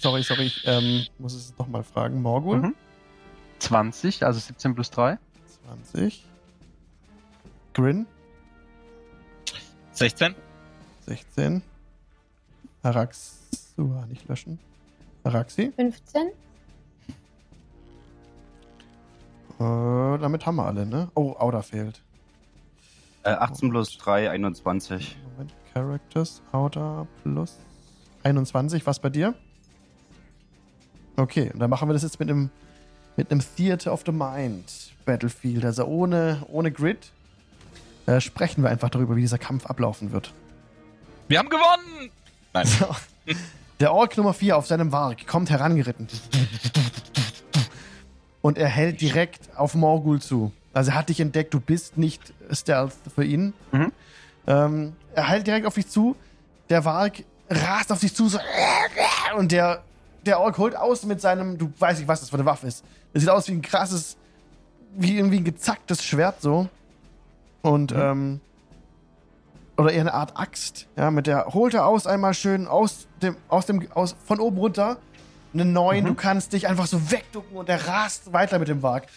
[0.00, 2.22] Sorry, sorry, ich ähm, muss es nochmal fragen.
[2.22, 2.58] Morgul?
[2.58, 2.74] Mhm.
[3.58, 5.18] 20, also 17 plus 3.
[5.92, 6.24] 20.
[7.74, 8.06] Grin?
[9.92, 10.34] 16.
[11.06, 11.62] 16.
[12.82, 13.40] Arax.
[13.76, 14.58] Uh, nicht löschen.
[15.24, 15.72] Araxi?
[15.76, 16.28] 15.
[16.28, 16.32] Äh,
[19.58, 21.10] damit haben wir alle, ne?
[21.14, 22.00] Oh, Auda fehlt.
[23.22, 25.18] Äh, 18 plus 3, 21.
[25.72, 27.56] Characters, Auda plus
[28.22, 28.86] 21.
[28.86, 29.34] Was bei dir?
[31.16, 32.50] Okay, und dann machen wir das jetzt mit einem,
[33.16, 35.64] mit einem Theater of the Mind Battlefield.
[35.64, 37.12] Also ohne, ohne Grid.
[38.06, 40.32] Äh, sprechen wir einfach darüber, wie dieser Kampf ablaufen wird.
[41.28, 42.10] Wir haben gewonnen!
[42.52, 42.66] Nein.
[42.66, 42.86] So.
[43.78, 46.08] Der Ork Nummer 4 auf seinem Warg kommt herangeritten.
[48.42, 50.52] Und er hält direkt auf Morgul zu.
[50.72, 53.52] Also er hat dich entdeckt, du bist nicht Stealth für ihn.
[53.72, 53.92] Mhm.
[54.46, 56.16] Ähm, er hält direkt auf dich zu.
[56.68, 58.28] Der Warg rast auf dich zu.
[58.28, 58.38] So,
[59.36, 59.82] und der,
[60.24, 62.84] der Ork holt aus mit seinem, du weißt nicht, was das für eine Waffe ist.
[63.12, 64.16] Das sieht aus wie ein krasses,
[64.96, 66.68] wie irgendwie ein gezacktes Schwert so.
[67.62, 68.40] Und, ähm,
[69.76, 70.86] oder eher eine Art Axt.
[70.96, 74.58] Ja, mit der holt er aus einmal schön aus dem, aus dem, aus, von oben
[74.58, 74.98] runter.
[75.52, 79.08] Einen neuen, du kannst dich einfach so wegducken und er rast weiter mit dem Wag.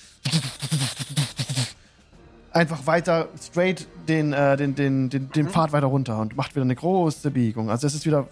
[2.54, 6.62] Einfach weiter straight den, äh, den, den, den, den Pfad weiter runter und macht wieder
[6.62, 7.72] eine große Biegung.
[7.72, 8.28] Also es ist wieder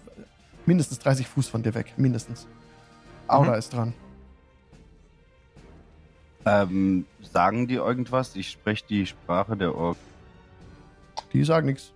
[0.64, 1.92] mindestens 30 Fuß von dir weg.
[1.96, 2.46] Mindestens.
[3.26, 3.94] Auda ist dran.
[6.44, 8.36] Ähm, sagen die irgendwas?
[8.36, 9.96] Ich spreche die Sprache der Ork.
[11.32, 11.92] Die sagen nichts.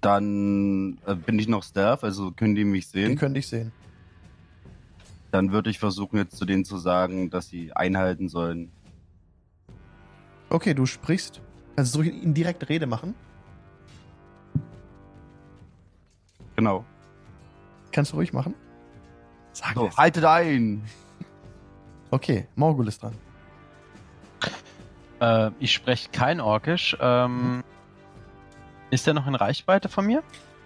[0.00, 3.16] Dann äh, bin ich noch Stealth, also können die mich Die sehen.
[3.16, 3.72] können dich sehen.
[5.30, 8.70] Dann würde ich versuchen, jetzt zu denen zu sagen, dass sie einhalten sollen.
[10.50, 11.40] Okay, du sprichst.
[11.76, 13.14] Kannst du ihn direkt Rede machen?
[16.56, 16.84] Genau.
[17.92, 18.54] Kannst du ruhig machen?
[19.52, 19.96] Sag So, es.
[19.96, 20.82] haltet ein!
[22.10, 23.14] Okay, Morgul ist dran.
[25.20, 26.96] Äh, ich spreche kein Orkisch.
[27.00, 27.62] Ähm,
[28.90, 30.22] ist der noch in Reichweite von mir?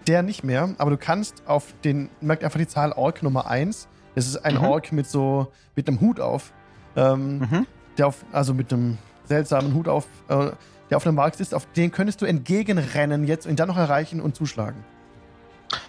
[0.07, 3.87] Der nicht mehr, aber du kannst auf den, merkt einfach die Zahl Ork Nummer 1.
[4.15, 4.63] Das ist ein Mhm.
[4.65, 6.53] Ork mit so, mit einem Hut auf.
[6.95, 7.67] Ähm, Mhm.
[7.97, 10.51] der auf, also mit einem seltsamen Hut auf, äh,
[10.89, 13.77] der auf einem Markt ist, auf den könntest du entgegenrennen jetzt und ihn dann noch
[13.77, 14.83] erreichen und zuschlagen.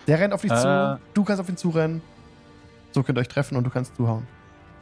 [0.06, 0.56] Der rennt auf dich Äh.
[0.56, 2.00] zu, du kannst auf ihn zurennen.
[2.92, 4.26] So könnt ihr euch treffen und du kannst zuhauen.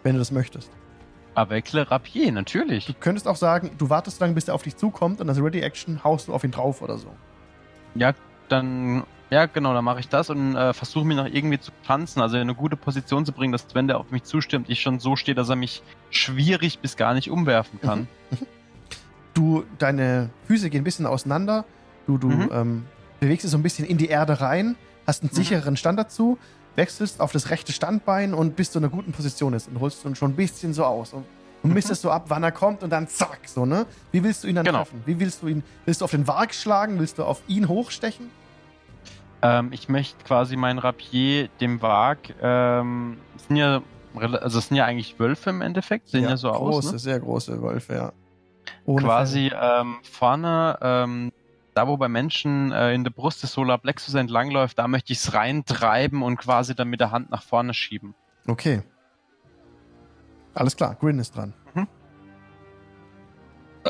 [0.02, 0.70] Wenn du das möchtest.
[1.34, 2.84] Avec le Rapier, natürlich.
[2.86, 5.40] Du könntest auch sagen, du wartest so lange, bis er auf dich zukommt und als
[5.42, 7.08] Ready Action haust du auf ihn drauf oder so.
[7.94, 8.12] Ja,
[8.48, 12.20] dann, ja genau, dann mache ich das und äh, versuche mich noch irgendwie zu tanzen,
[12.20, 15.00] also in eine gute Position zu bringen, dass wenn der auf mich zustimmt, ich schon
[15.00, 18.08] so stehe, dass er mich schwierig bis gar nicht umwerfen kann.
[19.34, 21.64] Du, deine Füße gehen ein bisschen auseinander.
[22.06, 22.50] Du, du Mhm.
[22.52, 22.84] ähm,
[23.20, 25.36] bewegst dich so ein bisschen in die Erde rein, hast einen Mhm.
[25.36, 26.36] sichereren Stand dazu,
[26.76, 30.04] wechselst auf das rechte Standbein und bist so in einer guten Position ist und holst
[30.04, 31.24] ihn schon ein bisschen so aus und,
[31.62, 31.74] und Mhm.
[31.74, 33.86] misst es so ab, wann er kommt und dann zack, so, ne?
[34.10, 34.78] Wie willst du ihn dann Genau.
[34.78, 35.02] treffen?
[35.06, 36.98] Wie willst du ihn, willst du auf den Warg schlagen?
[36.98, 38.30] Willst du auf ihn hochstechen?
[39.42, 43.82] Ähm, ich möchte quasi mein Rapier dem Wag, ähm, es sind ja,
[44.14, 46.98] also es sind ja eigentlich Wölfe im Endeffekt, sehen ja, so große, aus, ne?
[46.98, 48.12] sehr große Wölfe, ja.
[48.84, 51.32] Ohne quasi ähm, vorne, ähm,
[51.74, 55.18] da wo bei Menschen äh, in der Brust des Solar Plexus entlangläuft, da möchte ich
[55.18, 58.14] es reintreiben und quasi dann mit der Hand nach vorne schieben.
[58.46, 58.82] Okay.
[60.54, 61.54] Alles klar, Grin ist dran.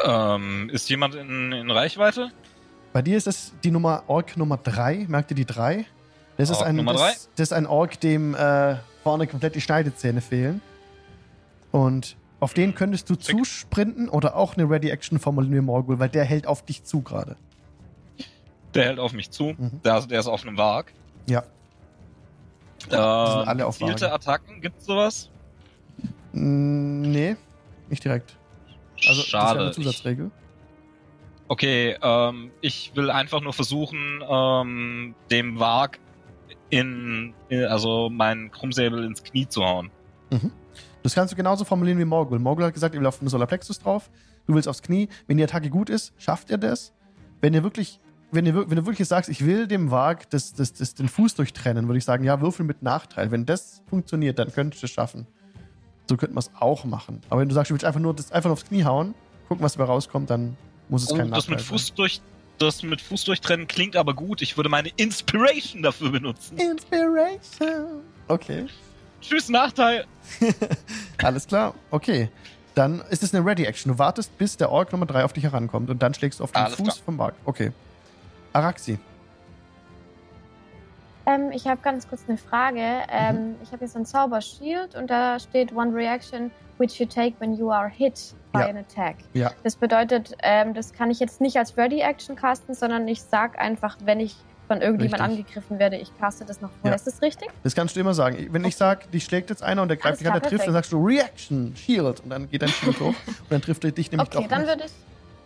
[0.05, 2.31] Ähm, ist jemand in, in Reichweite?
[2.93, 5.07] Bei dir ist es die Nummer Ork Nummer 3.
[5.09, 5.85] Merkt ihr die 3?
[6.37, 10.21] Das ist ein, Nummer das, das ist ein Ork, dem äh, vorne komplett die Schneidezähne
[10.21, 10.63] fehlen.
[11.71, 16.25] Und auf den könntest du zusprinten oder auch eine Ready Action formulieren, Morgul, weil der
[16.25, 17.37] hält auf dich zu gerade.
[18.75, 19.55] Der hält auf mich zu.
[19.57, 19.81] Mhm.
[19.85, 20.93] Der, der ist auf einem Wag.
[21.29, 21.45] Ja.
[22.91, 24.15] Ähm, alle auf gezielte Wagen.
[24.15, 25.31] Attacken, gibt's sowas?
[26.33, 27.37] Nee,
[27.89, 28.37] nicht direkt.
[29.07, 29.61] Also das Schade.
[29.61, 30.31] eine Zusatzregel.
[31.49, 35.99] Okay, ähm, ich will einfach nur versuchen, ähm, dem Warg
[36.71, 39.91] in, in, also meinen Krummsäbel ins Knie zu hauen.
[41.03, 42.39] Das kannst du genauso formulieren wie Morgul.
[42.39, 44.11] Morgul hat gesagt, ihr will auf den Solarplexus drauf.
[44.47, 45.09] Du willst aufs Knie.
[45.27, 46.93] Wenn die Attacke gut ist, schafft ihr das.
[47.41, 48.01] Wenn ihr wirklich,
[48.31, 51.35] wenn ihr, wenn du wirklich sagst, ich will dem Wag das, das, das, den Fuß
[51.35, 53.31] durchtrennen, würde ich sagen, ja, würfel mit Nachteil.
[53.31, 55.27] Wenn das funktioniert, dann könntest du es schaffen.
[56.09, 57.21] So könnten wir es auch machen.
[57.31, 59.15] Aber wenn du sagst, du willst einfach nur das einfach nur aufs Knie hauen,
[59.49, 60.57] gucken, was dabei rauskommt, dann
[60.89, 62.21] muss es kein Oh, das Nachteil mit Fuß durch,
[62.59, 64.43] das mit Fuß durchtrennen klingt aber gut.
[64.43, 66.57] Ich würde meine Inspiration dafür benutzen.
[66.59, 66.71] sein.
[66.73, 68.03] Inspiration.
[68.29, 68.67] Okay.
[69.21, 70.05] Tschüss, Nachteil.
[71.23, 71.75] Alles klar.
[71.91, 72.29] Okay.
[72.75, 73.93] Dann ist es eine Ready-Action.
[73.93, 76.53] Du wartest, bis der Ork Nummer 3 auf dich herankommt und dann schlägst du auf
[76.53, 76.97] den Alles Fuß klar.
[77.05, 77.35] vom Wag.
[77.45, 77.71] Okay.
[78.53, 78.99] Araxi.
[81.27, 82.81] Ähm, ich habe ganz kurz eine Frage.
[83.11, 87.35] Ähm, Ich habe hier so ein Zaubershield und da steht One Reaction which you take
[87.39, 88.67] when you are hit by Ja.
[88.69, 89.17] an attack.
[89.35, 89.53] Ja.
[89.63, 93.59] Das bedeutet, ähm, das kann ich jetzt nicht als Ready Action casten, sondern ich sag
[93.59, 94.35] einfach, wenn ich
[94.67, 95.39] von irgendjemand Richtig.
[95.45, 96.93] angegriffen werde, ich caste das noch vorher.
[96.93, 96.97] Ja.
[96.97, 97.49] Ist das richtig?
[97.63, 98.49] Das kannst du immer sagen.
[98.51, 100.73] Wenn ich sage, dich schlägt jetzt einer und der greift dich an, der trifft, dann
[100.73, 102.21] sagst du Reaction, Shield.
[102.21, 104.67] Und dann geht dein Shield hoch und dann trifft er dich nämlich Okay, doch dann
[104.67, 104.93] würde ich,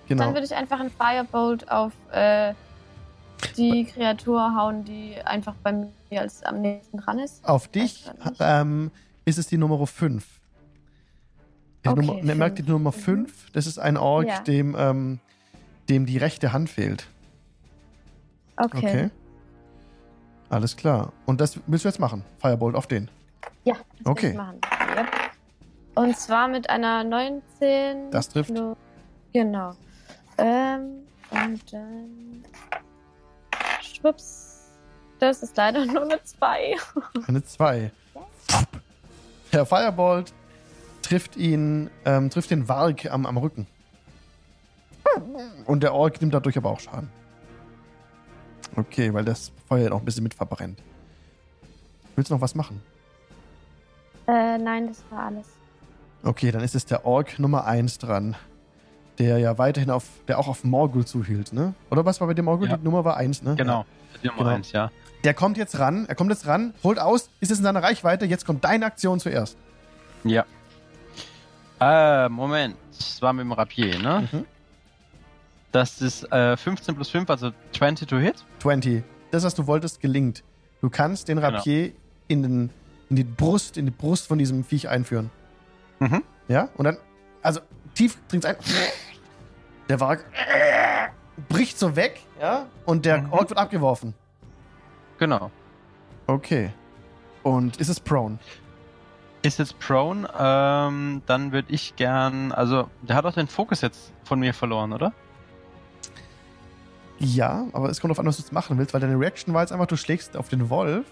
[0.09, 0.25] Genau.
[0.25, 2.55] dann würde ich einfach ein Firebolt auf äh,
[3.57, 7.45] die Kreatur hauen, die einfach bei mir als am nächsten dran ist.
[7.49, 8.37] Auf dich nicht.
[8.41, 8.91] ähm,
[9.25, 10.25] ist es die Nummer 5.
[11.85, 12.63] Die Okay, Nummer, ne, merkt die.
[12.63, 12.95] Nummer Mhm.
[13.01, 14.41] 5, das ist ein Ork, Ja.
[14.41, 15.21] dem, ähm,
[15.89, 17.07] dem die rechte Hand fehlt.
[18.57, 18.77] Okay.
[18.79, 19.11] Okay.
[20.49, 21.13] Alles klar.
[21.27, 22.25] Und das willst du jetzt machen?
[22.39, 23.11] Firebolt auf den.
[23.65, 24.31] Ja, das Okay.
[24.31, 24.61] ich machen.
[24.97, 25.07] Yep.
[25.97, 28.11] Und zwar mit einer 19.
[28.11, 28.53] Das trifft.
[29.33, 29.73] Genau.
[30.39, 31.01] Ähm,
[31.31, 32.45] und dann.
[34.07, 34.71] Schwupps.
[35.19, 36.77] Das ist leider nur eine 2.
[37.27, 37.91] Eine 2.
[39.53, 40.33] Der Firebolt
[41.03, 43.67] trifft ihn, ähm, trifft den Warg am, am Rücken.
[45.65, 47.11] Und der Ork nimmt dadurch aber auch Schaden.
[48.77, 50.83] Okay, weil das Feuer noch ein bisschen mit verbrennt.
[52.15, 52.83] Willst du noch was machen?
[54.29, 55.47] Äh, nein, das war alles.
[56.23, 58.37] Okay, dann ist es der Ork Nummer 1 dran.
[59.19, 61.75] Der ja weiterhin auf, der auch auf Morgul zuhielt, ne?
[61.91, 62.69] Oder was war bei dem Morgul?
[62.69, 62.77] Ja.
[62.77, 63.55] Die Nummer war 1, ne?
[63.57, 63.87] Genau.
[64.23, 64.51] Die Nummer Genau.
[64.57, 64.91] eins, ja.
[65.25, 68.27] Der kommt jetzt ran, er kommt jetzt ran, holt aus, ist es in seiner Reichweite,
[68.27, 69.57] jetzt kommt deine Aktion zuerst.
[70.25, 70.45] Ja.
[71.81, 72.77] Äh, Moment.
[72.97, 74.29] Das war mit dem Rapier, ne?
[74.31, 74.45] Mhm.
[75.73, 78.45] Das ist äh, 15 plus 5, also 20 to hit.
[78.61, 79.03] 20.
[79.31, 80.43] Das, was du wolltest, gelingt.
[80.81, 81.49] Du kannst den Genau.
[81.57, 81.93] Rapier
[82.29, 82.71] in, den,
[83.11, 85.31] in die Brust, in die Brust von diesem Viech einführen.
[85.99, 86.23] Mhm.
[86.49, 86.69] Ja?
[86.77, 86.97] Und dann,
[87.43, 87.61] also
[87.95, 88.57] tief dringt's ein.
[89.89, 90.25] Der Wag
[91.49, 92.67] bricht so weg, ja?
[92.85, 93.33] Und der Mhm.
[93.33, 94.15] Ork wird abgeworfen.
[95.19, 95.51] Genau.
[96.27, 96.71] Okay.
[97.43, 98.39] Und ist es prone?
[99.43, 104.13] Ist jetzt prone, ähm, dann würde ich gern, also der hat auch den Fokus jetzt
[104.25, 105.13] von mir verloren, oder?
[107.19, 109.63] Ja, aber es kommt auf an, was du jetzt machen willst, weil deine Reaction war
[109.63, 111.07] jetzt einfach, du schlägst auf den Wolf.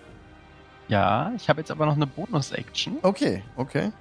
[0.89, 2.99] Ja, ich habe jetzt aber noch eine Bonus-Action.
[3.03, 3.93] Okay, okay.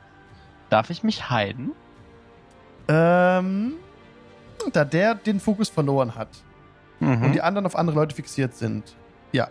[0.69, 1.71] Darf ich mich heilen?
[2.89, 3.73] Ähm,
[4.71, 6.29] da der den Fokus verloren hat
[6.99, 7.23] Mhm.
[7.23, 8.95] und die anderen auf andere Leute fixiert sind.
[9.33, 9.49] Ja.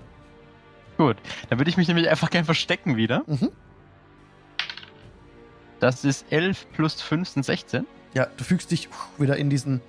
[0.97, 1.17] Gut,
[1.51, 3.25] dann würde ich mich nämlich einfach gern verstecken wieder.
[3.27, 3.51] Mhm.
[5.81, 7.87] Das ist 11 plus 5 sind 16.
[8.15, 9.81] Ja, du fügst dich wieder in diesen,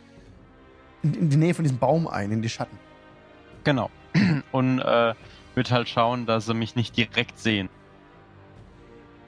[1.03, 2.77] in, in die Nähe von diesem Baum ein, in die Schatten.
[3.63, 3.89] Genau.
[4.51, 5.13] Und äh,
[5.55, 7.69] wird halt schauen, dass sie mich nicht direkt sehen.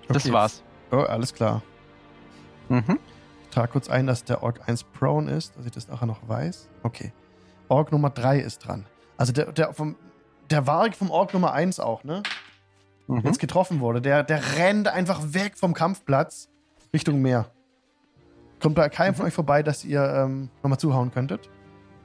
[0.07, 0.33] Das Okay.
[0.33, 0.63] war's.
[0.91, 1.61] Oh, alles klar.
[2.69, 2.99] Mhm.
[3.55, 6.27] Ich trage kurz ein, dass der Ork 1 prone ist, dass ich das nachher noch
[6.27, 6.67] weiß.
[6.83, 7.13] Okay.
[7.69, 8.85] Ork Nummer 3 ist dran.
[9.15, 9.95] Also der, der, vom,
[10.49, 12.21] der Warg vom Ork Nummer 1 auch, ne?
[13.07, 13.21] Mhm.
[13.23, 14.01] Jetzt getroffen wurde.
[14.01, 16.49] Der, der rennt einfach weg vom Kampfplatz
[16.93, 17.45] Richtung Meer.
[18.61, 19.15] Kommt bei keinem Mhm.
[19.19, 21.49] von euch vorbei, dass ihr ähm, nochmal zuhauen könntet.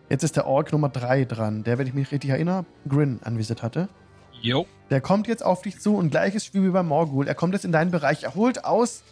[0.08, 1.64] Jetzt ist der Ork Nummer 3 dran.
[1.64, 3.88] Der, wenn ich mich richtig erinnere, Grin anvisiert hatte.
[4.40, 4.66] Jo.
[4.90, 7.26] Der kommt jetzt auf dich zu und gleiches Spiel wie bei Morgul.
[7.26, 8.22] Er kommt jetzt in deinen Bereich.
[8.22, 9.02] Er holt aus.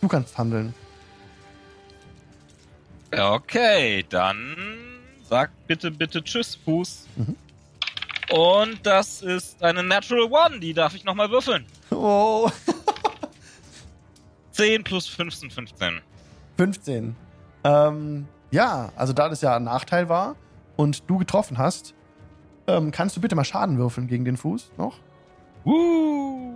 [0.00, 0.72] Du kannst handeln.
[3.16, 4.56] Okay, dann
[5.28, 7.06] sag bitte, bitte Tschüss, Fuß.
[7.16, 7.36] Mhm.
[8.30, 11.66] Und das ist eine Natural One, die darf ich nochmal würfeln.
[11.90, 12.48] Oh.
[14.52, 16.00] 10 plus 15, 15.
[16.56, 17.16] 15.
[17.64, 20.36] Ähm, ja, also da das ja ein Nachteil war
[20.76, 21.94] und du getroffen hast,
[22.66, 24.98] ähm, kannst du bitte mal Schaden würfeln gegen den Fuß noch?
[25.64, 26.52] Woo!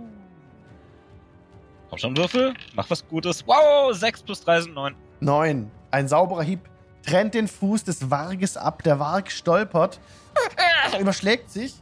[1.89, 2.53] Komm schon, Würfel.
[2.75, 3.45] Mach was Gutes.
[3.45, 4.95] Wow, 6 plus 3 sind 9.
[5.19, 5.71] 9.
[5.91, 6.59] Ein sauberer Hieb
[7.03, 8.83] trennt den Fuß des Warges ab.
[8.83, 9.99] Der Warg stolpert,
[10.99, 11.75] überschlägt sich.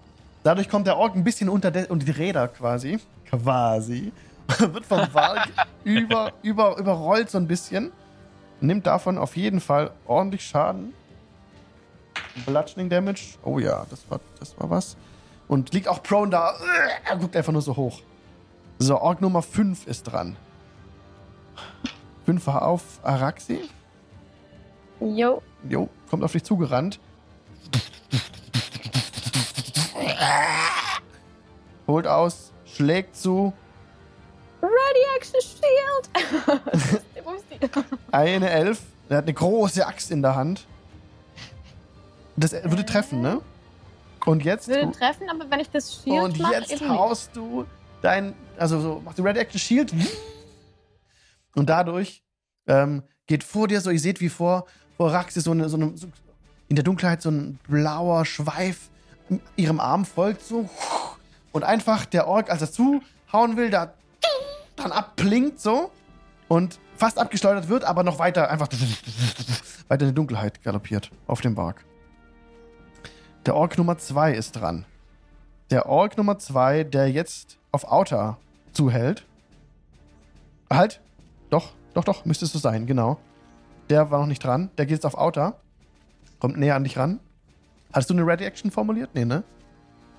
[0.44, 3.00] Dadurch kommt der Ork ein bisschen unter, unter die Räder quasi.
[3.30, 4.12] Quasi.
[4.60, 5.50] Wird vom Warg
[5.84, 7.92] über, über, überrollt so ein bisschen.
[8.60, 10.94] Nimmt davon auf jeden Fall ordentlich Schaden.
[12.46, 13.38] Bludgeoning Damage.
[13.44, 14.98] Oh ja, das war, das war was.
[15.48, 16.56] Und liegt auch prone da.
[17.06, 18.02] Er guckt einfach nur so hoch.
[18.80, 20.36] So, Org Nummer 5 ist dran.
[22.26, 23.62] 5 war auf Araxi.
[25.04, 25.42] Jo.
[25.70, 27.00] Jo, kommt auf dich zugerannt.
[31.88, 33.54] Holt aus, schlägt zu.
[34.62, 37.04] Ready Action Shield!
[38.12, 38.82] Eine Elf.
[39.10, 40.66] Er hat eine große Axt in der Hand.
[42.38, 43.42] Das würde treffen, ne?
[44.26, 44.70] Und jetzt.
[44.70, 46.98] Würde treffen, aber wenn ich das Shield und mache, jetzt eben nicht.
[46.98, 47.66] haust du
[48.02, 48.34] dein.
[48.58, 49.94] Also so, machst du Red Action Shield.
[51.56, 52.24] Und dadurch
[52.68, 54.66] ähm, geht vor dir so, ihr seht wie vor,
[54.98, 56.08] vor Raxis so eine, so eine so
[56.70, 58.90] in der Dunkelheit so ein blauer Schweif
[59.56, 60.70] ihrem Arm folgt so.
[61.52, 63.94] Und einfach der Ork, als er zuhauen will, da
[64.76, 65.92] dann abplinkt so
[66.48, 68.68] und fast abgeschleudert wird, aber noch weiter einfach
[69.88, 71.86] weiter in die Dunkelheit galoppiert auf dem Bark.
[73.46, 74.86] Der Ork Nummer 2 ist dran.
[75.70, 78.38] Der Ork Nummer 2, der jetzt auf Outer
[78.72, 79.26] zuhält.
[80.72, 81.02] Halt.
[81.50, 83.20] Doch, doch, doch, müsste es so sein, genau.
[83.90, 84.70] Der war noch nicht dran.
[84.78, 85.60] Der geht jetzt auf Outer.
[86.40, 87.20] Kommt näher an dich ran.
[87.92, 89.10] Hattest du eine Ready Action formuliert?
[89.14, 89.44] Nee, ne?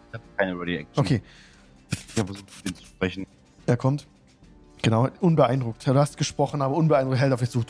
[0.08, 1.04] Ich habe keine Ready Action.
[1.04, 1.22] Okay.
[1.90, 3.26] Ich habe versucht, mit denen zu sprechen.
[3.66, 4.06] Er kommt.
[4.82, 5.86] Genau, unbeeindruckt.
[5.86, 7.64] Du hast gesprochen, aber unbeeindruckt hält auf dich zu.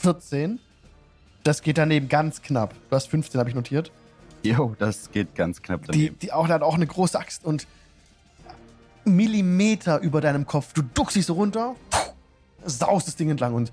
[0.00, 0.58] 14.
[1.44, 2.74] Das geht daneben ganz knapp.
[2.90, 3.92] Du hast 15, habe ich notiert.
[4.42, 6.18] Jo, das geht ganz knapp Die, daneben.
[6.20, 7.66] die auch, der hat auch eine große Axt und
[9.04, 10.72] Millimeter über deinem Kopf.
[10.74, 11.74] Du duckst dich so runter,
[12.68, 13.72] saust das Ding entlang und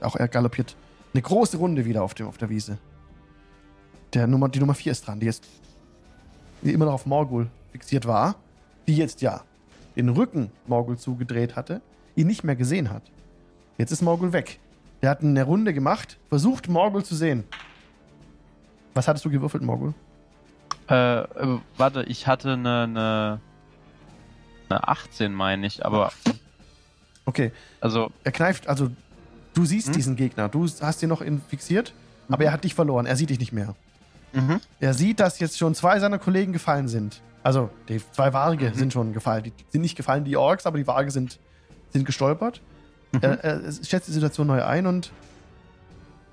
[0.00, 0.76] auch er galoppiert
[1.14, 2.78] eine große Runde wieder auf, dem, auf der Wiese.
[4.14, 5.44] Der Nummer, die Nummer 4 ist dran, die jetzt
[6.62, 8.36] die immer noch auf Morgul fixiert war,
[8.86, 9.42] die jetzt ja
[9.96, 11.80] den Rücken Morgul zugedreht hatte,
[12.16, 13.02] ihn nicht mehr gesehen hat.
[13.76, 14.58] Jetzt ist Morgul weg.
[15.02, 17.44] Der hat eine Runde gemacht, versucht Morgul zu sehen.
[18.94, 19.94] Was hattest du gewürfelt, Morgul?
[20.88, 23.40] Äh, äh, warte, ich hatte eine, eine,
[24.68, 26.12] eine 18, meine ich, aber
[27.24, 28.90] Okay, also er kneift, also
[29.54, 29.92] du siehst Hm?
[29.94, 31.92] diesen Gegner, du hast ihn noch fixiert,
[32.28, 33.74] aber er hat dich verloren, er sieht dich nicht mehr.
[34.32, 34.60] mhm.
[34.80, 37.20] Er sieht, dass jetzt schon zwei seiner Kollegen gefallen sind.
[37.42, 38.74] Also, die zwei Varge Mhm.
[38.74, 39.44] sind schon gefallen.
[39.44, 41.38] Die sind nicht gefallen, die Orks, aber die Varge sind,
[41.90, 42.60] sind gestolpert.
[43.12, 43.20] Mhm.
[43.22, 45.12] Er, er schätzt die Situation neu ein und,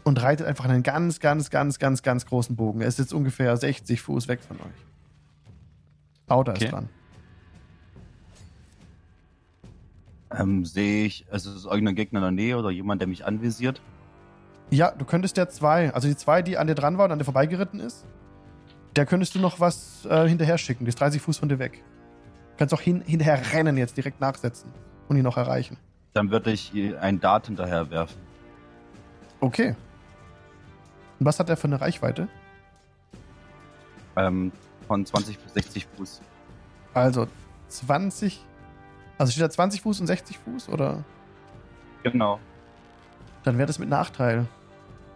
[0.04, 2.82] und reitet einfach einen ganz, ganz, ganz, ganz, ganz großen Bogen.
[2.82, 4.86] Er ist jetzt ungefähr 60 Fuß weg von euch.
[6.28, 6.66] Auda Okay.
[6.66, 6.90] ist dran.
[10.38, 13.82] Ähm, sehe ich, also ist irgendein Gegner in der Nähe oder jemand, der mich anvisiert?
[14.72, 17.20] Ja, du könntest der zwei, also die zwei, die an dir dran war und an
[17.20, 18.06] dir vorbeigeritten ist,
[18.96, 20.86] der könntest du noch was äh, hinterher schicken.
[20.86, 21.84] Die ist 30 Fuß von dir weg.
[22.52, 24.72] Du kannst auch hin, hinterher rennen jetzt, direkt nachsetzen
[25.08, 25.78] und ihn noch erreichen.
[26.14, 28.18] Dann würde ich ein Dart hinterher werfen.
[29.42, 29.76] Okay.
[31.20, 32.28] Und was hat er für eine Reichweite?
[34.16, 34.52] Ähm,
[34.88, 36.22] von 20 bis 60 Fuß.
[36.94, 37.28] Also
[37.68, 38.46] 20.
[39.18, 41.04] Also steht da 20 Fuß und 60 Fuß oder?
[42.04, 42.40] Genau.
[43.44, 44.48] Dann wäre das mit Nachteil.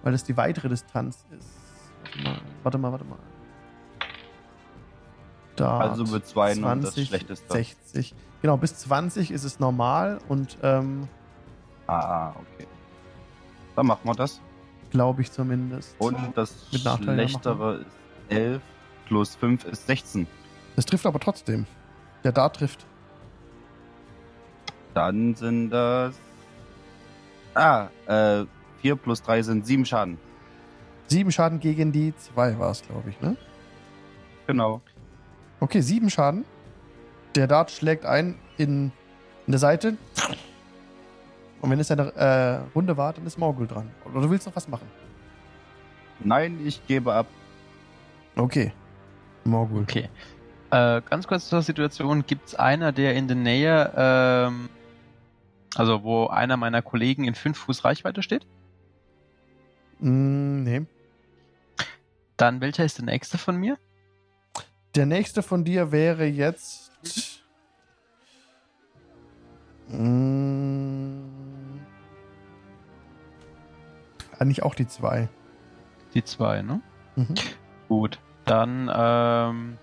[0.04, 1.50] Weil das die weitere Distanz ist.
[2.64, 3.18] Warte mal, warte mal.
[5.56, 5.80] Da.
[5.80, 7.52] Also mit zwei und das 20, Schlechteste.
[7.52, 8.16] 60.
[8.42, 11.08] Genau, bis 20 ist es normal und ähm,
[11.88, 12.68] Ah, okay.
[13.76, 14.40] Dann machen wir das.
[14.92, 15.96] glaube ich zumindest.
[16.00, 17.88] Und das Mit Nachteil, Schlechtere ist
[18.30, 18.62] 11
[19.08, 20.28] plus 5 ist 16.
[20.76, 21.66] Das trifft aber trotzdem.
[22.24, 22.86] Der Dart trifft.
[25.00, 26.14] Dann sind das.
[27.54, 28.46] Ah, äh,
[28.82, 30.18] 4 plus 3 sind 7 Schaden.
[31.08, 33.38] Sieben Schaden gegen die zwei war es, glaube ich, ne?
[34.46, 34.82] Genau.
[35.62, 36.44] Okay, sieben Schaden.
[37.34, 38.92] Der Dart schlägt ein in,
[39.48, 39.96] in der Seite.
[41.62, 43.90] Und wenn es eine äh, Runde war, dann ist Morgul dran.
[44.04, 44.88] Oder du willst noch was machen?
[46.20, 47.28] Nein, ich gebe ab.
[48.36, 48.74] Okay.
[49.46, 49.84] Morgul.
[49.84, 50.10] Okay.
[50.72, 52.26] Äh, ganz kurz zur Situation.
[52.28, 54.70] Gibt es einer, der in der Nähe, ähm,
[55.76, 58.46] also wo einer meiner Kollegen in 5 Fuß Reichweite steht?
[60.00, 60.82] Mm, nee.
[62.38, 63.78] Dann welcher ist der nächste von mir?
[64.96, 66.92] Der nächste von dir wäre jetzt.
[69.90, 71.20] Mm,
[74.38, 75.28] eigentlich auch die zwei.
[76.14, 76.82] Die zwei, ne?
[77.16, 77.36] Mhm.
[77.88, 78.20] Gut.
[78.46, 79.78] Dann ähm,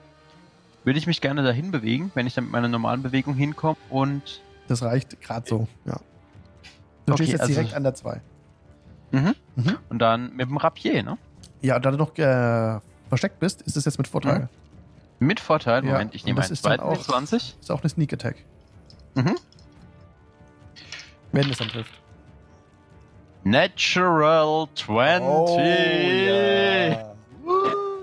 [0.85, 4.41] würde ich mich gerne dahin bewegen, wenn ich dann mit meiner normalen Bewegung hinkomme und
[4.69, 5.99] Das reicht gerade so, ja.
[7.07, 8.21] Du Okay, stehst jetzt also- direkt an der zwei.
[9.13, 9.35] Mhm.
[9.55, 9.79] Mhm.
[9.89, 11.17] und dann mit dem Rapier, ne?
[11.63, 14.49] Ja, da du noch äh, versteckt bist, ist es jetzt mit Vorteil.
[15.21, 15.85] Mit Vorteil.
[15.85, 17.57] Ja, Moment, ich nehme das einen zweiten auch- mit 20.
[17.61, 18.37] Ist auch eine Sneak Attack.
[19.15, 19.37] Mhm.
[21.33, 21.93] Wenn es dann trifft.
[23.45, 25.23] Natural 20.
[25.23, 27.15] Oh, ja.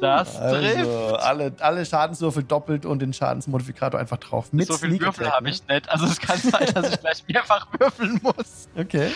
[0.04, 0.78] Das trifft.
[0.80, 4.52] Also, alle, alle Schadenswürfel doppelt und den Schadensmodifikator einfach drauf.
[4.52, 5.52] Mit so viel Sneak Würfel habe ne?
[5.52, 5.88] ich nicht.
[5.88, 8.68] Also es kann sein, dass ich gleich mehrfach würfeln muss.
[8.76, 9.12] Okay.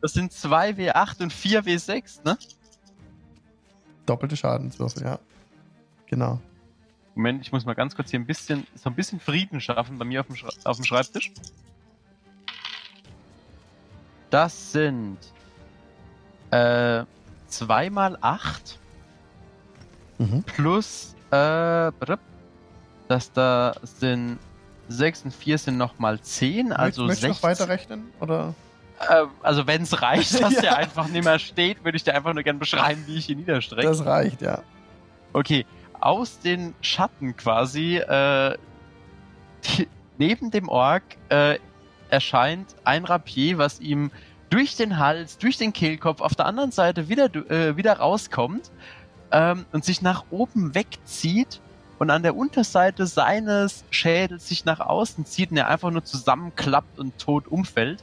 [0.00, 2.38] Das sind 2 W8 und 4 W6, ne?
[4.06, 5.18] Doppelte Schadenswürfel, ja.
[6.06, 6.40] Genau.
[7.16, 10.04] Moment, ich muss mal ganz kurz hier ein bisschen, so ein bisschen Frieden schaffen bei
[10.04, 11.32] mir auf dem, Schra auf dem Schreibtisch.
[14.30, 15.18] Das sind
[16.52, 17.02] äh,
[17.48, 18.79] 2 mal 8
[20.20, 20.42] Mhm.
[20.42, 22.18] plus äh, brr,
[23.08, 24.38] das da sind
[24.88, 27.30] 6 und 4 sind nochmal 10, also Möchtest du 16.
[27.30, 28.04] noch weiterrechnen?
[28.20, 28.54] Oder?
[29.00, 30.60] Äh, also wenn es reicht, dass Ja.
[30.60, 33.38] der einfach nicht mehr steht, würde ich dir einfach nur gerne beschreiben, wie ich ihn
[33.38, 33.86] niederstrecke.
[33.88, 34.60] Das reicht, ja.
[35.32, 35.64] Okay,
[36.00, 38.58] aus den Schatten quasi, äh,
[39.64, 39.88] die,
[40.18, 41.58] neben dem Ork äh,
[42.10, 44.10] erscheint ein Rapier, was ihm
[44.50, 48.70] durch den Hals, durch den Kehlkopf auf der anderen Seite wieder, äh, wieder rauskommt
[49.32, 51.60] ähm, und sich nach oben wegzieht
[51.98, 56.98] und an der Unterseite seines Schädels sich nach außen zieht und er einfach nur zusammenklappt
[56.98, 58.02] und tot umfällt.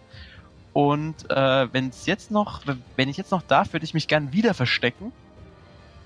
[0.73, 2.61] Und äh, wenn es jetzt noch,
[2.95, 5.11] wenn ich jetzt noch darf, würde ich mich gern wieder verstecken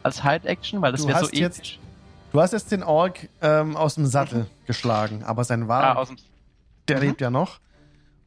[0.04, 1.80] als Hide Action, weil das wäre so jetzt- episch.
[2.32, 6.18] Du hast jetzt den Ork ähm, aus dem Sattel geschlagen, aber sein Ah, aus dem,
[6.88, 7.04] der mhm.
[7.04, 7.60] lebt ja noch.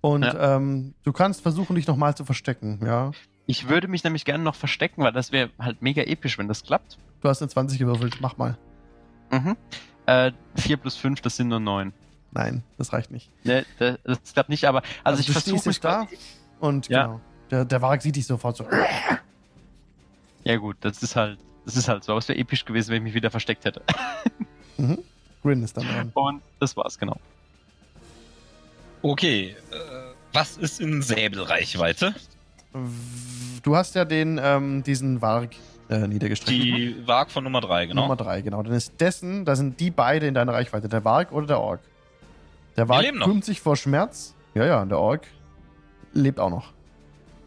[0.02, 0.56] Und Ja.
[0.56, 3.12] ähm, du kannst versuchen, dich nochmal zu verstecken, ja.
[3.46, 6.62] Ich würde mich nämlich gerne noch verstecken, weil das wäre halt mega episch, wenn das
[6.62, 6.98] klappt.
[7.20, 8.56] Du hast eine 20 gewürfelt, mach mal.
[9.30, 9.56] Mhm.
[10.06, 11.92] Äh, 4 plus 5, das sind nur 9.
[12.32, 13.30] Nein, das reicht nicht.
[13.44, 16.08] Ne, das, das klappt nicht, aber also, ich du versuche mich da
[16.60, 17.04] und Ja.
[17.06, 17.20] genau.
[17.50, 18.66] Der, der Warg sieht dich sofort so.
[20.44, 22.12] Ja gut, das ist halt, das ist halt so.
[22.12, 23.82] Aber es wäre episch gewesen, wenn ich mich wieder versteckt hätte.
[24.76, 24.98] Mhm.
[25.44, 26.10] Grin ist dann dran.
[26.14, 27.16] Und das war's, genau.
[29.02, 29.76] Okay, äh,
[30.32, 32.12] was ist in Säbelreichweite?
[33.62, 35.50] Du hast ja den, ähm, diesen Warg
[35.88, 36.62] äh, niedergestreckt.
[36.62, 38.02] Die Wag von Nummer 3, genau.
[38.02, 38.62] Nummer drei, genau.
[38.62, 41.80] Dann ist dessen, da sind die beide in deiner Reichweite, der Warg oder der Ork.
[42.76, 43.26] Der noch.
[43.26, 44.34] krümmt sich vor Schmerz.
[44.54, 45.26] Ja, ja, und der Ork
[46.12, 46.72] lebt auch noch.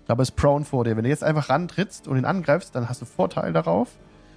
[0.07, 0.95] Aber ist prone vor dir.
[0.95, 3.89] Wenn du jetzt einfach rantrittst und ihn angreifst, dann hast du Vorteil darauf.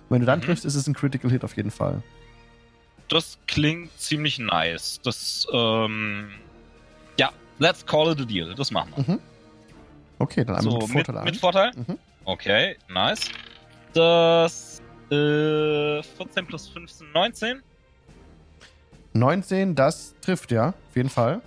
[0.09, 0.45] Und wenn du dann Mhm.
[0.45, 2.03] triffst, ist es ein Critical Hit auf jeden Fall.
[3.09, 5.01] Das klingt ziemlich nice.
[5.05, 6.31] Das, ähm,
[7.19, 8.55] ja, let's call it a deal.
[8.55, 9.15] Das machen wir.
[9.15, 9.21] Mhm.
[10.21, 11.39] Okay, dann einmal so, mit mit, Vorteil mit an.
[11.41, 11.71] Vorteil?
[11.75, 11.99] Mhm.
[12.25, 13.31] Okay, nice.
[13.95, 17.63] Das, äh, 14 plus 15, 19.
[19.15, 21.41] 19, das trifft ja, auf jeden Fall.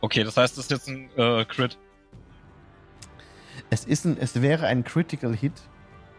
[0.00, 1.78] Okay, das heißt, das ist jetzt ein äh, Crit.
[3.70, 5.54] Es ist ein, es wäre ein Critical Hit.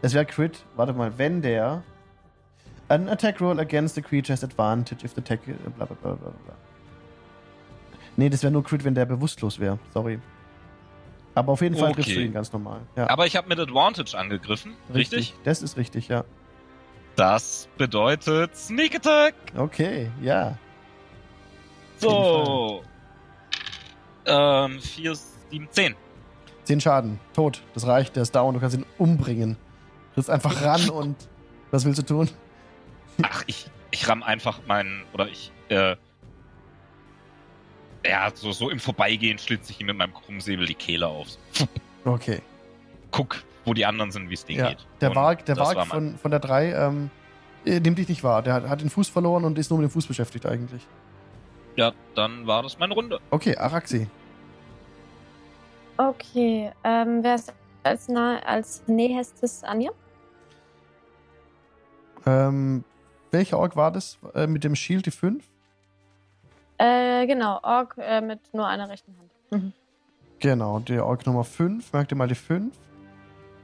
[0.00, 1.84] Es wäre Crit, warte mal, wenn der
[2.88, 6.30] an attack roll against the creature has advantage if the attack bla bla bla bla
[6.30, 6.54] bla.
[8.16, 9.78] Nee, das wäre nur Crit, wenn der bewusstlos wäre.
[9.92, 10.18] Sorry.
[11.36, 12.24] Aber auf jeden Fall triffst du Okay.
[12.24, 12.80] ihn ganz normal.
[12.96, 15.34] Ja, Aber ich habe mit Advantage angegriffen, richtig?
[15.44, 16.24] Das ist richtig, ja.
[17.14, 19.34] Das bedeutet Sneak Attack.
[19.54, 20.56] Okay, ja.
[21.98, 22.82] So.
[24.24, 25.14] Ähm, 4,
[25.50, 25.94] 7, 10.
[26.64, 27.20] 10 Schaden.
[27.34, 27.62] Tot.
[27.74, 28.54] Das reicht, der ist down.
[28.54, 29.56] Du kannst ihn umbringen.
[30.10, 31.16] Du bist einfach ran und
[31.70, 32.30] was willst du tun?
[33.22, 35.96] Ach, ich, ich ramm einfach meinen, oder ich, äh,
[38.08, 41.28] ja, so, so im Vorbeigehen schlitze ich ihm mit meinem Krummsäbel die Kehle auf.
[42.04, 42.40] Okay.
[43.10, 44.68] Guck, wo die anderen sind, wie es denen Ja.
[44.70, 44.86] geht.
[45.00, 47.10] Der Warg, der Warg war von, von der 3 ähm,
[47.64, 48.42] äh, nimmt dich nicht wahr.
[48.42, 50.86] Der hat, hat den Fuß verloren und ist nur mit dem Fuß beschäftigt eigentlich.
[51.76, 53.18] Ja, dann war das meine Runde.
[53.30, 54.06] Okay, Araxi.
[55.98, 57.52] Okay, ähm, wer ist
[57.82, 59.90] als, nah, als nächstes Anja?
[62.26, 62.84] Ähm,
[63.30, 65.44] welcher Ork war das äh, mit dem Shield, die 5?
[66.78, 69.62] Äh, genau, Ork äh, mit nur einer rechten Hand.
[69.62, 69.72] Mhm.
[70.40, 71.92] Genau, der Ork Nummer 5.
[71.92, 72.74] Merkt ihr mal die 5.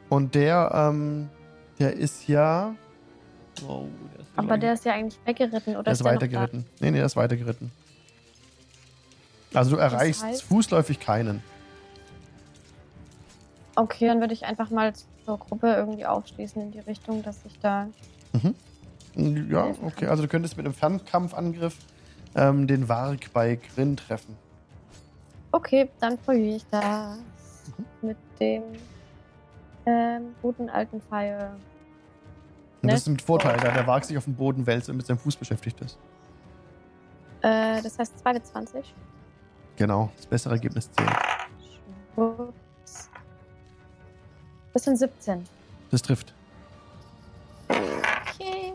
[0.09, 1.29] Und der, ähm,
[1.79, 2.75] der ist ja.
[3.67, 6.17] Oh, der ist Aber der ist ja eigentlich weggeritten, oder der ist der noch da?
[6.27, 6.67] weitergeritten.
[6.81, 7.71] Nee, nee, der ist weitergeritten.
[9.55, 11.43] Also du erreichst heißt- fußläufig keinen.
[13.75, 14.93] Okay, dann würde ich einfach mal
[15.25, 17.89] zur Gruppe irgendwie aufschließen in die Richtung, dass ich da.
[19.15, 20.07] Ja, helfen okay.
[20.07, 21.77] Also du könntest mit einem Fernkampfangriff
[22.35, 24.37] ähm, den Warg bei Grin treffen.
[25.53, 27.19] Okay, dann probiere ich das
[27.79, 28.09] Mhm.
[28.09, 28.63] mit dem
[29.87, 31.51] ähm, guten alten Pfeil.
[32.81, 32.93] Und Ne?
[32.93, 35.19] das ist mit Vorteil, da der Warg sich auf dem Boden wälzt und mit seinem
[35.19, 35.99] Fuß beschäftigt ist.
[37.43, 38.95] Äh, das heißt 2 bis 20.
[39.77, 41.07] Genau, das bessere Ergebnis 10.
[42.17, 43.09] Ups.
[44.73, 45.45] Das sind 17.
[45.91, 46.33] Das trifft.
[47.69, 48.73] Okay.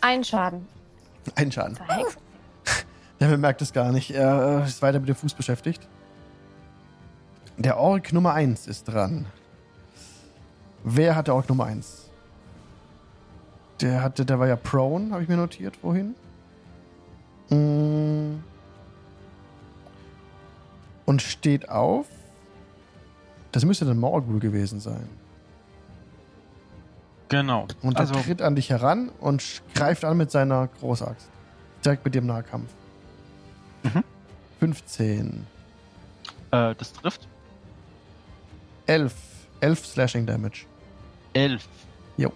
[0.00, 0.66] Ein Schaden.
[1.34, 1.76] Ein Schaden.
[1.76, 2.18] Verhext.
[3.20, 4.10] Der bemerkt es gar nicht.
[4.10, 5.88] Er äh, ist weiter mit dem Fuß beschäftigt.
[7.56, 9.26] Der Ork Nummer 1 ist dran.
[10.84, 12.08] Wer hat der Ork Nummer 1?
[13.80, 16.14] Der hatte, der war ja prone, habe ich mir notiert, wohin?
[17.50, 18.40] Mm.
[21.04, 22.06] Und steht auf.
[23.50, 25.08] Das müsste dann Morgul gewesen sein.
[27.28, 27.66] Genau.
[27.82, 31.28] Und er also, tritt an dich heran und greift an mit seiner Großaxt.
[31.84, 32.70] Direkt mit dir im Nahkampf.
[33.82, 34.04] Mhm.
[34.60, 35.46] 15.
[36.50, 37.28] äh, das trifft
[38.86, 39.14] 11.
[39.60, 40.66] 11 Slashing Damage.
[41.34, 41.68] 11.
[42.16, 42.32] Jo.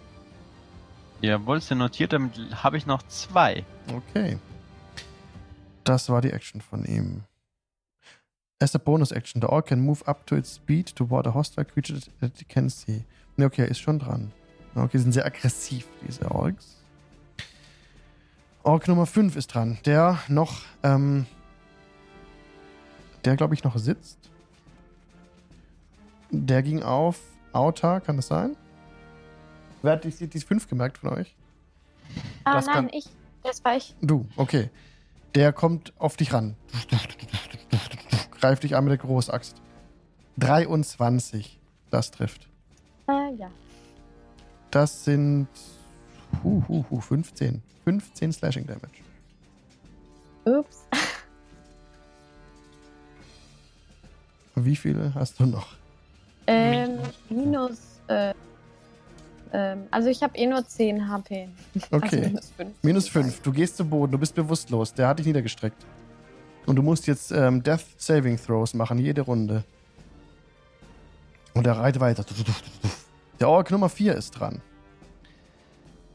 [1.20, 2.32] Jawohl, ist ja notiert, damit
[2.62, 3.64] habe ich noch zwei.
[3.92, 4.38] Okay.
[5.84, 7.22] Das war die Action von ihm.
[8.60, 11.64] As a bonus action, the orc can move up to its speed toward a hostile
[11.64, 13.04] creature that it can see.
[13.36, 14.30] Ne, okay, er ist schon dran.
[14.74, 16.76] Okay, sind sehr aggressiv, diese Orks.
[18.62, 19.78] Ork Nummer 5 ist dran.
[19.84, 21.26] Der noch, ähm,
[23.24, 24.18] der glaube ich noch sitzt.
[26.30, 27.20] Der ging auf
[27.52, 28.56] Outer, kann das sein?
[29.82, 31.34] Wer hat die, die 5 gemerkt von euch?
[32.44, 33.06] Ah, Das nein, kann- ich.
[33.42, 33.94] Das war ich.
[34.00, 34.70] Du, okay.
[35.34, 36.54] Der kommt auf dich ran.
[38.40, 39.60] Greift dich an mit der Großaxt.
[40.38, 41.58] 23.
[41.90, 42.48] Das trifft.
[43.08, 43.50] Äh, ja.
[44.72, 45.46] Das sind
[46.42, 47.62] hu, hu, hu, 15.
[47.84, 49.02] 15 Slashing Damage.
[50.44, 50.78] Ups.
[54.54, 55.74] Wie viele hast du noch?
[56.46, 57.78] Ähm, minus.
[58.08, 58.32] Äh,
[59.52, 61.48] ähm, also ich habe eh nur 10 HP.
[61.90, 62.26] Also Okay.
[62.28, 62.70] minus 5.
[62.82, 63.40] Minus 5.
[63.42, 64.94] Du gehst zu Boden, du bist bewusstlos.
[64.94, 65.84] Der hat dich niedergestreckt.
[66.64, 69.64] Und du musst jetzt ähm, Death Saving Throws machen, jede Runde.
[71.54, 72.24] Und er reitet weiter.
[73.40, 74.60] Der Ork Nummer 4 ist dran.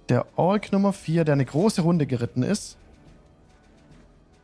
[0.09, 2.77] Der Ork Nummer 4, der eine große Runde geritten ist,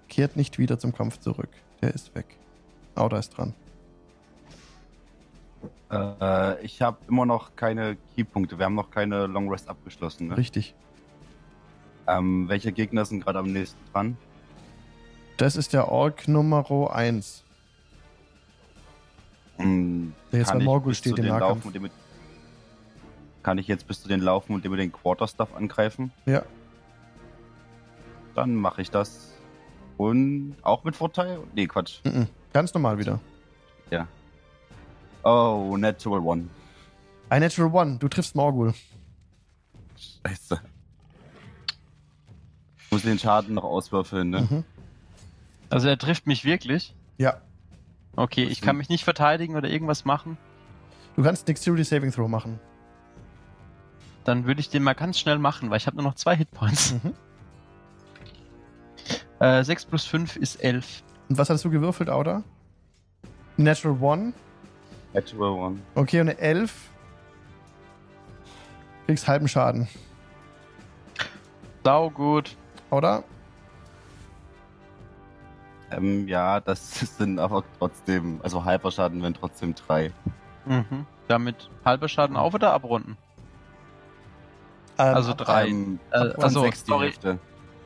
[0.09, 1.49] kehrt nicht wieder zum Kampf zurück.
[1.81, 2.25] Der ist weg.
[2.95, 3.53] Auda ist dran.
[5.91, 8.57] Äh, ich habe immer noch keine Keypunkte.
[8.57, 10.27] Wir haben noch keine Long Rest abgeschlossen.
[10.27, 10.37] Ne?
[10.37, 10.75] Richtig.
[12.07, 14.17] Ähm, welche Gegner sind gerade am nächsten dran?
[15.37, 17.43] Das ist der Ork Nummer 1.
[19.57, 21.41] Hm, Der jetzt bei Morgul steht im Nahkampf.
[21.63, 21.91] laufen und den mit,
[23.43, 26.11] Kann ich jetzt bis zu den laufen und den mit den Quarterstaff angreifen?
[26.25, 26.43] Ja.
[28.35, 29.33] Dann mache ich das.
[29.97, 31.39] Und auch mit Vorteil?
[31.53, 31.99] Nee, Quatsch.
[32.05, 32.27] Mhm.
[32.53, 33.19] Ganz normal wieder.
[33.91, 34.07] Ja.
[35.23, 36.49] Oh, Natural One.
[37.29, 37.97] Ein Natural One.
[37.99, 38.73] Du triffst Morgul.
[40.25, 40.61] Scheiße.
[42.77, 44.47] Ich muss den Schaden noch auswürfeln, ne?
[44.49, 44.63] Mhm.
[45.69, 46.95] Also er trifft mich wirklich.
[47.17, 47.41] Ja.
[48.15, 50.37] Okay, ich kann mich nicht verteidigen oder irgendwas machen.
[51.15, 52.59] Du kannst Dexterity Saving Throw machen.
[54.23, 56.93] Dann würde ich den mal ganz schnell machen, weil ich habe nur noch zwei Hitpoints.
[57.03, 57.13] Mhm.
[59.39, 61.03] Äh, 6 plus 5 ist 11.
[61.27, 62.43] Und was hattest du gewürfelt, Auda?
[63.57, 64.33] Natural One.
[65.13, 65.79] Natural One.
[65.95, 66.73] Okay, und eine 11.
[69.05, 69.89] Kriegst halben Schaden.
[71.83, 72.55] Sau gut.
[72.89, 73.25] Oder?
[75.91, 80.11] Ähm, ja, das sind aber trotzdem, also halber Schaden wären trotzdem drei.
[80.65, 81.05] Mhm.
[81.27, 83.17] Damit halber Schaden auf oder abrunden?
[84.97, 85.67] Ähm, Also drei.
[85.67, 87.05] Ähm, Äh, also, sechs die sorry.
[87.07, 87.39] Hälfte.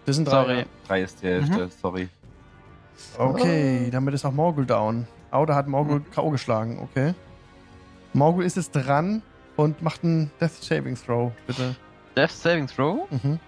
[0.05, 0.31] Das sind drei.
[0.31, 0.65] Sorry.
[0.88, 2.09] Drei ist die Hälfte, sorry.
[3.17, 5.07] Okay, damit ist auch Morgul down.
[5.31, 6.29] Auda hat Morgul K.O.
[6.31, 7.13] geschlagen, okay.
[8.13, 9.21] Morgul ist jetzt dran
[9.55, 11.75] und macht einen Death Saving Throw, bitte.
[12.15, 13.09] Death Saving Throw?
[13.11, 13.39] Mhm.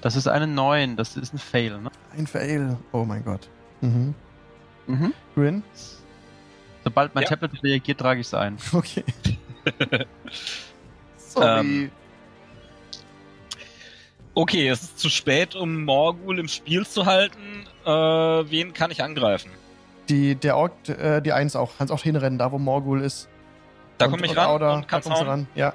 [0.00, 0.96] Das ist eine 9.
[0.96, 1.90] Das ist ein Fail, ne?
[2.16, 2.76] Ein Fail.
[2.92, 3.48] Oh mein Gott.
[3.80, 4.14] Mhm.
[4.86, 5.12] Mhm.
[5.34, 5.62] Grin?
[6.84, 7.30] Sobald mein Ja.
[7.30, 8.56] Tablet reagiert, trage ich es ein.
[8.72, 9.04] Okay.
[11.16, 11.60] Sorry.
[11.60, 11.90] Ähm,
[14.38, 17.66] Okay, es ist zu spät, um Morgul im Spiel zu halten.
[17.84, 19.50] Äh, wen kann ich angreifen?
[20.08, 21.72] Die, der Ork, äh, die Eins auch.
[21.76, 23.28] Kannst auch hinrennen, da wo Morgul ist.
[23.98, 25.28] Da komme ich und ran Auda, und da kann's kommst du hauen.
[25.40, 25.48] ran.
[25.56, 25.74] Ja,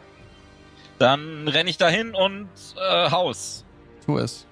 [0.97, 3.65] Dann renne ich dahin und äh, Haus.
[4.05, 4.47] tu es.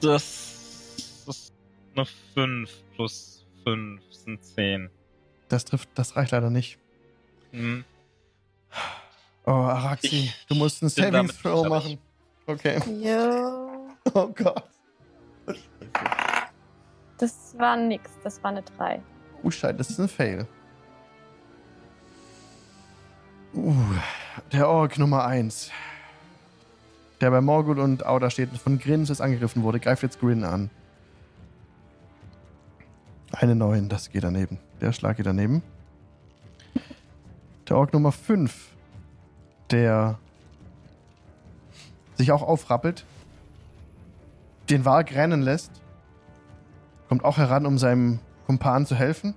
[0.00, 1.52] Das ist
[1.94, 4.88] eine 5 plus 5 sind 10.
[5.50, 6.78] Das trifft, das reicht leider nicht.
[7.52, 7.84] Hm.
[9.50, 11.98] Oh, Araxi, Ich du musst einen Saving Throw machen.
[12.46, 12.80] Okay.
[13.02, 13.66] Jo.
[14.14, 14.64] Oh Gott.
[17.18, 18.10] Das war nix.
[18.24, 19.02] Das war eine 3.
[19.42, 20.46] Oh Scheiße, das ist ein Fail.
[23.54, 23.74] Uh,
[24.52, 25.70] der Ork Nummer 1.
[27.20, 30.44] Der bei Morgul und Auda steht und von Grin ist angegriffen wurde, greift jetzt Grin
[30.44, 30.70] an.
[33.32, 34.58] Eine 9, das geht daneben.
[34.80, 35.62] Der Schlag geht daneben.
[37.68, 38.69] Der Ork Nummer 5.
[39.70, 40.18] Der
[42.16, 43.04] sich auch aufrappelt.
[44.68, 45.82] Den Warg rennen lässt.
[47.08, 49.34] Kommt auch heran, um seinem Kumpan zu helfen.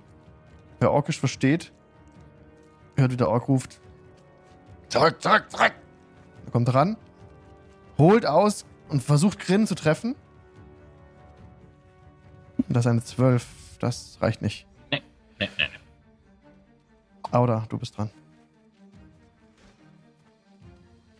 [0.80, 1.72] Wer Orkisch versteht,
[2.96, 3.80] hört wie der Ork ruft.
[4.88, 5.72] Zurück, zurück, zurück!
[6.44, 6.96] Er kommt ran,
[7.98, 10.14] holt aus und versucht Grin zu treffen.
[12.68, 13.78] Das ist eine 12.
[13.80, 14.66] Das reicht nicht.
[14.90, 15.02] Nee,
[15.40, 17.30] nee, nee.
[17.32, 18.10] Auda, du bist dran.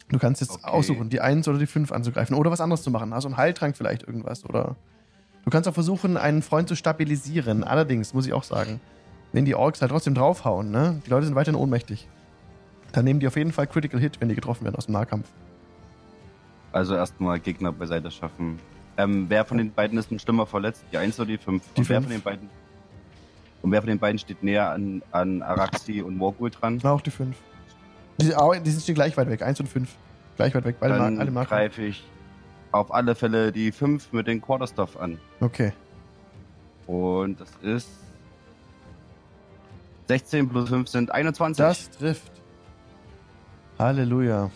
[0.09, 0.67] Du kannst jetzt Okay.
[0.71, 3.13] aussuchen, die 1 oder die 5 anzugreifen oder was anderes zu machen.
[3.13, 4.77] Also einen Heiltrank vielleicht irgendwas oder.
[5.45, 7.65] Du kannst auch versuchen, einen Freund zu stabilisieren.
[7.65, 8.81] Allerdings muss ich auch sagen,
[9.33, 11.03] wenn die Orks halt trotzdem draufhauen, ne?
[11.07, 12.09] Die Leute sind weiterhin ohnmächtig.
[12.93, 15.27] Dann nehmen die auf jeden Fall Critical Hit, wenn die getroffen werden aus dem Nahkampf.
[16.73, 18.59] Also erstmal Gegner beiseite schaffen.
[18.97, 20.85] Ähm, wer von den beiden ist ein Schlimmer verletzt?
[20.93, 21.63] Die 1 oder die 5?
[21.75, 22.07] Die und wer fünf.
[22.07, 22.51] von den beiden?
[23.63, 26.79] Und wer von den beiden steht näher an, an Araxi und Morgul dran?
[26.83, 27.37] Na, auch die 5.
[28.21, 28.33] Die,
[28.63, 29.89] die sind gleich weit weg, 1 und 5.
[30.37, 31.49] Gleich weit weg, beide Dann alle Marken.
[31.49, 32.05] greife ich
[32.73, 35.19] auf alle Fälle die 5 mit den Quarterstaff an.
[35.41, 35.73] Okay.
[36.87, 37.89] Und das ist
[40.09, 41.57] 16 plus 5 sind 21.
[41.65, 42.31] Das trifft.
[43.79, 44.51] Halleluja.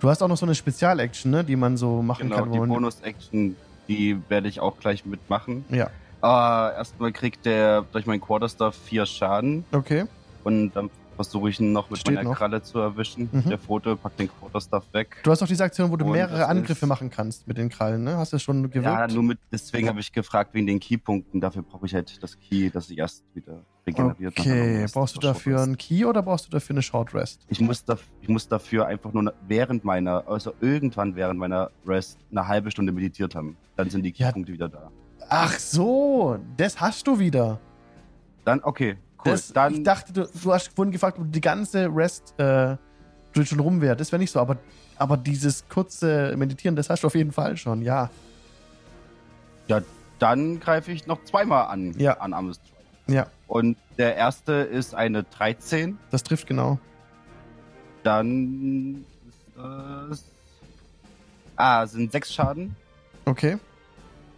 [0.00, 2.52] Du hast auch noch so eine Spezial-Action, ne, die man so machen genau, kann.
[2.52, 3.56] die wo man- Bonus-Action,
[3.88, 5.64] die werde ich auch gleich mitmachen.
[5.70, 5.90] Ja,
[6.20, 9.64] Aber erstmal kriegt der durch meinen Quarterstaff 4 Schaden.
[9.72, 10.04] okay.
[10.44, 10.88] Und dann
[11.18, 12.36] versuche ich ihn noch mit Steht meiner noch.
[12.38, 13.28] Kralle zu erwischen.
[13.32, 13.48] Mhm.
[13.48, 15.16] Der Foto packt den Quarterstaff weg.
[15.24, 17.68] Du hast auch diese Aktion, wo du Und mehrere das Angriffe machen kannst mit den
[17.68, 18.16] Krallen, ne?
[18.16, 18.86] Hast du schon gewirkt?
[18.86, 21.40] Ja, nur mit, deswegen habe ich gefragt wegen den Keypunkten.
[21.40, 24.38] Dafür brauche ich halt das Key, dass ich erst wieder regeneriert.
[24.38, 27.44] okay, brauchst du dafür einen Key oder brauchst du dafür eine Short Rest?
[27.48, 32.18] Ich muss, daf ich muss dafür einfach nur während meiner, also irgendwann während meiner Rest
[32.30, 33.56] eine halbe Stunde meditiert haben.
[33.76, 34.26] Dann sind die Ja.
[34.28, 34.90] Keypunkte wieder da.
[35.28, 37.58] Ach so, das hast du wieder.
[38.44, 38.96] Dann, okay,
[39.28, 39.32] cool.
[39.36, 42.76] Das, dann, ich dachte, du, du hast vorhin gefragt, ob die ganze Rest äh,
[43.44, 43.96] schon rum wäre.
[43.96, 44.56] Das wäre nicht so, aber,
[44.96, 48.10] aber dieses kurze Meditieren, das hast du auf jeden Fall schon, ja.
[50.18, 52.14] dann greife ich noch zweimal an, Ja.
[52.18, 52.60] an Armus.
[53.06, 55.98] Ja, Und der erste ist eine 13.
[56.10, 56.78] das trifft genau.
[58.02, 60.24] Dann ist das.
[61.56, 62.76] Ah, sind sechs Schaden.
[63.24, 63.58] Okay.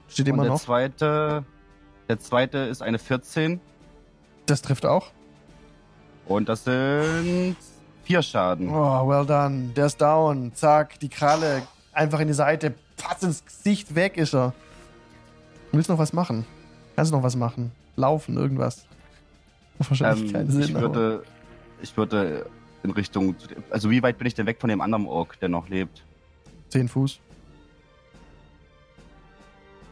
[0.09, 0.61] Steht Und immer der noch.
[0.61, 1.45] zweite.
[2.09, 3.61] Der zweite ist eine 14.
[4.47, 5.11] Das trifft auch.
[6.27, 7.57] Und das sind
[8.05, 8.69] vier Schaden.
[8.71, 9.71] Oh, well done.
[9.77, 10.53] Der ist down.
[10.55, 11.63] Zack, die Kralle
[11.93, 12.75] einfach in die Seite.
[12.97, 14.53] Patz ins Gesicht, weg ist er.
[15.73, 16.45] Willst noch was machen?
[16.97, 17.73] Kannst du noch was machen?
[17.97, 18.85] Laufen, irgendwas.
[19.79, 20.63] Wahrscheinlich Ähm, keinen Sinn.
[20.63, 21.23] ich würde.
[21.83, 22.47] Ich würde
[22.83, 23.35] in Richtung.
[23.71, 26.05] Also wie weit bin ich denn weg von dem anderen Ork, der noch lebt?
[26.69, 27.19] 10 Fuß.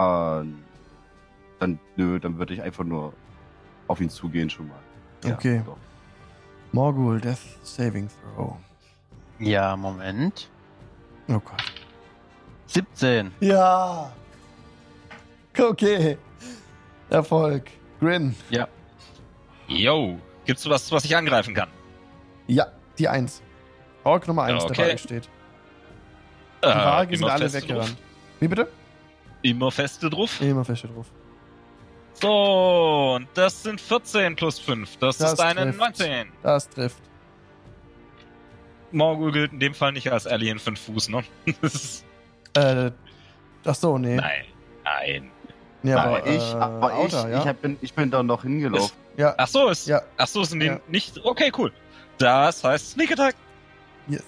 [0.01, 0.59] Ähm,
[1.59, 3.13] dann, nö, dann würde ich einfach nur
[3.89, 4.79] auf ihn zugehen schon mal.
[5.25, 5.63] Ja, Okay.
[5.67, 5.77] doch.
[6.73, 8.57] Morgul, Death Saving Throw.
[9.39, 10.49] Ja, Moment.
[11.29, 11.63] Oh Gott.
[12.67, 13.33] 17.
[13.41, 14.11] Ja.
[15.59, 16.19] Okay.
[17.11, 17.71] Erfolg.
[18.01, 18.35] Grin.
[18.51, 18.69] Ja.
[19.67, 21.69] Yo, gibt's was, was ich angreifen kann?
[22.47, 22.67] Ja,
[22.99, 23.43] die 1.
[24.05, 24.93] Ork Nummer 1, Ja, der okay.
[24.93, 25.29] bei steht.
[26.63, 27.89] Die Äh, Waage sind immer alle feste weggerannt.
[27.91, 27.97] drauf.
[28.41, 28.69] Wie bitte?
[29.43, 30.41] Immer feste drauf.
[30.41, 31.07] Immer feste drauf.
[32.21, 34.97] So, und das sind 14 plus 5.
[34.99, 35.79] Das, Das ist eine trifft.
[35.79, 36.29] 19.
[36.43, 37.03] Das trifft.
[38.91, 41.23] Morgul gilt in dem Fall nicht als Alien 5 Fuß, ne?
[41.63, 42.05] Ist-
[42.55, 42.91] Äh,
[43.67, 44.17] ach so, nee.
[44.17, 44.45] nein,
[44.83, 45.31] nein.
[45.83, 47.41] Nee, Aber aber, ich, äh, aber ich, Outer, ja?
[47.41, 48.97] ich, hab, bin, ich bin da noch hingelaufen.
[49.17, 49.87] ja, Ach so, ist.
[49.87, 50.81] ja, Ach so, sind die Ja.
[50.89, 51.23] nicht.
[51.25, 51.71] Okay, cool.
[52.17, 53.37] Das heißt Sneak Attack.
[54.09, 54.25] yes.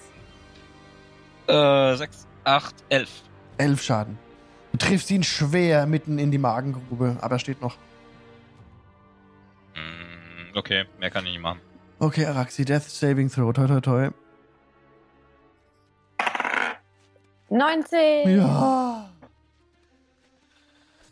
[1.47, 3.09] Äh, 6, 8, 11.
[3.57, 4.17] Elf Schaden.
[4.81, 7.75] Triffst ihn schwer mitten in die Magengrube, aber er steht noch.
[9.75, 11.59] Mm, okay, mehr kann ich nicht machen.
[11.99, 13.53] Okay, Araxi, Death Saving Throw.
[13.53, 14.09] Toi, toi, toi.
[17.49, 18.37] 19.
[18.37, 19.09] Ja.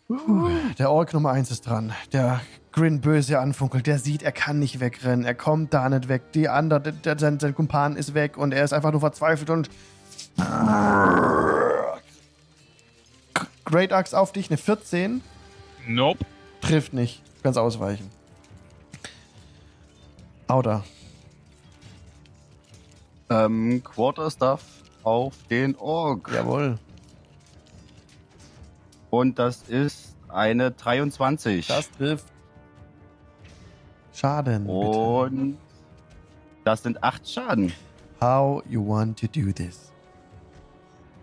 [0.08, 1.94] Puh, Der Ork Nummer 1 ist dran.
[2.12, 2.42] Der
[2.72, 3.86] Grin böse anfunkelt.
[3.86, 5.26] Der sieht, er kann nicht wegrennen.
[5.26, 6.32] Er kommt da nicht weg.
[6.34, 9.52] Die andere, der, der, sein, sein Kumpan ist weg und er ist einfach nur verzweifelt
[9.52, 9.70] und.
[13.70, 15.22] Great Axe auf dich, eine 14.
[15.88, 16.26] Nope.
[16.62, 17.22] Trifft nicht.
[17.38, 18.10] Du kannst ausweichen.
[20.48, 20.84] Auda.
[23.30, 24.64] Ähm, Quarterstaff
[25.04, 26.32] auf den Ork.
[26.34, 26.80] Jawohl.
[29.12, 31.68] Und das ist eine 23.
[31.68, 32.26] Das trifft.
[34.14, 34.64] Schaden.
[34.64, 34.74] Bitte.
[34.74, 35.58] Und
[36.64, 37.72] das sind acht Schaden.
[38.20, 39.89] How you want to do this?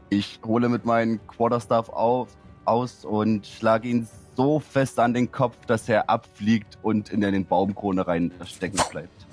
[0.08, 2.28] Ich hole mit meinem Quarterstaff auf,
[2.64, 7.44] aus und schlage ihn so fest an den Kopf, dass er abfliegt und in den
[7.44, 9.26] Baumkrone rein stecken bleibt.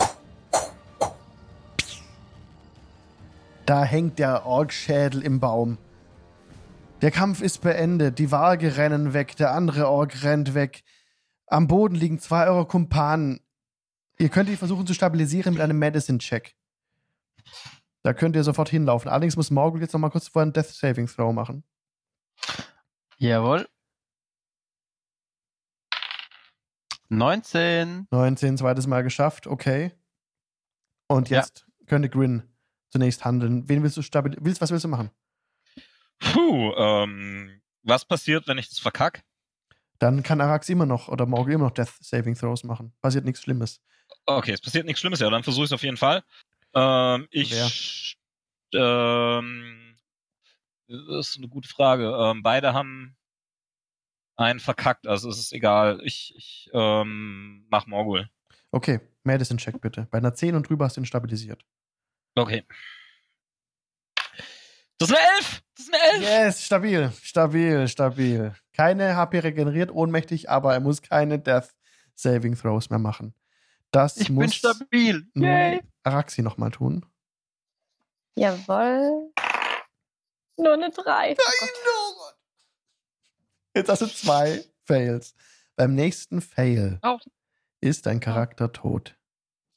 [3.65, 5.77] Da hängt der Orkschädel im Baum.
[7.01, 8.17] Der Kampf ist beendet.
[8.19, 9.35] Die Waage rennen weg.
[9.37, 10.83] Der andere Ork rennt weg.
[11.47, 13.41] Am Boden liegen zwei eurer Kumpanen.
[14.17, 16.55] Ihr könnt die versuchen zu stabilisieren mit einem Medicine-Check.
[18.03, 19.09] Da könnt ihr sofort hinlaufen.
[19.09, 21.63] Allerdings muss Morgul jetzt noch mal kurz vorher einen Death Saving Throw machen.
[23.17, 23.67] Jawohl.
[27.09, 28.07] 19.
[28.11, 29.91] 19, zweites Mal geschafft, okay.
[31.07, 31.39] Und Ja.
[31.41, 32.43] jetzt könnte Grin
[32.89, 33.67] zunächst handeln.
[33.69, 34.45] Wen willst du stabilisieren?
[34.45, 35.11] Willst, was willst du machen?
[36.19, 39.23] Puh, ähm, was passiert, wenn ich das verkack?
[39.99, 42.93] Dann kann Arax immer noch oder Morgul immer noch Death Saving Throws machen.
[43.01, 43.81] Passiert nichts Schlimmes.
[44.25, 46.23] Okay, es passiert nichts Schlimmes, ja, dann versuche ich es auf jeden Fall.
[46.75, 48.17] Ähm, ich,
[48.73, 49.97] ähm,
[50.87, 52.15] das ist eine gute Frage.
[52.19, 53.15] Ähm, beide haben
[54.35, 56.01] einen verkackt, also es ist egal.
[56.03, 58.29] Ich, ich ähm, mach Morgul.
[58.71, 60.07] Okay, Medicine Check bitte.
[60.09, 61.63] Bei einer 10 und drüber hast du ihn stabilisiert.
[62.35, 62.63] Okay.
[64.97, 65.63] Das ist eine Elf!
[65.75, 66.21] Das ist eine Elf!
[66.23, 68.55] Yes, stabil, stabil, stabil.
[68.73, 71.69] Keine HP regeneriert, ohnmächtig, aber er muss keine Death
[72.15, 73.35] Saving Throws mehr machen.
[73.91, 75.27] Das Ich muss bin stabil.
[75.35, 75.81] Yay.
[76.03, 77.05] Araxi nochmal tun.
[78.35, 79.31] Jawohl.
[80.57, 81.35] Nur eine 3.
[83.75, 85.33] Jetzt hast du zwei Fails.
[85.75, 87.19] Beim nächsten Fail Au.
[87.81, 89.17] ist dein Charakter tot.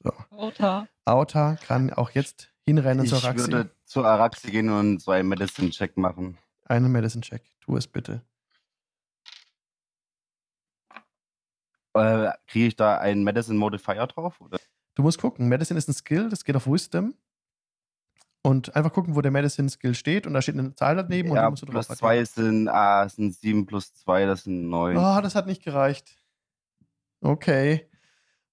[0.01, 0.13] So.
[0.31, 0.89] Auta.
[1.05, 3.39] Auta kann auch jetzt hinrennen Ich zu Araxi.
[3.53, 6.39] würde zu Araxi gehen und so einen Medicine-Check machen.
[6.65, 7.43] Einen Medicine Check.
[7.61, 8.21] Tu es bitte.
[11.95, 14.41] Äh, Kriege ich da einen Medicine Modifier drauf?
[14.41, 14.59] Oder?
[14.97, 15.49] Du musst gucken.
[15.49, 17.15] Medicine ist ein Skill, das geht auf Wisdom.
[18.43, 20.27] Und einfach gucken, wo der Medicine Skill steht.
[20.27, 22.69] Und da steht eine Zahl daneben und ja, die musst du drauf plus 2 sind,
[22.69, 24.97] ah, sind 7 plus 2, das sind 9.
[24.97, 26.17] Oh, das hat nicht gereicht.
[27.21, 27.89] Okay.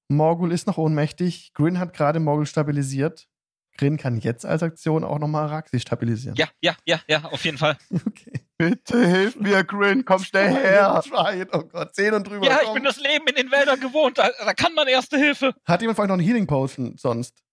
[0.10, 1.54] Morgul ist noch ohnmächtig.
[1.54, 3.30] Grin hat gerade Morgul stabilisiert.
[3.78, 6.36] Grin kann jetzt als Aktion auch nochmal Araxi stabilisieren.
[6.38, 7.78] Ja, ja, ja, ja, auf jeden Fall.
[8.06, 8.34] Okay.
[8.69, 11.01] Bitte hilf mir, Grin, komm schnell her.
[11.06, 12.45] Schwein, oh Gott, 10 und drüber.
[12.45, 12.75] Ja, ich komm.
[12.75, 14.17] bin das Leben in den Wäldern gewohnt.
[14.17, 15.53] Da, da kann man erste Hilfe.
[15.66, 17.43] Hat jemand vielleicht noch einen Healing Potion sonst?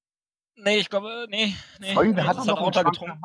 [0.57, 1.95] Nee, ich glaube, nee, nee.
[1.95, 3.21] Irgendwer nee, hat noch einen Trank getrunken.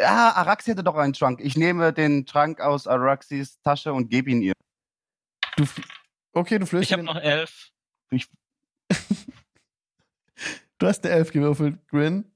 [0.00, 1.40] Ja, Araxi hätte doch einen Trank.
[1.42, 4.52] Ich nehme den Trank aus Araxis Tasche und gebe ihn ihr.
[5.56, 5.64] Du,
[6.32, 7.70] okay, du flößt Ich habe noch elf.
[10.78, 12.30] Du hast eine 11 gewürfelt, Grin.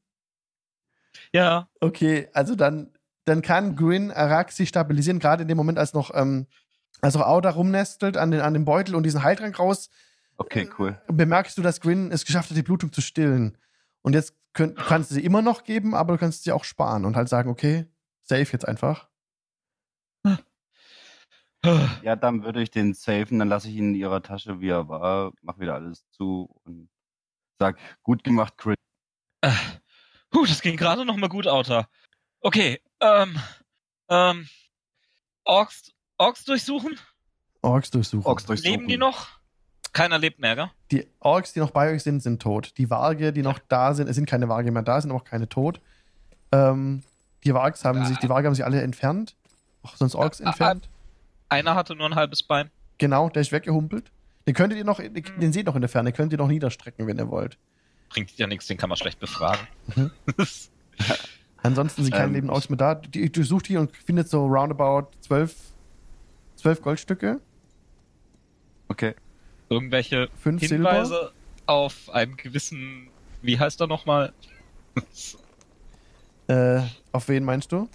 [1.32, 1.68] Ja.
[1.80, 2.90] Okay, also dann,
[3.30, 6.46] dann kann Grin Araxi stabilisieren, gerade in dem Moment, als noch, ähm,
[7.00, 9.88] als noch Auda rumnestelt an, den, an dem Beutel und diesen Heiltrank raus,
[10.36, 11.00] Okay, cool.
[11.06, 13.56] bemerkst du, dass Grin es geschafft hat, die Blutung zu stillen.
[14.02, 17.04] Und jetzt könnt, kannst du sie immer noch geben, aber du kannst sie auch sparen
[17.04, 17.86] und halt sagen, okay,
[18.22, 19.08] save jetzt einfach.
[22.02, 24.88] Ja, dann würde ich den safen, dann lasse ich ihn in ihrer Tasche, wie er
[24.88, 26.88] war, mach wieder alles zu und
[27.58, 28.76] sag, gut gemacht, Chris.
[29.42, 29.52] Äh,
[30.32, 31.88] Huh, das ging gerade noch mal gut, Auta.
[32.40, 33.36] Okay, ähm,
[34.08, 34.48] ähm,
[35.44, 36.98] Orks, Orks durchsuchen?
[37.62, 38.26] Orks durchsuchen.
[38.26, 38.70] Orks durchsuchen.
[38.70, 39.28] Leben die noch?
[39.92, 40.70] Keiner lebt mehr, gell?
[40.92, 42.78] Die Orks, die noch bei euch sind, sind tot.
[42.78, 45.24] Die Warge, die noch da sind, es sind keine Warge mehr da, sind aber auch
[45.24, 45.80] keine tot.
[46.52, 47.02] Ähm,
[47.44, 49.34] die Wargs haben sich, die Warge haben sich alle entfernt.
[49.82, 50.88] Auch sonst Orks Ah, ah, entfernt.
[51.48, 52.70] Einer hatte nur ein halbes Bein.
[52.98, 54.10] Genau, der ist weggehumpelt.
[54.46, 56.48] Den könntet ihr noch, den, den seht ihr noch in der Ferne, könnt ihr noch
[56.48, 57.58] niederstrecken, wenn ihr wollt.
[58.10, 59.66] Bringt ja nichts, den kann man schlecht befragen.
[59.96, 60.10] Mhm.
[61.62, 62.94] Ansonsten sind keine Ähm, lebenden Orks mehr da.
[62.94, 65.54] Die, du sucht hier und findet so roundabout zwölf,
[66.56, 67.40] zwölf Goldstücke,
[68.88, 69.14] Okay.
[69.68, 70.90] Irgendwelche fünf Silber.
[70.90, 71.32] Hinweise
[71.66, 73.08] auf einen gewissen,
[73.40, 74.32] wie heißt er nochmal?
[76.48, 76.80] Äh,
[77.12, 77.88] auf wen meinst du?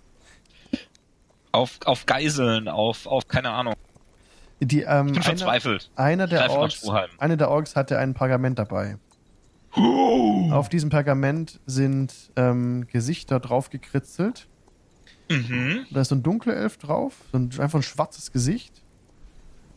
[1.51, 3.75] auf, auf Geiseln, auf, auf, keine Ahnung.
[4.61, 5.91] Die, ähm, Ich bin einer, verzweifelt.
[5.95, 6.87] einer, der Orks,
[7.17, 8.97] einer der Orks hatte ein Pergament dabei.
[9.75, 14.47] Auf diesem Pergament sind ähm, Gesichter drauf gekritzelt.
[15.29, 15.85] Mhm.
[15.91, 18.81] Da ist so ein dunkler Elf drauf, so ein, einfach ein schwarzes Gesicht.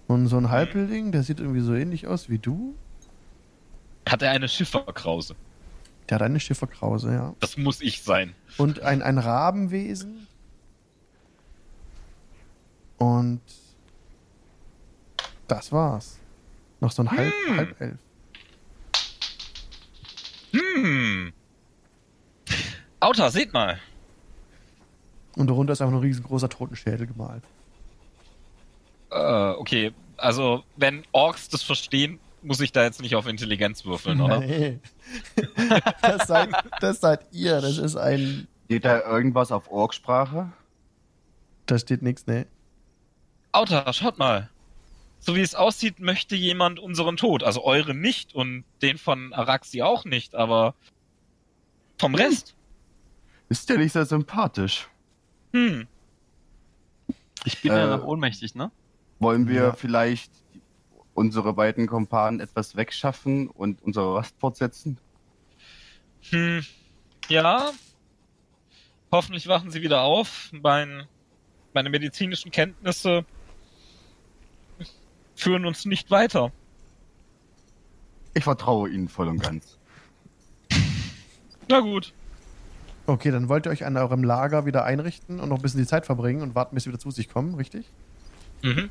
[0.07, 2.75] Und so ein Halbwilding, der sieht irgendwie so ähnlich aus wie du.
[4.09, 5.35] Hat er eine Schifferkrause?
[6.09, 7.35] Der hat eine Schifferkrause, ja.
[7.41, 8.35] Das muss ich sein.
[8.57, 10.27] Und ein, ein Rabenwesen.
[12.97, 13.41] Und
[15.47, 16.19] das war's.
[16.81, 17.57] Noch so ein Halb, Hm.
[17.57, 17.99] Halbelf.
[20.53, 21.33] Hm.
[23.01, 23.79] Auta, seht mal.
[25.37, 27.45] Und darunter ist einfach nur ein riesengroßer Totenschädel gemalt.
[29.11, 34.21] Äh, okay, also wenn Orks das verstehen, muss ich da jetzt nicht auf Intelligenz würfeln,
[34.21, 34.41] oder?
[34.41, 34.79] Nee.
[36.03, 37.61] das, seid, das seid ihr.
[37.61, 38.49] Das ist ein.
[38.67, 40.53] Steht da irgendwas auf Orksprache?
[41.67, 42.47] Da steht nichts, ne?
[43.53, 44.51] Auta, schaut mal.
[45.21, 47.43] So wie es aussieht, möchte jemand unseren Tod.
[47.43, 50.75] Also eure nicht und den von Araxi auch nicht, aber
[51.99, 52.55] vom Rest.
[53.49, 54.89] Ist ja nicht sehr sympathisch.
[55.53, 55.87] Hm.
[57.45, 58.71] Ich bin Äh, ja noch ohnmächtig, ne?
[59.19, 59.73] Wollen wir Ja.
[59.73, 60.31] vielleicht
[61.15, 64.99] unsere beiden Kumpanen etwas wegschaffen und unsere Rast fortsetzen?
[66.31, 66.65] Hm,
[67.29, 67.71] ja.
[69.11, 70.51] Hoffentlich wachen sie wieder auf.
[70.53, 71.07] Mein,
[71.73, 73.25] meine medizinischen Kenntnisse
[75.39, 76.53] führen uns nicht weiter.
[78.35, 79.79] Ich vertraue Ihnen voll und ganz.
[81.69, 82.13] Na gut.
[83.07, 85.87] Okay, dann wollt ihr euch an eurem Lager wieder einrichten und noch ein bisschen die
[85.87, 87.87] Zeit verbringen und warten, bis sie wieder zu sich kommen, richtig?
[88.63, 88.91] Mhm.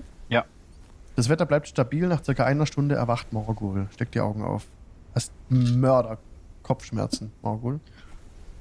[1.17, 2.08] Das Wetter bleibt stabil.
[2.08, 3.88] Nach circa einer Stunde erwacht Morgul.
[3.92, 4.67] Steckt die Augen auf.
[5.16, 6.19] Hast Mörder
[6.61, 7.80] Kopfschmerzen, Morgul.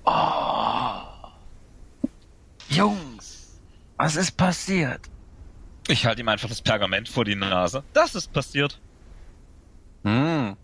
[0.07, 1.03] Oh.
[2.71, 3.61] Jungs,
[3.99, 5.03] was ist passiert?
[5.89, 7.85] Ich halte ihm einfach das Pergament vor die Nase.
[7.93, 8.81] Das ist passiert.
[10.05, 10.57] Hm.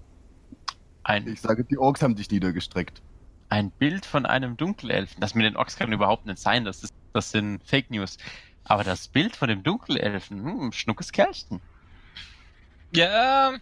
[1.04, 3.02] Ein, Ich sage, die Orks haben dich niedergestreckt.
[3.48, 5.20] ein Bild von einem Dunkelelfen.
[5.20, 6.64] Das mit den Orks kann überhaupt nicht sein.
[6.64, 8.16] Das, ist, das sind Fake News.
[8.64, 11.60] Aber das Bild von dem Dunkelelfen, hm, schnuckes Kerlchen.
[12.94, 13.54] Ja,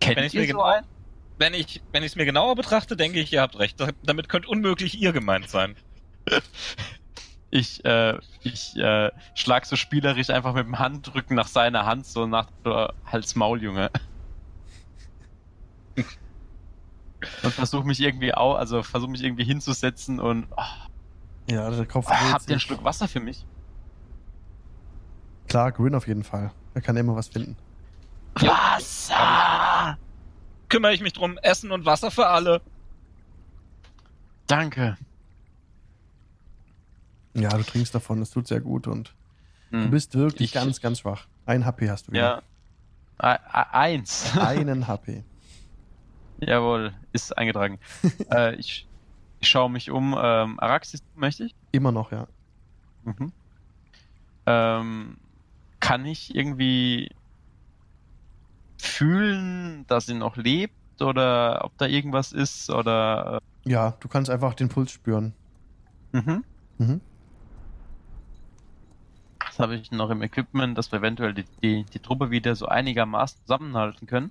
[0.00, 0.86] Kennt Wenn ihr so genau- einen?
[1.38, 3.78] wenn ich wenn ich es mir genauer betrachte, denke ich, ihr habt recht.
[3.80, 5.76] Da- Damit könnte unmöglich ihr gemeint sein.
[7.50, 12.26] Ich, äh, ich äh, schlag so spielerisch einfach mit dem Handrücken nach seiner Hand, so
[12.26, 13.90] nach so Hals Maul, Junge.
[17.42, 20.62] und versuche mich irgendwie au, also versuche mich irgendwie hinzusetzen und oh,
[21.50, 22.62] Ja, der Kopf habt ihr einen sich.
[22.62, 23.46] Schluck Wasser für mich?
[25.48, 26.52] Klar, Grin auf jeden Fall.
[26.74, 27.56] Er kann immer was finden.
[28.34, 29.96] Wasser!
[30.68, 31.38] Kümmere ich mich drum.
[31.38, 32.60] Essen und Wasser für alle.
[34.46, 34.98] Danke.
[37.34, 39.14] Ja, du trinkst davon, das tut sehr gut und
[39.70, 39.90] du Hm.
[39.90, 41.26] bist wirklich Ich- ganz, ganz schwach.
[41.46, 42.42] Ein HP hast du Ja.
[43.18, 43.72] wieder.
[43.72, 44.36] Eins.
[44.38, 45.24] Einen HP.
[46.40, 47.78] Jawohl, ist eingetragen.
[48.32, 48.86] äh, ich,
[49.40, 50.16] ich schaue mich um.
[50.20, 51.54] Ähm, Araxis möchte ich?
[51.72, 52.28] Immer noch, ja.
[53.04, 53.32] Mhm.
[54.46, 55.16] Ähm,
[55.80, 57.10] kann ich irgendwie
[58.80, 64.54] fühlen, dass sie noch lebt oder ob da irgendwas ist oder Ja, du kannst einfach
[64.54, 65.34] den Puls spüren.
[66.12, 66.44] äh, mhm.
[66.78, 67.00] Mhm.
[69.58, 73.40] Habe ich noch im Equipment, dass wir eventuell die, die, die Truppe wieder so einigermaßen
[73.42, 74.30] zusammenhalten können.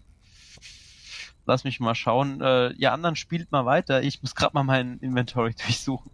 [1.46, 2.42] Lass mich mal schauen.
[2.42, 4.04] Äh, ihr anderen spielt mal weiter.
[4.04, 6.12] Ich muss gerade mal mein Inventory durchsuchen.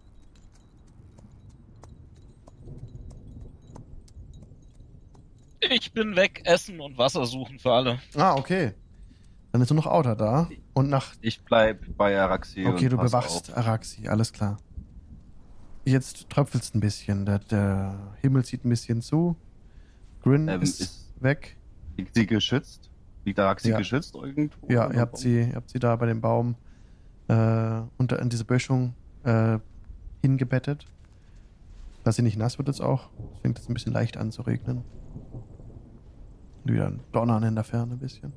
[5.71, 7.99] Ich bin weg, Essen und Wasser suchen für alle.
[8.15, 8.73] Ah, okay.
[9.53, 10.49] Dann ist nur noch Outer da.
[10.73, 11.13] Und nach.
[11.21, 13.57] Ich bleib bei Araxi Okay, und du pass bewachst auf.
[13.57, 14.57] Araxi, alles klar.
[15.85, 17.25] Jetzt tröpfelst ein bisschen.
[17.25, 19.35] Der, der Himmel zieht ein bisschen zu.
[20.21, 21.57] Grin Ähm, ist, ist- weg.
[21.97, 22.89] Liegt sie geschützt?
[23.25, 23.77] Liegt Araxi Ja.
[23.77, 24.67] geschützt irgendwo?
[24.69, 26.55] Ja, ihr habt sie, ihr habt sie da bei dem Baum
[27.27, 29.59] äh, unter in diese Böschung äh,
[30.21, 30.85] hingebettet.
[32.03, 33.09] Dass sie nicht nass wird jetzt auch.
[33.35, 34.83] Es fängt jetzt ein bisschen leicht an zu regnen.
[36.63, 38.33] Und wieder ein Donnern in der Ferne ein bisschen.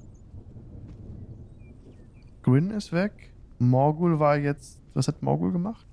[2.43, 3.33] Gwyn ist weg.
[3.59, 4.81] Morgul war jetzt.
[4.95, 5.87] Was hat Morgul gemacht?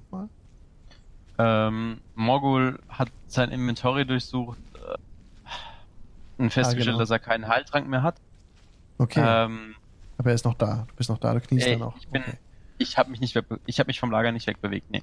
[1.37, 6.99] Ähm, Morgul hat sein Inventory durchsucht äh, und festgestellt, genau.
[6.99, 8.15] dass er keinen Heiltrank mehr hat.
[8.99, 9.75] Okay, Ähm,
[10.17, 10.85] aber er ist noch da.
[10.87, 11.97] Du bist noch da, du kniest Äh, dann noch.
[11.97, 12.37] ich bin- Okay.
[12.77, 14.89] ich habe mich nicht ich habe mich vom Lager nicht wegbewegt.
[14.91, 15.01] Nee.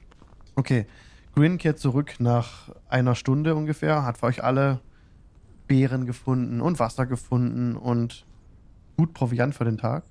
[0.54, 0.86] Okay.
[1.34, 4.80] Gwyn kehrt zurück nach einer Stunde ungefähr, hat für euch alle
[5.68, 8.24] Beeren gefunden und Wasser gefunden und
[8.96, 10.02] gut Proviant für den Tag.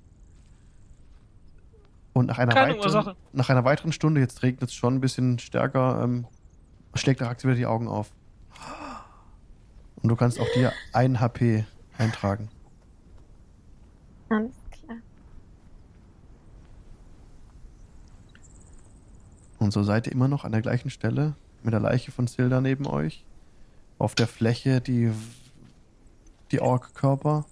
[2.12, 3.16] Und nach einer, Keine weiteren, Ursache.
[3.32, 6.26] nach einer weiteren Stunde, jetzt regnet es schon ein bisschen stärker, ähm,
[6.94, 8.10] schlägt Arax wieder die Augen auf.
[10.02, 11.64] Und du kannst auch dir ein HP
[11.98, 12.48] eintragen.
[14.28, 14.96] Alles klar.
[19.58, 22.60] Und so seid ihr immer noch an der gleichen Stelle mit der Leiche von Silda
[22.60, 23.24] neben euch.
[23.98, 25.12] Auf der Fläche die,
[26.50, 27.44] die Ork-Körper.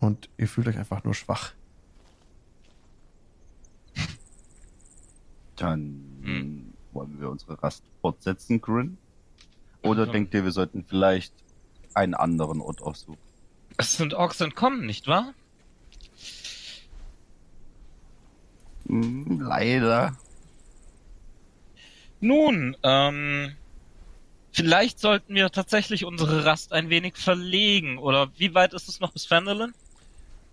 [0.00, 1.52] Und ihr fühlt euch einfach nur schwach.
[5.56, 6.72] Dann Hm.
[6.92, 8.98] wollen wir unsere Rast fortsetzen, Grin?
[9.82, 10.12] Oder Ja.
[10.12, 11.34] denkt ihr, wir sollten vielleicht
[11.94, 13.20] einen anderen Ort aufsuchen?
[13.76, 15.34] Es sind Orks entkommen, nicht wahr?
[18.86, 20.16] Hm, leider.
[22.20, 23.56] Nun, ähm,
[24.52, 27.98] vielleicht sollten wir tatsächlich unsere Rast ein wenig verlegen.
[27.98, 29.72] Oder wie weit ist es noch bis Fendelin?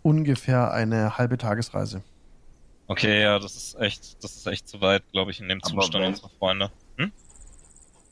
[0.07, 2.01] Ungefähr eine halbe Tagesreise.
[2.87, 5.81] Okay, ja, das ist echt, das ist echt zu weit, glaube ich, in dem Aber
[5.81, 6.71] Zustand wenn- unserer Freunde.
[6.95, 7.11] Hm?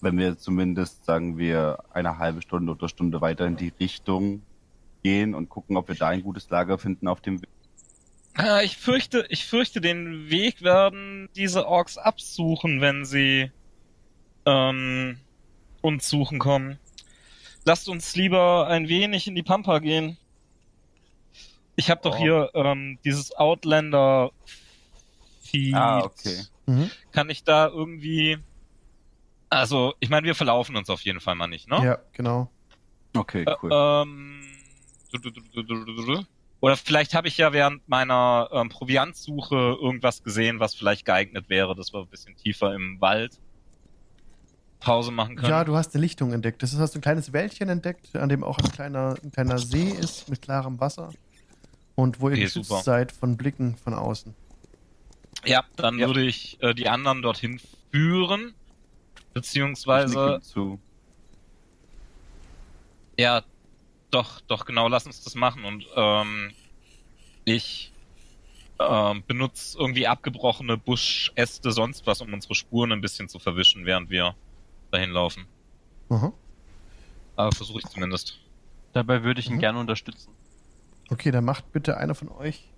[0.02, 4.42] Wenn wir zumindest, sagen wir, eine halbe Stunde oder Stunde weiter in die Richtung
[5.04, 7.50] gehen und gucken, ob wir da ein gutes Lager finden auf dem Weg.
[8.34, 13.52] Ah, ich fürchte, ich fürchte, den Weg werden diese Orks absuchen, wenn sie
[14.46, 15.18] ähm,
[15.82, 16.78] uns suchen kommen.
[17.64, 20.18] lasst uns lieber ein wenig in die Pampa gehen.
[21.76, 22.18] Ich habe doch Oh.
[22.22, 24.32] hier ähm, dieses Outlander
[25.42, 25.74] Feed.
[25.76, 26.44] Ah, okay.
[26.66, 26.90] Mhm.
[27.12, 28.38] Kann ich da irgendwie.
[29.50, 31.84] Also, ich meine, wir verlaufen uns auf jeden Fall mal nicht, ne?
[31.84, 32.50] Ja, genau.
[33.16, 33.72] Okay, cool.
[33.72, 34.42] Äh, ähm.
[36.62, 41.76] Oder vielleicht habe ich ja während meiner ähm, Proviantsuche irgendwas gesehen, was vielleicht geeignet wäre,
[41.76, 43.40] dass wir ein bisschen tiefer im Wald
[44.80, 45.50] Pause machen können.
[45.50, 46.62] Ja, du hast eine Lichtung entdeckt.
[46.62, 49.58] Das ist hast du ein kleines Wäldchen entdeckt, an dem auch ein kleiner, ein kleiner
[49.58, 51.12] See ist mit klarem Wasser.
[51.96, 52.84] Und wo ihr Okay, geschützt super.
[52.84, 54.34] seid von Blicken von außen.
[55.46, 56.08] ja, dann Ja.
[56.08, 57.60] würde ich äh, die anderen dorthin
[57.92, 58.54] führen.
[59.34, 60.80] Beziehungsweise, zu.
[63.18, 63.44] ja,
[64.12, 65.66] doch, doch, genau, lass uns das machen.
[65.66, 66.54] Und ähm,
[67.44, 67.92] ich
[68.80, 74.10] ähm, benutze irgendwie abgebrochene Buschäste, sonst was, um unsere Spuren ein bisschen zu verwischen, während
[74.10, 74.36] wir
[74.92, 75.46] dahin laufen.
[76.10, 76.32] Aha.
[77.36, 78.40] Aber versuche ich zumindest.
[78.94, 79.60] Dabei würde ich ihn Mhm.
[79.60, 80.34] gerne unterstützen.
[81.10, 82.72] Okay, dann macht bitte einer von euch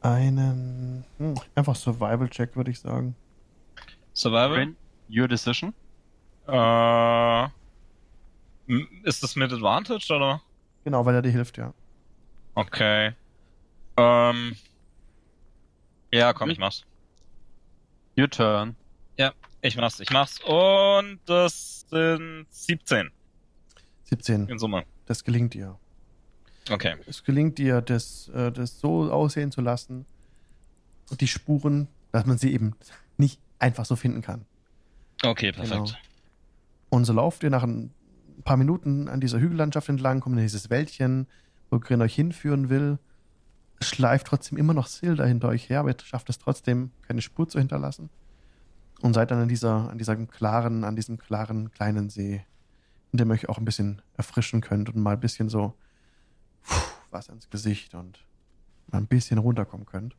[0.00, 3.14] einen hm, einfach Survival-Check, würde ich sagen.
[4.14, 4.52] Survival?
[4.52, 4.76] Ren,
[5.10, 5.74] your decision.
[6.46, 7.48] Äh,
[9.02, 10.42] ist das mit Advantage oder?
[10.84, 11.74] Genau, weil er dir hilft, ja.
[12.54, 13.12] Okay.
[13.96, 14.56] Ähm.
[16.12, 16.84] Ja, komm, ich mach's.
[18.18, 18.76] Your turn.
[19.62, 20.40] Ich mach's, ich mach's.
[20.40, 23.10] Und das sind 17
[24.04, 24.48] 17.
[24.48, 24.84] in Summe.
[25.06, 25.78] Das gelingt dir.
[26.70, 26.96] Okay.
[27.06, 30.06] Es gelingt dir, das, äh, das so aussehen zu lassen,
[31.18, 32.74] die Spuren, dass man sie eben
[33.16, 34.46] nicht einfach so finden kann.
[35.22, 35.72] Okay, perfekt.
[35.72, 35.98] Genau.
[36.88, 37.92] Und so lauft ihr nach ein
[38.44, 41.26] paar Minuten an dieser Hügellandschaft entlang, kommt in dieses Wäldchen,
[41.70, 42.98] wo Grin euch hinführen will.
[43.82, 47.48] Schleift trotzdem immer noch Silda hinter euch her, aber ihr schafft es trotzdem, keine Spur
[47.48, 48.10] zu hinterlassen.
[49.00, 52.44] Und seid dann an dieser, an dieser klaren, an diesem klaren kleinen See,
[53.12, 55.74] in dem ihr euch auch ein bisschen erfrischen könnt und mal ein bisschen so
[57.10, 58.24] Wasser ins Gesicht und
[58.88, 60.16] mal ein bisschen runterkommen könnt.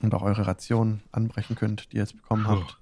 [0.00, 2.78] Und auch eure Ration anbrechen könnt, die ihr jetzt bekommen habt.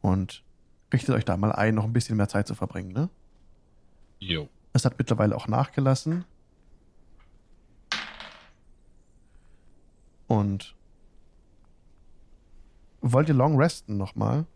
[0.00, 0.44] Und
[0.92, 3.08] richtet euch da mal ein, noch ein bisschen mehr Zeit zu verbringen, ne?
[4.18, 4.48] Jo.
[4.72, 6.24] Es hat mittlerweile auch nachgelassen.
[10.26, 10.74] Und
[13.00, 14.46] wollt ihr long resten nochmal?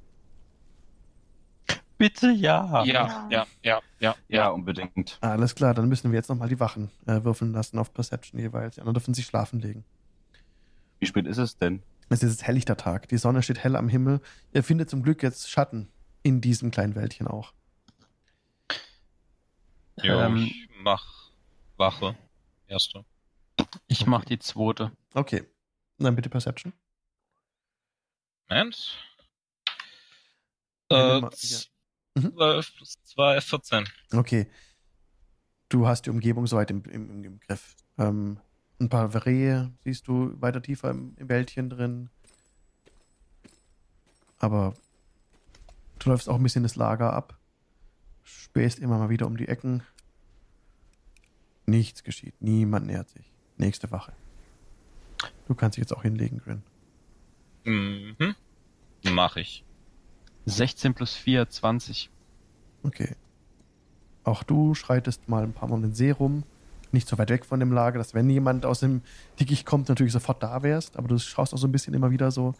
[1.98, 2.84] Bitte ja.
[2.84, 4.48] Ja, ja, ja, ja, Ja, ja.
[4.50, 5.18] unbedingt.
[5.20, 8.76] Alles klar, dann müssen wir jetzt nochmal die Wachen äh, würfeln lassen auf Perception jeweils.
[8.76, 9.84] Die anderen dürfen sich schlafen legen.
[11.00, 11.82] Wie spät ist es denn?
[12.08, 13.08] Es ist jetzt helllichter Tag.
[13.08, 14.20] Die Sonne steht hell am Himmel.
[14.52, 15.88] Ihr findet zum Glück jetzt Schatten
[16.22, 17.52] in diesem kleinen Wäldchen auch.
[20.02, 21.30] Jo, Ähm, ich mach
[21.76, 22.16] Wache.
[22.68, 23.04] Erste.
[23.88, 24.92] Ich mach die zweite.
[25.14, 25.44] Okay.
[25.98, 26.72] Dann bitte Perception.
[28.48, 28.96] Moment.
[30.90, 31.58] Ja, Äh, ja.
[32.14, 32.32] Mhm.
[32.34, 33.88] 12 plus 2, 14.
[34.12, 34.46] Okay.
[35.68, 37.76] Du hast die Umgebung soweit im, im, im, Griff.
[37.98, 38.40] Ähm,
[38.80, 42.10] ein paar Rehe siehst du weiter tiefer im, im Wäldchen drin.
[44.38, 44.74] Aber
[45.98, 47.36] du läufst auch ein bisschen das Lager ab.
[48.22, 49.82] Spähst immer mal wieder um die Ecken.
[51.66, 52.34] Nichts geschieht.
[52.40, 53.30] Niemand nähert sich.
[53.56, 54.12] Nächste Wache.
[55.46, 56.62] Du kannst dich jetzt auch hinlegen, Grin.
[57.64, 58.34] Mhm.
[59.04, 59.64] Mach ich.
[60.48, 62.10] 16 plus 4, 20.
[62.82, 63.14] Okay.
[64.24, 66.42] Auch du schreitest mal ein paar Mal um den See rum.
[66.92, 69.02] Nicht so weit weg von dem Lager, dass wenn jemand aus dem
[69.38, 70.96] Dickicht kommt, natürlich sofort da wärst.
[70.96, 72.54] Aber du schaust auch so ein bisschen immer wieder so,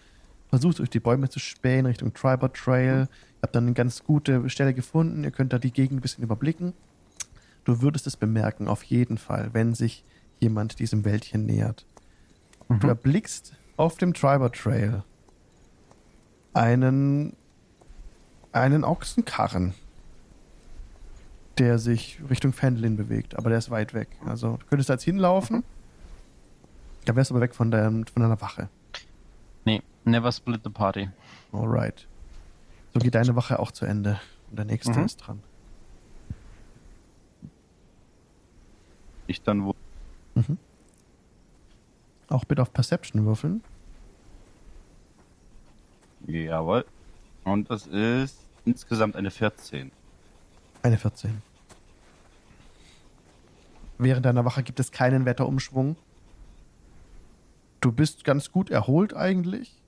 [0.50, 3.08] versuchst durch die Bäume zu spähen Richtung Tribal Trail.
[3.08, 5.24] Ihr habt dann eine ganz gute Stelle gefunden.
[5.24, 6.72] Ihr könnt da die Gegend ein bisschen überblicken.
[7.64, 10.04] Du würdest es bemerken, auf jeden Fall, wenn sich
[10.40, 11.84] jemand diesem Wäldchen nähert.
[12.68, 12.88] Du Mhm.
[12.88, 15.02] erblickst auf dem Tribal Trail
[16.54, 17.34] einen,
[18.60, 19.74] einen Ochsenkarren,
[21.58, 24.08] der sich Richtung Fenlin bewegt, aber der ist weit weg.
[24.24, 25.64] Also du könntest da jetzt hinlaufen,
[27.04, 28.68] da wärst du aber weg von, der, von deiner Wache.
[29.64, 31.08] Nee, never split the party.
[31.52, 32.06] Alright.
[32.94, 34.20] So geht deine Wache auch zu Ende.
[34.50, 35.04] Und der nächste Mhm.
[35.04, 35.42] ist dran.
[39.26, 39.74] Ich dann wohl.
[40.34, 40.56] Mhm.
[42.28, 43.62] Auch bitte auf Perception würfeln.
[46.26, 46.84] Jawohl.
[47.44, 48.38] Und das ist
[48.68, 49.90] insgesamt eine 14.
[50.82, 51.42] Eine 14.
[53.96, 55.96] Während deiner Wache gibt es keinen Wetterumschwung.
[57.80, 59.82] Du bist ganz gut erholt eigentlich.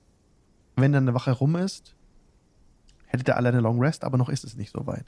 [0.75, 1.93] Wenn deine Wache rum ist,
[3.05, 5.05] hättet ihr alle eine Long Rest, aber noch ist es nicht so weit.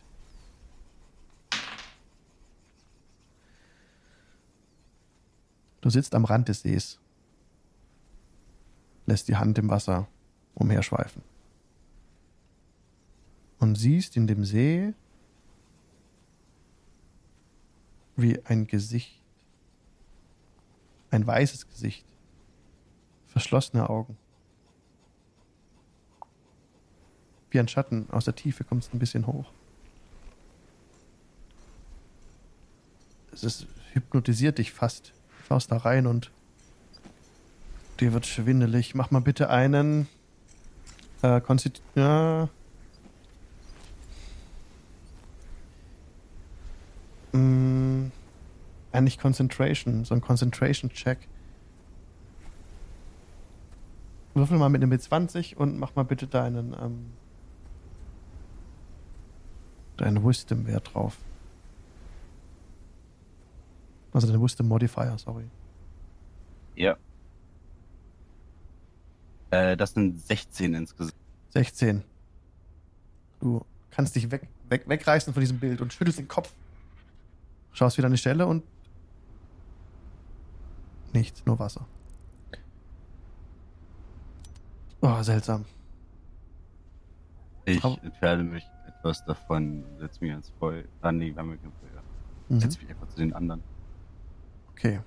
[5.82, 7.00] Du sitzt am Rand des Sees,
[9.08, 10.08] lässt die Hand im Wasser
[10.53, 11.32] umherschweifen
[13.64, 14.93] und siehst in dem See
[18.17, 19.22] wie ein Gesicht.
[21.09, 22.06] Ein weißes Gesicht.
[23.27, 24.17] Verschlossene Augen.
[27.51, 29.50] Wie ein Schatten aus der Tiefe kommt es ein bisschen hoch.
[33.32, 35.14] Es ist, hypnotisiert dich fast.
[35.48, 36.32] Schaust da rein und
[38.01, 38.93] dir wird schwindelig.
[38.93, 40.09] Mach mal bitte einen
[41.22, 42.50] äh, Konstitu ja.
[47.33, 48.11] Mm,
[48.91, 51.17] eigentlich Concentration, so ein Concentration-Check.
[54.35, 57.05] Würfel mal mit einem B20 und mach mal bitte deinen, ähm,
[59.97, 61.17] deinen Wisdom-Wert drauf.
[64.11, 65.45] Also deinen Wisdom Modifier, sorry.
[66.75, 66.97] Ja.
[69.49, 71.15] Äh, das sind 16 insgesamt.
[71.49, 72.03] 16.
[73.39, 76.51] Du kannst dich weg, weg, wegreißen von diesem Bild und schüttelst den Kopf.
[77.74, 78.64] Schaust wieder an die Stelle und
[81.14, 81.85] nichts, nur Wasser.
[85.02, 85.66] Oh, seltsam.
[87.66, 90.84] Ich Aber- entferne mich etwas davon, setze mich ans Feuer.
[91.02, 92.02] Ah, nee, wir haben ja kein Feuer.
[92.50, 92.60] Mhm.
[92.60, 93.61] Setze mich einfach zu den anderen.
[94.72, 95.02] Okay.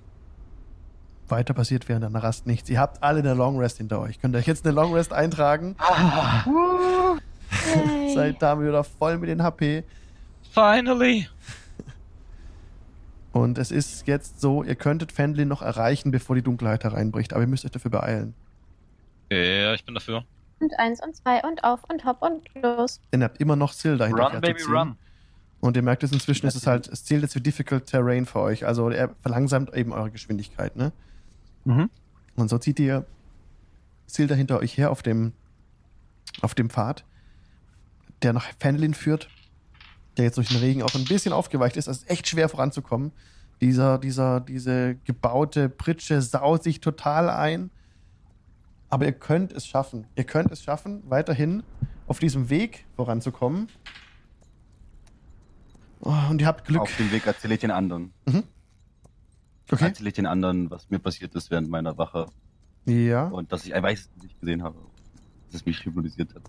[1.29, 2.69] Weiter passiert während einer Rast nichts.
[2.69, 4.19] Ihr habt alle eine Long Rest hinter euch.
[4.21, 5.75] Könnt ihr euch jetzt eine Long Rest eintragen?
[6.45, 8.13] Yay.
[8.13, 9.83] Seid damit wieder voll mit den HP.
[10.51, 11.27] Finally!
[13.37, 17.43] Und es ist jetzt so, ihr könntet Fendlin noch erreichen, bevor die Dunkelheit hereinbricht, aber
[17.43, 18.33] ihr müsst euch dafür beeilen.
[19.29, 20.23] Ja, ich bin dafür.
[20.59, 22.99] Und eins und zwei und auf und hopp und los.
[23.13, 24.31] Denn ihr habt immer noch Zill dahinter.
[24.31, 24.97] Run, Baby, run.
[25.59, 28.39] Und ihr merkt es inzwischen, ist es halt, es zählt jetzt für Difficult Terrain für
[28.39, 28.65] euch.
[28.65, 30.91] Also er verlangsamt eben eure Geschwindigkeit, ne?
[31.65, 31.91] Mhm.
[32.37, 33.05] Und so zieht ihr
[34.07, 35.33] Ziel hinter euch her auf dem,
[36.41, 37.05] auf dem Pfad,
[38.23, 39.29] der nach Fenlin führt,
[40.17, 41.87] der jetzt durch den Regen auch ein bisschen aufgeweicht ist.
[41.87, 43.11] Es ist echt schwer voranzukommen.
[43.61, 47.71] Dieser, dieser, diese gebaute Pritsche saut sich total ein.
[48.89, 50.07] Aber ihr könnt es schaffen.
[50.15, 51.63] Ihr könnt es schaffen, weiterhin
[52.07, 53.67] auf diesem Weg voranzukommen.
[55.99, 56.81] Oh, und ihr habt Glück.
[56.81, 58.13] Auf dem Weg erzähle ich den anderen.
[59.69, 59.85] Okay.
[59.85, 62.27] Erzähle ich den anderen, was mir passiert ist während meiner Wache.
[62.85, 63.27] Ja.
[63.27, 64.77] Und dass ich ein weißes Gesicht gesehen habe.
[65.47, 66.43] Dass es mich hypnotisiert hat.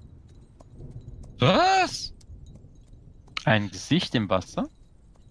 [1.40, 2.14] Was?
[3.48, 4.68] Ein Gesicht im Wasser?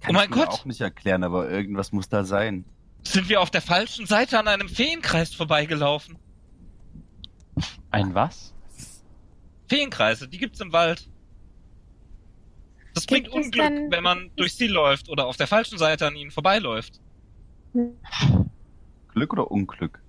[0.02, 0.50] Kann Oh mein ich mir Gott!
[0.50, 2.66] auch nicht erklären, aber irgendwas muss da sein.
[3.04, 6.18] Sind wir auf der falschen Seite an einem Feenkreis vorbeigelaufen?
[7.92, 8.56] Ein was?
[9.70, 11.08] Feenkreise, die gibt's im Wald.
[12.96, 16.16] Das Gibt bringt Unglück, wenn man durch sie läuft oder auf der falschen Seite an
[16.16, 17.00] ihnen vorbeiläuft.
[19.14, 20.02] Glück oder Unglück?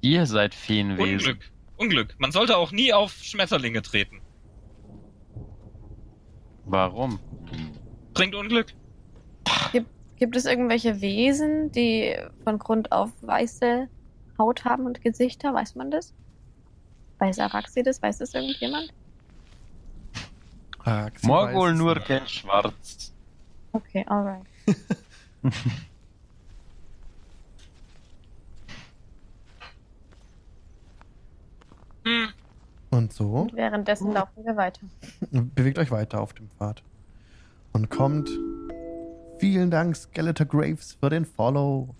[0.00, 1.12] Ihr seid Feenwesen.
[1.32, 1.50] Unglück.
[1.76, 2.14] Unglück.
[2.18, 4.21] Man sollte auch nie auf Schmetterlinge treten.
[6.64, 7.18] Warum?
[8.14, 8.72] Bringt Unglück.
[10.16, 13.88] Gibt es irgendwelche Wesen, die von Grund auf weiße
[14.38, 15.52] Haut haben und Gesichter?
[15.52, 16.14] Weiß man das?
[17.18, 18.00] Weiß Araxidis?
[18.00, 18.94] Weiß das irgendjemand?
[20.84, 23.12] Weiß Morgul es nur kennt schwarz.
[23.72, 24.46] Okay, alright.
[32.04, 32.32] Hm.
[32.92, 34.80] Und so Und währenddessen laufen wir weiter.
[35.30, 36.82] bewegt euch weiter auf dem Pfad.
[37.72, 38.28] Und kommt.
[39.38, 41.94] Vielen Dank, Skeletor Graves, für den Follow.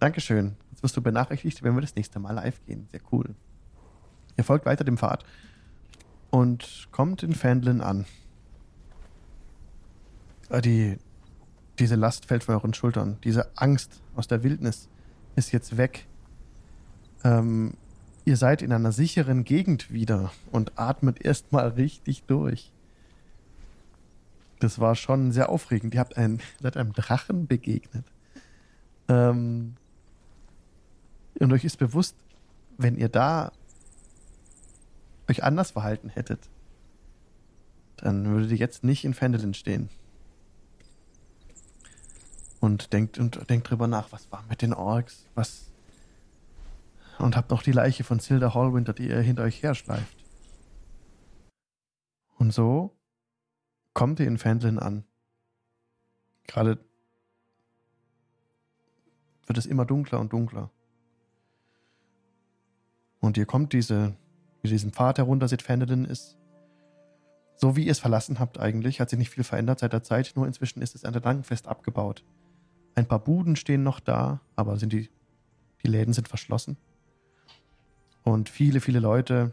[0.00, 0.56] Dankeschön.
[0.70, 2.88] Jetzt wirst du benachrichtigt, wenn wir das nächste Mal live gehen.
[2.90, 3.34] Sehr cool.
[4.38, 5.24] Ihr folgt weiter dem Pfad
[6.30, 8.06] und kommt in Fandlin an.
[10.48, 10.96] Äh, Die,
[11.78, 13.18] diese Last fällt von euren Schultern.
[13.24, 14.88] Diese Angst aus der Wildnis
[15.36, 16.06] ist jetzt weg.
[17.24, 17.74] Ähm,
[18.28, 22.70] ihr seid in einer sicheren Gegend wieder und atmet erstmal richtig durch.
[24.60, 25.94] Das war schon sehr aufregend.
[25.94, 28.04] Ihr habt einen, seid einem Drachen begegnet.
[29.08, 29.76] Ähm,
[31.40, 32.16] und euch ist bewusst,
[32.76, 33.50] wenn ihr da
[35.28, 36.40] euch anders verhalten hättet,
[37.96, 39.88] dann würdet ihr jetzt nicht in Fendelin stehen.
[42.60, 45.24] Und denkt, und denkt drüber nach, was war mit den Orks?
[45.34, 45.67] Was.
[47.18, 50.24] Und habt noch die Leiche von Silda Hallwinter, die ihr hinter euch herschleift.
[52.36, 52.96] Und so
[53.92, 55.04] kommt ihr in Fendlin an.
[56.46, 56.78] Gerade
[59.46, 60.70] wird es immer dunkler und dunkler.
[63.18, 64.14] Und ihr kommt diese,
[64.62, 66.38] diesen Pfad herunter, seht Fendlin ist
[67.60, 70.32] so wie ihr es verlassen habt eigentlich, hat sich nicht viel verändert seit der Zeit,
[70.36, 72.24] nur inzwischen ist es entlang fest abgebaut.
[72.94, 75.10] Ein paar Buden stehen noch da, aber sind die,
[75.82, 76.76] die Läden sind verschlossen.
[78.28, 79.52] Und viele, viele Leute,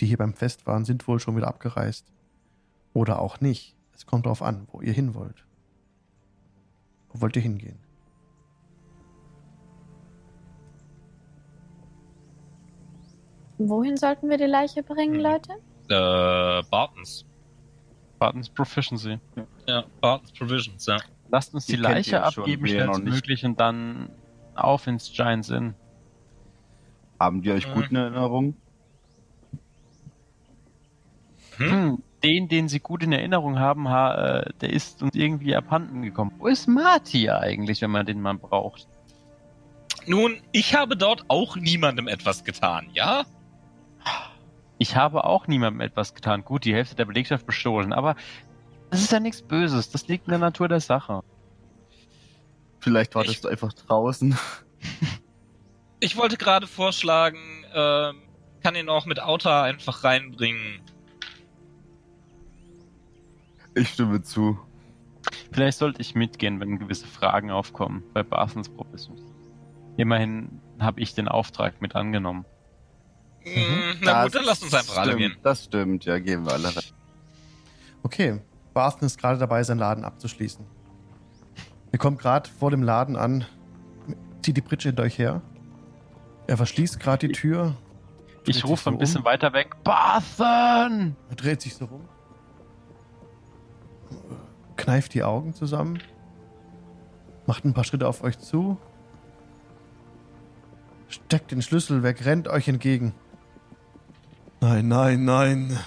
[0.00, 2.10] die hier beim Fest waren, sind wohl schon wieder abgereist.
[2.92, 3.76] Oder auch nicht.
[3.94, 5.44] Es kommt darauf an, wo ihr hin wollt.
[7.10, 7.78] Wo wollt ihr hingehen?
[13.58, 15.20] Wohin sollten wir die Leiche bringen, Hm.
[15.20, 15.52] Leute?
[15.88, 17.24] Äh, Bartons.
[18.18, 19.20] Bartons Proficiency.
[19.68, 20.96] Ja, Bartons Provisions, ja.
[21.30, 24.10] Lasst uns die Die Leiche abgeben, schnellstmöglich und dann
[24.56, 25.74] auf ins Giants Inn.
[27.22, 27.74] Haben die euch Mhm.
[27.74, 28.54] gut in Erinnerung?
[31.56, 31.70] Hm?
[31.70, 36.02] Hm, den, den sie gut in Erinnerung haben, ha, äh, der ist uns irgendwie abhanden
[36.02, 36.32] gekommen.
[36.38, 38.88] Wo ist Marty eigentlich, wenn man den mal braucht?
[40.06, 43.24] Nun, ich habe dort auch niemandem etwas getan, ja?
[44.78, 46.44] Ich habe auch niemandem etwas getan.
[46.44, 48.16] Gut, die Hälfte der Belegschaft bestohlen, aber
[48.90, 49.90] das ist ja nichts Böses.
[49.90, 51.20] Das liegt in der Natur der Sache.
[52.80, 54.36] Vielleicht wartest Ich- du einfach draußen.
[56.02, 57.38] Ich wollte gerade vorschlagen,
[57.72, 58.16] ähm,
[58.60, 60.80] kann ihn auch mit Auta einfach reinbringen.
[63.76, 64.58] Ich stimme zu.
[65.52, 69.14] Vielleicht sollte ich mitgehen, wenn gewisse Fragen aufkommen bei Barthens Professor.
[69.96, 72.46] Immerhin habe ich den Auftrag mit angenommen.
[73.44, 75.36] Mm, na gut, Das dann lasst uns einfach alle stimmt, gehen.
[75.44, 76.82] Das stimmt, ja, gehen wir alle rein.
[78.02, 78.40] Okay,
[78.74, 80.66] Barthen ist gerade dabei, seinen Laden abzuschließen.
[81.92, 83.46] Ihr kommt gerade vor dem Laden an,
[84.42, 85.42] zieht die Pritsche hinter euch her.
[86.46, 87.76] Er verschließt gerade die Tür,
[88.44, 89.24] Ich rufe so ein bisschen um.
[89.24, 89.76] weiter weg.
[89.84, 91.16] Barthen!
[91.30, 92.08] er dreht sich so rum,
[94.76, 95.98] kneift die Augen zusammen,
[97.46, 98.76] macht ein paar Schritte auf euch zu,
[101.08, 103.14] steckt den Schlüssel weg, rennt euch entgegen.
[104.60, 105.78] Nein, nein, nein.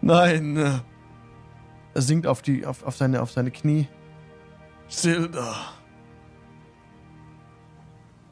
[0.00, 0.56] Nein.
[0.56, 3.86] Er sinkt auf, die, auf, auf, seine, auf seine Knie.
[4.88, 5.54] Silda.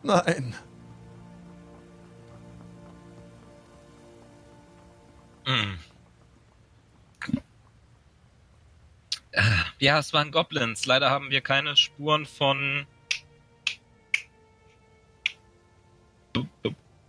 [0.03, 0.55] Nein.
[5.47, 5.79] Mm.
[9.33, 9.43] Äh,
[9.79, 10.87] Ja, es waren Goblins.
[10.87, 12.87] Leider haben wir keine Spuren von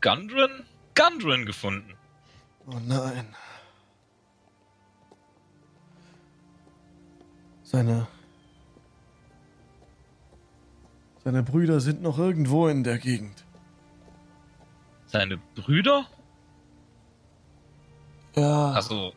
[0.02, 0.66] Gundren?
[0.96, 1.96] Gundren gefunden.
[2.68, 3.36] Oh nein.
[7.64, 8.08] Seine.
[11.24, 13.46] Seine Brüder sind noch irgendwo in der Gegend.
[15.06, 16.06] Seine Brüder?
[18.36, 18.72] Ja.
[18.72, 19.14] Also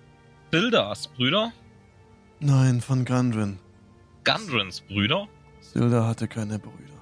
[0.50, 1.52] Sildas Brüder?
[2.40, 3.58] Nein, von Gundren.
[4.24, 5.28] Gundrens Brüder?
[5.60, 7.00] Silda hatte keine Brüder.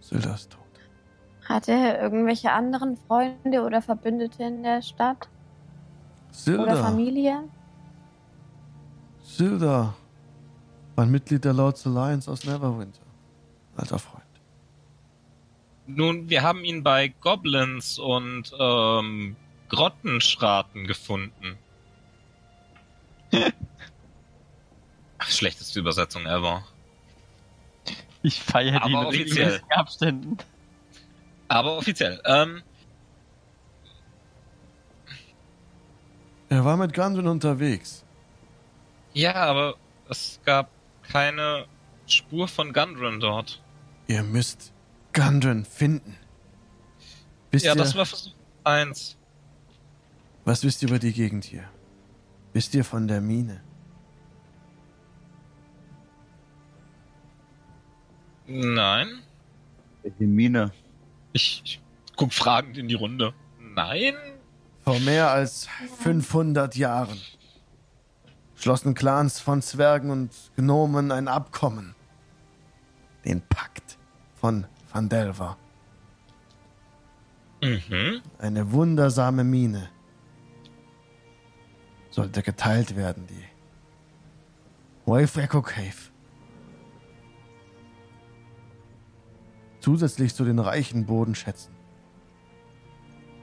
[0.00, 0.60] Silda ist tot.
[1.48, 5.28] Hatte er irgendwelche anderen Freunde oder Verbündete in der Stadt?
[5.28, 6.76] Oder Silda.
[6.76, 7.44] Familie?
[9.22, 9.94] Silda.
[10.94, 12.99] War ein Mitglied der Lords Alliance aus Neverwinter.
[13.76, 14.24] Alter Freund.
[15.86, 19.36] Nun, wir haben ihn bei Goblins und ähm,
[19.68, 21.58] Grottenschraten gefunden.
[25.20, 26.64] Schlechteste Übersetzung ever.
[28.22, 29.44] Ich feiere die in Aber offiziell.
[29.46, 30.36] regelmäßigen Abständen.
[31.48, 32.20] Aber offiziell.
[32.24, 32.62] Ähm,
[36.48, 38.04] Er war mit Gundren unterwegs.
[39.14, 39.76] ja, aber
[40.08, 40.68] es gab
[41.04, 41.66] keine
[42.12, 43.62] Spur von Gundren dort.
[44.06, 44.72] Ihr müsst
[45.12, 46.16] Gundren finden.
[47.50, 48.32] Wisst ja, ihr, das war Versuch
[48.64, 49.16] eins.
[50.44, 51.64] was wisst ihr über die Gegend hier?
[52.52, 53.62] Wisst ihr von der Mine?
[58.46, 59.22] Nein.
[60.18, 60.72] Die Mine.
[61.32, 61.80] Ich, ich
[62.16, 63.32] guck fragend in die Runde.
[63.60, 64.14] Nein?
[64.82, 67.18] Vor mehr als 500 Jahren
[68.60, 71.94] schlossen Clans von Zwergen und Gnomen ein Abkommen.
[73.24, 73.98] Den Pakt
[74.34, 75.56] von Vandelver.
[77.62, 78.22] Mhm.
[78.38, 79.90] Eine wundersame Mine.
[82.10, 83.44] Sollte geteilt werden, die
[85.06, 86.10] Wave Echo Cave.
[89.80, 91.74] Zusätzlich zu den reichen Bodenschätzen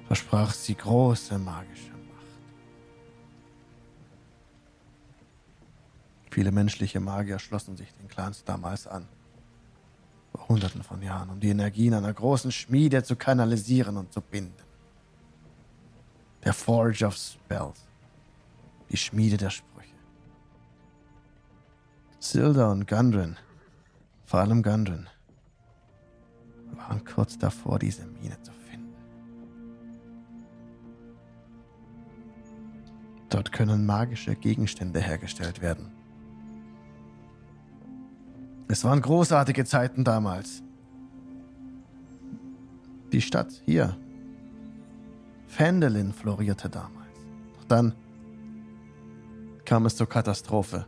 [0.07, 2.25] versprach sie große magische Macht.
[6.31, 9.07] Viele menschliche Magier schlossen sich den Clans damals an.
[10.47, 14.63] Hunderten von Jahren, um die Energien einer großen Schmiede zu kanalisieren und zu binden.
[16.43, 17.85] Der Forge of Spells.
[18.89, 19.95] Die Schmiede der Sprüche.
[22.19, 23.37] Silda und Gundren,
[24.25, 25.09] vor allem Gundren,
[26.73, 28.95] waren kurz davor, diese Mine zu finden.
[33.29, 35.96] Dort können magische Gegenstände hergestellt werden.
[38.69, 40.61] Es waren großartige Zeiten damals.
[43.11, 43.97] Die Stadt hier,
[45.47, 47.07] Fendelin, florierte damals.
[47.55, 47.95] Doch dann
[49.63, 50.85] kam es zur Katastrophe.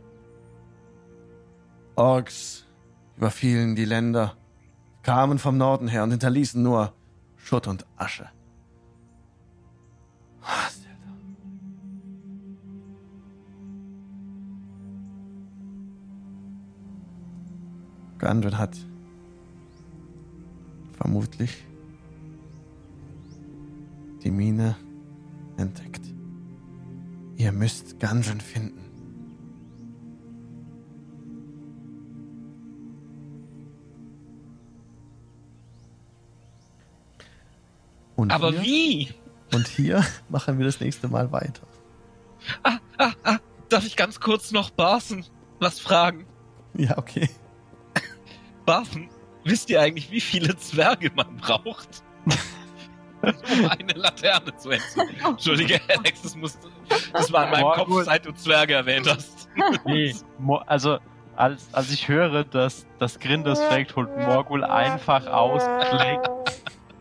[1.96, 2.66] Orks
[3.16, 4.36] überfielen die Länder,
[5.02, 6.92] kamen vom Norden her und hinterließen nur
[7.36, 8.28] Schutt und Asche.
[10.42, 10.68] Ah,
[18.20, 18.76] Gundren hat
[20.92, 21.64] vermutlich
[24.22, 24.76] die Mine
[25.56, 26.02] entdeckt.
[27.36, 28.78] Ihr müsst Gundren finden.
[38.16, 39.14] Und Aber hier, wie?
[39.54, 41.62] Und hier machen wir das nächste Mal weiter.
[42.62, 43.38] Ah, ah, ah,
[43.70, 45.24] darf ich ganz kurz noch Barson
[45.58, 46.26] was fragen?
[46.74, 47.28] Ja, okay.
[48.70, 49.08] Barson,
[49.42, 52.04] wisst ihr eigentlich, wie viele Zwerge man braucht?
[53.20, 55.16] um eine Laterne zu entzünden.
[55.26, 56.68] Entschuldige, Alex, das, musste,
[57.12, 59.48] das war in meinem Boah, Kopf, seit du Zwerge erwähnt hast.
[59.84, 60.14] Nee,
[60.66, 60.98] also
[61.34, 66.30] als, als ich höre, dass das Grin das schlägt, holt Morgul einfach aus, schlägt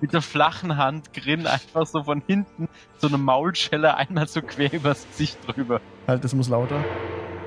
[0.01, 2.67] mit der flachen Hand Grin einfach so von hinten
[2.98, 5.81] so eine Maulschelle einmal so quer übers Gesicht drüber.
[6.07, 6.83] Halt, das muss lauter.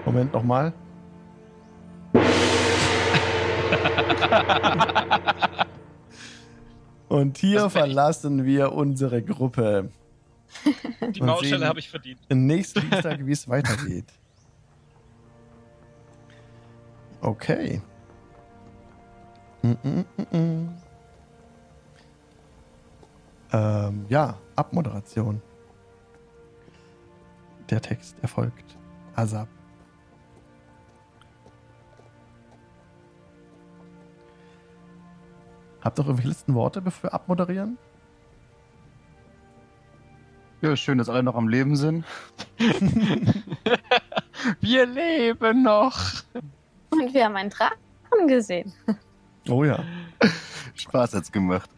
[0.04, 0.72] Moment, nochmal.
[7.08, 9.90] Und hier verlassen wir unsere Gruppe.
[11.14, 12.20] Die sehen- habe ich verdient.
[12.30, 14.06] Nächsten Dienstag, wie es weitergeht.
[17.20, 17.80] Okay.
[19.62, 20.68] Mm, mm, mm, mm.
[23.52, 25.40] Ähm, ja, Abmoderation.
[27.70, 28.76] Der Text erfolgt.
[29.14, 29.48] Asap.
[35.82, 37.76] Habt ihr noch irgendwelche letzten Worte, bevor wir abmoderieren?
[40.60, 42.04] Ja, schön, dass alle noch am Leben sind.
[44.60, 45.98] Wir leben noch!
[46.90, 48.72] Und wir haben einen Drachen gesehen.
[49.48, 49.82] Oh ja.
[50.74, 51.70] Spaß hat's gemacht.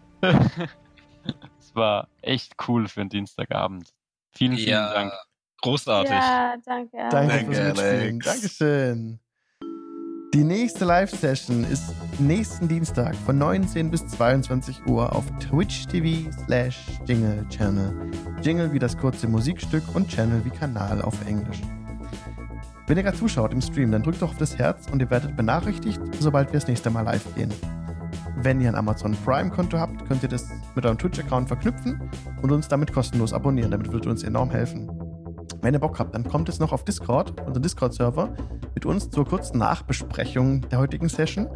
[1.58, 3.92] Es war echt cool für einen Dienstagabend.
[4.33, 5.12] Vielen, vielen Ja, Dank.
[5.62, 6.10] großartig.
[6.10, 6.97] Ja, danke.
[7.10, 8.23] Danke Danke, fürs Mitspielen.
[8.23, 8.26] Alex.
[8.26, 9.20] Dankeschön.
[10.34, 16.76] Die nächste Live-Session ist nächsten Dienstag von 19 bis 22 Uhr auf Twitch TV slash
[17.06, 17.94] Jingle Channel.
[18.42, 21.60] Jingle wie das kurze Musikstück und Channel wie Kanal auf Englisch.
[22.88, 25.36] Wenn ihr gerade zuschaut im Stream, dann drückt doch auf das Herz und ihr werdet
[25.36, 27.52] benachrichtigt, sobald wir das nächste Mal live gehen.
[28.38, 32.10] Wenn ihr ein Amazon Prime-Konto habt, könnt ihr das mit eurem Twitch-Account verknüpfen
[32.42, 33.70] und uns damit kostenlos abonnieren.
[33.70, 35.03] Damit würde uns enorm helfen.
[35.65, 38.28] Wenn ihr Bock habt, dann kommt es noch auf Discord, unseren Discord-Server,
[38.75, 41.49] mit uns zur kurzen Nachbesprechung der heutigen Session.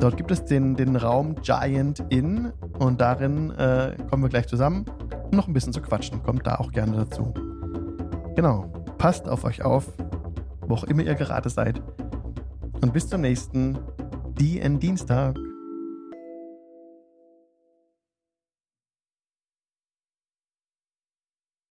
[0.00, 4.86] Dort gibt es den, den Raum Giant Inn und darin äh, kommen wir gleich zusammen,
[5.30, 6.20] um noch ein bisschen zu quatschen.
[6.24, 7.32] Kommt da auch gerne dazu.
[8.34, 9.86] Genau, passt auf euch auf,
[10.62, 11.80] wo auch immer ihr gerade seid.
[12.82, 13.78] Und bis zum nächsten
[14.36, 15.38] DN Dienstag.